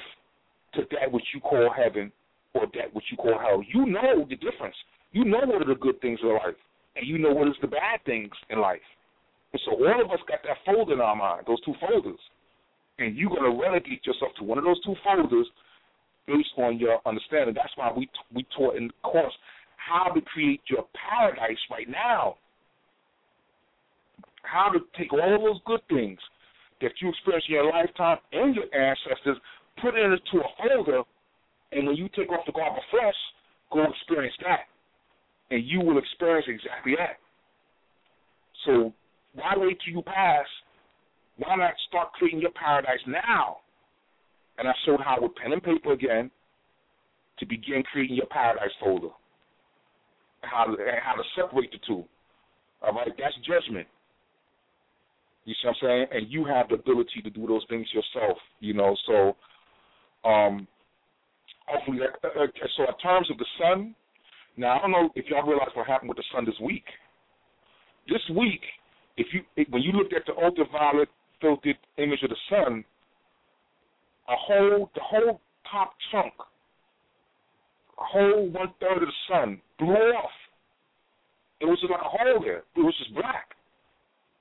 [0.75, 2.11] to that which you call heaven
[2.53, 3.63] or that which you call hell.
[3.65, 4.75] You know the difference.
[5.11, 6.55] You know what are the good things in life,
[6.95, 8.85] and you know what is the bad things in life.
[9.51, 12.19] And so all of us got that folder in our mind, those two folders.
[12.99, 15.47] And you're going to relegate yourself to one of those two folders
[16.27, 17.55] based on your understanding.
[17.55, 19.33] That's why we we taught in the course
[19.75, 22.37] how to create your paradise right now
[24.43, 26.19] how to take all those good things
[26.81, 29.37] that you experienced in your lifetime and your ancestors,
[29.81, 31.03] put it into a folder,
[31.71, 33.15] and when you take off the of flesh,
[33.71, 34.67] go experience that.
[35.51, 37.17] And you will experience exactly that.
[38.65, 38.93] So
[39.33, 40.45] why wait till you pass?
[41.37, 43.57] Why not start creating your paradise now?
[44.57, 46.29] And I showed how with pen and paper again
[47.39, 49.09] to begin creating your paradise folder.
[50.41, 52.03] How to, how to separate the two.
[52.81, 53.87] All right, that's judgment.
[55.45, 56.05] You see what I'm saying?
[56.11, 58.95] And you have the ability to do those things yourself, you know.
[59.07, 59.35] So,
[60.29, 60.67] um,
[61.67, 62.47] hopefully, that, uh,
[62.77, 63.95] so in terms of the sun,
[64.57, 66.83] Now I don't know if y'all realize what happened with the sun this week.
[68.07, 68.61] This week,
[69.17, 72.83] if you when you looked at the ultraviolet filtered image of the sun,
[74.27, 76.33] a whole the whole top chunk,
[77.97, 80.31] a whole one third of the sun blew off.
[81.61, 82.63] It was just like a hole there.
[82.75, 83.55] It was just black.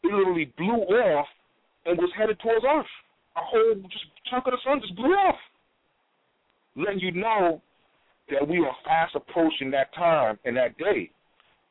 [0.02, 1.26] It literally blew off
[1.86, 2.86] and was headed towards Earth.
[3.36, 5.38] A whole just chunk of the sun just blew off,
[6.76, 7.62] letting you know
[8.30, 11.10] that we are fast approaching that time and that day.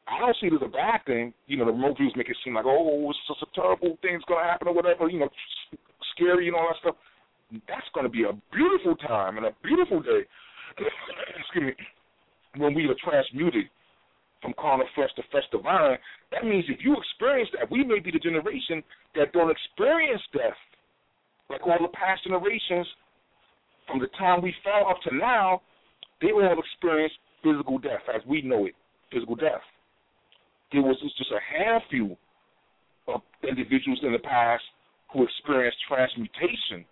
[0.08, 1.34] I don't see it as a bad thing.
[1.48, 4.24] You know, the remote views make it seem like, oh, it's just a terrible thing's
[4.28, 5.30] going to happen or whatever, you know,
[6.16, 6.96] scary and all that stuff.
[7.68, 10.26] That's going to be a beautiful time and a beautiful day,
[11.40, 11.86] excuse me,
[12.58, 13.66] when we are transmuted
[14.42, 15.98] from carnal flesh to flesh divine.
[16.32, 18.84] That means if you experience that, we may be the generation
[19.16, 20.58] that don't experience death.
[21.50, 22.88] Like all the past generations,
[23.88, 25.62] from the time we fell up to now,
[26.22, 28.76] they all experienced physical death as we know it,
[29.12, 29.64] physical death
[30.72, 32.18] there was just a handful
[33.08, 34.64] of individuals in the past
[35.12, 36.86] who experienced transmutation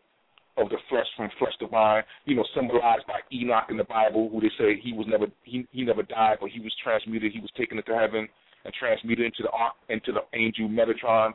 [0.58, 4.42] of the flesh from flesh divine, you know, symbolized by Enoch in the Bible, who
[4.42, 7.52] they say he was never he he never died, but he was transmuted, he was
[7.58, 8.27] taken into heaven
[8.66, 11.34] and transmuted into the into the angel Metatron.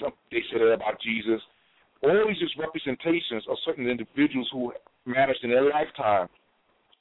[0.00, 1.40] Some they said that about Jesus.
[2.02, 4.72] All these just representations of certain individuals who
[5.06, 6.28] managed in their lifetime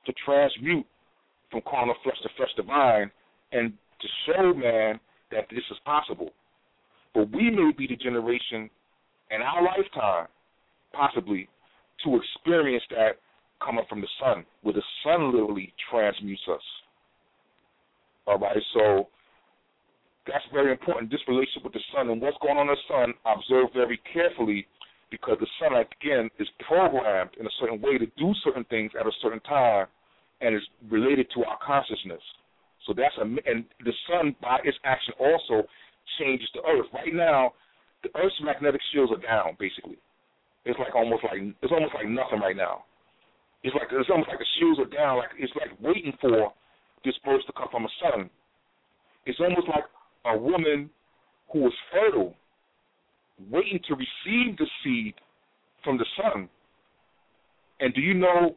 [0.05, 0.85] to transmute
[1.51, 3.11] from carnal flesh to flesh divine
[3.51, 4.99] and to show man
[5.31, 6.31] that this is possible.
[7.13, 8.69] But we may be the generation
[9.31, 10.27] in our lifetime,
[10.93, 11.49] possibly,
[12.03, 13.19] to experience that
[13.63, 16.61] coming from the sun, where the sun literally transmutes us.
[18.27, 19.07] All right, so
[20.27, 21.11] that's very important.
[21.11, 24.65] This relationship with the sun and what's going on in the sun, observe very carefully
[25.11, 29.05] because the sun, again, is programmed in a certain way to do certain things at
[29.05, 29.87] a certain time
[30.41, 32.21] and is related to our consciousness.
[32.87, 35.67] So that's a and the sun by its action also
[36.19, 36.87] changes the earth.
[36.93, 37.53] Right now,
[38.03, 39.97] the earth's magnetic shields are down basically.
[40.65, 42.85] It's like almost like it's almost like nothing right now.
[43.63, 46.51] It's like it's almost like the shields are down, like it's like waiting for
[47.03, 48.29] this burst to come from the sun.
[49.25, 49.83] It's almost like
[50.25, 50.89] a woman
[51.51, 52.33] who is fertile,
[53.51, 55.15] waiting to receive the seed
[55.83, 56.47] from the sun.
[57.79, 58.55] And do you know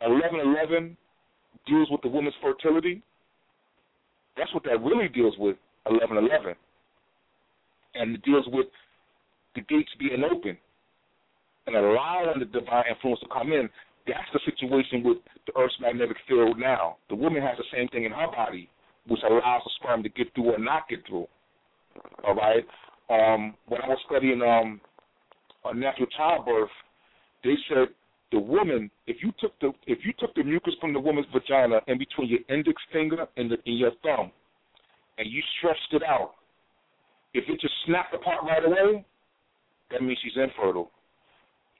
[0.00, 0.96] eleven eleven
[1.66, 3.02] deals with the woman's fertility?
[4.36, 6.56] That's what that really deals with, 1111.
[7.94, 8.66] And it deals with
[9.54, 10.58] the gates being open
[11.66, 13.68] and allowing the divine influence to come in.
[14.06, 16.96] That's the situation with the Earth's magnetic field now.
[17.08, 18.68] The woman has the same thing in her body,
[19.06, 21.26] which allows the sperm to get through or not get through.
[22.26, 22.64] All right.
[23.08, 24.80] Um, when I was studying um,
[25.74, 26.70] natural childbirth,
[27.44, 27.88] they said
[28.32, 31.80] the woman, if you took the if you took the mucus from the woman's vagina
[31.86, 34.32] in between your index finger and, the, and your thumb,
[35.18, 36.32] and you stretched it out,
[37.32, 39.04] if it just snapped apart right away,
[39.90, 40.90] that means she's infertile.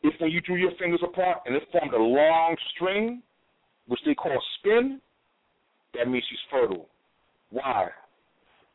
[0.05, 3.23] If when you drew your fingers apart and it formed a long string,
[3.89, 5.01] which they call spin,
[5.95, 6.87] that means she's fertile.
[7.51, 7.89] Why?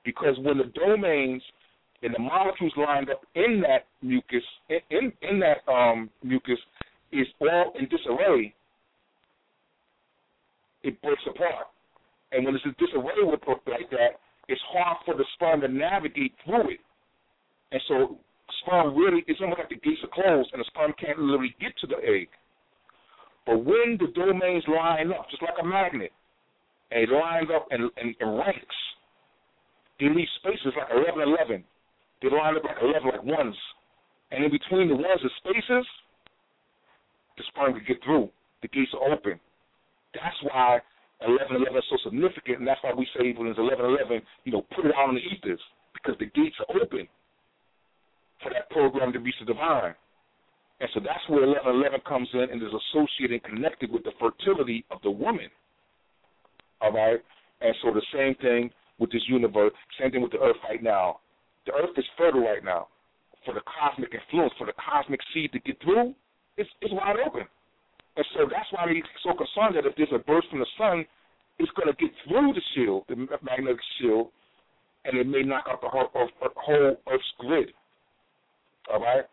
[0.03, 1.43] Because when the domains
[2.01, 6.57] and the molecules lined up in that mucus, in in, in that um, mucus,
[7.11, 8.53] is all in disarray,
[10.81, 11.67] it breaks apart.
[12.31, 16.33] And when it's in disarray with like that, it's hard for the sperm to navigate
[16.43, 16.79] through it.
[17.71, 18.17] And so
[18.61, 21.73] sperm really it's almost like the gates are closed and the sperm can't literally get
[21.81, 22.29] to the egg.
[23.45, 26.11] But when the domains line up, just like a magnet,
[26.91, 28.79] and it lines up and, and, and ranks,
[29.99, 31.63] they leave spaces like 11, 11.
[32.21, 33.55] They line up like 11, like ones.
[34.31, 35.85] And in between the ones and spaces,
[37.37, 38.29] the sperm could get through.
[38.61, 39.39] The gates are open.
[40.13, 40.81] That's why
[41.25, 44.85] 1111 is so significant, and that's why we say when it's 1111, you know, put
[44.85, 45.61] it out in the ethers
[45.93, 47.07] because the gates are open
[48.43, 49.95] for that program to reach the divine.
[50.79, 54.85] And so that's where 1111 comes in and is associated and connected with the fertility
[54.91, 55.51] of the woman.
[56.79, 57.19] All right?
[57.59, 61.19] And so the same thing with this universe, same thing with the earth right now.
[61.65, 62.87] The earth is fertile right now
[63.43, 66.15] for the cosmic influence, for the cosmic seed to get through
[66.59, 67.47] it's, it's wide open.
[68.17, 71.05] And so that's why they're so concerned that if there's a burst from the sun,
[71.57, 74.27] it's going to get through the shield, the magnetic shield,
[75.05, 77.71] and it may knock out the whole, whole Earth's grid.
[78.91, 79.25] All right?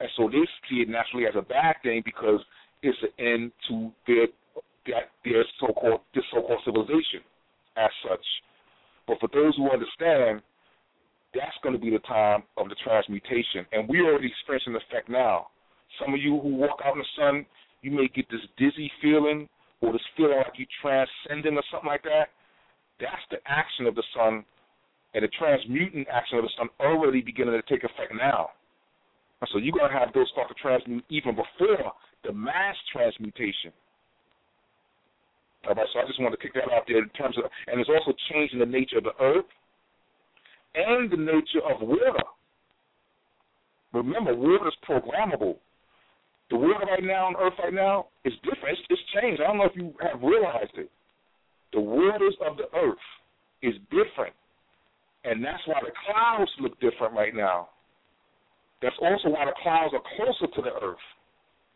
[0.00, 2.40] And so they see it naturally as a bad thing because
[2.82, 4.26] it's an end to their
[4.86, 7.20] their, their so-called this so-called civilization
[7.76, 8.24] as such.
[9.06, 10.42] But for those who understand,
[11.34, 15.08] that's going to be the time of the transmutation, and we're already experiencing the effect
[15.08, 15.48] now.
[16.00, 17.46] Some of you who walk out in the sun,
[17.82, 19.48] you may get this dizzy feeling
[19.80, 22.28] or this feeling like you're transcending or something like that.
[23.00, 24.44] that's the action of the sun
[25.14, 28.50] and the transmuting action of the sun already beginning to take effect now.
[29.52, 31.92] So you're going to have those start to transmute even before
[32.24, 33.72] the mass transmutation.
[35.66, 37.80] All right, so I just wanted to kick that out there in terms of, and
[37.80, 39.46] it's also changing the nature of the earth
[40.74, 42.26] and the nature of water.
[43.92, 45.56] Remember, water is programmable.
[46.50, 48.78] The water right now on Earth right now is different.
[48.78, 49.42] It's, it's changed.
[49.42, 50.90] I don't know if you have realized it.
[51.72, 52.96] The waters of the Earth
[53.62, 54.34] is different,
[55.24, 57.68] and that's why the clouds look different right now.
[58.82, 61.02] That's also why the clouds are closer to the Earth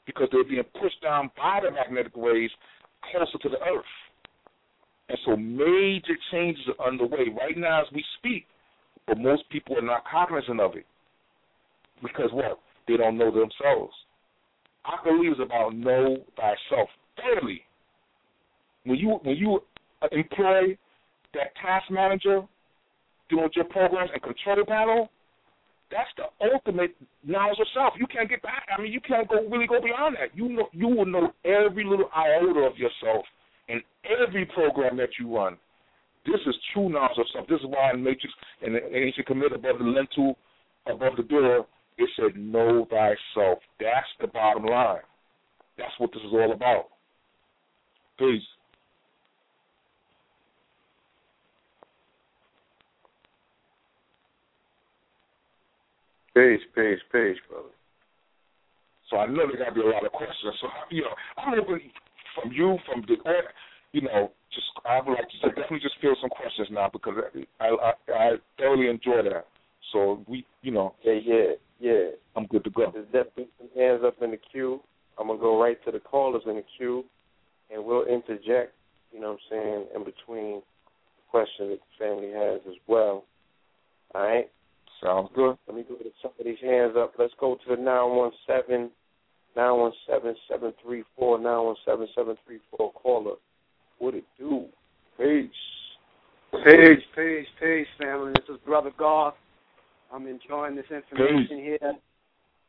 [0.06, 2.52] because they're being pushed down by the magnetic waves
[3.10, 3.84] closer to the Earth.
[5.08, 8.46] And so major changes are underway right now as we speak,
[9.06, 10.86] but most people are not cognizant of it
[12.02, 12.58] because what?
[12.88, 13.92] They don't know themselves.
[14.84, 17.62] I believe it's about know thyself thoroughly.
[18.84, 19.60] When you when you
[20.10, 20.76] employ
[21.34, 22.42] that task manager
[23.30, 25.10] doing your programs and control panel,
[25.92, 27.92] that's the ultimate knowledge of self.
[28.00, 28.66] You can't get back.
[28.76, 30.34] I mean, you can't go really go beyond that.
[30.34, 33.24] You know, you will know every little iota of yourself
[33.68, 35.56] in every program that you run.
[36.24, 37.46] This is true knowledge of self.
[37.48, 40.38] This is why in Matrix and the ancient Kemet above the lintel,
[40.86, 41.66] above the door,
[41.98, 43.58] it said, Know thyself.
[43.78, 45.04] That's the bottom line.
[45.76, 46.86] That's what this is all about.
[48.18, 48.42] Peace.
[56.34, 57.68] Peace, peace, peace, brother.
[59.10, 60.54] So I know there got to be a lot of questions.
[60.60, 61.90] So, you know, I'm hoping
[62.34, 63.16] from you, from the,
[63.92, 67.14] you know, just I would like to definitely just field some questions now because
[67.60, 69.46] I I, I thoroughly enjoy that.
[69.92, 72.04] So we, you know, yeah, yeah, yeah.
[72.36, 72.90] I'm good to go.
[72.92, 74.80] There's definitely some hands up in the queue.
[75.18, 77.04] I'm gonna go right to the callers in the queue,
[77.70, 78.72] and we'll interject.
[79.12, 83.24] You know what I'm saying in between the question that the family has as well.
[84.14, 84.50] All right.
[85.02, 85.56] Sounds good.
[85.66, 87.14] Let me go to some of these hands up.
[87.18, 88.90] Let's go to the nine one seven,
[89.56, 93.34] nine one seven seven three four, nine one seven seven three four caller.
[93.98, 94.66] What it do?
[95.18, 95.50] Peace.
[96.64, 98.32] Peace, peace, peace, family.
[98.36, 99.34] This is Brother Goff.
[100.12, 101.78] I'm enjoying this information Peace.
[101.80, 101.94] here.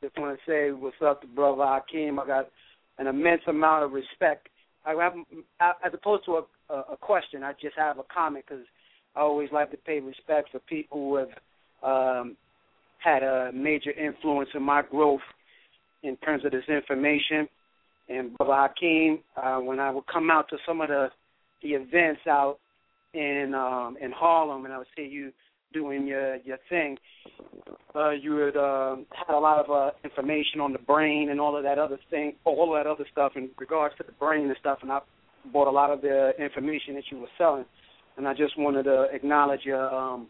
[0.01, 2.19] Just want to say what's up to Brother Hakim.
[2.19, 2.49] I got
[2.97, 4.47] an immense amount of respect.
[4.85, 5.13] I have,
[5.59, 8.65] as opposed to a, a question, I just have a comment because
[9.15, 11.29] I always like to pay respect for people who have
[11.83, 12.37] um,
[12.97, 15.21] had a major influence in my growth
[16.03, 17.47] in terms of this information.
[18.09, 21.09] And Brother Hakim, uh, when I would come out to some of the
[21.61, 22.57] the events out
[23.13, 25.31] in um, in Harlem, and I would see you
[25.73, 26.97] doing your your thing,
[27.95, 31.55] uh, you had uh, had a lot of uh, information on the brain and all
[31.55, 34.55] of that other thing, all of that other stuff in regards to the brain and
[34.59, 34.79] stuff.
[34.81, 34.99] And I
[35.51, 37.65] bought a lot of the information that you were selling,
[38.17, 40.27] and I just wanted to acknowledge your um,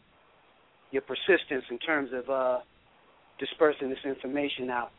[0.93, 2.59] your persistence in terms of uh,
[3.39, 4.91] dispersing this information out,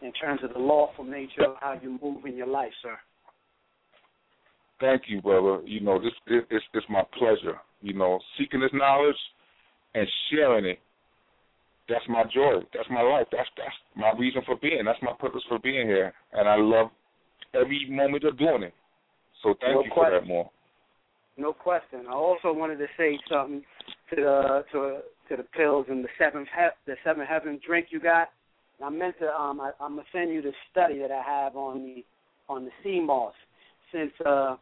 [0.00, 2.96] in terms of the lawful nature of how you move in your life, sir.
[4.80, 5.60] Thank you, brother.
[5.64, 7.58] You know, this it, it's it's my pleasure.
[7.82, 9.16] You know, seeking this knowledge
[9.94, 10.78] and sharing it.
[11.88, 12.60] That's my joy.
[12.72, 13.26] That's my life.
[13.30, 14.84] That's that's my reason for being.
[14.84, 16.88] That's my purpose for being here, and I love
[17.54, 18.74] every moment of doing it.
[19.42, 20.50] So thank No you for that, more.
[21.36, 22.06] No question.
[22.08, 23.62] I also wanted to say something
[24.10, 28.00] to the to to the pills and the seventh he- the seven heaven drink you
[28.00, 28.30] got.
[28.82, 31.82] I meant to um I, I'm gonna send you the study that I have on
[31.82, 32.04] the
[32.48, 33.34] on the sea moss
[33.92, 34.56] since uh, uh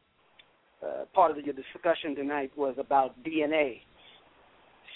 [1.14, 3.80] part of the, your discussion tonight was about DNA.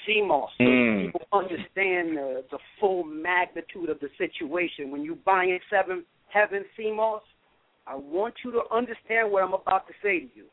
[0.06, 0.50] Sea moss.
[0.58, 1.06] So Mm.
[1.06, 4.90] people understand the the full magnitude of the situation.
[4.90, 7.22] When you buying seven heaven sea moss,
[7.86, 10.46] I want you to understand what I'm about to say to you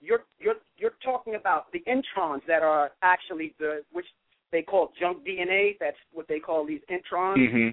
[0.00, 4.06] you're you're you're talking about the introns that are actually the which
[4.50, 5.76] they call junk DNA.
[5.78, 7.70] That's what they call these introns Mm-hmm.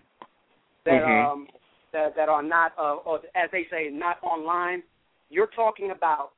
[0.86, 1.26] that Mhm.
[1.32, 1.48] um
[1.92, 4.84] that that are not uh, or as they say not online.
[5.30, 6.32] You're talking about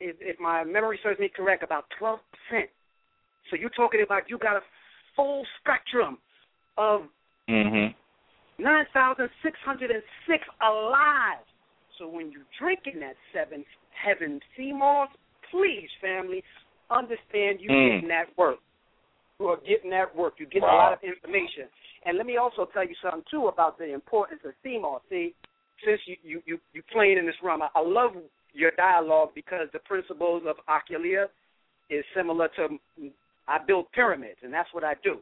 [0.00, 2.70] if, if my memory serves me correct, about twelve percent.
[3.50, 4.60] So you're talking about you got a
[5.16, 6.18] full spectrum
[6.76, 7.02] of
[7.48, 8.62] Mm-hmm.
[8.62, 11.42] nine thousand six hundred and six alive.
[11.98, 15.08] So when you're drinking that seven heaven sea moss,
[15.50, 16.44] please, family,
[16.90, 17.94] understand you Mm.
[17.94, 18.58] getting that work.
[19.40, 20.34] You are getting that work.
[20.38, 21.68] You're getting a lot of information.
[22.06, 25.02] And let me also tell you something too about the importance of sea moss.
[25.10, 25.34] See,
[25.84, 28.12] since you you you, you playing in this realm, I, I love
[28.52, 31.26] your dialogue because the principles of Occoulia
[31.88, 32.78] is similar to
[33.48, 35.18] I build pyramids, and that's what I do.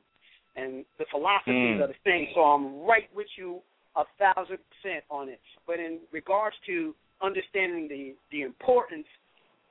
[0.56, 1.82] And the philosophies Mm.
[1.82, 3.62] are the same, so I'm right with you
[3.96, 5.40] a thousand percent on it.
[5.66, 9.06] But in regards to understanding the the importance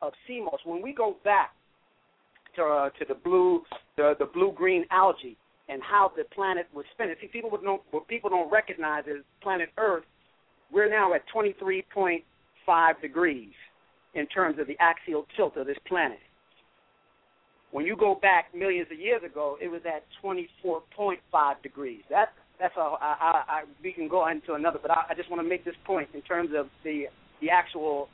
[0.01, 1.53] of sea moss, when we go back
[2.55, 3.63] to uh, to the blue
[3.95, 5.37] the the blue green algae
[5.69, 9.23] and how the planet was spinning, see people would know what people don't recognize is
[9.41, 10.05] planet Earth.
[10.71, 11.23] We're now at
[12.67, 13.53] 23.5 degrees
[14.13, 16.19] in terms of the axial tilt of this planet.
[17.71, 22.01] When you go back millions of years ago, it was at 24.5 degrees.
[22.09, 22.29] That
[22.59, 22.97] that's all.
[22.99, 25.63] I, I, I we can go into another, but I, I just want to make
[25.65, 27.05] this point in terms of the
[27.41, 28.07] the actual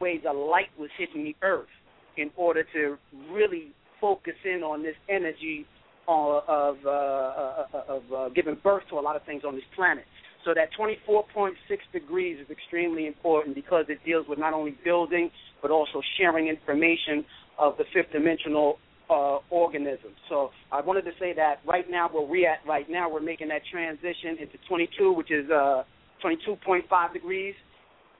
[0.00, 1.68] way the light was hitting the Earth
[2.16, 2.98] in order to
[3.30, 3.68] really
[4.00, 5.64] focus in on this energy
[6.08, 9.64] uh, of uh, uh, of uh, giving birth to a lot of things on this
[9.74, 10.04] planet.
[10.44, 11.52] So that 24.6
[11.92, 15.30] degrees is extremely important because it deals with not only building
[15.60, 17.24] but also sharing information
[17.58, 20.10] of the fifth dimensional uh, organism.
[20.28, 23.48] So I wanted to say that right now where we're at right now, we're making
[23.48, 25.82] that transition into 22, which is uh,
[26.24, 27.54] 22.5 degrees,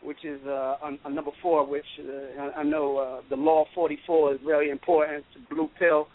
[0.02, 0.76] which is uh,
[1.10, 5.24] number four, which uh, I, know uh, the law 44 is very important.
[5.34, 6.08] It's a blue pill,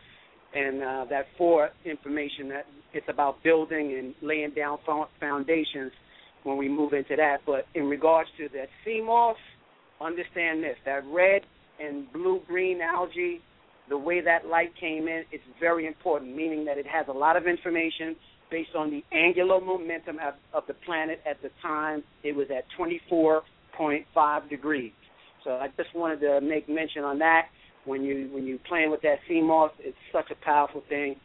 [0.53, 4.77] and uh, that four information that it's about building and laying down
[5.19, 5.91] foundations
[6.43, 7.37] when we move into that.
[7.45, 9.37] But in regards to that sea moss,
[10.01, 11.41] understand this: that red
[11.79, 13.41] and blue green algae,
[13.89, 17.37] the way that light came in, it's very important, meaning that it has a lot
[17.37, 18.15] of information
[18.49, 22.03] based on the angular momentum of, of the planet at the time.
[22.23, 24.91] It was at 24.5 degrees.
[25.43, 27.47] So I just wanted to make mention on that.
[27.85, 31.15] When you when you playing with that sea moss, it's such a powerful thing.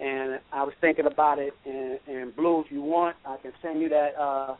[0.00, 1.54] And I was thinking about it.
[1.64, 4.56] And, and Blue, if you want, I can send you that uh,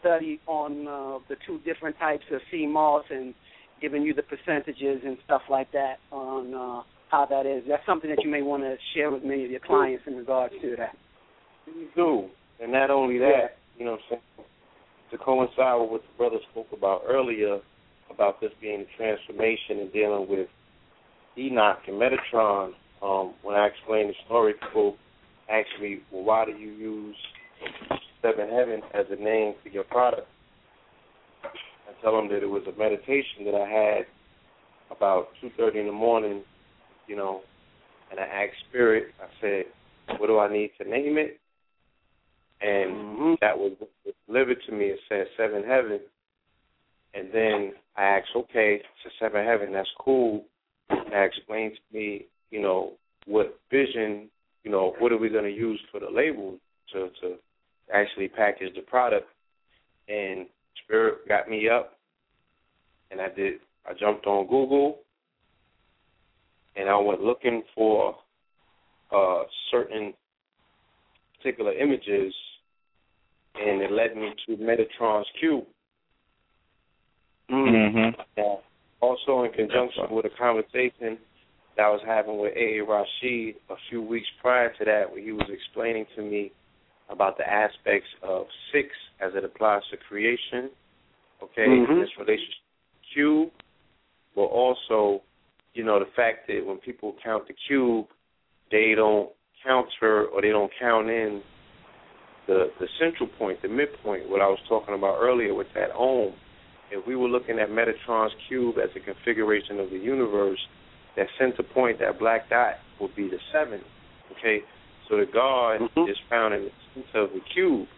[0.00, 3.34] study on uh, the two different types of sea moss and
[3.80, 7.64] giving you the percentages and stuff like that on uh, how that is.
[7.68, 10.54] That's something that you may want to share with many of your clients in regards
[10.62, 10.96] to that.
[11.66, 12.28] You do.
[12.60, 14.48] And not only that, you know what I'm saying,
[15.10, 17.60] to coincide with what the brother spoke about earlier
[18.10, 20.48] about this being a transformation and dealing with
[21.36, 22.72] Enoch and Metatron,
[23.02, 24.96] um, when I explained the story, people
[25.50, 27.16] ask me, well, why do you use
[28.20, 30.28] Seven Heaven as a name for your product?
[31.44, 34.06] I tell them that it was a meditation that I had
[34.96, 36.42] about 2.30 in the morning,
[37.06, 37.40] you know,
[38.10, 39.64] and I asked Spirit, I said,
[40.18, 41.40] what do I need to name it?
[42.60, 43.72] And that was
[44.28, 44.86] delivered to me.
[44.86, 45.98] It said Seven Heaven.
[47.14, 50.44] And then I asked, okay, it's a Seven Heaven, that's cool.
[50.90, 52.92] And I explained to me, you know,
[53.26, 54.28] what vision,
[54.62, 56.58] you know, what are we going to use for the label
[56.92, 57.34] to to
[57.92, 59.26] actually package the product.
[60.08, 60.46] And
[60.84, 61.96] Spirit got me up,
[63.10, 63.54] and I did.
[63.86, 64.98] I jumped on Google,
[66.76, 68.16] and I went looking for
[69.14, 70.12] uh, certain
[71.36, 72.34] particular images,
[73.54, 75.64] and it led me to Metatron's cube.
[77.50, 78.20] Mm-hmm.
[78.36, 78.60] Now,
[79.00, 81.18] also in conjunction with a conversation
[81.82, 82.80] I was having with A.
[82.80, 86.52] Rashid a few weeks prior to that, where he was explaining to me
[87.10, 88.88] about the aspects of six
[89.20, 90.70] as it applies to creation,
[91.42, 92.00] okay, Mhm.
[92.00, 92.62] this relationship
[93.02, 93.52] to cube,
[94.34, 95.22] but also,
[95.74, 98.06] you know, the fact that when people count the cube,
[98.70, 99.30] they don't
[99.62, 101.42] counter or they don't count in
[102.46, 106.32] the the central point, the midpoint, what I was talking about earlier with that ohm.
[106.90, 110.58] If we were looking at Metatron's cube as a configuration of the universe,
[111.16, 113.80] that center point, that black dot, would be the seven.
[114.38, 114.62] Okay,
[115.08, 116.08] so the God Mhm.
[116.08, 117.88] is found in the center of the cube,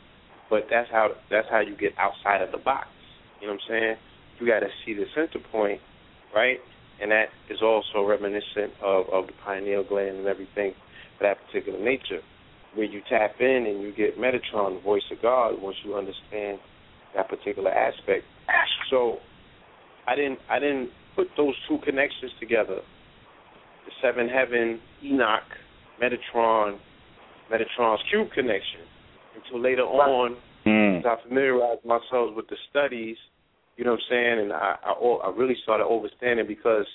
[0.50, 2.88] but that's how that's how you get outside of the box.
[3.40, 3.96] You know what I'm saying?
[4.40, 5.80] You got to see the center point,
[6.34, 6.60] right?
[7.00, 10.74] And that is also reminiscent of of the pineal gland and everything
[11.18, 12.22] for that particular nature.
[12.74, 16.58] Where you tap in and you get Metatron, the voice of God, once you understand
[17.14, 18.24] that particular aspect.
[18.90, 19.20] So
[20.06, 22.80] I didn't I didn't put those two connections together.
[23.86, 25.42] The seven heaven, Enoch,
[26.00, 26.78] Metatron,
[27.52, 28.80] Metatron's cube connection
[29.36, 31.00] until later on Mm.
[31.00, 33.18] as I familiarized myself with the studies,
[33.76, 36.86] you know what I'm saying, and I I, I really started understanding because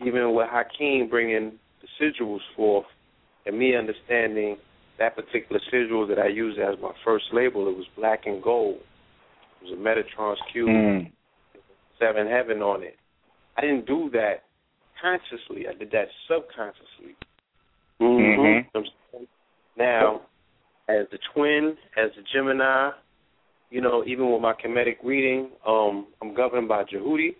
[0.00, 2.86] even with Hakim bringing the sigils forth
[3.46, 4.56] and me understanding
[4.98, 8.78] that particular sigil that I used as my first label, it was black and gold.
[9.60, 11.10] It was a Metatron's cube, Mm.
[11.98, 12.96] seven heaven on it.
[13.56, 14.43] I didn't do that
[15.04, 15.68] consciously.
[15.68, 17.14] I did that subconsciously.
[18.00, 18.66] Mhm.
[19.76, 20.22] Now,
[20.88, 22.92] as the twin, as the Gemini,
[23.70, 27.36] you know, even with my comedic reading, um, I'm governed by Djehuti.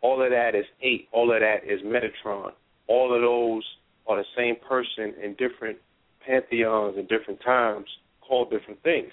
[0.00, 1.08] All of that is eight.
[1.10, 2.52] All of that is Metatron.
[2.86, 3.64] All of those
[4.06, 5.78] are the same person in different
[6.20, 7.88] pantheons and different times,
[8.20, 9.12] called different things.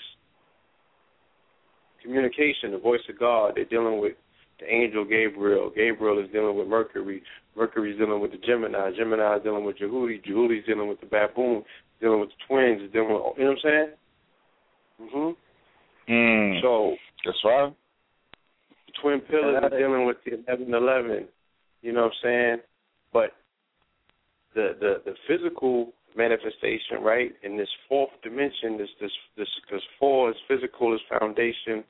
[2.01, 4.15] Communication, the voice of God, they're dealing with
[4.59, 5.72] the angel Gabriel.
[5.75, 7.22] Gabriel is dealing with Mercury.
[7.56, 8.92] Mercury's dealing with the Gemini.
[8.98, 10.24] Gemini is dealing with Djehuti.
[10.25, 11.64] Djehuti's dealing with the baboon.
[12.01, 12.92] Dealing with the twins.
[12.92, 13.92] Dealing with you know what I'm saying?
[15.01, 15.35] Mhm.
[16.08, 16.61] Mm.
[16.61, 17.74] So that's right.
[18.88, 21.27] The twin pillars are dealing with the eleven eleven.
[21.82, 22.58] You know what I'm saying?
[23.11, 23.32] But
[24.53, 30.30] the the the physical manifestation, right, in this fourth dimension, this this this because four
[30.30, 31.84] is physical, is foundation.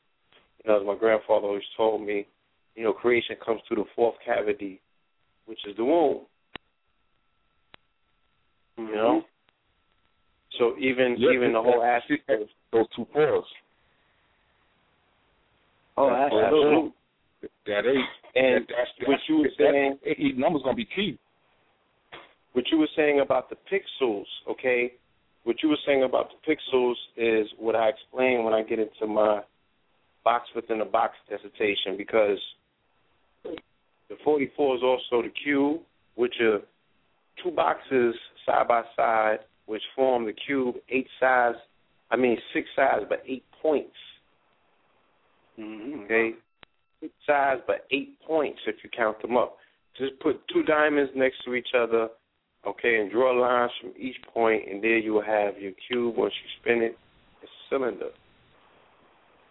[0.63, 2.27] You know, as my grandfather always told me,
[2.75, 4.81] you know, creation comes through the fourth cavity,
[5.45, 6.21] which is the womb.
[8.77, 9.21] You know?
[9.21, 9.25] Mm-hmm.
[10.59, 13.43] So even even the whole aspect of those two fours.
[15.97, 16.93] Oh, That- absolutely.
[17.67, 18.09] That eight.
[18.35, 21.17] And that, that's, that's, what you were that saying- eight number's gonna be key.
[22.53, 24.93] what you were saying about the pixels, okay?
[25.43, 29.05] What you were saying about the pixels is what I explain when I get into
[29.07, 29.41] my
[30.23, 32.39] box within a box dissertation because
[34.09, 35.81] the 44 is also the cube,
[36.15, 36.59] which are
[37.43, 41.57] two boxes side by side, which form the cube, eight sides,
[42.11, 43.95] I mean six sides, but eight points.
[45.59, 46.03] Mm-hmm.
[46.03, 46.31] Okay,
[47.01, 49.57] six sides, but eight points if you count them up.
[49.97, 52.09] Just put two diamonds next to each other,
[52.67, 56.15] okay, and draw lines from each point, and there you will have your cube.
[56.17, 56.97] Once you spin it,
[57.41, 58.09] it's a cylinder.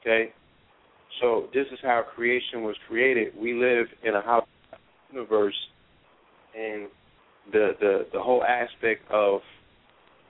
[0.00, 0.33] Okay,
[1.20, 3.33] so this is how creation was created.
[3.39, 4.47] We live in a house
[5.12, 5.55] universe,
[6.59, 6.89] and
[7.52, 9.41] the the the whole aspect of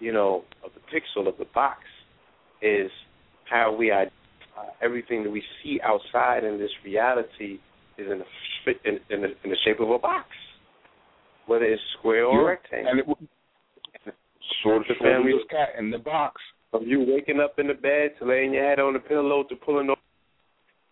[0.00, 1.80] you know of the pixel of the box
[2.62, 2.90] is
[3.50, 4.12] how we identify
[4.82, 7.58] everything that we see outside in this reality
[7.98, 8.24] is in the
[8.88, 10.26] in, in, the, in the shape of a box,
[11.46, 12.48] whether it's square or Yeah.
[12.48, 12.90] rectangle.
[12.90, 13.18] And it would
[14.62, 16.40] sort of The family family- cat in the box.
[16.70, 19.54] From you waking up in the bed to laying your head on the pillow to
[19.56, 20.00] pulling over,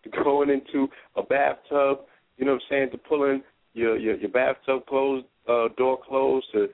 [0.09, 1.99] going into a bathtub,
[2.37, 6.45] you know what I'm saying, to pulling your your, your bathtub closed uh, door closed,
[6.53, 6.67] to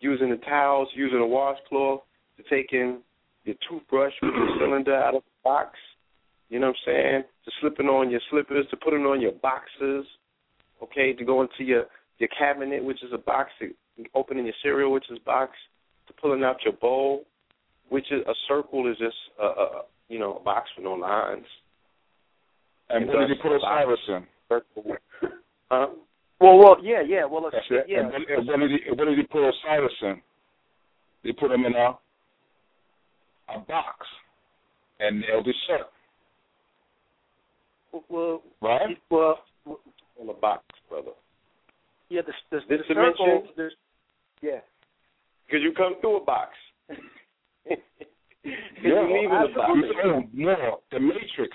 [0.00, 2.00] using the towels, using a washcloth,
[2.36, 2.98] to taking
[3.44, 5.78] your toothbrush with your cylinder out of the box,
[6.48, 10.04] you know what I'm saying, to slipping on your slippers, to putting on your boxes,
[10.82, 11.84] okay, to go into your
[12.18, 13.70] your cabinet, which is a box, to
[14.14, 15.52] opening your cereal, which is a box,
[16.06, 17.24] to pulling out your bowl,
[17.88, 21.46] which is a circle is just a, a you know a box with no lines.
[22.92, 23.56] And It what did does you put.
[23.56, 24.26] Osiris in?
[25.70, 25.86] Huh?
[26.42, 27.26] Well, well, yeah, yeah.
[27.26, 27.84] Well, let's, That's it.
[27.86, 27.98] yeah.
[28.00, 30.22] And, what, and what did you, what did you put Osiris in?
[31.22, 31.98] They put him in a
[33.54, 34.06] a box
[35.00, 35.92] and nailed it shut.
[38.08, 38.96] Well, Right?
[39.10, 41.10] well, On a box, brother.
[42.08, 42.22] yeah.
[42.22, 43.12] The, the, This the circle.
[43.26, 43.74] dimension- There's,
[44.40, 44.60] yeah.
[45.46, 46.52] Because you come through a box.
[48.44, 48.52] Yeah,
[48.82, 49.70] you leave the box.
[50.02, 50.78] I'm more.
[50.90, 51.52] The Matrix,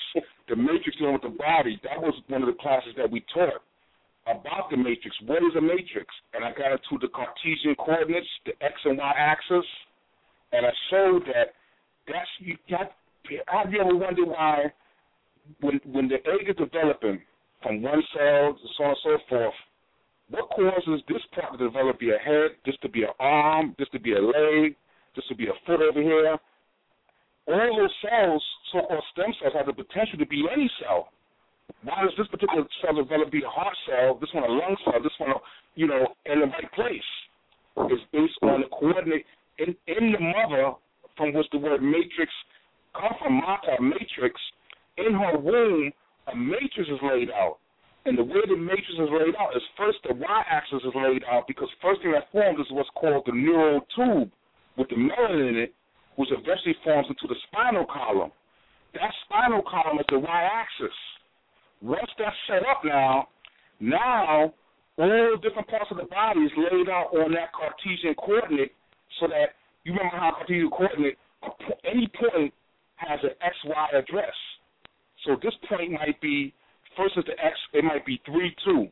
[0.48, 1.80] the Matrix dealing with the body.
[1.84, 3.62] That was one of the classes that we taught
[4.28, 5.16] about the Matrix.
[5.26, 6.06] What is a Matrix?
[6.34, 9.66] And I got into the Cartesian coordinates, the X and Y axis,
[10.54, 11.58] and I showed that
[12.08, 12.92] that's you got.
[13.48, 14.72] Have you ever wondered why,
[15.62, 17.22] when when the egg is developing
[17.64, 19.54] from one cell to so on and so forth,
[20.30, 23.90] what causes this part to develop be a head, this to be an arm, this
[23.90, 24.76] to be a leg,
[25.16, 26.38] this to be a foot over here?
[27.48, 31.10] All those cells, so-called stem cells, have the potential to be any cell.
[31.84, 35.02] Why does this particular cell develop be a heart cell, this one a lung cell,
[35.02, 35.36] this one, a,
[35.76, 37.10] you know, in the right place?
[37.78, 39.26] It's based on the coordinate
[39.60, 40.74] in, in the mother
[41.18, 42.32] from which the word matrix
[42.94, 44.40] come from, mata, matrix.
[44.98, 45.92] In her womb,
[46.32, 47.58] a matrix is laid out.
[48.06, 51.48] And the way the matrix is laid out is first the y-axis is laid out
[51.48, 54.32] because first thing that forms is what's called the neural tube
[54.78, 55.74] with the melanin in it,
[56.16, 58.32] which eventually forms into the spinal column.
[58.94, 60.96] That spinal column is the y-axis.
[61.82, 63.28] Once that's set up now,
[63.80, 64.54] now
[64.98, 68.72] all different parts of the body is laid out on that Cartesian coordinate
[69.20, 71.18] so that you remember how Cartesian coordinate,
[71.84, 72.54] any point
[72.96, 74.34] has an XY address.
[75.26, 76.54] So this point might be,
[76.96, 78.88] first is the X, it might be 3, 2,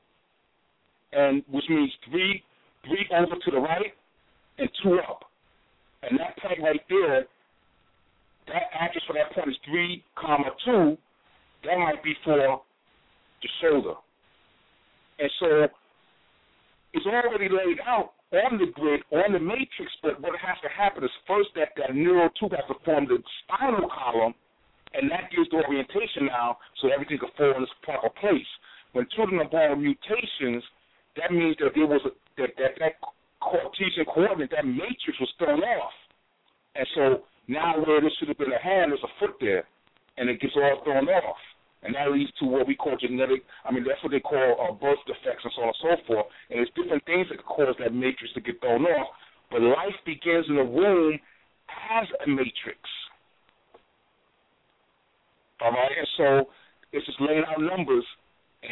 [1.14, 2.44] and which means 3,
[2.86, 3.94] 3 over to the right
[4.58, 5.24] and 2 up.
[6.10, 7.26] And that point right there,
[8.48, 10.98] that address for that point is 3, comma 2,
[11.66, 13.96] that might be for the shoulder.
[15.20, 15.68] And so
[16.94, 21.04] it's already laid out on the grid, on the matrix, but what has to happen
[21.04, 24.34] is first that that neural tube has to form the spinal column,
[24.94, 28.50] and that gives the orientation now so everything can fall in its proper place.
[28.94, 30.64] when children are born with mutations,
[31.18, 32.94] that means that there was a, that that that
[33.44, 35.94] Cartesian coordinate, that matrix was thrown off,
[36.76, 37.04] and so
[37.48, 39.68] now where this should have been a hand, there's a foot there,
[40.18, 41.42] and it gets all thrown off,
[41.84, 43.44] and that leads to what we call genetic.
[43.66, 46.26] I mean, that's what they call uh, birth defects and so on and so forth.
[46.50, 49.08] And there's different things that cause that matrix to get thrown off.
[49.52, 51.20] But life begins in the womb
[51.70, 52.80] as a matrix.
[55.62, 56.50] All right, and so
[56.92, 58.06] it's just laying out numbers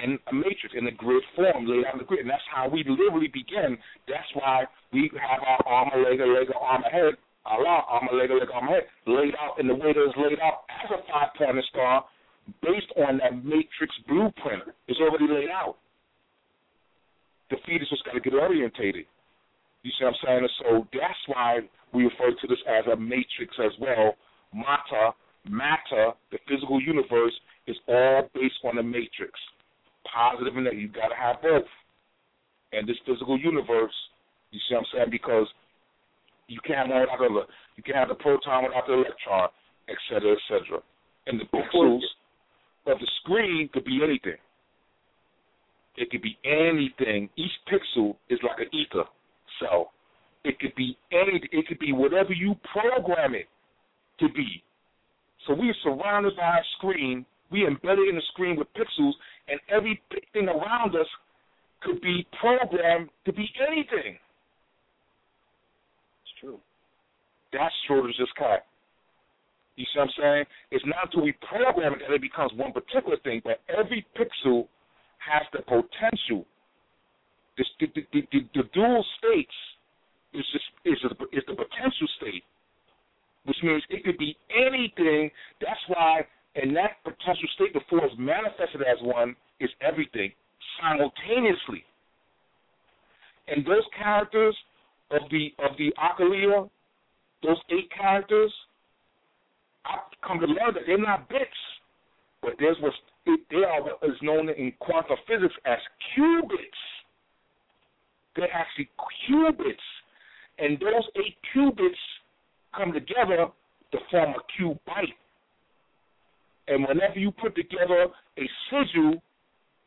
[0.03, 2.21] in a matrix, in a grid form, laid out in the grid.
[2.21, 3.77] And that's how we literally begin.
[4.07, 7.13] That's why we have our arm, a leg, a leg, a arm, a head,
[7.45, 10.03] Allah, arm, a leg, a leg, arm, a head, laid out in the way that
[10.03, 12.05] it's laid out as a five-pointed star
[12.61, 14.63] based on that matrix blueprint.
[14.87, 15.77] It's already laid out.
[17.49, 19.05] The fetus just got to get orientated.
[19.83, 20.47] You see what I'm saying?
[20.63, 21.59] So that's why
[21.93, 24.15] we refer to this as a matrix as well.
[24.53, 25.11] Matter,
[25.49, 27.33] matter, the physical universe
[27.67, 29.33] is all based on a matrix.
[30.13, 30.81] Positive and negative.
[30.81, 31.67] You got to have both.
[32.73, 33.93] And this physical universe,
[34.51, 35.11] you see what I'm saying?
[35.11, 35.47] Because
[36.47, 39.49] you can't have one without the you can't have the proton without the electron,
[39.89, 40.79] et cetera, et cetera.
[41.27, 42.03] And the pixels
[42.87, 44.39] of the screen could be anything.
[45.97, 47.29] It could be anything.
[47.37, 49.05] Each pixel is like an ether
[49.59, 49.91] cell.
[50.43, 51.41] It could be any.
[51.51, 53.47] It could be whatever you program it
[54.19, 54.63] to be.
[55.47, 57.25] So we are surrounded by a screen.
[57.51, 59.13] We embedded in the screen with pixels,
[59.47, 61.07] and everything around us
[61.81, 64.15] could be programmed to be anything.
[66.23, 66.59] It's true.
[67.51, 68.65] That's Schrodinger's cat.
[69.75, 70.45] You see what I'm saying?
[70.71, 74.67] It's not until we program it that it becomes one particular thing, but every pixel
[75.19, 76.45] has the potential.
[77.57, 79.57] The, the, the, the, the dual states
[80.33, 80.97] is just is,
[81.33, 82.43] is the potential state,
[83.45, 85.29] which means it could be anything.
[85.59, 86.21] That's why
[86.55, 90.31] in that potential state before it's manifested as one is everything
[90.81, 91.83] simultaneously.
[93.47, 94.55] And those characters
[95.11, 96.69] of the of the Occoulia,
[97.43, 98.51] those eight characters,
[99.85, 101.49] I've come to learn that they're not bits,
[102.41, 105.79] but there's what's they are what is known in quantum physics as
[106.17, 106.81] qubits.
[108.35, 108.89] They're actually
[109.29, 109.87] qubits,
[110.59, 112.01] and those eight qubits
[112.75, 113.47] come together
[113.91, 115.13] to form a qubit.
[116.67, 118.07] And whenever you put together
[118.37, 119.21] a sigil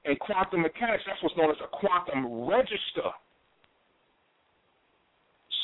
[0.04, 3.10] in quantum mechanics, that's what's known as a quantum register.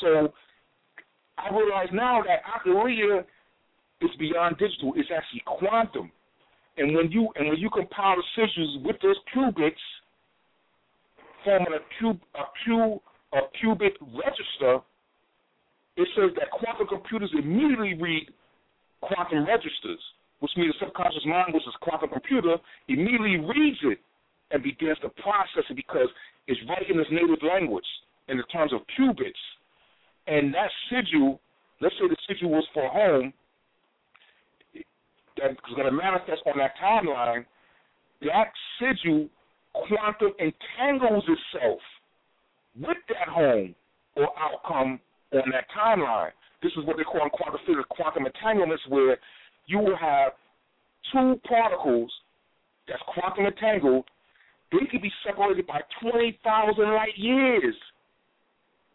[0.01, 0.33] So
[1.37, 3.23] I realize now that Occoulia
[4.01, 4.93] is beyond digital.
[4.95, 6.11] It's actually quantum.
[6.77, 9.73] And when you and when you compile the sigils with those qubits,
[11.43, 13.01] forming a cube a cube
[13.33, 14.83] a qubit register,
[15.97, 18.29] it says that quantum computers immediately read
[19.01, 19.99] quantum registers,
[20.41, 22.57] which means the subconscious mind, which is quantum computer,
[22.89, 23.99] immediately reads it
[24.49, 26.09] and begins to process it because
[26.47, 27.85] it's in its native language
[28.27, 29.37] in the terms of qubits.
[30.27, 31.39] And that sigil,
[31.79, 33.33] let's say the sigil was for home,
[35.37, 37.45] that's going to manifest on that timeline,
[38.21, 39.29] that sigil
[39.73, 41.79] quantum entangles itself
[42.75, 43.75] with that home
[44.15, 44.99] or outcome
[45.33, 46.31] on that timeline.
[46.61, 49.17] This is what they call in quantum physics quantum entanglements, where
[49.67, 50.33] you will have
[51.11, 52.11] two particles
[52.87, 54.05] that's quantum entangled.
[54.71, 57.75] They could be separated by 20,000 light years,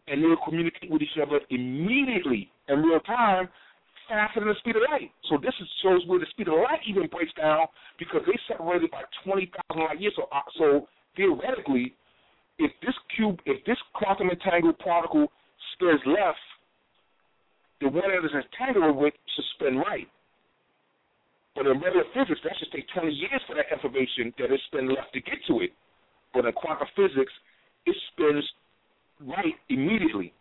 [0.07, 3.47] and they'll communicate with each other immediately in real time
[4.09, 5.11] faster than the speed of light.
[5.29, 7.67] So this is, shows where the speed of light even breaks down
[7.99, 10.13] because they separated by 20,000 light years.
[10.15, 11.93] So, uh, so theoretically,
[12.57, 15.27] if this cube, if this quantum entangled particle
[15.73, 16.39] spins left,
[17.81, 20.07] the one that is entangled with should spin right.
[21.57, 24.93] But in regular physics, that should take 20 years for that information that is spin
[24.93, 25.73] left to get to it.
[26.31, 27.33] But in quantum physics,
[27.89, 28.45] it spins
[29.25, 30.33] right immediately.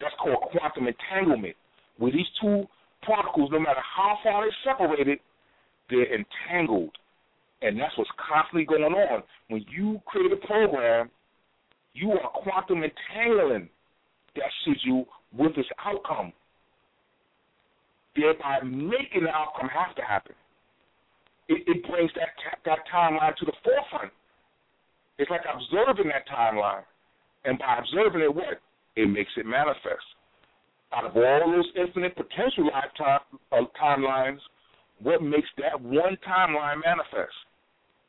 [0.00, 1.56] That's called quantum entanglement,
[1.98, 2.64] where these two
[3.04, 5.18] particles, no matter how far they're separated,
[5.90, 6.96] they're entangled.
[7.60, 9.22] And that's what's constantly going on.
[9.48, 11.10] When you create a program,
[11.92, 13.68] you are quantum entangling
[14.36, 15.04] that sigil
[15.36, 16.32] with its outcome,
[18.16, 20.34] thereby making the outcome have to happen.
[21.48, 22.30] It, it brings that
[22.64, 24.12] that timeline to the forefront.
[25.18, 26.84] It's like observing that timeline,
[27.44, 28.60] and by observing it, what
[28.96, 30.06] it makes it manifest
[30.92, 33.20] out of all those infinite potential lifetime
[33.52, 34.38] uh, timelines,
[35.00, 37.34] what makes that one timeline manifest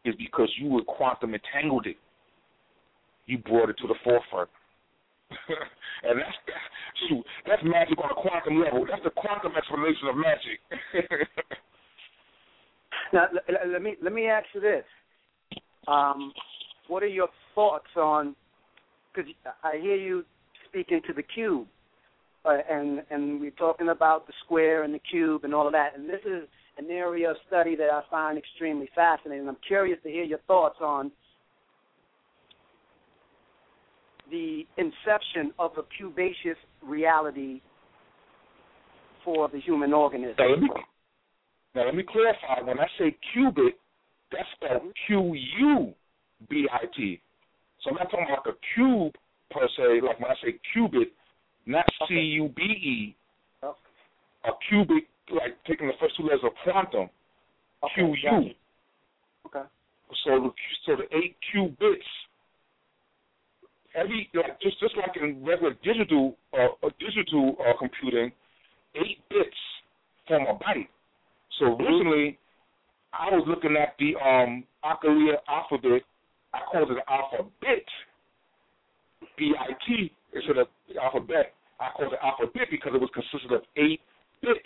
[0.03, 1.97] is because you were quantum entangled it.
[3.27, 4.49] You brought it to the forefront.
[6.03, 6.67] and that's, that's
[7.07, 8.85] shoot, that's magic on a quantum level.
[8.89, 10.59] That's the quantum explanation of magic.
[13.13, 13.27] now
[13.71, 14.85] let me let me ask you this:
[15.87, 16.33] Um,
[16.87, 18.35] what are your thoughts on?
[19.13, 19.31] Because
[19.63, 20.23] I hear you
[20.69, 21.67] speaking to the cube,
[22.45, 25.97] uh, and and we're talking about the square and the cube and all of that.
[25.97, 29.47] And this is an area of study that I find extremely fascinating.
[29.47, 31.11] I'm curious to hear your thoughts on
[34.31, 37.61] the inception of a cubaceous reality
[39.23, 40.35] for the human organism.
[40.39, 40.69] Now let me,
[41.75, 42.61] now let me clarify.
[42.65, 43.75] When I say qubit,
[44.31, 45.93] that's spelled Q U
[46.49, 47.21] B I T.
[47.83, 49.13] So I'm not talking about the cube
[49.51, 50.01] per se.
[50.05, 51.11] Like when I say qubit,
[51.65, 53.15] not C U B E.
[54.43, 57.09] A cubic, like taking the first two letters of quantum.
[57.83, 58.15] Okay, Q U.
[58.23, 58.55] gotcha.
[59.45, 59.67] Okay.
[60.25, 60.51] So the
[60.85, 62.09] so the eight qubits.
[63.93, 68.31] Every like just just like in regular digital uh, uh, digital uh, computing,
[68.95, 69.57] eight bits
[70.27, 70.87] form a byte.
[71.59, 72.37] So originally,
[73.11, 76.01] I was looking at the um Occoulia alphabet.
[76.53, 77.85] I called it an alphabet,
[79.37, 80.67] B I T instead of
[81.01, 81.53] alphabet.
[81.79, 83.99] I called it alphabet because it was consisted of eight
[84.41, 84.59] bits,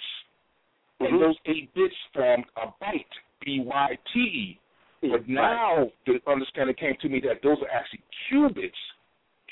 [1.00, 4.60] and those eight bits formed a byte, B Y T E.
[5.02, 8.72] But now the understanding came to me that those are actually qubits,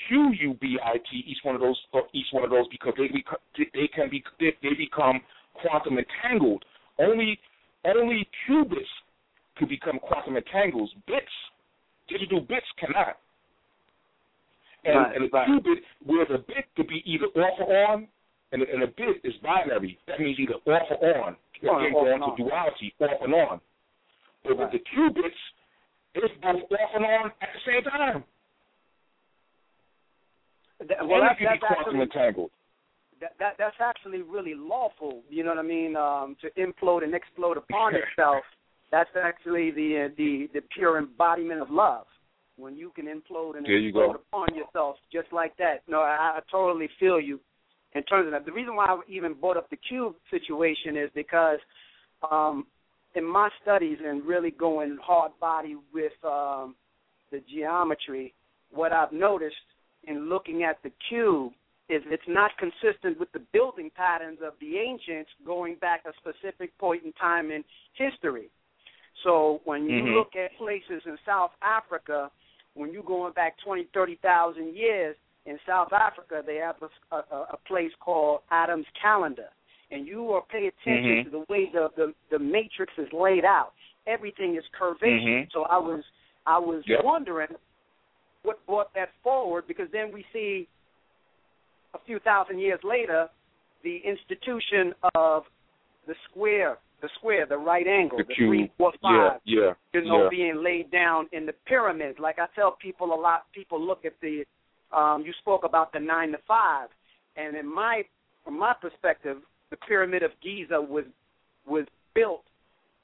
[0.08, 1.24] Q U B I T.
[1.26, 1.78] Each one of those,
[2.12, 5.20] each one of those, because they become, they can be they, they become
[5.54, 6.64] quantum entangled.
[6.98, 7.38] Only
[7.84, 8.90] only qubits
[9.56, 10.90] could become quantum entangled.
[11.06, 11.26] Bits,
[12.08, 13.18] digital bits cannot.
[14.84, 15.48] And, Right, and a right.
[15.48, 18.08] qubit, where the bit could be either off or on,
[18.52, 19.98] and, and a bit is binary.
[20.06, 21.36] That means either off or on.
[21.62, 23.60] Again, going to duality, off and on.
[24.44, 25.40] But with the qubits,
[26.14, 28.24] it's both off and on at the same time.
[30.88, 32.50] Th- well, it that, can be quantum actually entangled.
[33.20, 35.22] that, that that's actually really lawful.
[35.28, 35.96] You know what I mean?
[35.96, 38.44] Um, to implode and explode upon itself.
[38.90, 42.06] That's actually the uh, the the pure embodiment of love.
[42.56, 44.20] When you can implode and There you explode go.
[44.30, 45.82] upon yourself just like that.
[45.88, 47.40] No, I, I totally feel you
[47.94, 48.44] in terms of that.
[48.46, 51.58] The reason why I even brought up the cube situation is because
[52.30, 52.66] um,
[53.16, 56.76] in my studies and really going hard body with um,
[57.32, 58.32] the geometry,
[58.70, 59.56] what I've noticed
[60.06, 61.52] in looking at the cube
[61.88, 66.76] is it's not consistent with the building patterns of the ancients going back a specific
[66.78, 67.62] point in time in
[67.94, 68.48] history.
[69.22, 70.14] So when you Mhm.
[70.14, 72.30] look at places in South Africa,
[72.74, 75.16] when you're going back 20, 30,000 years,
[75.46, 79.50] in South Africa they have a, a, a place called Adam's Calendar.
[79.90, 81.24] And you will pay attention Mhm.
[81.24, 83.74] to the way the, the, the matrix is laid out.
[84.06, 85.44] Everything is curvaceous.
[85.44, 85.52] Mhm.
[85.52, 86.02] So I was
[86.46, 87.04] I was Yep.
[87.04, 87.48] wondering
[88.44, 90.68] what brought that forward because then we see
[91.94, 93.28] a few thousand years later
[93.82, 95.42] the institution of
[96.06, 98.50] the square, the square, the right angle, The the cube.
[98.50, 100.28] three, Yeah, yeah, you know, yeah.
[100.30, 102.18] being laid down in the pyramids.
[102.18, 104.44] Like I tell people a lot, people look at the,
[104.96, 106.88] um, you spoke about the nine to five,
[107.36, 108.02] and in my,
[108.44, 109.38] from my perspective,
[109.70, 111.04] the pyramid of Giza was
[111.66, 112.44] was built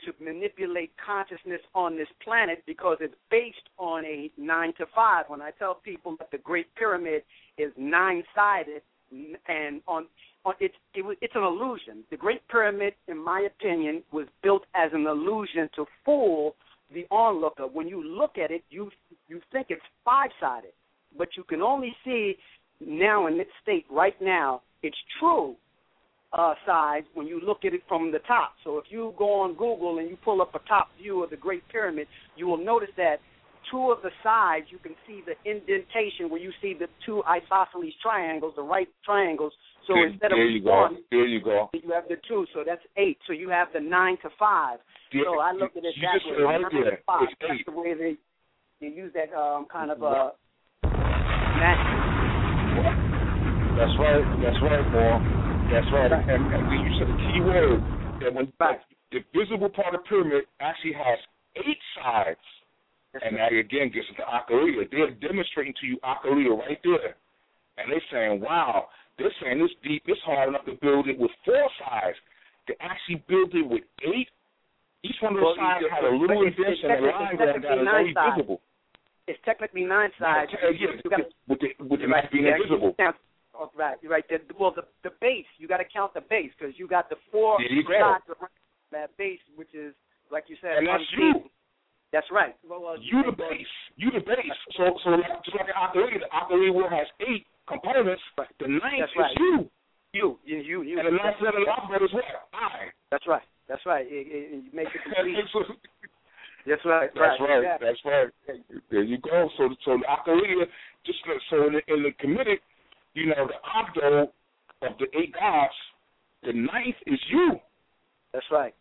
[0.05, 5.25] to manipulate consciousness on this planet because it's based on a nine to five.
[5.29, 7.23] When I tell people that the Great Pyramid
[7.59, 8.83] is nine sided
[9.49, 10.07] and on
[10.45, 12.05] on it's it it's an illusion.
[12.11, 16.55] The Great Pyramid, in my opinion, was built as an illusion to fool
[16.93, 17.67] the onlooker.
[17.67, 18.91] When you look at it, you
[19.29, 20.73] you think it's five sided,
[21.17, 22.37] but you can only see
[22.81, 24.62] now in its state right now.
[24.83, 25.57] It's true
[26.33, 28.52] uh, size when you look at it from the top.
[28.65, 31.36] So if you go on Google and you pull up a top view of the
[31.36, 33.17] Great Pyramid, you will notice that
[33.70, 37.92] two of the sides you can see the indentation where you see the two isosceles
[38.02, 39.52] triangles, the right triangles.
[39.86, 40.70] So there, instead there of you go.
[40.70, 41.70] one, There you go.
[41.73, 43.18] you have the two, so that's eight.
[43.26, 44.78] So you have the nine to five.
[45.12, 46.42] Yeah, so I look at it that way.
[46.44, 46.91] right nine there.
[46.97, 47.23] to five.
[47.25, 47.67] It's That's eight.
[47.67, 48.17] the way they
[48.81, 50.31] they use that um, kind of uh.
[53.76, 54.25] That's right.
[54.42, 55.40] That's right, boy.
[55.70, 56.10] That's right.
[56.12, 57.81] And, and you said the key word
[58.23, 58.81] that when Right.
[59.12, 61.18] the visible part of the pyramid actually has
[61.57, 62.40] eight sides.
[63.23, 64.86] And that again gets into Occoulia.
[64.90, 67.16] They're demonstrating to you Occoulia right there.
[67.78, 68.86] And they're saying, wow,
[69.18, 72.16] they're saying this deep, it's hard enough to build it with four sides.
[72.68, 74.28] To actually build it with eight,
[75.02, 77.39] each one of those Well, sides had a little it's- it's and a line it's
[77.42, 78.60] going down that's only visible.
[79.26, 80.52] It's technically nine sides.
[80.55, 80.86] Yeah, yeah,
[81.49, 82.94] with the, with the Right, being invisible.
[82.99, 83.12] you
[83.53, 84.25] count- oh, right, you're right.
[84.29, 87.17] The, well, the the base you got to count the base because you got the
[87.33, 87.99] four There you go.
[87.99, 88.37] sides of
[88.93, 89.95] that base, which is
[90.31, 91.43] like you said, And that's unseen.
[91.45, 91.51] you.
[92.12, 92.57] That's right.
[92.69, 93.70] Well, well, You the base.
[93.97, 94.59] You the base.
[94.77, 98.23] So so like, just like an Occoulia, the Occoulia will has eight components.
[98.37, 99.37] But the ninth That's is right.
[99.39, 99.70] you.
[100.12, 100.99] You, you, you, you.
[100.99, 102.25] And the ninth letter of alphabet is what?
[102.53, 102.91] I.
[103.12, 103.47] That's right.
[103.69, 104.07] That's right.
[104.11, 105.39] It, it, it makes it complete.
[105.55, 105.70] So-
[106.67, 107.11] That's right.
[107.15, 107.62] That's right.
[107.62, 107.87] Exactly.
[107.87, 108.31] That's right.
[108.91, 109.49] There you go.
[109.57, 110.67] So, so the Occoulia,
[111.07, 112.59] just so in the, in the Kemetic,
[113.15, 114.23] you know, the Abdo
[114.83, 115.73] of the eight gods,
[116.43, 117.59] the ninth is you.
[118.33, 118.75] That's right.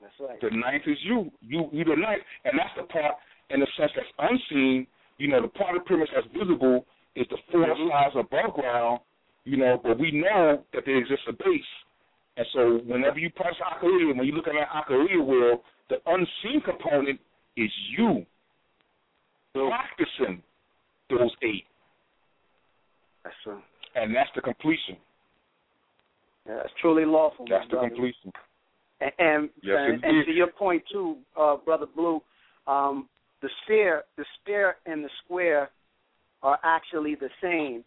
[0.00, 0.40] That's right.
[0.40, 1.30] The ninth is you.
[1.42, 3.16] You, you the ninth, and that's the part,
[3.50, 4.86] in a sense, that's unseen.
[5.18, 7.90] You know, the part of the pyramid that's visible is the four Mhm.
[7.90, 9.00] sides above ground.
[9.44, 11.64] You know, but we know that there exists a base.
[12.36, 16.60] And so, whenever you press Occoulia, when you look at that Occoulia wheel, the unseen
[16.60, 17.18] component
[17.56, 18.24] is you
[19.54, 20.42] practicing
[21.10, 21.66] those eight,
[23.24, 23.60] That's true.
[23.94, 24.96] and that's the completion.
[26.46, 27.44] Yeah, it's truly lawful.
[27.48, 27.88] That's the brother.
[27.88, 28.32] completion.
[29.00, 32.20] And and, Yes, and, and to your point too, uh, brother Blue,
[32.66, 33.08] um,
[33.42, 35.70] the sphere, the sphere and the square
[36.42, 37.84] are actually the same,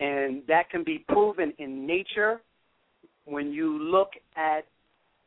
[0.00, 2.40] and that can be proven in nature
[3.24, 4.64] when you look at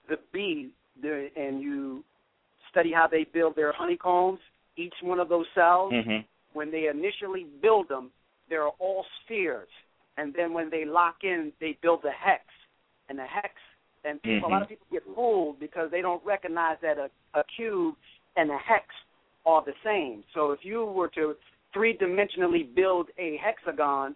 [0.09, 0.69] the bee
[1.01, 2.03] the, and you
[2.71, 4.39] study how they build their honeycombs.
[4.77, 6.25] Each one of those cells, Mm-hmm.
[6.53, 8.11] when they initially build them,
[8.49, 9.69] they're all spheres,
[10.17, 12.43] and then when they lock in, they build a hex,
[13.09, 13.53] and the hex.
[14.03, 14.73] And people, a lot of mm-hmm.
[14.75, 17.95] people get fooled because they don't recognize that a, a cube
[18.35, 18.85] and a hex
[19.45, 20.23] are the same.
[20.33, 21.33] So if you were to
[21.73, 24.15] three dimensionally build a hexagon,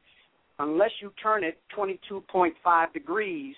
[0.59, 3.56] unless you turn it 22.5 degrees,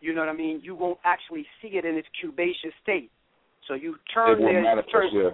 [0.00, 3.10] you know what I mean, you won't actually see it in its cubaceous state.
[3.66, 5.30] So you turn It there, you turn, yeah.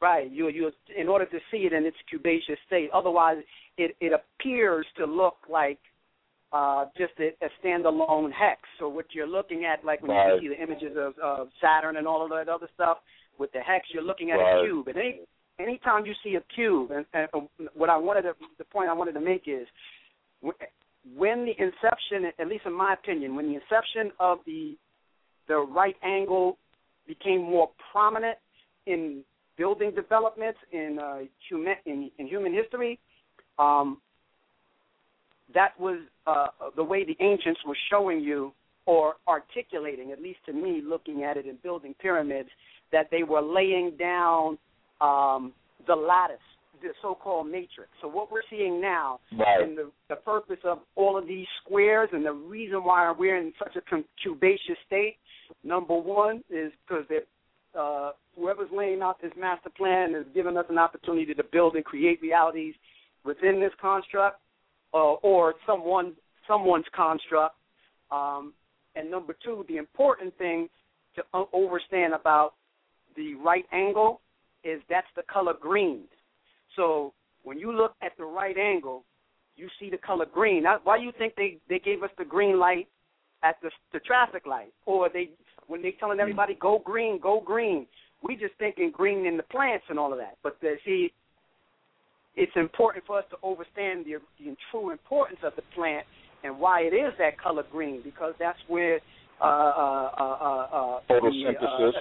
[0.00, 0.30] Right.
[0.30, 2.88] You you in order to see it in its cubaceous state.
[2.92, 3.38] Otherwise,
[3.82, 5.78] it it appears to look like
[6.52, 8.60] uh, just a, a standalone hex.
[8.78, 10.34] So what you're looking at, like when Right.
[10.34, 12.98] you see the images of, of Saturn and all of that other stuff
[13.38, 14.58] with the hex, you're looking at Right.
[14.58, 14.88] a cube.
[14.88, 15.20] And any
[15.58, 17.28] anytime you see a cube, and, and
[17.74, 19.66] what I wanted to, the point I wanted to make is
[21.16, 24.76] when the inception, at least in my opinion, when the inception of the
[25.48, 26.58] the right angle
[27.06, 28.38] became more prominent
[28.86, 29.24] in
[29.56, 31.18] building developments in uh,
[31.48, 32.98] human in, in human history,
[33.60, 33.98] um,
[35.54, 38.52] that was uh, the way the ancients were showing you
[38.86, 42.48] or articulating, at least to me, looking at it in building pyramids,
[42.92, 44.58] that they were laying down
[45.00, 45.52] um,
[45.86, 46.38] the lattice,
[46.82, 47.90] the so-called matrix.
[48.00, 49.62] So what we're seeing now Right.
[49.62, 53.52] and the, the purpose of all of these squares and the reason why we're in
[53.58, 53.82] such a
[54.22, 55.16] cubaceous state,
[55.62, 57.04] number one, is because
[57.78, 61.84] uh, whoever's laying out this master plan is giving us an opportunity to build and
[61.84, 62.74] create realities
[63.24, 64.40] within this construct
[64.94, 66.14] uh, or someone
[66.48, 67.54] someone's construct.
[68.10, 68.52] Um,
[68.96, 70.68] and number two, the important thing
[71.14, 71.22] to
[71.54, 72.54] understand about
[73.16, 74.20] the right angle
[74.64, 76.02] is that's the color green.
[76.76, 79.04] So when you look at the right angle,
[79.56, 80.64] you see the color green.
[80.64, 82.88] Now, why do you think they they gave us the green light
[83.42, 85.30] at the the traffic light, or they
[85.66, 87.86] when they telling everybody go green, go green?
[88.22, 90.36] We just thinking green in the plants and all of that.
[90.42, 91.10] But the, see,
[92.36, 96.06] it's important for us to understand the, the true importance of the plant
[96.44, 99.00] and why it is that color green because that's where
[99.40, 101.92] uh, uh, uh, uh, uh, Photosynthesis.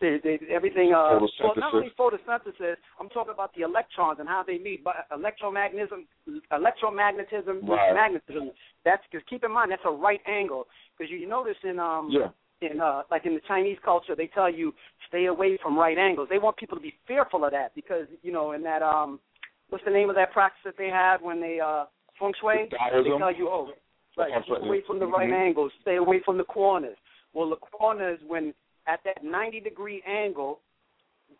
[0.00, 0.92] The, uh, the, everything.
[0.92, 2.76] Uh, well, not only photosynthesis.
[3.00, 4.82] I'm talking about the electrons and how they meet.
[4.84, 6.04] But electromagnetism,
[6.52, 7.94] electromagnetism, Right.
[7.94, 8.50] magnetism.
[8.84, 10.66] That's because keep in mind that's a right angle.
[10.96, 12.28] Because you notice in um Yeah.
[12.60, 14.74] in uh like in the Chinese culture they tell you
[15.08, 16.28] stay away from right angles.
[16.30, 19.20] They want people to be fearful of that because you know in that um
[19.70, 21.84] what's the name of that practice that they have when they uh
[22.18, 22.68] feng shui?
[22.70, 22.76] They
[23.18, 23.70] tell you oh
[24.16, 25.46] right keep away from the right Mhm.
[25.48, 26.96] angles, stay away from the corners.
[27.32, 28.54] Well the corners when
[28.86, 30.60] at that 90 degree angle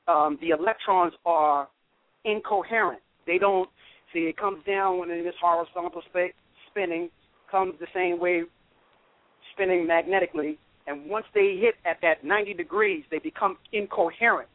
[0.08, 1.68] um the electrons are
[2.24, 3.00] incoherent.
[3.26, 3.70] They don't
[4.12, 6.34] see it comes down when in this horizontal spa-
[6.70, 7.10] spinning
[7.50, 8.42] comes the same way
[9.52, 14.48] spinning magnetically and once they hit at that 90 degrees they become incoherent.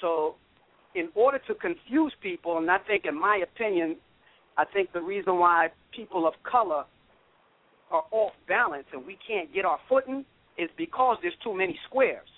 [0.00, 0.36] So
[0.94, 3.96] in order to confuse people and I think in my opinion
[4.56, 6.84] I think the reason why people of color
[7.90, 10.24] are off balance and we can't get our footing
[10.58, 12.28] is because there's too many squares.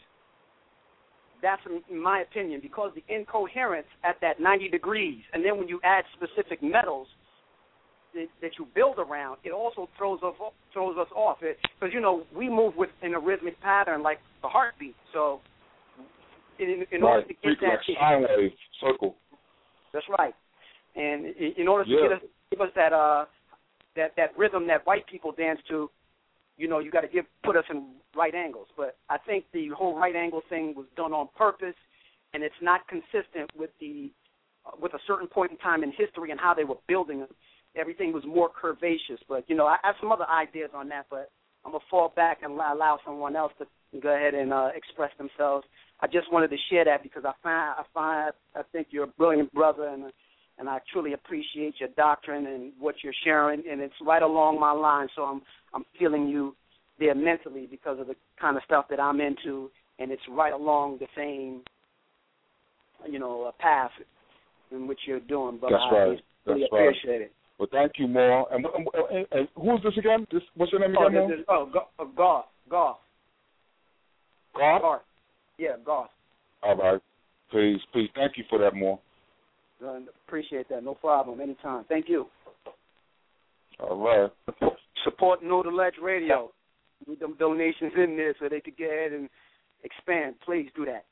[1.43, 5.81] That's in my opinion because the incoherence at that 90 degrees, and then when you
[5.83, 7.09] add specific metals
[8.15, 10.35] that, that you build around, it also throws us
[10.75, 11.39] throws us off.
[11.41, 14.95] Because you know we move with in a rhythmic pattern like the heartbeat.
[15.15, 15.41] So
[16.61, 19.17] in, in order to get that, sine wave circle.
[19.93, 20.35] that's right.
[20.97, 22.03] And in, in order to Yeah.
[22.03, 23.25] get us give us that uh
[23.97, 25.91] that that rhythm that white people dance to,
[26.57, 28.69] you know, you got to give put us in right angles.
[28.77, 31.75] But I think the whole right angle thing was done on purpose,
[32.35, 34.11] and it's not consistent with the
[34.67, 37.29] uh, with a certain point in time in history and how they were building them.
[37.77, 39.21] Everything was more curvaceous.
[39.29, 41.31] But you know, I have some other ideas on that, but
[41.65, 43.67] I'm gonna fall back and allow someone else to
[43.99, 45.67] go ahead and uh, express themselves.
[46.01, 49.09] I just wanted to share that because I find I find I think you're a
[49.19, 50.05] brilliant brother and
[50.59, 54.73] and I truly appreciate your doctrine and what you're sharing and it's right along my
[54.73, 55.09] line.
[55.17, 55.43] So I'm
[55.75, 56.55] I'm feeling you
[56.99, 60.99] there mentally because of the kind of stuff that I'm into and it's right along
[61.01, 61.63] the same
[63.11, 63.91] you know uh, path
[64.71, 65.59] in which you're doing.
[65.61, 66.21] But That's I right.
[66.47, 66.89] really That's right.
[66.89, 67.33] appreciate it.
[67.59, 68.49] Well, thank you, Maul.
[68.51, 70.27] And, and, and, and who's this again?
[70.33, 71.21] This what's your name Oh, again?
[71.21, 71.29] Maul?
[71.29, 72.05] this is, oh, go, uh,
[74.57, 74.83] golf, golf, Garth?
[74.83, 75.03] golf.
[75.59, 76.09] Yeah, golf.
[76.63, 77.01] All right.
[77.51, 79.01] Please, please, thank you for that, Maul.
[79.85, 80.85] Uh, appreciate that.
[80.85, 81.41] No problem.
[81.41, 81.85] Anytime.
[81.89, 82.27] Thank you.
[83.81, 84.31] All right.
[85.05, 86.51] Support Know the Ledge Radio.
[87.09, 89.29] Need them donations in there so they could get ahead and
[89.85, 90.35] expand.
[90.45, 91.05] Please do that.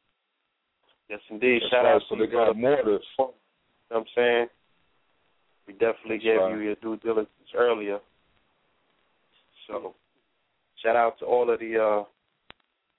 [1.09, 1.63] Yes, indeed.
[1.63, 1.95] That's Shout right.
[1.95, 2.59] out So to they you, got brother.
[2.59, 3.07] more of this.
[3.19, 3.33] You know
[3.89, 4.47] what I'm saying?
[5.67, 6.53] We definitely That's gave right.
[6.53, 7.99] you your due diligence earlier.
[9.67, 9.95] So
[10.83, 12.05] shout out to all of the uh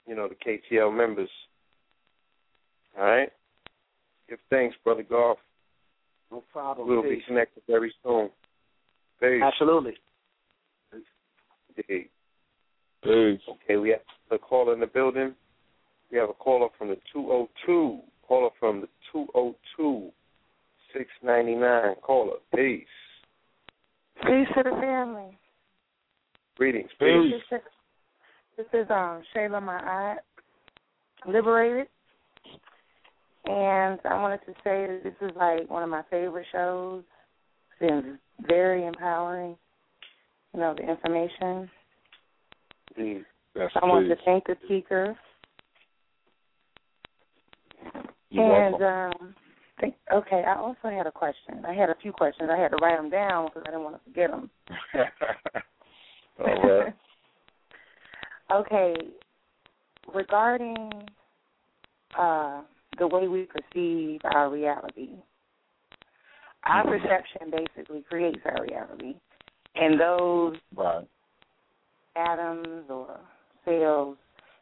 [0.10, 1.30] you know, the KTL members.
[2.98, 3.30] All right?
[4.28, 5.38] Give thanks, brother Golf.
[6.32, 6.88] No problem.
[6.88, 8.30] We'll be connected very soon.
[9.22, 9.42] Peace.
[9.44, 9.94] Absolutely.
[11.78, 12.10] Indeed.
[13.04, 13.40] Peace.
[13.48, 14.00] Okay, we have
[14.32, 15.36] a caller in the building.
[16.12, 18.00] We have a caller from the 202.
[18.28, 20.10] Caller from the 202.
[20.94, 21.96] 699.
[22.02, 22.38] Caller.
[22.56, 22.86] Peace.
[24.24, 25.38] Peace to the family.
[26.58, 26.90] Greetings.
[27.00, 27.34] Peace.
[27.50, 27.60] Peace.
[28.60, 30.20] This is, um Shayla my aunt,
[31.26, 31.88] liberated,
[33.46, 37.04] and I wanted to say that this is like one of my favorite shows.
[37.72, 39.56] It's been very empowering.
[40.54, 41.70] You know the information.
[42.98, 43.24] Indeed.
[43.56, 45.18] Yes, I want to thank the speaker
[48.30, 49.22] You're and welcome.
[49.22, 49.36] um.
[49.80, 51.64] Think, okay, I also had a question.
[51.66, 52.50] I had a few questions.
[52.52, 54.50] I had to write them down because I didn't want to forget them.
[56.46, 56.94] All right.
[58.52, 58.96] Okay,
[60.14, 60.92] regarding
[62.18, 62.62] uh,
[62.98, 65.12] the way we perceive our reality,
[66.64, 67.02] our Mhm.
[67.02, 69.16] perception basically creates our reality,
[69.76, 71.08] and those Right.
[72.16, 73.20] atoms or
[73.66, 74.18] cells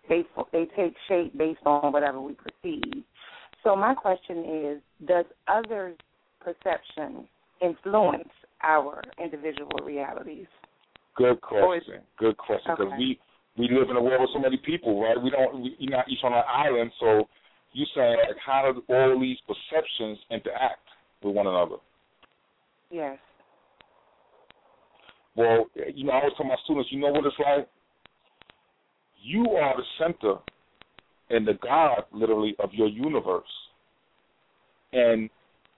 [0.07, 3.03] they they take shape based on whatever we perceive.
[3.63, 5.97] So my question is, does others'
[6.39, 7.27] perception
[7.59, 10.47] influence our individual realities?
[11.15, 12.01] Good question.
[12.17, 12.71] Good question.
[12.71, 12.97] Because Okay.
[12.97, 13.19] we
[13.57, 15.21] we live in a world with so many people, right?
[15.21, 15.61] We don't.
[15.61, 17.27] We, you're not each on an island, so
[17.73, 20.81] you're saying like, how do all these perceptions interact
[21.23, 21.77] with one another?
[22.91, 23.17] Yes.
[25.35, 27.67] Well, you know, I always tell my students, you know what it's like.
[29.23, 30.35] You are the center
[31.29, 33.43] and the God, literally, of your universe,
[34.93, 35.29] and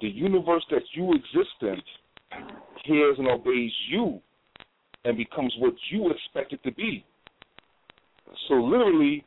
[0.02, 1.76] the universe that you exist in
[2.86, 4.22] hears and obeys you,
[5.04, 7.04] and becomes what you expect it to be.
[8.48, 9.26] So literally,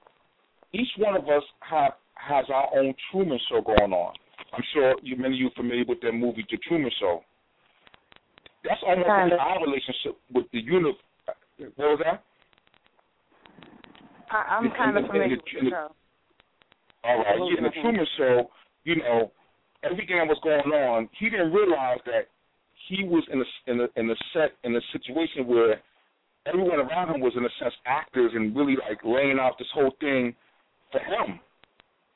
[0.72, 4.14] each one of us have has our own Truman Show going on.
[4.52, 7.22] I'm sure you many of you are familiar with that movie, The Truman Show.
[8.64, 10.94] That's almost like our relationship with the universe.
[11.76, 12.22] What was that?
[14.30, 15.88] I, I'm In- kind of familiar with the the- show.
[17.04, 17.38] All right.
[17.38, 17.70] Yeah, in the.
[17.82, 18.50] Truman Show,
[18.84, 19.32] you know,
[19.82, 22.28] everything that was going on, he didn't realize that
[22.88, 25.80] he was in a in a in a set in a situation where
[26.46, 29.92] everyone around him was in a sense actors and really like laying out this whole
[30.00, 30.34] thing
[30.90, 31.40] for him.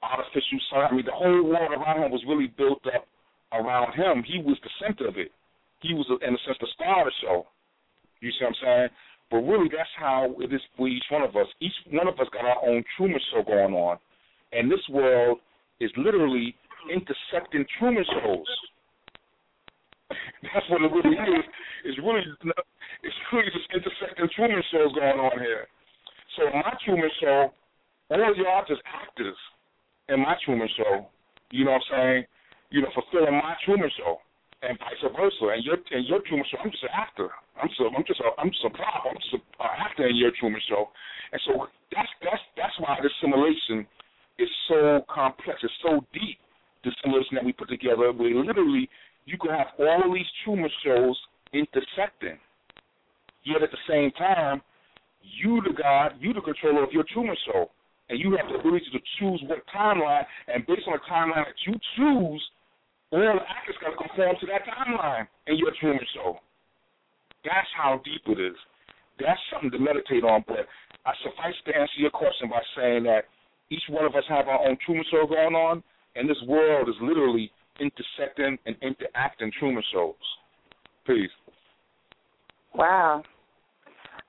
[0.02, 0.86] Artificial sun.
[0.90, 3.06] I mean, the whole world around him was really built up
[3.52, 4.22] around him.
[4.22, 5.32] He was the center of it.
[5.80, 7.46] He was, in a sense, the star of the show.
[8.20, 8.88] You see what I'm saying?
[9.30, 11.46] But really, that's how it is for each one of us.
[11.60, 13.98] Each one of us got our own Truman Show going on,
[14.52, 15.38] and this world
[15.80, 16.54] is literally
[16.92, 18.46] intersecting Truman shows.
[20.54, 21.44] That's what it really is.
[21.84, 25.66] It's really, it's really just intersecting Truman shows going on here.
[26.36, 27.52] So my Truman Show,
[28.10, 29.36] all y'all just actors
[30.08, 31.06] in my Truman Show.
[31.50, 32.20] You know what I'm saying?
[32.70, 34.18] You know, fulfilling my Truman Show,
[34.62, 35.46] and vice versa.
[35.54, 37.30] And your and your Truman Show, I'm just an actor.
[37.56, 39.08] I'm a, I'm just a, I'm just a prop.
[39.08, 40.90] I'm just an actor in your Truman Show.
[41.32, 43.86] And so that's that's that's why this simulation
[44.38, 45.60] is so complex.
[45.62, 46.38] It's so deep.
[46.84, 48.88] The simulation that we put together, where literally
[49.26, 51.18] you can have all these Truman shows
[51.52, 52.38] intersecting.
[53.44, 54.62] Yet at the same time,
[55.20, 57.70] you the God, you the controller of your Truman Show,
[58.08, 60.24] and you have the ability to choose what timeline.
[60.46, 62.42] And based on the timeline that you choose,
[63.10, 66.38] all the actors got to conform to that timeline in your Truman Show.
[67.44, 68.56] That's how deep it is.
[69.18, 70.44] That's something to meditate on.
[70.46, 70.66] But
[71.06, 73.26] I suffice to answer your question by saying that
[73.70, 75.82] each one of us have our own Truman Show going on,
[76.14, 80.14] and this world is literally intersecting and interacting Truman shows.
[81.06, 81.30] Peace.
[82.74, 83.22] Wow.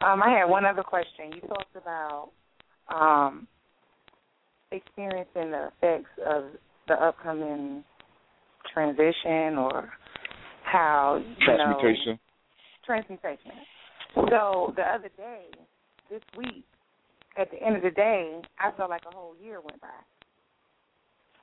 [0.05, 1.31] Um, I had one other question.
[1.33, 2.29] You talked about
[2.93, 3.47] um,
[4.71, 6.43] experiencing the effects of
[6.87, 7.83] the upcoming
[8.73, 9.89] transition or
[10.63, 12.13] how you Transmutation.
[12.13, 12.17] know
[12.85, 13.51] transmutation.
[14.29, 15.45] So the other day,
[16.09, 16.63] this week,
[17.37, 19.87] at the end of the day, I felt like a whole year went by,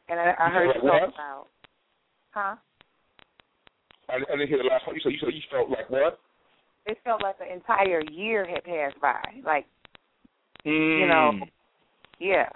[0.09, 1.47] and I, I heard you talk about,
[2.35, 2.57] huh?
[4.11, 4.97] I, I didn't hear the last part.
[4.97, 6.19] You said you said you felt like what?
[6.87, 9.23] It felt like the entire year had passed by.
[9.45, 9.67] Like,
[10.67, 10.99] Mm.
[11.01, 11.33] you know,
[12.19, 12.49] yeah.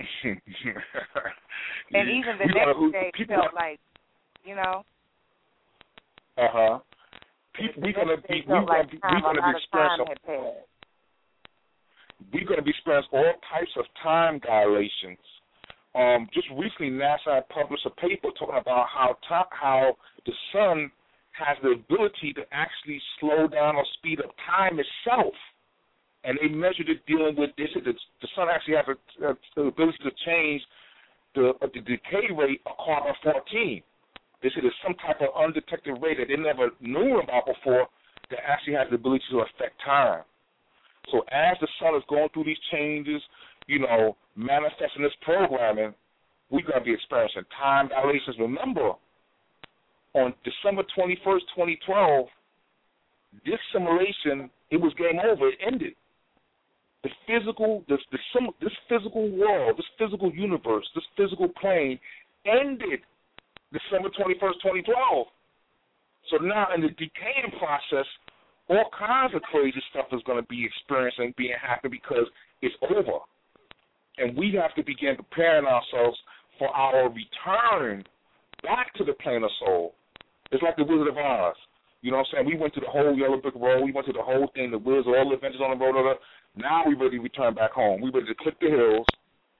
[1.94, 3.78] And even the We next day people felt like,
[4.44, 4.84] you know,
[6.36, 6.78] Uh huh.
[7.54, 10.54] People, we're gonna be we're gonna like be we're gonna be experiencing
[12.32, 15.18] we're going to be experiencing all types of time dilations.
[15.96, 19.16] Um, just recently, NASA published a paper talking about how
[19.50, 20.90] how the sun
[21.32, 25.32] has the ability to actually slow down or speed up time itself,
[26.24, 27.68] and they measured it dealing with this.
[27.74, 30.62] The, the sun actually has a, a, the ability to change
[31.34, 33.82] the, uh, the decay rate of carbon 14.
[34.42, 37.88] They said there's some type of undetected rate that they never knew about before
[38.30, 40.24] that actually has the ability to affect time.
[41.10, 43.22] So as the sun is going through these changes,
[43.66, 45.94] you know, manifesting this programming,
[46.50, 48.36] we're going to be experiencing time dilations.
[48.38, 48.92] Remember,
[50.14, 52.26] on December 21st, 2012,
[53.44, 55.48] this simulation, it was game over.
[55.48, 55.94] It ended.
[57.02, 58.18] The physical, this, the,
[58.60, 61.98] this physical world, this physical universe, this physical plane
[62.46, 63.00] ended
[63.72, 65.26] December 21st, 2012.
[66.30, 68.06] So now in the decaying process,
[68.68, 72.26] all kinds of crazy stuff is going to be experiencing, being happening because
[72.62, 73.22] it's over.
[74.18, 76.16] And we have to begin preparing ourselves
[76.58, 78.04] for our return
[78.62, 79.94] back to the plane of soul.
[80.50, 81.54] It's like the Wizard of Oz.
[82.02, 82.46] You know what I'm saying?
[82.46, 83.84] We went to the whole Yellow Brick Road.
[83.84, 85.92] We went to the whole thing, the Wizard, all the adventures on the road.
[85.92, 86.14] Blah.
[86.56, 88.00] Now we ready to return back home.
[88.00, 89.06] We ready to click the hills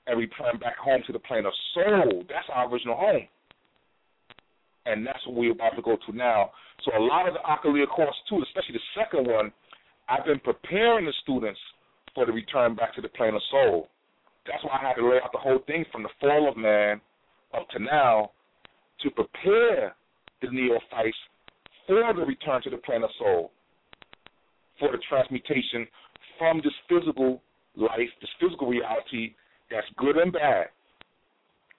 [0.06, 2.24] and return back home to the plane of soul.
[2.28, 3.26] That's our original home.
[4.86, 6.50] And that's what we're about to go to now.
[6.84, 9.52] So a lot of the Occoulia course too, especially the second one,
[10.08, 11.58] I've been preparing the students
[12.14, 13.88] for the return back to the plane of soul.
[14.46, 17.00] That's why I had to lay out the whole thing from the fall of man
[17.54, 18.30] up to now
[19.02, 19.94] to prepare
[20.42, 21.16] the neophytes
[21.86, 23.50] for the return to the plane of soul,
[24.78, 25.86] for the transmutation
[26.38, 27.40] from this physical
[27.76, 29.34] life, this physical reality
[29.70, 30.66] that's good and bad,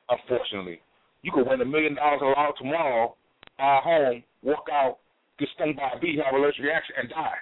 [0.10, 0.82] unfortunately.
[1.24, 3.16] You could win a million dollars a lot tomorrow,
[3.58, 4.98] buy a home, walk out,
[5.40, 7.38] get stung by a bee, have an allergic reaction, and die.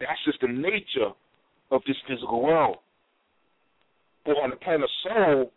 [0.00, 1.12] That's just the nature
[1.70, 2.78] of this physical world.
[4.26, 5.52] But on the plane of soul,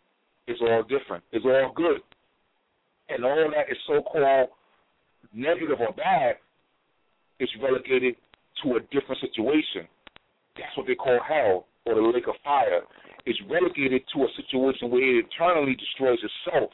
[0.46, 1.24] it's all different.
[1.32, 2.00] It's all good.
[3.08, 4.48] And all that is so called
[5.34, 6.36] negative or bad
[7.40, 8.14] is relegated
[8.62, 9.88] to a different situation.
[10.56, 12.82] That's what they call hell or the lake of fire.
[13.26, 16.70] It's relegated to a situation where it eternally destroys itself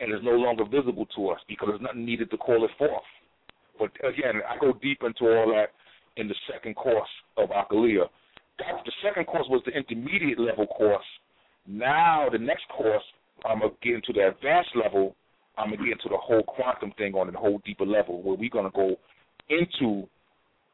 [0.00, 3.04] and is no longer visible to us because there's nothing needed to call it forth.
[3.78, 5.76] But again, I go deep into all that
[6.16, 8.08] in the second course of Occoulia.
[8.58, 11.04] That, the second course was the intermediate level course.
[11.66, 13.02] Now the next course,
[13.44, 15.14] I'm gonna get into the advanced level.
[15.58, 18.50] I'm gonna get into the whole quantum thing on a whole deeper level, where we're
[18.50, 18.96] gonna go
[19.48, 20.08] into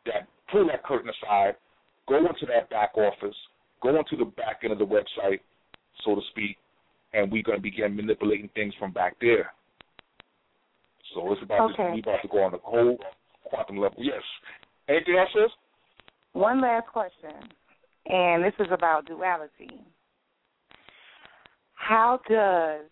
[0.06, 1.56] that, pull that curtain aside,
[2.08, 3.36] go into that back office,
[3.82, 5.40] go into the back end of the website,
[6.04, 6.56] so to speak,
[7.14, 9.52] and we're gonna begin manipulating things from back there.
[11.14, 11.88] So it's about Okay.
[11.88, 12.98] to, we about to go on the whole
[13.44, 14.02] quantum level.
[14.02, 14.22] Yes.
[14.88, 15.50] Anything else, sis?
[16.32, 17.34] One last question,
[18.06, 19.80] and this is about duality.
[21.74, 22.82] How does,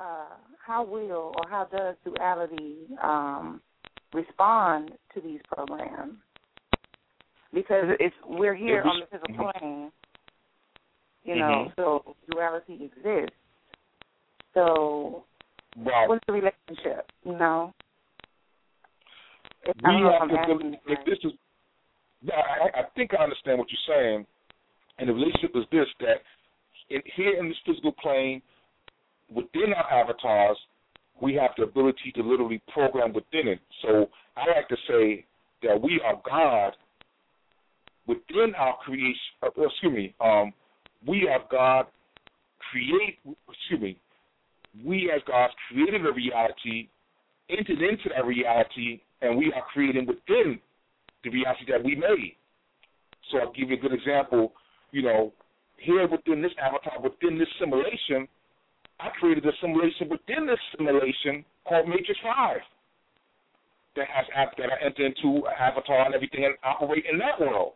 [0.00, 3.60] uh, how will or how does duality um,
[4.12, 6.14] respond to these programs?
[7.52, 9.60] Because it's we're here on the physical mhm.
[9.60, 9.92] plane,
[11.24, 11.76] you know, Mhm.
[11.76, 13.36] so duality exists.
[14.54, 15.24] So
[15.74, 17.10] what's the relationship?
[17.24, 17.74] You know,
[19.64, 21.32] If- we know have to believe, if this is
[22.32, 24.26] I, I think I understand what you're saying.
[25.00, 26.20] And the relationship is this that
[26.90, 28.42] in, here in this physical plane,
[29.34, 30.58] within our avatars,
[31.22, 33.60] we have the ability to literally program within it.
[33.82, 35.24] So I like to say
[35.62, 36.74] that we are God
[38.06, 39.14] within our creation.
[39.42, 40.14] Uh, excuse me.
[40.20, 40.52] Um,
[41.06, 41.86] we are God
[42.70, 43.18] create.
[43.24, 44.00] Excuse me.
[44.84, 46.88] We as God created a reality,
[47.48, 50.60] entered into that reality, and we are creating within
[51.24, 52.36] the reality that we made.
[53.30, 54.52] So I'll give you a good example.
[54.92, 55.32] You know,
[55.78, 58.28] here within this avatar, within this simulation,
[58.98, 62.60] I created a simulation within this simulation called Matrix Five.
[63.96, 67.40] That has app that I enter into an avatar and everything and operate in that
[67.40, 67.72] world.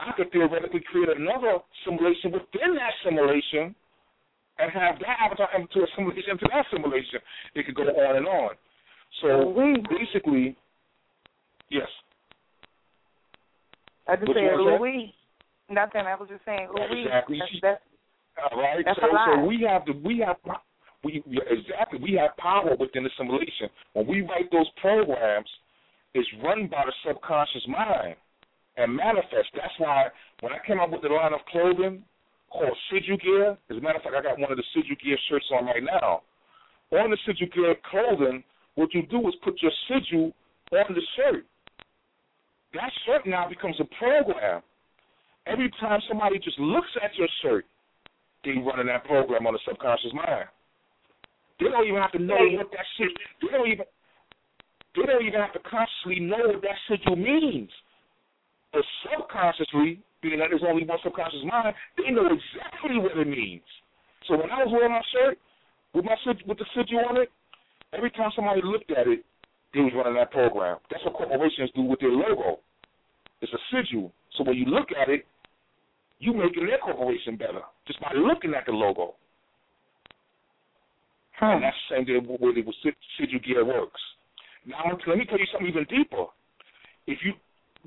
[0.00, 3.74] I could theoretically create another simulation within that simulation
[4.58, 7.20] and have that avatar into a simulation into that simulation.
[7.54, 8.50] It could go on and on.
[9.20, 10.56] So oh, basically,
[11.70, 11.86] yes.
[14.08, 14.80] I just What said you wanna oh, say?
[14.80, 15.14] Louis.
[15.72, 16.04] Nothing.
[16.06, 17.04] I was just saying Louis.
[17.08, 17.38] Exactly.
[17.40, 17.80] That's,
[18.36, 18.84] that's, All right.
[18.84, 20.36] That's so so we have the we have
[21.04, 23.72] we exactly we have power within the simulation.
[23.94, 25.48] When we write those programs,
[26.14, 28.16] it's run by the subconscious mind
[28.76, 29.48] and manifest.
[29.54, 30.08] That's why
[30.40, 32.04] when I came up with the line of clothing
[32.50, 35.16] called Sigil Gear, as a matter of fact, I got one of the Sigil Gear
[35.28, 36.22] shirts on right now.
[36.92, 38.44] On the Sigil Gear clothing,
[38.74, 40.32] what you do is put your sigil
[40.72, 41.44] on the shirt.
[42.74, 44.62] That shirt now becomes a program.
[45.46, 47.64] Every time somebody just looks at your shirt,
[48.44, 50.46] they running that program on the subconscious mind.
[51.58, 53.10] They don't even have to know what that shit.
[53.40, 53.86] They don't even.
[54.94, 57.70] They don't even have to consciously know what that sigil means.
[58.72, 63.64] But subconsciously, being that there's only one subconscious mind, they know exactly what it means.
[64.28, 65.38] So when I was wearing my shirt
[65.94, 67.30] with my with the sigil on it,
[67.92, 69.24] every time somebody looked at it,
[69.74, 70.78] they was running that program.
[70.90, 72.60] That's what corporations do with their logo.
[73.40, 74.12] It's a sigil.
[74.36, 75.24] So when you look at it,
[76.22, 79.14] you making their corporation better just by looking at the logo.
[81.40, 84.00] And that's the same thing with the with sigil gear works.
[84.64, 86.30] Now let me tell you something even deeper.
[87.08, 87.34] If you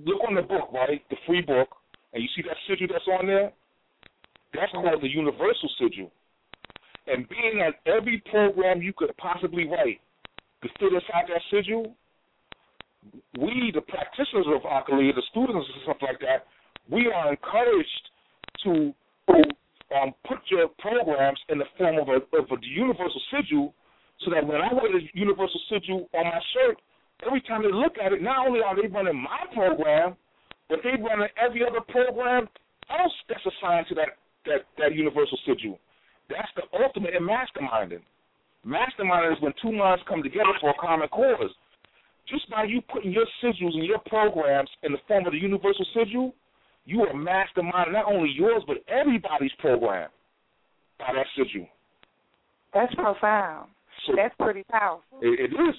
[0.03, 1.69] look on the book, right, the free book,
[2.11, 3.53] and you see that sigil that's on there,
[4.53, 6.11] that's called the universal sigil.
[7.07, 10.03] And being that every program you could possibly write
[10.61, 11.95] could fit inside that sigil,
[13.39, 16.51] we, the practitioners of Occoulia, the students and stuff like that,
[16.91, 18.11] we are encouraged
[18.65, 18.93] to
[19.95, 23.73] um, put your programs in the form of a, of a universal sigil
[24.23, 26.77] so that when I wear the universal sigil on my shirt,
[27.25, 30.15] every time they look at it, not only are they running my program,
[30.69, 32.47] but they running every other program
[32.89, 35.79] else that's assigned to that, that, that universal sigil.
[36.29, 38.01] That's the ultimate in masterminding.
[38.65, 41.53] Masterminding is when two minds come together for a common cause.
[42.27, 45.85] Just by you putting your sigils and your programs in the form of the universal
[45.93, 46.33] sigil,
[46.85, 50.09] you are masterminding not only yours but everybody's program
[50.99, 51.67] by that sigil.
[52.73, 53.69] that's profound.
[54.07, 55.17] So That's pretty powerful.
[55.22, 55.75] it, it is.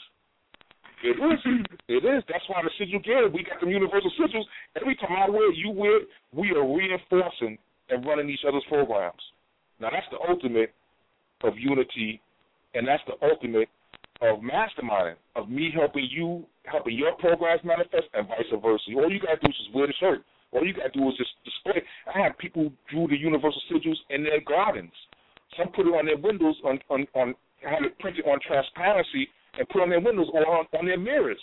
[1.04, 1.40] It is.
[1.88, 2.24] It is.
[2.28, 4.44] That's why the sigil gear, we got them universal sigils.
[4.80, 7.58] Every time I wear it, you wear it, we are reinforcing
[7.90, 9.20] and running each other's programs.
[9.80, 10.72] Now that's the ultimate
[11.44, 12.20] of unity
[12.74, 13.68] and that's the ultimate
[14.22, 18.82] of masterminding, of me helping you, helping your programs manifest and vice versa.
[18.96, 20.24] All you gotta do is just wear the shirt.
[20.52, 21.82] All you gotta do is just display.
[22.14, 24.92] I have people who drew the universal sigils in their gardens.
[25.58, 29.68] Some put it on their windows on on, on had it printed on transparency and
[29.68, 31.40] put on their windows or on, on their mirrors.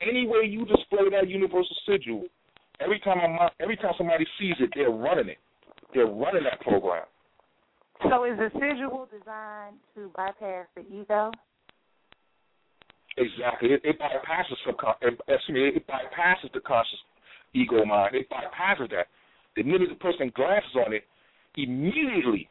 [0.00, 2.24] Any way you display that universal sigil,
[2.80, 5.38] every time I'm, every time somebody sees it, they're running it.
[5.94, 7.04] They're running that program.
[8.08, 11.30] So is the sigil designed to bypass the ego?
[13.16, 13.70] Exactly.
[13.72, 16.98] It, it bypasses subcon- excuse me, it bypasses the conscious
[17.54, 18.14] ego mind.
[18.14, 19.06] It bypasses that.
[19.56, 21.04] The minute the person glances on it,
[21.56, 22.48] immediately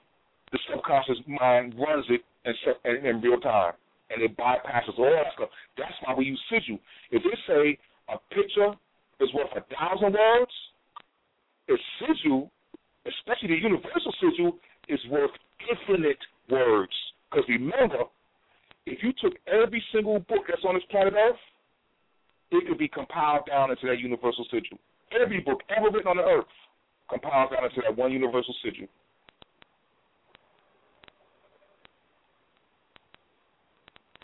[0.52, 3.74] the subconscious mind runs it in, in real time,
[4.10, 5.50] and it bypasses all that stuff.
[5.78, 6.80] That's why we use sigil.
[7.12, 7.78] If they say
[8.10, 8.74] a picture
[9.20, 10.52] is worth a thousand words,
[11.70, 12.52] a sigil,
[13.06, 14.58] especially the universal sigil,
[14.90, 15.32] is worth
[15.70, 16.94] infinite words.
[17.30, 18.04] Because remember,
[18.86, 21.36] if you took every single book that's on this planet Earth,
[22.52, 24.78] it could be compiled down into that universal sigil.
[25.19, 26.45] Every book ever written on the earth
[27.09, 28.88] compiled down into that one universal sigil.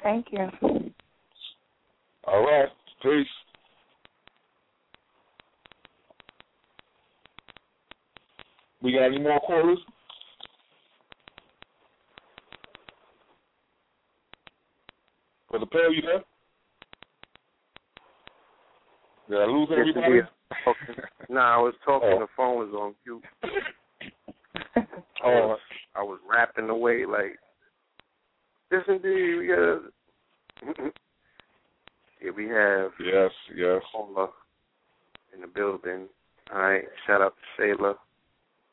[0.01, 0.49] Thank you.
[2.23, 2.69] All right.
[3.01, 3.27] Peace.
[8.81, 9.79] We got any more callers?
[15.49, 16.23] Brother Pale, you there?
[19.29, 20.05] Did I lose everybody?
[20.05, 20.36] indeed.
[20.51, 21.01] Okay.
[21.29, 22.09] Nah, I was talking.
[22.13, 22.19] Oh.
[22.19, 23.23] The phone was on mute.
[25.23, 25.55] Oh,
[25.95, 27.37] I was rapping away like,
[28.71, 29.37] yes, indeed.
[29.39, 30.91] We got.
[32.19, 33.81] Here we have yes, yes.
[33.91, 34.29] caller
[35.33, 36.07] in the building.
[36.51, 36.83] All right.
[37.05, 37.93] Shout out to Shayla,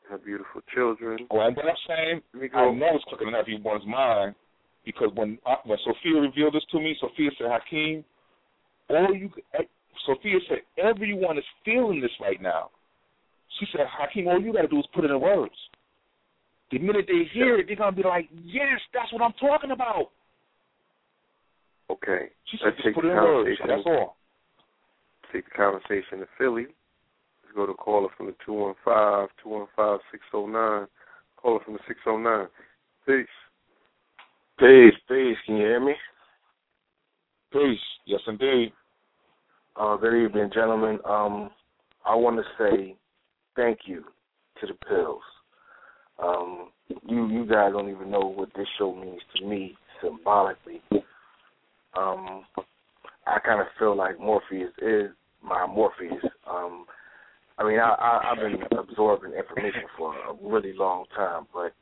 [0.09, 1.27] her beautiful children.
[1.29, 2.21] Oh, and what I'm saying,
[2.55, 4.33] I know it's clicking in everyone's mind
[4.83, 8.03] because when uh, when Sophia revealed this to me, Sophia said, Hakim,
[8.89, 9.29] all you
[10.05, 12.69] Sophia said, everyone is feeling this right now.
[13.59, 15.53] She said, Hakim, all you got to do is put it in words.
[16.71, 20.09] The minute they hear it, they're gonna be like, yes, that's what I'm talking about.
[21.89, 22.29] Okay.
[22.49, 23.59] She said, Let's just take put it the in words.
[23.59, 23.67] conversation.
[23.69, 24.17] That's all.
[25.31, 26.65] Take the conversation to Philly.
[27.43, 30.87] Let's go to caller from the 215, 215 609.
[31.37, 32.47] Caller from the 609.
[33.05, 33.35] Peace.
[34.57, 35.37] Peace, peace.
[35.45, 35.93] Can you hear me?
[37.53, 37.85] Peace.
[38.05, 38.73] Yes, indeed.
[39.77, 40.99] Uh, good evening, gentlemen.
[41.03, 41.49] Um,
[42.05, 42.95] I want to say
[43.57, 44.05] thank you
[44.61, 45.21] to the pills.
[46.23, 46.69] Um,
[47.05, 50.81] you you guys don't even know what this show means to me symbolically.
[51.97, 52.45] Um,
[53.27, 55.09] I kind of feel like Morpheus is
[55.43, 56.23] my Morpheus.
[56.49, 56.85] Um,
[57.57, 61.73] I mean, I, I, I've been absorbing information for a really long time, but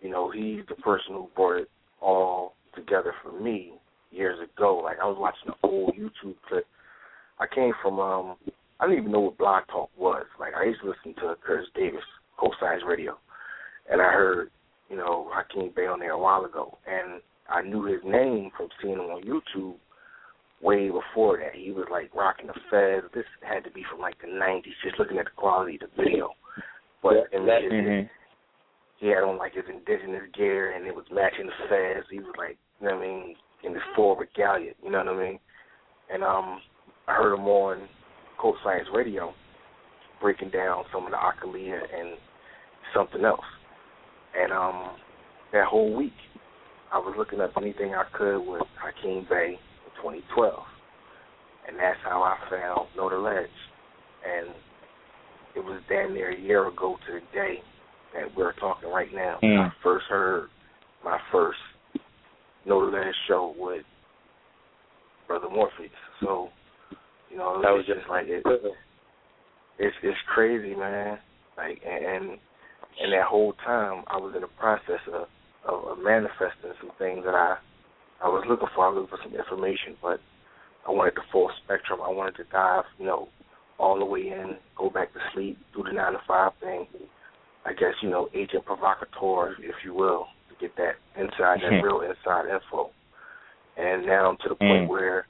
[0.00, 3.72] you know, he's the person who brought it all together for me
[4.12, 4.76] years ago.
[4.76, 6.66] Like I was watching an old YouTube clip.
[7.38, 8.36] I came from um
[8.78, 10.26] I didn't even know what Blog Talk was.
[10.38, 12.04] Like I used to listen to Curtis Davis,
[12.38, 12.56] Coast
[12.86, 13.18] Radio,
[13.90, 14.50] and I heard
[14.90, 18.68] you know Hakim Bey on there a while ago, and I knew his name from
[18.80, 19.76] seeing him on YouTube
[20.62, 21.54] way before that.
[21.54, 23.10] He was like rocking the fez.
[23.14, 24.64] This had to be from like the '90s.
[24.84, 26.30] Just looking at the quality of the video,
[27.02, 28.06] but yeah, and that, his, mm-hmm.
[28.98, 32.04] he had on like his indigenous gear, and it was matching the fez.
[32.10, 34.72] He was like, you know what I mean, in his full regalia.
[34.82, 35.38] You know what I mean?
[36.12, 36.60] And um,
[37.08, 37.88] I heard him on
[38.40, 39.32] Cold Science Radio
[40.20, 42.16] breaking down some of the Occoulia and
[42.94, 43.44] something else.
[44.36, 44.90] And um,
[45.52, 46.12] that whole week,
[46.92, 49.58] I was looking up anything I could with Hakim Bey
[50.02, 50.54] 2012.
[51.68, 53.46] And that's how I found Know the Ledge.
[54.26, 54.54] And
[55.54, 57.56] it was damn near a year ago to the day
[58.14, 59.38] that we're talking right now.
[59.42, 59.66] Mm.
[59.66, 60.48] I first heard
[61.04, 61.58] my first
[62.66, 63.84] Know the Ledge show with
[65.26, 65.90] Brother Moorpheus.
[66.20, 66.48] So,
[67.36, 68.42] you know, that was just like it,
[69.78, 71.18] it's it's crazy, man.
[71.58, 72.30] Like and
[72.96, 75.28] and that whole time I was in the process of,
[75.68, 77.58] of, of manifesting some things that I
[78.24, 78.86] I was looking for.
[78.86, 80.18] I was looking for some information, but
[80.88, 82.00] I wanted the full spectrum.
[82.02, 83.28] I wanted to dive, you know,
[83.78, 86.86] all the way in, go back to sleep, do the nine to five thing.
[87.66, 92.00] I guess you know, agent provocateur, if you will, to get that inside, that real
[92.00, 92.88] inside info.
[93.76, 94.88] And now I'm to the point Mm.
[94.88, 95.26] where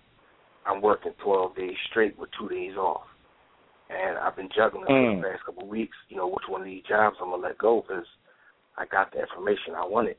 [0.66, 3.06] I'm working 12 days straight with two days off.
[3.88, 5.22] And I've been juggling for Mm.
[5.22, 7.48] the past couple of weeks, you know, which one of these jobs I'm going to
[7.48, 8.06] let go because
[8.76, 10.16] I got the information I wanted.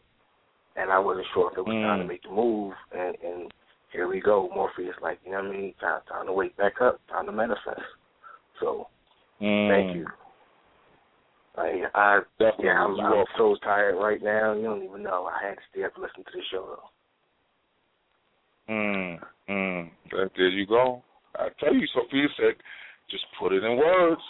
[0.77, 2.08] And I wasn't sure if it was time to Mm.
[2.08, 2.74] make the move.
[2.92, 3.53] And, and
[3.92, 4.50] here we go.
[4.53, 5.74] Morpheus, like, you know what I mean?
[5.82, 7.82] Time, time to wake back up, time to manifest.
[8.59, 8.88] So
[9.42, 9.67] Mm.
[9.67, 10.08] thank you.
[11.58, 12.66] I, I Definitely.
[12.66, 14.53] yeah, I'm, I'm so tired right now.
[14.53, 15.26] You don't even know.
[15.26, 16.66] I had to stay up to listen to the show
[18.67, 18.74] though.
[18.74, 19.19] Mm,
[19.50, 19.90] mm.
[20.11, 21.03] There, there you go.
[21.35, 22.56] I tell you, Sophia said,
[23.09, 24.22] just put it in words.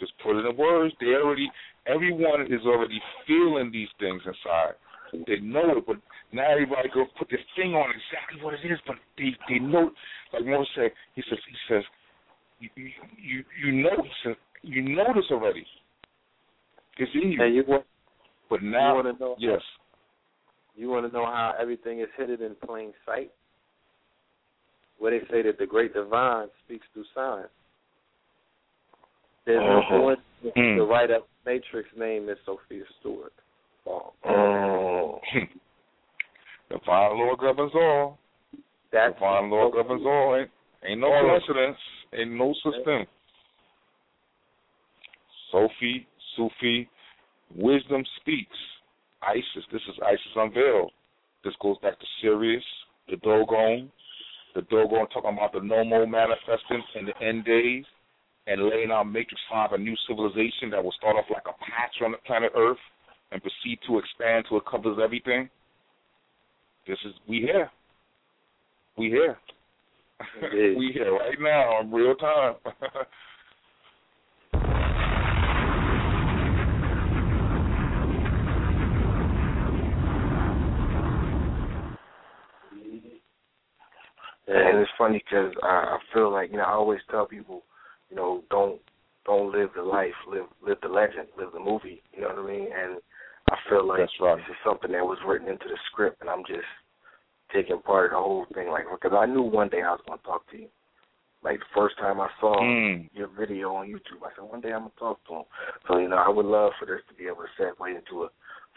[0.00, 0.94] Just put it in words.
[1.00, 1.50] They already,
[1.86, 4.74] everyone is already feeling these things inside.
[5.26, 5.96] They know it, but
[6.32, 8.80] now everybody go put their finger on exactly what it is.
[8.86, 9.90] But they, they know,
[10.32, 11.84] like Morris said, he says, he says,
[12.58, 12.90] you, you,
[13.22, 15.64] you, you know, he says, you know this already.
[16.98, 17.42] It's in you.
[17.42, 17.84] And you want
[18.50, 19.60] but you now, want to know yes.
[20.76, 23.30] you want to know how everything is hidden in plain sight.
[25.04, 27.50] Where they say that the great divine speaks through signs.
[29.44, 29.88] There's no Mhm.
[29.88, 30.56] coincidence.
[30.56, 30.76] Mm.
[30.78, 33.34] The writer of Matrix name is Sophia Stewart.
[33.86, 35.20] Mm.
[36.70, 38.18] the final Lord governs all.
[38.92, 40.36] That's the final Lord governs all.
[40.36, 40.50] Ain't,
[40.84, 41.78] ain't no coincidence.
[42.14, 42.54] Ain't no
[42.86, 43.06] thing.
[45.50, 46.88] Sophie, Sufi,
[47.54, 48.56] wisdom speaks.
[49.20, 50.92] Isis, this is Isis unveiled.
[51.42, 52.64] This goes back to Sirius,
[53.06, 53.92] the Dogon,
[54.54, 57.84] the Dogon talking about the no more manifesting in the end days
[58.46, 61.96] and laying out Matrix 5, a new civilization that will start off like a patch
[62.04, 62.78] on the planet Earth
[63.32, 65.48] and proceed to expand till it covers everything.
[66.86, 67.70] This is, we here.
[68.96, 69.38] We here.
[70.76, 72.54] We here right now in real time.
[84.46, 87.62] And it's funny because I, I feel like you know I always tell people,
[88.10, 88.80] you know, don't
[89.24, 92.02] don't live the life, live live the legend, live the movie.
[92.12, 92.68] You know what I mean?
[92.72, 93.00] And
[93.50, 94.36] I feel like That's right.
[94.36, 96.68] this is something that was written into the script, and I'm just
[97.52, 98.68] taking part of the whole thing.
[98.68, 100.68] Like because I knew one day I was going to talk to you.
[101.42, 103.08] Like the first time I saw Mm.
[103.12, 105.44] your video on YouTube, I said one day I'm gonna talk to him.
[105.88, 108.28] So you know I would love for this to be able to segue into a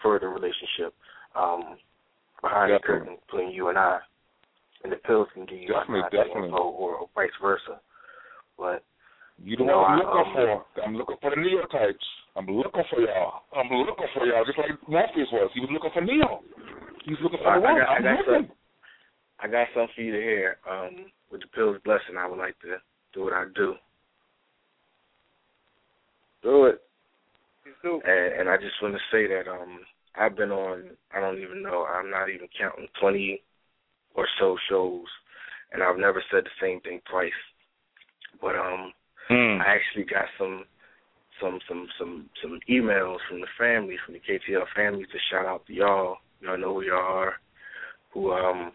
[0.04, 0.94] further relationship
[1.36, 1.78] um,
[2.42, 4.00] behind the curtain between you and I.
[4.84, 6.50] And the pills can give you Definitely, definitely.
[6.50, 7.82] info or vice versa.
[8.58, 8.84] But
[9.44, 10.82] You the No, one I'm I, looking um, for.
[10.84, 12.06] I'm looking for the Neo types.
[12.36, 13.42] I'm looking for y'all.
[13.56, 15.50] I'm looking for y'all, just like Morpheus was.
[15.54, 16.42] He was looking for Neo.
[17.06, 18.50] He was looking for I, the I got, I I'm got looking.
[18.50, 18.58] some.
[19.40, 20.58] I got something for you to hear.
[20.70, 22.78] Um, with the pills blessing, I would like to
[23.14, 23.76] do what I do.
[26.44, 26.82] Do it.
[27.84, 29.80] And, and I just want to say that um
[30.16, 33.44] I've been on I don't even know I'm not even counting twenty
[34.18, 35.06] or so shows,
[35.72, 37.32] and I've never said the same thing twice.
[38.42, 38.92] But um
[39.30, 39.60] Mm.
[39.60, 40.64] I actually got some
[41.42, 45.66] some some some some emails from the family, from the KTL family to shout out
[45.68, 46.18] to y'all.
[46.42, 47.34] Y'all know who y'all are,
[48.14, 48.72] who um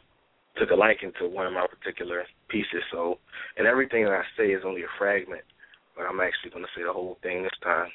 [0.56, 2.84] took a liking to one of my particular pieces.
[2.90, 3.18] So
[3.56, 5.42] and everything that I say is only a fragment,
[5.96, 7.88] but I'm actually gonna say the whole thing this time.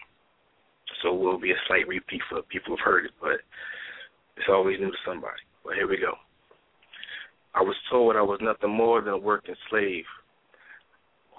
[1.03, 3.42] So it will be a slight repeat for people who've heard it, but
[4.35, 5.42] it's always new to somebody.
[5.64, 6.14] But here we go.
[7.57, 10.05] I was told I was nothing more than a working slave.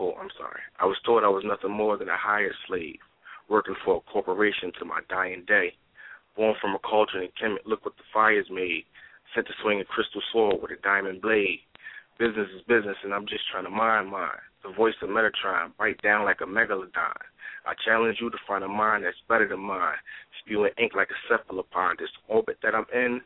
[0.00, 0.58] Oh, I'm sorry.
[0.80, 2.98] I was told I was nothing more than a hired slave,
[3.48, 5.74] working for a corporation to my dying day.
[6.34, 8.82] Born from a cauldron in Kemet, look what the fire's made.
[9.32, 11.60] Sent to swing a crystal sword with a diamond blade.
[12.18, 14.42] Business is business, and I'm just trying to mind mine.
[14.64, 17.22] The voice of Metatron, bite down like a megalodon.
[17.64, 20.02] I challenge you to find a mind that's better than mine,
[20.42, 21.98] spewing ink like a cephalopod.
[22.00, 23.20] This orbit that I'm in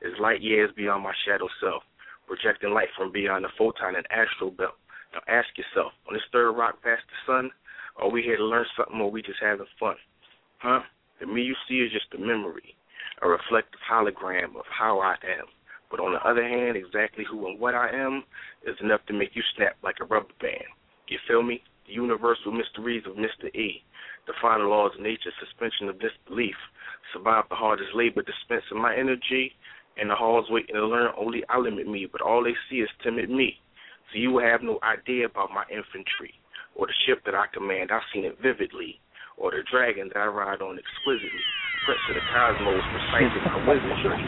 [0.00, 1.82] is light years beyond my shadow self,
[2.26, 4.74] projecting light from beyond the photon and astral belt.
[5.12, 7.50] Now ask yourself, on this third rock past the sun,
[7.96, 9.96] are we here to learn something or we just having fun?
[10.58, 10.80] Huh?
[11.20, 12.76] The me you see is just a memory,
[13.22, 15.46] a reflective hologram of how I am.
[15.90, 18.24] But on the other hand, exactly who and what I am
[18.66, 20.68] is enough to make you snap like a rubber band.
[21.08, 21.62] You feel me?
[21.86, 23.54] The universal mysteries of Mr.
[23.54, 23.84] E.
[24.26, 26.56] The final laws of nature, suspension of disbelief.
[27.12, 29.54] Survive the hardest labor, dispensing my energy.
[29.98, 32.90] And the halls waiting to learn only I limit me, but all they see is
[33.02, 33.56] timid me.
[34.12, 36.36] So you will have no idea about my infantry,
[36.76, 37.90] or the ship that I command.
[37.90, 39.00] I've seen it vividly,
[39.36, 41.44] or the dragon that I ride on exquisitely.
[41.84, 44.20] Prince of the cosmos, precise as my wizardry.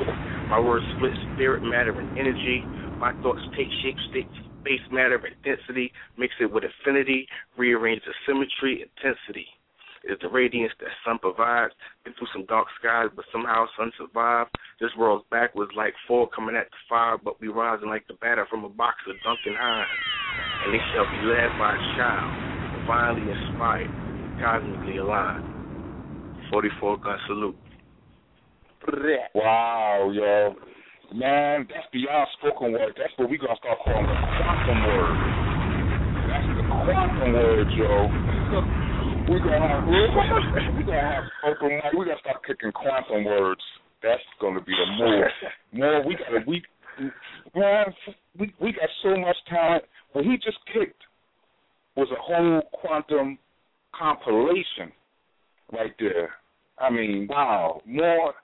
[0.48, 2.64] My words split spirit, matter, and energy.
[3.00, 4.26] My thoughts take shape, state,
[4.60, 9.46] space, matter, and density, mix it with infinity, rearrange the symmetry, intensity.
[10.04, 11.74] Is the radiance that sun provides.
[12.04, 14.50] Been through some dark skies, but somehow sun survived.
[14.80, 18.46] This world's backwards like four coming at the fire, but we rising like the batter
[18.48, 19.88] from a box of Duncan Hines.
[20.64, 22.30] And they shall be led by a child,
[22.78, 23.90] divinely inspired,
[24.38, 25.58] cosmically aligned.
[26.50, 27.56] 44 gun salute.
[29.34, 30.54] Wow, yo.
[31.12, 32.94] Man, that's beyond spoken word.
[32.96, 35.16] That's what we're gonna start calling the quantum word.
[36.28, 38.84] That's the quantum word, yo.
[39.28, 39.84] we gonna have
[40.76, 41.92] we gonna have spoken word.
[41.98, 43.60] We gonna start kicking quantum words.
[44.02, 45.24] That's gonna be the move.
[45.72, 46.62] More we got we
[47.54, 47.86] man,
[48.38, 49.84] we we got so much talent.
[50.12, 51.02] What he just kicked
[51.96, 53.38] was a whole quantum
[53.98, 54.92] compilation
[55.72, 56.30] right there.
[56.78, 58.34] I mean, wow, more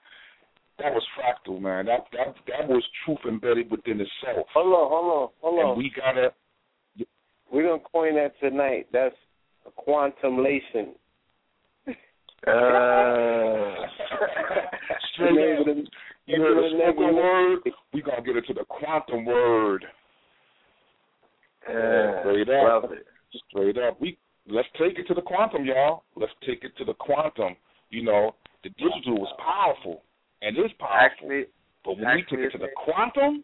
[0.77, 1.85] that was fractal, man.
[1.85, 4.45] That that that was truth embedded within itself.
[4.53, 5.69] Hold on, hold on, hold on.
[5.69, 6.29] And we gotta.
[7.51, 8.87] We're gonna coin that tonight.
[8.91, 9.15] That's
[9.65, 10.95] a quantumlation.
[12.47, 13.87] Uh,
[15.13, 15.67] Straight up.
[16.27, 17.59] You heard the spoken word.
[17.93, 19.85] We gonna get into the quantum word.
[21.67, 22.91] Uh, Straight up.
[23.49, 23.99] Straight up.
[23.99, 26.03] We let's take it to the quantum, y'all.
[26.15, 27.55] Let's take it to the quantum.
[27.89, 30.03] You know, the digital was powerful
[30.41, 30.99] and is powerful.
[30.99, 31.45] Actually,
[31.83, 33.43] but when we took it to the quantum,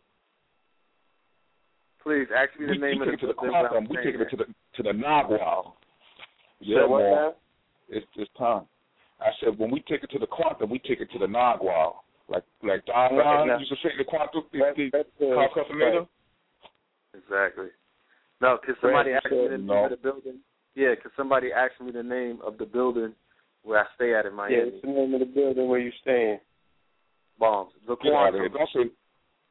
[2.04, 3.88] please ask me the we, name we of took it to the quantum.
[3.90, 5.74] We took it to the to the Nagual.
[6.62, 7.34] Yeah, Say what now?
[7.90, 8.64] It's it's time.
[9.20, 11.96] I said when we take it to the quantum, we take it to the Nagual.
[12.30, 16.08] Like like Don Juan used to say the quantum the, the that's, uh, Castaneda.
[17.14, 17.68] Exactly.
[18.40, 19.86] No, can somebody Francis ask me the name no.
[19.86, 20.40] of the building?
[20.76, 23.14] Yeah, can somebody ask me the name of the building
[23.64, 24.56] where I stay at in Miami.
[24.56, 26.40] Yeah, what's the name of the building where you staying?
[27.40, 27.72] Bombs.
[27.88, 28.50] The Get out of here!
[28.50, 28.70] Quantum.
[28.74, 28.92] Don't say.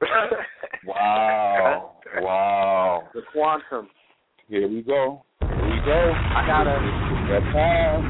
[0.86, 1.96] Wow!
[2.22, 3.08] wow!
[3.12, 3.88] The Quantum.
[4.48, 5.24] Here we go.
[5.84, 6.14] Go.
[6.36, 6.78] I gotta.
[7.28, 8.04] That time.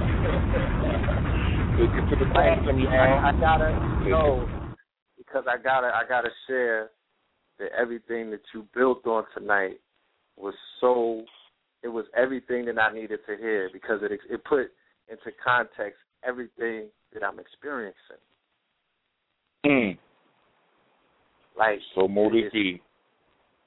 [1.79, 2.87] It to the quantum.
[2.91, 3.73] I, I gotta
[4.09, 4.47] know
[5.17, 5.89] because I gotta.
[5.89, 6.91] I gotta share
[7.59, 9.81] that everything that you built on tonight
[10.37, 11.25] was so.
[11.83, 14.73] It was everything that I needed to hear because it it put
[15.09, 17.95] into context everything that I'm experiencing.
[19.65, 19.99] Mm.
[21.57, 22.09] Like So
[22.77, 22.81] it.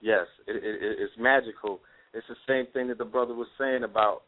[0.02, 1.80] Yes, it, it, it- it's magical.
[2.14, 4.22] It's the same thing that the brother was saying about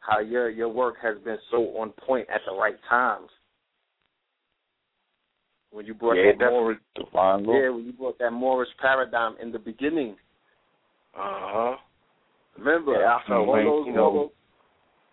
[0.00, 3.28] how your your work has been so on point at the right times.
[5.70, 7.60] When you brought Yeah, that that's Moorish, divine law.
[7.60, 10.16] yeah, when you brought that Moorish paradigm in the beginning.
[11.14, 11.76] Uh huh.
[12.58, 14.32] Remember, Yeah, I felt all like, those, you all know-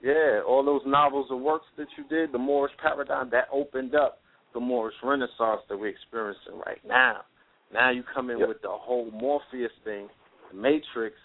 [0.01, 4.19] yeah, all those novels and works that you did, the Moorish paradigm that opened up
[4.53, 7.21] the Moorish Renaissance that we're experiencing right now.
[7.73, 8.47] Now you come in Yep.
[8.47, 10.09] with the whole Morpheus thing,
[10.51, 11.15] the Matrix,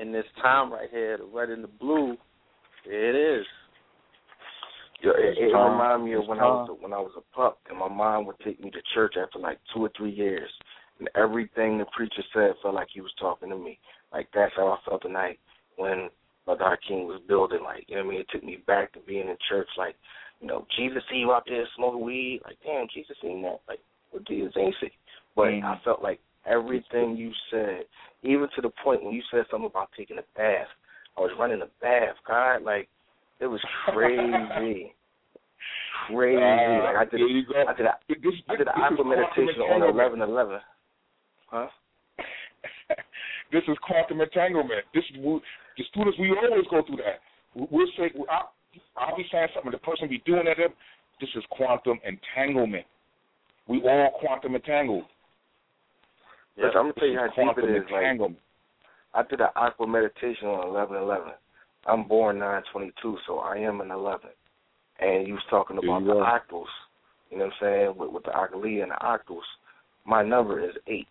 [0.00, 2.16] in this time right here, the red and the blue.
[2.84, 3.46] It is.
[5.02, 7.78] It, it reminded me of when I was a, when I was a pup, and
[7.78, 10.50] my mom would take me to church after like two or three years,
[10.98, 13.78] and everything the preacher said felt like he was talking to me.
[14.12, 15.40] Like that's how I felt tonight
[15.76, 16.08] when
[16.44, 17.60] Brother Hakim was building.
[17.64, 18.20] Like you know what I mean?
[18.20, 19.68] It took me back to being in church.
[19.76, 19.96] Like
[20.40, 22.40] you know, Jesus see you out there smoking weed.
[22.44, 23.60] Like damn, Jesus seen that.
[23.66, 23.80] Like
[24.12, 24.92] what Jesus ain't see?
[25.34, 25.64] But Mhm.
[25.64, 27.82] I felt like everything you said,
[28.22, 30.66] even to the point when you said something about taking a bath.
[31.16, 32.62] I was running a bath, God.
[32.62, 32.88] Like
[33.40, 34.92] it was crazy,
[36.08, 36.40] crazy.
[36.40, 37.64] Like I did, there you go.
[37.68, 40.58] I did, a, This, this, I did an is aqua meditation on eleven eleven.
[41.50, 41.66] Huh?
[43.52, 44.84] this is quantum entanglement.
[44.94, 45.40] This we,
[45.76, 47.20] the students we always go through that.
[47.54, 48.52] We- We'll say I'll,
[48.96, 49.72] I'll be saying something.
[49.72, 50.56] The person be doing that.
[51.20, 52.86] This is quantum entanglement.
[53.68, 55.04] We all quantum entangled.
[56.56, 57.82] Listen, I'm gonna tell you how deep it is.
[57.90, 58.30] Like.
[59.14, 61.32] I did an aqua meditation on eleven eleven.
[61.86, 64.30] I'm born nine twenty two, so I am an eleven.
[65.00, 66.66] And you was talking about the octals.
[67.30, 67.94] You know what I'm saying?
[67.96, 69.42] With, with the Occoulia and the octals.
[70.04, 71.08] My number is eight.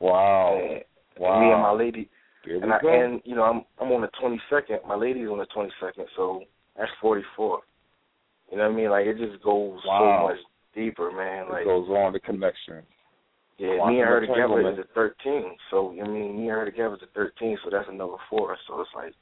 [0.00, 0.58] Wow.
[0.60, 0.84] And
[1.18, 1.40] Wow.
[1.40, 2.08] me and my lady
[2.46, 2.88] There and I go.
[2.88, 4.78] and you know I'm I'm on the twenty second.
[4.86, 6.44] My lady's on the twenty second, so
[6.78, 7.60] that's forty four.
[8.50, 8.90] You know what I mean?
[8.90, 10.22] Like it just goes Wow.
[10.22, 10.38] so much
[10.74, 11.46] deeper, man.
[11.46, 12.82] it Like goes on the connection.
[13.60, 15.52] Yeah, Quantum me and her together is a thirteen.
[15.70, 17.58] So I mean, me and her together is a thirteen.
[17.62, 18.56] So that's another four.
[18.66, 19.12] So it's like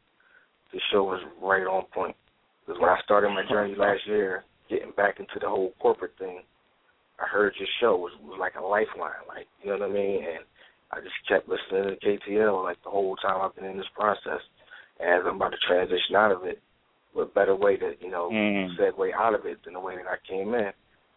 [0.72, 2.14] the show is right on point.
[2.64, 6.42] Because when I started my journey last year, getting back into the whole corporate thing,
[7.18, 9.26] I heard your show was was like a lifeline.
[9.26, 10.22] Like you know what I mean?
[10.22, 10.44] And
[10.92, 14.40] I just kept listening to KTL like the whole time I've been in this process.
[15.00, 16.60] As I'm about to transition out of it,
[17.12, 18.76] what better way to you know Mm.
[18.78, 20.70] segue out of it than the way that I came in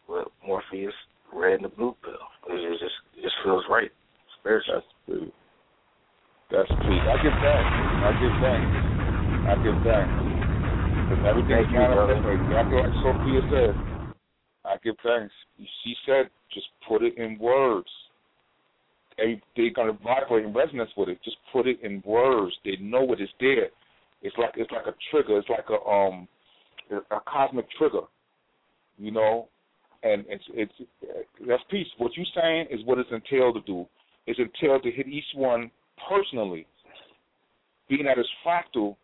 [0.07, 0.93] with Morpheus,
[1.33, 2.27] red and the blue pill.
[2.49, 3.91] It just it just feels right,
[4.39, 4.75] spiritual.
[4.75, 5.33] That's sweet.
[6.51, 7.03] That's sweet.
[7.07, 7.71] I give thanks.
[8.03, 8.71] I give thanks.
[9.47, 10.13] I give thanks.
[11.07, 12.07] Because everything's brother.
[12.07, 12.39] manifested.
[12.47, 13.73] Exactly like Sophia said.
[14.63, 15.33] I give thanks.
[15.83, 17.89] She said, just put it in words.
[19.17, 21.19] They they're gonna vibrate in resonance with it.
[21.23, 22.53] Just put it in words.
[22.63, 23.69] They know it is there.
[24.21, 25.37] It's like it's like a trigger.
[25.37, 26.27] It's like a um
[26.91, 28.01] a cosmic trigger.
[28.97, 29.47] You know,
[30.03, 30.73] and it's it's
[31.47, 31.87] that's peace.
[31.97, 33.85] What you're saying is what it's entailed to do.
[34.27, 35.71] It's entailed to hit each one
[36.09, 36.65] personally.
[37.89, 38.95] Being that it's fractal,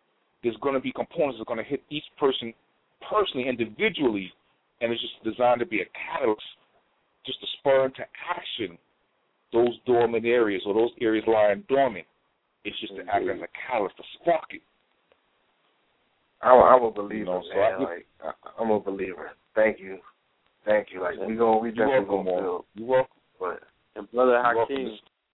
[0.42, 2.54] there's going to be components that are going to hit each person
[3.08, 4.32] personally, individually,
[4.80, 6.42] and it's just designed to be a catalyst,
[7.26, 8.78] just to spur into action
[9.52, 12.06] those dormant areas or those areas lying dormant.
[12.64, 14.62] It's just to act as a catalyst to spark it.
[16.42, 17.82] I'm, I'm a believer, You know, so I man.
[17.82, 19.30] like I, I'm a believer.
[19.54, 19.98] Thank you,
[20.64, 21.02] thank you.
[21.02, 23.10] Like we go, we definitely gonna build, You're welcome.
[23.38, 23.60] but
[23.96, 24.98] And brother Hakim,